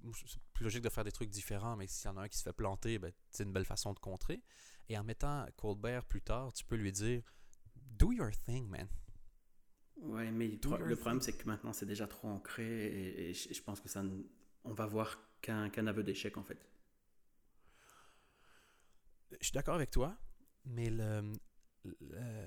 plus 0.54 0.64
logique 0.64 0.84
de 0.84 0.90
faire 0.90 1.04
des 1.04 1.12
trucs 1.12 1.30
différents 1.30 1.76
mais 1.78 1.88
s'il 1.88 2.10
y 2.10 2.14
en 2.14 2.18
a 2.18 2.24
un 2.24 2.28
qui 2.30 2.38
se 2.38 2.44
fait 2.44 2.54
planter 2.54 3.00
ben, 3.00 3.12
c'est 3.32 3.44
une 3.44 3.54
belle 3.54 3.66
façon 3.66 3.94
de 3.94 4.00
contrer. 4.00 4.44
Et 4.90 4.98
en 4.98 5.04
mettant 5.04 5.46
Colbert 5.58 6.06
plus 6.06 6.22
tard 6.22 6.54
tu 6.54 6.66
peux 6.66 6.76
lui 6.78 6.92
dire 6.92 7.24
do 7.76 8.12
your 8.14 8.32
thing 8.46 8.68
man. 8.70 8.88
Ouais, 9.98 10.32
mais 10.32 10.48
le 10.48 10.58
Do 10.58 10.70
problème, 10.70 11.22
c'est 11.22 11.34
que 11.34 11.48
maintenant, 11.48 11.74
c'est 11.74 11.86
déjà 11.86 12.08
trop 12.08 12.28
ancré 12.30 12.66
et, 12.88 13.30
et 13.30 13.34
je, 13.34 13.54
je 13.54 13.62
pense 13.62 13.82
que 13.82 13.90
ça, 13.90 14.04
on 14.64 14.74
va 14.74 14.86
voir 14.86 15.20
qu'un 15.42 15.70
qu'un 15.70 15.88
aveu 15.88 16.04
d'échec 16.04 16.38
en 16.38 16.44
fait. 16.44 16.60
je 19.40 19.46
suis 19.46 19.52
d'accord 19.54 19.76
avec 19.76 19.92
toi 19.92 20.16
mais 20.66 20.90
le, 20.90 21.32
le- 21.86 22.46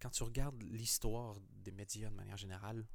quand 0.00 0.10
tu 0.10 0.22
regardes 0.22 0.62
l'histoire 0.62 1.36
des 1.64 1.72
médias 1.72 2.10
de 2.10 2.14
manière 2.14 2.36
générale 2.36 2.86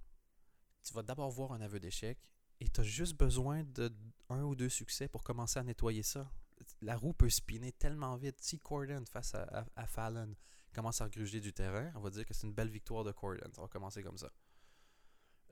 tu 0.83 0.93
vas 0.93 1.03
d'abord 1.03 1.29
voir 1.29 1.51
un 1.53 1.61
aveu 1.61 1.79
d'échec 1.79 2.17
et 2.59 2.67
tu 2.67 2.81
as 2.81 2.83
juste 2.83 3.17
besoin 3.17 3.63
de 3.63 3.91
un 4.29 4.43
ou 4.43 4.55
deux 4.55 4.69
succès 4.69 5.07
pour 5.07 5.23
commencer 5.23 5.59
à 5.59 5.63
nettoyer 5.63 6.03
ça. 6.03 6.31
La 6.81 6.95
roue 6.95 7.13
peut 7.13 7.29
spinner 7.29 7.71
tellement 7.71 8.15
vite. 8.15 8.37
Si 8.39 8.59
Corden 8.59 9.05
face 9.05 9.35
à, 9.35 9.87
Fallon 9.87 10.35
commence 10.73 11.01
à 11.01 11.05
regruger 11.05 11.39
du 11.39 11.53
terrain, 11.53 11.91
on 11.95 11.99
va 11.99 12.09
dire 12.09 12.25
que 12.25 12.33
c'est 12.33 12.47
une 12.47 12.53
belle 12.53 12.69
victoire 12.69 13.03
de 13.03 13.11
Corden. 13.11 13.51
Ça 13.53 13.61
va 13.61 13.67
commencer 13.67 14.03
comme 14.03 14.17
ça. 14.17 14.31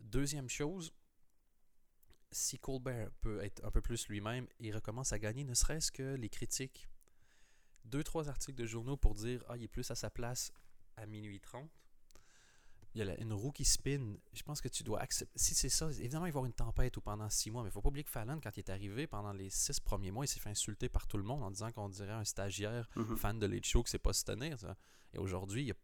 Deuxième 0.02 0.50
chose, 0.50 0.94
si 2.32 2.58
Colbert 2.58 3.12
peut 3.22 3.44
être 3.44 3.66
un 3.66 3.72
peu 3.72 3.82
plus 3.82 4.08
lui-même 4.08 4.48
et 4.60 4.72
recommence 4.72 5.12
à 5.12 5.20
gagner, 5.20 5.44
ne 5.44 5.56
serait-ce 5.56 5.92
que 5.92 6.16
les 6.16 6.30
critiques, 6.30 6.90
deux, 7.86 8.04
trois 8.04 8.30
articles 8.30 8.58
de 8.58 8.66
journaux 8.66 8.98
pour 8.98 9.16
dire 9.16 9.44
Ah, 9.50 9.58
il 9.58 9.64
est 9.64 9.68
plus 9.68 9.90
à 9.92 9.96
sa 9.96 10.10
place 10.10 10.54
à 11.02 11.06
minuit 11.06 11.40
30 11.40 11.70
il 12.96 13.06
y 13.06 13.08
a 13.08 13.22
une 13.22 13.34
roue 13.34 13.52
qui 13.52 13.66
spin. 13.66 14.16
Je 14.34 14.42
pense 14.42 14.62
que 14.62 14.68
tu 14.68 14.82
dois 14.84 15.00
accepter. 15.00 15.32
Si 15.38 15.54
c'est 15.54 15.70
ça, 15.70 15.92
évidemment, 15.92 16.26
il 16.26 16.30
va 16.32 16.38
y 16.38 16.40
avoir 16.40 16.46
une 16.46 16.54
tempête 16.54 16.98
ou 16.98 17.02
pendant 17.02 17.30
six 17.30 17.52
mois, 17.52 17.62
mais 17.62 17.68
il 17.68 17.70
ne 17.70 17.74
faut 17.74 17.82
pas 17.84 17.90
oublier 17.90 18.04
que 18.04 18.10
Fallon, 18.10 18.40
quand 18.42 18.50
il 18.58 18.62
est 18.62 18.70
arrivé, 18.72 19.06
pendant 19.06 19.32
les 19.32 19.52
six 19.52 19.80
premiers 19.80 20.10
mois, 20.10 20.26
il 20.26 20.28
s'est 20.28 20.40
fait 20.40 20.50
insulter 20.50 20.90
par 20.90 21.06
tout 21.08 21.18
le 21.18 21.24
monde 21.24 21.44
en 21.44 21.52
disant 21.52 21.72
qu'on 21.72 21.88
dirait 21.88 22.12
un 22.14 22.24
stagiaire 22.26 22.90
Mhm. 22.96 23.16
fan 23.16 23.38
de 23.40 23.46
Late 23.46 23.64
Show 23.66 23.84
que 23.84 23.92
c'est 23.92 24.00
pas 24.00 24.12
se 24.12 24.26
tenir. 24.26 24.60
ça. 24.60 24.76
Et 25.14 25.20
aujourd'hui, 25.20 25.62
il 25.62 25.68
y 25.68 25.72
a 25.72 25.76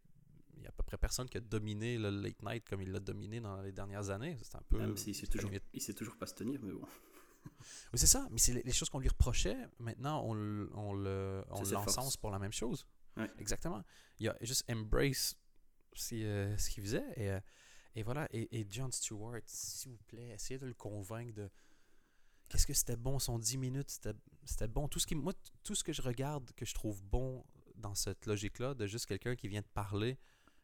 il 0.58 0.64
y 0.64 0.66
a 0.66 0.70
à 0.70 0.72
peu 0.72 0.84
près 0.84 0.98
personne 0.98 1.30
qui 1.30 1.38
a 1.38 1.42
dominé 1.42 1.98
le 2.00 2.10
late 2.10 2.42
night 2.42 2.68
comme 2.68 2.82
il 2.82 2.92
l'a 2.92 3.00
dominé 3.00 3.40
dans 3.40 3.62
les 3.62 3.72
dernières 3.72 4.10
années. 4.10 4.36
C'est 4.42 4.56
un 4.56 4.64
peu. 4.68 4.80
Même 4.80 4.98
s'il 4.98 5.14
sait 5.14 5.28
toujours, 5.28 5.52
il 5.74 5.82
sait 5.82 5.94
toujours 5.94 6.18
pas 6.18 6.26
se 6.26 6.34
tenir, 6.34 6.60
mais 6.64 6.72
bon. 6.72 6.82
Oui, 7.94 8.00
c'est 8.00 8.08
ça, 8.08 8.28
mais 8.32 8.40
c'est 8.40 8.54
les, 8.54 8.64
les 8.64 8.72
choses 8.74 8.90
qu'on 8.90 9.00
lui 9.00 9.08
reprochait. 9.10 9.58
Maintenant, 9.80 10.24
on, 10.24 10.34
le- 10.34 10.72
on 10.74 10.94
le- 10.94 11.44
on 11.52 11.62
l'encense 11.64 12.18
pour 12.18 12.32
la 12.32 12.40
même 12.40 12.52
chose. 12.52 12.88
Ouais. 13.18 13.30
Exactement. 13.40 13.84
Il 14.20 14.28
a 14.30 14.36
juste 14.42 14.64
embrace 14.70 15.36
ce, 15.94 16.16
euh, 16.16 16.58
ce 16.58 16.70
qu'il 16.70 16.84
faisait. 16.84 17.06
Et, 17.16 17.30
euh, 17.32 17.40
et 17.96 18.04
voilà. 18.04 18.28
Et, 18.32 18.60
et 18.60 18.66
John 18.70 18.92
Stewart, 18.92 19.42
s'il 19.46 19.92
vous 19.92 20.04
plaît, 20.08 20.30
essayez 20.30 20.58
de 20.60 20.66
le 20.66 20.74
convaincre 20.74 21.34
de. 21.34 21.50
Qu'est-ce 22.50 22.68
que 22.68 22.74
c'était 22.74 22.96
bon, 22.98 23.18
son 23.20 23.40
10 23.40 23.58
minutes, 23.58 23.90
c'était 23.90 24.14
c'était 24.44 24.68
bon. 24.68 24.88
Tout 24.88 25.00
ce 25.00 25.08
qui, 25.08 25.16
moi, 25.16 25.34
tout 25.64 25.74
ce 25.76 25.84
que 25.84 25.94
je 25.94 26.02
regarde, 26.02 26.52
que 26.56 26.66
je 26.66 26.74
trouve 26.76 27.02
bon 27.04 27.44
dans 27.76 27.96
cette 27.96 28.26
logique-là, 28.28 28.74
de 28.76 28.86
juste 28.86 29.06
quelqu'un 29.08 29.36
qui 29.36 29.48
vient 29.48 29.62
de 29.62 29.68
parler 29.74 30.18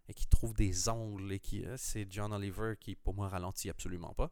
et 0.08 0.14
qui 0.14 0.28
trouve 0.28 0.54
des 0.54 0.90
angles, 0.90 1.32
et 1.34 1.40
qui. 1.40 1.66
euh, 1.66 1.76
C'est 1.78 2.06
John 2.12 2.34
Oliver 2.34 2.74
qui, 2.80 2.96
pour 2.96 3.14
moi, 3.16 3.30
ralentit 3.30 3.70
absolument 3.70 4.14
pas. 4.14 4.32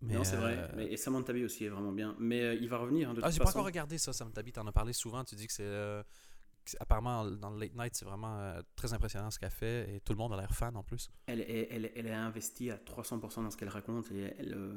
Mais, 0.00 0.14
non, 0.14 0.24
c'est 0.24 0.36
vrai. 0.36 0.56
euh, 0.58 0.72
Mais, 0.76 0.92
et 0.92 0.96
Samantha 0.98 1.32
Bee 1.32 1.44
aussi 1.44 1.64
est 1.64 1.68
vraiment 1.70 1.92
bien. 1.92 2.14
Mais 2.18 2.42
euh, 2.42 2.54
il 2.54 2.68
va 2.68 2.76
revenir, 2.78 3.08
hein, 3.08 3.14
de 3.14 3.20
ah, 3.22 3.30
j'ai 3.30 3.38
pas 3.38 3.48
encore 3.50 3.64
regardé 3.64 3.96
ça, 3.96 4.12
Sam 4.12 4.32
Tabi. 4.32 4.52
T'en 4.52 4.66
as 4.66 4.72
parlé 4.72 4.92
souvent. 4.92 5.24
Tu 5.24 5.34
dis 5.36 5.46
que 5.46 5.52
c'est. 5.52 5.62
euh, 5.62 6.02
que 6.02 6.08
c'est- 6.08 6.33
apparemment, 6.80 7.24
dans 7.30 7.50
le 7.50 7.58
late 7.60 7.74
night, 7.74 7.94
c'est 7.94 8.04
vraiment 8.04 8.38
euh, 8.38 8.60
très 8.76 8.92
impressionnant 8.92 9.30
ce 9.30 9.38
qu'elle 9.38 9.50
fait. 9.50 9.94
Et 9.94 10.00
tout 10.00 10.12
le 10.12 10.18
monde 10.18 10.32
a 10.32 10.36
l'air 10.36 10.52
fan 10.54 10.76
en 10.76 10.82
plus. 10.82 11.10
Elle, 11.26 11.40
est- 11.40 11.68
elle, 11.70 11.90
elle 11.94 12.06
est 12.06 12.12
investie 12.12 12.70
à 12.70 12.76
300% 12.78 13.42
dans 13.42 13.50
ce 13.50 13.56
qu'elle 13.56 13.68
raconte 13.68 14.10
et 14.12 14.34
elle, 14.38 14.54
euh, 14.54 14.74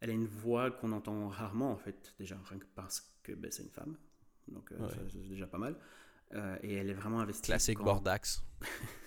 elle 0.00 0.10
a 0.10 0.12
une 0.12 0.26
voix 0.26 0.70
qu'on 0.70 0.92
entend 0.92 1.28
rarement 1.28 1.70
en 1.72 1.76
fait, 1.76 2.14
déjà 2.18 2.36
rien 2.48 2.58
que 2.58 2.66
parce 2.74 3.00
que 3.22 3.32
ben, 3.32 3.50
c'est 3.50 3.62
une 3.62 3.70
femme, 3.70 3.96
donc 4.48 4.72
euh, 4.72 4.78
Ouais. 4.78 4.94
c'est 5.10 5.28
déjà 5.28 5.46
pas 5.46 5.58
mal. 5.58 5.76
Et 6.62 6.74
elle 6.76 6.88
est 6.88 6.94
vraiment 6.94 7.20
investie. 7.20 7.42
Classique 7.42 7.76
quand, 7.78 7.84
Bordax. 7.84 8.42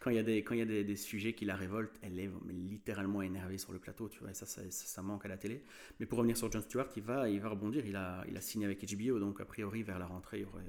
Quand 0.00 0.10
il 0.10 0.16
y 0.16 0.18
a, 0.18 0.22
des, 0.22 0.42
quand 0.44 0.54
il 0.54 0.58
y 0.58 0.62
a 0.62 0.66
des, 0.66 0.84
des 0.84 0.96
sujets 0.96 1.32
qui 1.34 1.44
la 1.44 1.56
révoltent, 1.56 1.98
elle 2.02 2.18
est 2.18 2.30
littéralement 2.48 3.22
énervée 3.22 3.58
sur 3.58 3.72
le 3.72 3.78
plateau, 3.78 4.08
tu 4.08 4.20
vois, 4.20 4.30
et 4.30 4.34
ça, 4.34 4.46
ça, 4.46 5.02
manque 5.02 5.24
à 5.24 5.28
la 5.28 5.36
télé. 5.36 5.64
Mais 5.98 6.06
pour 6.06 6.18
revenir 6.18 6.36
sur 6.36 6.50
Jon 6.50 6.60
Stewart, 6.60 6.88
il 6.96 7.02
va, 7.02 7.28
il 7.28 7.40
va 7.40 7.48
rebondir, 7.48 7.84
il 7.84 7.96
a, 7.96 8.24
il 8.28 8.36
a 8.36 8.40
signé 8.40 8.66
avec 8.66 8.84
HBO, 8.84 9.18
donc 9.18 9.40
a 9.40 9.44
priori 9.44 9.82
vers 9.82 9.98
la 9.98 10.06
rentrée, 10.06 10.38
il 10.38 10.42
y 10.42 10.44
aurait, 10.44 10.64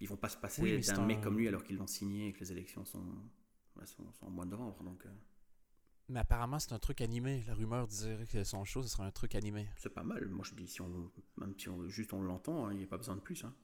ils 0.00 0.08
vont 0.08 0.16
pas 0.16 0.28
se 0.28 0.36
passer 0.36 0.62
Oui, 0.62 0.80
d'un 0.80 1.06
mec 1.06 1.18
un- 1.18 1.20
comme 1.22 1.38
lui 1.38 1.48
alors 1.48 1.62
qu'ils 1.64 1.76
l'ont 1.76 1.86
signé 1.86 2.28
et 2.28 2.32
que 2.32 2.40
les 2.40 2.52
élections 2.52 2.84
sont, 2.84 3.04
ouais, 3.76 3.86
sont, 3.86 4.10
sont 4.12 4.26
au 4.26 4.30
mois 4.30 4.44
de 4.44 4.50
novembre, 4.50 4.82
donc... 4.82 5.04
euh, 5.06 5.10
Mais 6.08 6.20
apparemment, 6.20 6.58
c'est 6.58 6.72
un 6.72 6.78
truc 6.78 7.00
animé. 7.00 7.42
La 7.46 7.54
rumeur 7.54 7.86
dirait 7.86 8.26
que 8.26 8.44
son 8.44 8.64
show, 8.64 8.82
ce 8.82 8.88
serait 8.88 9.04
un 9.04 9.10
truc 9.10 9.34
animé. 9.34 9.68
C'est 9.76 9.88
pas 9.94 10.02
mal. 10.02 10.26
Moi, 10.28 10.44
je 10.44 10.54
dis, 10.54 10.66
si 10.68 10.80
on, 10.82 11.10
même 11.38 11.54
si 11.58 11.68
on, 11.68 11.88
juste 11.88 12.12
on 12.12 12.22
l'entend, 12.22 12.66
hein, 12.66 12.72
il 12.72 12.78
n'y 12.78 12.84
a 12.84 12.86
pas 12.86 12.98
besoin 12.98 13.16
de 13.16 13.20
plus. 13.20 13.44
Hein. 13.44 13.54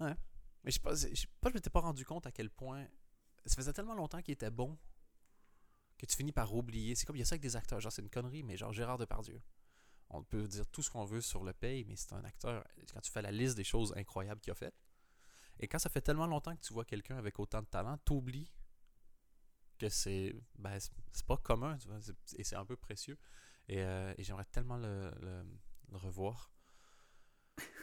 Mais 0.00 0.70
je 0.70 0.72
sais 0.72 0.80
pas, 0.80 0.94
je 0.94 1.08
je 1.14 1.26
m'étais 1.52 1.70
pas 1.70 1.80
rendu 1.80 2.04
compte 2.04 2.26
à 2.26 2.32
quel 2.32 2.50
point. 2.50 2.86
Ça 3.46 3.56
faisait 3.56 3.72
tellement 3.72 3.94
longtemps 3.94 4.20
qu'il 4.22 4.32
était 4.32 4.50
bon 4.50 4.76
que 5.96 6.06
tu 6.06 6.14
finis 6.16 6.32
par 6.32 6.54
oublier. 6.54 6.94
C'est 6.94 7.06
comme 7.06 7.16
il 7.16 7.20
y 7.20 7.22
a 7.22 7.24
ça 7.24 7.34
avec 7.34 7.42
des 7.42 7.56
acteurs. 7.56 7.80
Genre, 7.80 7.90
c'est 7.92 8.02
une 8.02 8.10
connerie, 8.10 8.42
mais 8.42 8.56
genre 8.56 8.72
Gérard 8.72 8.98
Depardieu. 8.98 9.40
On 10.10 10.22
peut 10.22 10.46
dire 10.46 10.66
tout 10.68 10.82
ce 10.82 10.90
qu'on 10.90 11.04
veut 11.04 11.20
sur 11.20 11.42
le 11.44 11.52
paye, 11.52 11.84
mais 11.84 11.96
c'est 11.96 12.12
un 12.12 12.24
acteur. 12.24 12.64
Quand 12.92 13.00
tu 13.00 13.10
fais 13.10 13.22
la 13.22 13.30
liste 13.32 13.56
des 13.56 13.64
choses 13.64 13.92
incroyables 13.96 14.40
qu'il 14.40 14.50
a 14.52 14.54
faites, 14.54 14.74
et 15.60 15.68
quand 15.68 15.78
ça 15.78 15.88
fait 15.90 16.00
tellement 16.00 16.26
longtemps 16.26 16.54
que 16.56 16.60
tu 16.60 16.72
vois 16.72 16.84
quelqu'un 16.84 17.16
avec 17.16 17.38
autant 17.38 17.60
de 17.62 17.66
talent, 17.66 17.98
t'oublies 18.04 18.50
que 19.78 19.88
c'est 19.88 20.34
ben, 20.58 20.78
c'est- 20.80 20.92
pas 21.26 21.36
commun, 21.36 21.76
tu 21.78 21.88
vois, 21.88 22.00
c'est- 22.00 22.38
et 22.38 22.44
c'est 22.44 22.56
un 22.56 22.64
peu 22.64 22.76
précieux. 22.76 23.16
Et, 23.68 23.82
euh, 23.82 24.12
et 24.16 24.24
j'aimerais 24.24 24.46
tellement 24.50 24.76
le, 24.78 25.10
le- 25.20 25.44
le 25.92 25.96
revoir. 25.96 26.50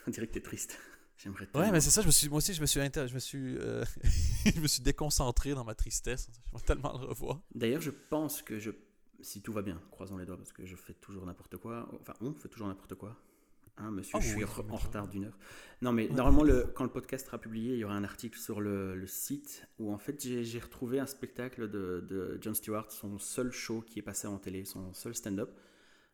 On 0.08 0.12
dirait 0.12 0.28
que 0.28 0.34
t'es 0.34 0.42
triste. 0.42 0.78
J'aimerais 1.18 1.48
Ouais, 1.56 1.72
mais 1.72 1.80
c'est 1.80 1.92
ça, 1.92 2.02
je 2.02 2.08
me 2.08 2.12
suis, 2.12 2.28
moi 2.28 2.40
aussi, 2.40 2.54
je 2.54 2.60
me 2.60 2.66
suis, 2.66 2.82
inter- 2.82 3.08
je 3.08 3.14
me 3.14 3.20
suis, 3.20 3.58
euh, 3.58 3.86
je 4.56 4.60
me 4.60 4.68
suis 4.68 4.82
déconcentré 4.82 5.54
dans 5.54 5.64
ma 5.64 5.74
tristesse. 5.74 6.30
Veux 6.52 6.60
tellement 6.60 6.92
le 7.00 7.06
revoir. 7.06 7.40
D'ailleurs, 7.54 7.80
je 7.82 7.92
pense 7.92 8.42
que 8.42 8.60
je, 8.60 8.72
si 9.22 9.42
tout 9.42 9.54
va 9.54 9.62
bien, 9.62 9.82
croisons 9.92 10.18
les 10.18 10.26
doigts, 10.26 10.36
parce 10.38 10.52
que 10.52 10.66
je 10.66 10.76
fais 10.76 10.94
toujours 10.96 11.26
n'importe 11.26 11.56
quoi. 11.56 11.88
Enfin, 12.02 12.14
on 12.20 12.34
fait 12.34 12.50
toujours 12.50 12.68
n'importe 12.68 12.96
quoi. 12.96 13.16
Hein, 13.78 13.92
monsieur, 13.92 14.14
Oh 14.18 14.22
je 14.22 14.28
suis 14.28 14.38
oui, 14.38 14.50
en 14.70 14.76
retard 14.78 15.08
d'une 15.10 15.26
heure. 15.26 15.38
Non, 15.82 15.92
mais 15.92 16.08
normalement, 16.08 16.44
le, 16.44 16.64
quand 16.76 16.86
le 16.86 16.90
podcast 16.90 17.26
sera 17.26 17.38
publié, 17.40 17.74
il 17.74 17.80
y 17.80 17.84
aura 17.84 17.96
un 17.96 18.06
article 18.06 18.40
sur 18.40 18.62
le, 18.62 18.96
le 18.96 19.08
site 19.08 19.68
où 19.80 19.92
en 19.92 19.98
fait 19.98 20.22
j'ai 20.22 20.60
retrouvé 20.60 21.00
un 21.00 21.06
spectacle 21.06 21.70
de, 21.70 22.00
de 22.08 22.40
Jon 22.42 22.54
Stewart, 22.54 22.90
son 22.92 23.20
seul 23.20 23.52
show 23.52 23.82
qui 23.82 24.00
est 24.00 24.02
passé 24.02 24.28
en 24.28 24.38
télé, 24.38 24.64
son 24.64 24.94
seul 24.94 25.14
stand-up. 25.14 25.50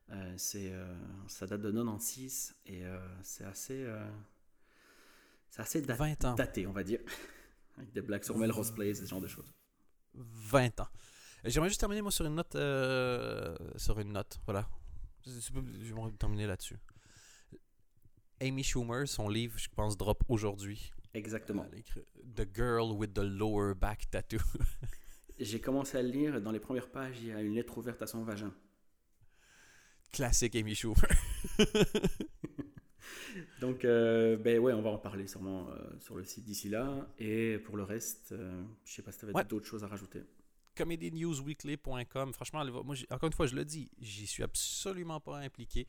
Euh, 0.09 0.33
c'est, 0.37 0.71
euh, 0.73 0.91
ça 1.27 1.45
date 1.45 1.61
de 1.61 1.69
96 1.71 2.55
et 2.65 2.83
euh, 2.83 2.97
c'est 3.21 3.45
assez, 3.45 3.85
c'est 5.51 5.61
assez 5.61 5.81
dat- 5.83 5.95
20 5.95 6.25
ans. 6.25 6.33
daté, 6.35 6.65
on 6.65 6.73
va 6.73 6.83
dire. 6.83 6.99
Avec 7.77 7.93
des 7.93 8.01
blagues 8.01 8.23
sur 8.23 8.37
Melrose 8.37 8.71
Place, 8.71 8.99
ce 8.99 9.05
genre 9.05 9.21
de 9.21 9.27
choses. 9.27 9.53
20 10.15 10.79
ans. 10.79 10.87
J'aimerais 11.45 11.69
juste 11.69 11.79
terminer, 11.79 12.01
moi, 12.01 12.11
sur 12.11 12.25
une 12.25 12.35
note. 12.35 12.53
sur 13.77 13.99
une 13.99 14.11
note, 14.13 14.39
voilà. 14.45 14.67
Vais 15.25 16.11
terminer 16.17 16.47
là-dessus. 16.47 16.77
Amy 18.41 18.63
Schumer, 18.63 19.07
son 19.07 19.29
livre, 19.29 19.57
je 19.57 19.69
pense, 19.69 19.95
drop 19.97 20.23
aujourd'hui. 20.27 20.91
Exactement. 21.13 21.65
The 22.35 22.47
Girl 22.55 22.91
with 22.97 23.13
the 23.13 23.19
Lower 23.23 23.73
Back 23.75 24.09
Tattoo. 24.09 24.37
J'ai 25.39 25.59
commencé 25.61 25.97
à 25.97 26.01
le 26.01 26.09
lire. 26.09 26.41
Dans 26.41 26.51
les 26.51 26.59
premières 26.59 26.89
pages, 26.89 27.17
il 27.21 27.27
y 27.27 27.31
a 27.31 27.41
une 27.41 27.55
lettre 27.55 27.77
ouverte 27.77 28.01
à 28.01 28.07
son 28.07 28.23
vagin. 28.23 28.53
Classique 30.11 30.55
Amy 30.55 30.75
Schumer. 30.75 30.95
Donc, 33.61 33.85
euh, 33.85 34.37
ben 34.37 34.59
ouais, 34.59 34.73
on 34.73 34.81
va 34.81 34.89
en 34.89 34.97
parler 34.97 35.27
sûrement 35.27 35.69
euh, 35.69 35.99
sur 35.99 36.15
le 36.17 36.25
site 36.25 36.43
d'ici 36.43 36.69
là. 36.69 37.07
Et 37.19 37.57
pour 37.59 37.77
le 37.77 37.83
reste, 37.83 38.31
euh, 38.31 38.63
je 38.85 38.91
sais 38.93 39.01
pas 39.01 39.11
si 39.11 39.19
tu 39.19 39.25
avais 39.25 39.33
Ouais. 39.35 39.45
d'autres 39.45 39.67
choses 39.67 39.83
à 39.83 39.87
rajouter. 39.87 40.21
comedynewsweekly.com. 40.75 42.33
Franchement, 42.33 42.65
moi, 42.83 42.95
encore 43.09 43.27
une 43.27 43.33
fois, 43.33 43.45
je 43.47 43.55
le 43.55 43.63
dis, 43.65 43.89
j'y 43.99 44.27
suis 44.27 44.43
absolument 44.43 45.19
pas 45.19 45.37
impliqué. 45.39 45.87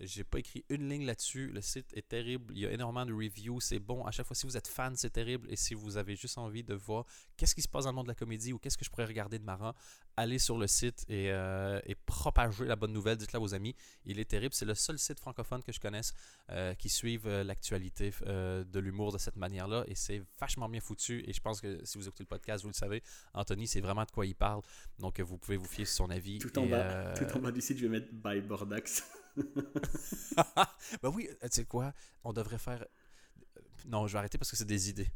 J'ai 0.00 0.24
pas 0.24 0.38
écrit 0.38 0.64
une 0.68 0.88
ligne 0.88 1.04
là-dessus. 1.04 1.48
Le 1.48 1.60
site 1.60 1.86
est 1.94 2.08
terrible. 2.08 2.52
Il 2.56 2.60
y 2.60 2.66
a 2.66 2.72
énormément 2.72 3.06
de 3.06 3.12
reviews. 3.12 3.60
C'est 3.60 3.78
bon. 3.78 4.04
À 4.04 4.10
chaque 4.10 4.26
fois, 4.26 4.34
si 4.34 4.46
vous 4.46 4.56
êtes 4.56 4.68
fan, 4.68 4.96
c'est 4.96 5.10
terrible. 5.10 5.46
Et 5.50 5.56
si 5.56 5.74
vous 5.74 5.96
avez 5.96 6.16
juste 6.16 6.38
envie 6.38 6.64
de 6.64 6.74
voir 6.74 7.04
qu'est-ce 7.36 7.54
qui 7.54 7.62
se 7.62 7.68
passe 7.68 7.84
dans 7.84 7.90
le 7.90 7.96
monde 7.96 8.06
de 8.06 8.10
la 8.10 8.16
comédie 8.16 8.52
ou 8.52 8.58
qu'est-ce 8.58 8.76
que 8.76 8.84
je 8.84 8.90
pourrais 8.90 9.04
regarder 9.04 9.38
de 9.38 9.44
marrant, 9.44 9.74
allez 10.16 10.38
sur 10.38 10.58
le 10.58 10.66
site 10.66 11.04
et, 11.08 11.30
euh, 11.30 11.80
et 11.86 11.94
propagez 11.94 12.64
la 12.64 12.76
bonne 12.76 12.92
nouvelle. 12.92 13.16
Dites-le 13.16 13.36
à 13.36 13.40
vos 13.40 13.54
amis. 13.54 13.76
Il 14.04 14.18
est 14.18 14.24
terrible. 14.24 14.54
C'est 14.54 14.64
le 14.64 14.74
seul 14.74 14.98
site 14.98 15.20
francophone 15.20 15.62
que 15.62 15.72
je 15.72 15.80
connaisse 15.80 16.12
euh, 16.50 16.74
qui 16.74 16.88
suive 16.88 17.26
euh, 17.26 17.44
l'actualité 17.44 18.12
euh, 18.26 18.64
de 18.64 18.80
l'humour 18.80 19.12
de 19.12 19.18
cette 19.18 19.36
manière-là. 19.36 19.84
Et 19.86 19.94
c'est 19.94 20.22
vachement 20.40 20.68
bien 20.68 20.80
foutu. 20.80 21.22
Et 21.26 21.32
je 21.32 21.40
pense 21.40 21.60
que 21.60 21.84
si 21.84 21.98
vous 21.98 22.08
écoutez 22.08 22.24
le 22.24 22.28
podcast, 22.28 22.62
vous 22.62 22.70
le 22.70 22.74
savez, 22.74 23.02
Anthony, 23.34 23.66
c'est 23.66 23.80
vraiment 23.80 24.04
de 24.04 24.10
quoi 24.10 24.26
il 24.26 24.34
parle. 24.34 24.62
Donc, 24.98 25.20
vous 25.20 25.38
pouvez 25.38 25.56
vous 25.56 25.68
fier 25.68 25.84
sur 25.84 26.06
son 26.06 26.10
avis. 26.10 26.38
Tout 26.38 26.58
en 26.58 26.64
Et, 26.64 26.68
bas, 26.68 27.14
tout 27.14 27.36
en 27.36 27.40
bas 27.40 27.52
du 27.52 27.60
site, 27.60 27.78
je 27.78 27.86
vais 27.86 28.00
mettre 28.00 28.12
by 28.12 28.40
Bordax. 28.40 29.04
ben 31.02 31.10
oui, 31.14 31.28
euh, 31.30 31.34
tu 31.48 31.48
sais 31.52 31.64
quoi, 31.64 31.92
on 32.24 32.32
devrait 32.32 32.58
faire. 32.58 32.82
euh, 32.82 33.60
Non, 33.86 34.06
je 34.06 34.12
vais 34.12 34.18
arrêter 34.18 34.38
parce 34.38 34.50
que 34.50 34.56
c'est 34.56 34.64
des 34.66 34.90
idées. 34.90 35.08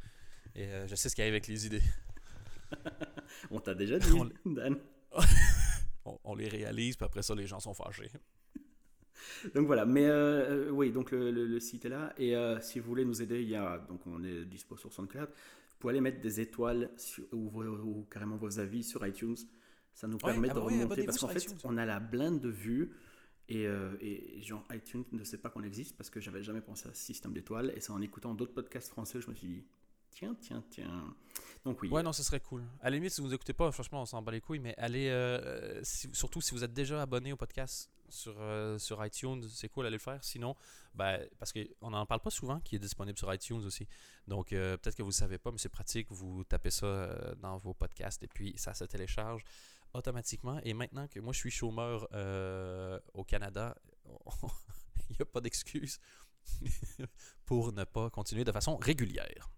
Et 0.54 0.66
euh, 0.66 0.86
je 0.88 0.94
sais 0.94 1.08
ce 1.08 1.14
qui 1.14 1.22
arrive 1.22 1.34
avec 1.34 1.46
les 1.48 1.66
idées. 1.66 1.82
On 3.50 3.60
t'a 3.60 3.74
déjà 3.74 3.98
dit, 3.98 4.10
On- 4.44 4.50
Dan. 4.50 4.78
On, 6.04 6.18
on 6.24 6.34
les 6.34 6.48
réalise, 6.48 6.96
puis 6.96 7.04
après 7.04 7.22
ça, 7.22 7.34
les 7.34 7.46
gens 7.46 7.60
sont 7.60 7.74
fâchés. 7.74 8.10
Donc 9.54 9.66
voilà, 9.66 9.84
mais 9.84 10.06
euh, 10.06 10.70
oui, 10.70 10.92
donc 10.92 11.10
le, 11.10 11.30
le- 11.30 11.46
le 11.46 11.60
site 11.60 11.84
est 11.84 11.88
là. 11.88 12.12
Et 12.16 12.36
euh, 12.36 12.60
si 12.60 12.78
vous 12.78 12.86
voulez 12.86 13.04
nous 13.04 13.20
aider, 13.22 13.42
il 13.42 13.48
y 13.48 13.56
a, 13.56 13.78
donc 13.78 14.06
on 14.06 14.22
est 14.22 14.44
dispo 14.44 14.76
sur 14.76 14.92
SoundCloud. 14.92 15.28
Vous 15.28 15.76
pouvez 15.78 15.92
aller 15.92 16.00
mettre 16.00 16.20
des 16.20 16.40
étoiles 16.40 16.90
sur- 16.96 17.24
ou, 17.32 17.50
ou 17.62 18.06
carrément 18.10 18.36
vos 18.36 18.58
avis 18.60 18.84
sur 18.84 19.04
iTunes. 19.06 19.36
Ça 19.92 20.06
nous 20.06 20.18
permet 20.18 20.48
ah 20.50 20.54
de 20.54 20.60
ouais, 20.60 20.64
remonter 20.80 21.04
parce 21.04 21.18
qu'en 21.18 21.28
fait, 21.28 21.46
on 21.64 21.76
a 21.76 21.84
la 21.86 21.98
blinde 22.00 22.40
de 22.40 22.48
vues. 22.50 22.92
Et, 23.48 23.66
euh, 23.66 23.96
et 24.00 24.40
genre 24.42 24.64
iTunes 24.72 25.04
ne 25.12 25.22
sait 25.22 25.38
pas 25.38 25.50
qu'on 25.50 25.62
existe 25.62 25.96
parce 25.96 26.10
que 26.10 26.20
j'avais 26.20 26.42
jamais 26.42 26.60
pensé 26.60 26.88
à 26.88 26.94
ce 26.94 27.00
système 27.00 27.32
d'étoiles. 27.32 27.72
Et 27.76 27.80
c'est 27.80 27.92
en 27.92 28.00
écoutant 28.00 28.34
d'autres 28.34 28.54
podcasts 28.54 28.88
français 28.88 29.20
je 29.20 29.30
me 29.30 29.34
suis 29.34 29.46
dit, 29.46 29.64
tiens, 30.10 30.36
tiens, 30.40 30.64
tiens. 30.70 31.14
Donc 31.64 31.80
oui, 31.82 31.88
Ouais, 31.88 32.02
non, 32.02 32.12
ce 32.12 32.22
serait 32.22 32.40
cool. 32.40 32.64
À 32.80 32.90
la 32.90 32.96
limite, 32.96 33.12
si 33.12 33.20
vous 33.20 33.32
écoutez 33.32 33.52
pas, 33.52 33.70
franchement, 33.70 34.02
on 34.02 34.06
s'en 34.06 34.22
bat 34.22 34.32
les 34.32 34.40
couilles, 34.40 34.58
mais 34.58 34.74
allez, 34.78 35.08
euh, 35.10 35.80
surtout 35.84 36.40
si 36.40 36.54
vous 36.54 36.64
êtes 36.64 36.72
déjà 36.72 37.00
abonné 37.00 37.32
au 37.32 37.36
podcast, 37.36 37.90
sur, 38.08 38.36
euh, 38.38 38.78
sur 38.78 39.04
iTunes, 39.04 39.42
c'est 39.48 39.68
cool 39.68 39.82
d'aller 39.84 39.96
le 39.96 40.00
faire. 40.00 40.22
Sinon, 40.22 40.54
ben, 40.94 41.26
parce 41.40 41.52
qu'on 41.52 41.90
n'en 41.90 42.06
parle 42.06 42.20
pas 42.20 42.30
souvent 42.30 42.60
qui 42.60 42.76
est 42.76 42.78
disponible 42.78 43.18
sur 43.18 43.32
iTunes 43.34 43.64
aussi. 43.64 43.88
Donc, 44.28 44.50
peut-être 44.50 44.94
que 44.94 45.02
vous 45.02 45.08
ne 45.08 45.14
savez 45.14 45.38
pas, 45.38 45.50
mais 45.50 45.58
c'est 45.58 45.68
pratique. 45.68 46.06
Vous 46.10 46.44
tapez 46.44 46.70
ça 46.70 47.34
dans 47.40 47.58
vos 47.58 47.74
podcasts 47.74 48.22
et 48.22 48.28
puis 48.28 48.54
ça 48.56 48.74
se 48.74 48.84
télécharge 48.84 49.44
automatiquement. 49.94 50.60
Et 50.62 50.74
maintenant 50.74 51.06
que 51.08 51.20
moi, 51.20 51.32
je 51.32 51.38
suis 51.38 51.50
chômeur 51.50 52.08
au 53.14 53.24
Canada, 53.24 53.76
il 55.10 55.16
n'y 55.16 55.22
a 55.22 55.26
pas 55.26 55.40
d'excuse 55.40 55.98
pour 57.44 57.72
ne 57.72 57.84
pas 57.84 58.10
continuer 58.10 58.44
de 58.44 58.52
façon 58.52 58.76
régulière. 58.76 59.50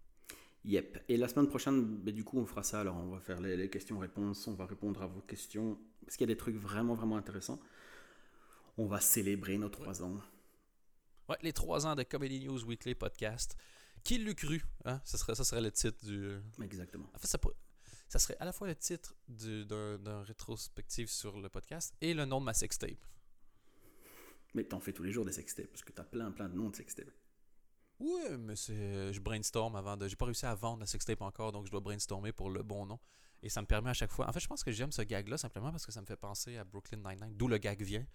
Yep. 0.64 1.04
Et 1.08 1.16
la 1.16 1.28
semaine 1.28 1.48
prochaine, 1.48 1.98
ben, 1.98 2.14
du 2.14 2.24
coup, 2.24 2.38
on 2.38 2.46
fera 2.46 2.62
ça. 2.62 2.80
Alors, 2.80 2.96
on 2.96 3.08
va 3.08 3.20
faire 3.20 3.40
les, 3.40 3.70
questions-réponses. 3.70 4.46
On 4.48 4.54
va 4.54 4.66
répondre 4.66 5.02
à 5.02 5.06
vos 5.06 5.20
questions. 5.20 5.78
Parce 6.04 6.16
qu'il 6.16 6.28
y 6.28 6.30
a 6.30 6.34
des 6.34 6.38
trucs 6.38 6.56
vraiment, 6.56 6.94
vraiment 6.94 7.16
intéressants. 7.16 7.60
On 8.76 8.86
va 8.86 9.00
célébrer 9.00 9.58
nos 9.58 9.68
trois 9.68 10.02
ans. 10.02 10.20
Ouais, 11.28 11.36
les 11.42 11.52
trois 11.52 11.86
ans 11.86 11.94
de 11.94 12.02
Comedy 12.02 12.46
News 12.46 12.64
Weekly 12.64 12.94
Podcast. 12.94 13.56
Qui 14.04 14.18
l'eût 14.18 14.34
cru 14.34 14.62
hein? 14.84 15.00
ça, 15.04 15.18
serait, 15.18 15.34
ça 15.34 15.44
serait 15.44 15.60
le 15.60 15.72
titre 15.72 16.04
du. 16.04 16.36
Exactement. 16.62 17.10
En 17.14 17.18
fait, 17.18 17.26
ça, 17.26 17.38
ça 18.08 18.18
serait 18.18 18.36
à 18.40 18.44
la 18.44 18.52
fois 18.52 18.66
le 18.66 18.74
titre 18.74 19.14
d'un 19.28 20.22
rétrospectif 20.22 21.10
sur 21.10 21.38
le 21.38 21.48
podcast 21.48 21.94
et 22.00 22.14
le 22.14 22.24
nom 22.24 22.40
de 22.40 22.46
ma 22.46 22.54
sextape. 22.54 23.04
Mais 24.54 24.64
t'en 24.64 24.80
fais 24.80 24.92
tous 24.92 25.02
les 25.02 25.12
jours 25.12 25.24
des 25.24 25.32
sextapes, 25.32 25.68
parce 25.68 25.82
que 25.82 25.92
t'as 25.92 26.04
plein, 26.04 26.30
plein 26.30 26.48
de 26.48 26.54
noms 26.54 26.70
de 26.70 26.76
sextapes. 26.76 27.12
Oui, 28.00 28.22
mais 28.38 28.56
c'est, 28.56 29.12
je 29.12 29.20
brainstorm 29.20 29.76
avant 29.76 29.96
de. 29.96 30.08
J'ai 30.08 30.16
pas 30.16 30.24
réussi 30.24 30.46
à 30.46 30.54
vendre 30.54 30.80
la 30.80 30.86
sextape 30.86 31.20
encore, 31.20 31.52
donc 31.52 31.66
je 31.66 31.70
dois 31.70 31.80
brainstormer 31.80 32.32
pour 32.32 32.48
le 32.48 32.62
bon 32.62 32.86
nom. 32.86 32.98
Et 33.42 33.48
ça 33.48 33.60
me 33.60 33.66
permet 33.66 33.90
à 33.90 33.94
chaque 33.94 34.10
fois. 34.10 34.28
En 34.28 34.32
fait, 34.32 34.40
je 34.40 34.48
pense 34.48 34.64
que 34.64 34.70
j'aime 34.70 34.92
ce 34.92 35.02
gag-là 35.02 35.36
simplement 35.36 35.70
parce 35.70 35.84
que 35.84 35.92
ça 35.92 36.00
me 36.00 36.06
fait 36.06 36.16
penser 36.16 36.56
à 36.56 36.64
Brooklyn 36.64 36.98
Nine-Nine, 36.98 37.36
d'où 37.36 37.46
le 37.46 37.58
gag 37.58 37.82
vient, 37.82 38.06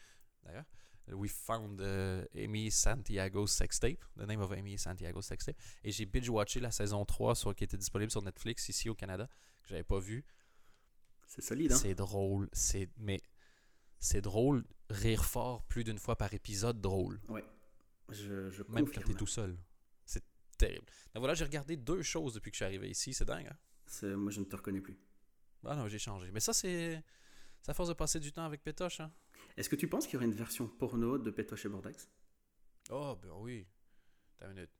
d'ailleurs. 0.43 0.65
We 1.11 1.29
found 1.29 1.81
uh, 1.81 2.25
Amy 2.35 2.71
Santiago's 2.71 3.51
sextape, 3.51 3.99
the 4.17 4.25
name 4.25 4.41
of 4.41 4.53
Amy 4.53 4.77
Santiago's 4.77 5.25
sextape. 5.25 5.57
Et 5.83 5.91
j'ai 5.91 6.05
binge-watché 6.05 6.59
la 6.59 6.71
saison 6.71 7.03
3 7.03 7.35
sur, 7.35 7.53
qui 7.55 7.63
était 7.63 7.77
disponible 7.77 8.11
sur 8.11 8.21
Netflix 8.21 8.69
ici 8.69 8.89
au 8.89 8.95
Canada, 8.95 9.27
que 9.63 9.69
j'avais 9.69 9.83
pas 9.83 9.99
vu. 9.99 10.23
C'est 11.27 11.41
solide, 11.41 11.73
hein? 11.73 11.77
C'est 11.77 11.95
drôle. 11.95 12.49
C'est, 12.53 12.89
mais 12.97 13.21
c'est 13.99 14.21
drôle, 14.21 14.63
rire 14.89 15.25
fort 15.25 15.63
plus 15.63 15.83
d'une 15.83 15.99
fois 15.99 16.15
par 16.15 16.33
épisode 16.33 16.79
drôle. 16.79 17.19
Ouais. 17.27 17.43
Je, 18.09 18.49
je 18.49 18.63
Même 18.69 18.89
quand 18.89 19.01
t'es 19.01 19.13
tout 19.13 19.27
seul 19.27 19.57
terrible. 20.57 20.85
Donc 21.13 21.21
voilà, 21.21 21.33
j'ai 21.33 21.43
regardé 21.43 21.77
deux 21.77 22.01
choses 22.01 22.33
depuis 22.33 22.51
que 22.51 22.55
je 22.55 22.59
suis 22.59 22.65
arrivé 22.65 22.89
ici. 22.89 23.13
C'est 23.13 23.25
dingue, 23.25 23.47
hein? 23.47 24.15
Moi, 24.15 24.31
je 24.31 24.39
ne 24.39 24.45
te 24.45 24.55
reconnais 24.55 24.81
plus. 24.81 24.97
Ah 25.65 25.75
non, 25.75 25.87
j'ai 25.87 25.99
changé. 25.99 26.29
Mais 26.31 26.39
ça, 26.39 26.53
c'est. 26.53 27.03
C'est 27.61 27.71
à 27.71 27.73
force 27.73 27.87
de 27.87 27.93
passer 27.93 28.19
du 28.19 28.33
temps 28.33 28.43
avec 28.43 28.61
Pétoche, 28.61 28.99
hein? 28.99 29.09
Est-ce 29.57 29.69
que 29.69 29.75
tu 29.75 29.87
penses 29.87 30.05
qu'il 30.05 30.13
y 30.15 30.17
aurait 30.17 30.25
une 30.25 30.33
version 30.33 30.67
porno 30.67 31.17
de 31.17 31.29
Pétoche 31.31 31.65
et 31.65 31.69
Bordax 31.69 32.09
Oh, 32.89 33.15
ben 33.21 33.31
oui. 33.37 33.67
T'as 34.37 34.47
une 34.47 34.53
minute. 34.55 34.71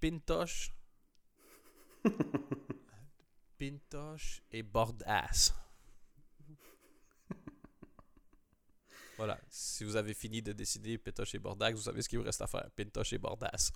Pintoche. 0.00 0.72
Pintoche 3.58 4.42
et 4.50 4.62
Bordass. 4.62 5.54
voilà. 9.16 9.40
Si 9.48 9.84
vous 9.84 9.94
avez 9.96 10.14
fini 10.14 10.42
de 10.42 10.52
décider 10.52 10.98
Pétoche 10.98 11.34
et 11.34 11.38
Bordax, 11.38 11.76
vous 11.76 11.84
savez 11.84 12.02
ce 12.02 12.08
qu'il 12.08 12.18
vous 12.18 12.24
reste 12.24 12.42
à 12.42 12.46
faire. 12.48 12.68
Pintoche 12.76 13.12
et 13.12 13.18
Bordass. 13.18 13.72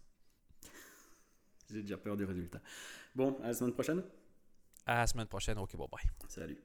J'ai 1.70 1.82
déjà 1.82 1.97
peur 1.97 2.16
du 2.16 2.24
résultat. 2.24 2.61
Bon, 3.14 3.39
à 3.43 3.49
la 3.49 3.55
semaine 3.55 3.72
prochaine. 3.72 4.03
À 4.84 4.97
la 4.99 5.07
semaine 5.07 5.26
prochaine. 5.26 5.59
Ok, 5.59 5.76
bon, 5.76 5.89
bye. 5.91 6.05
Salut. 6.28 6.59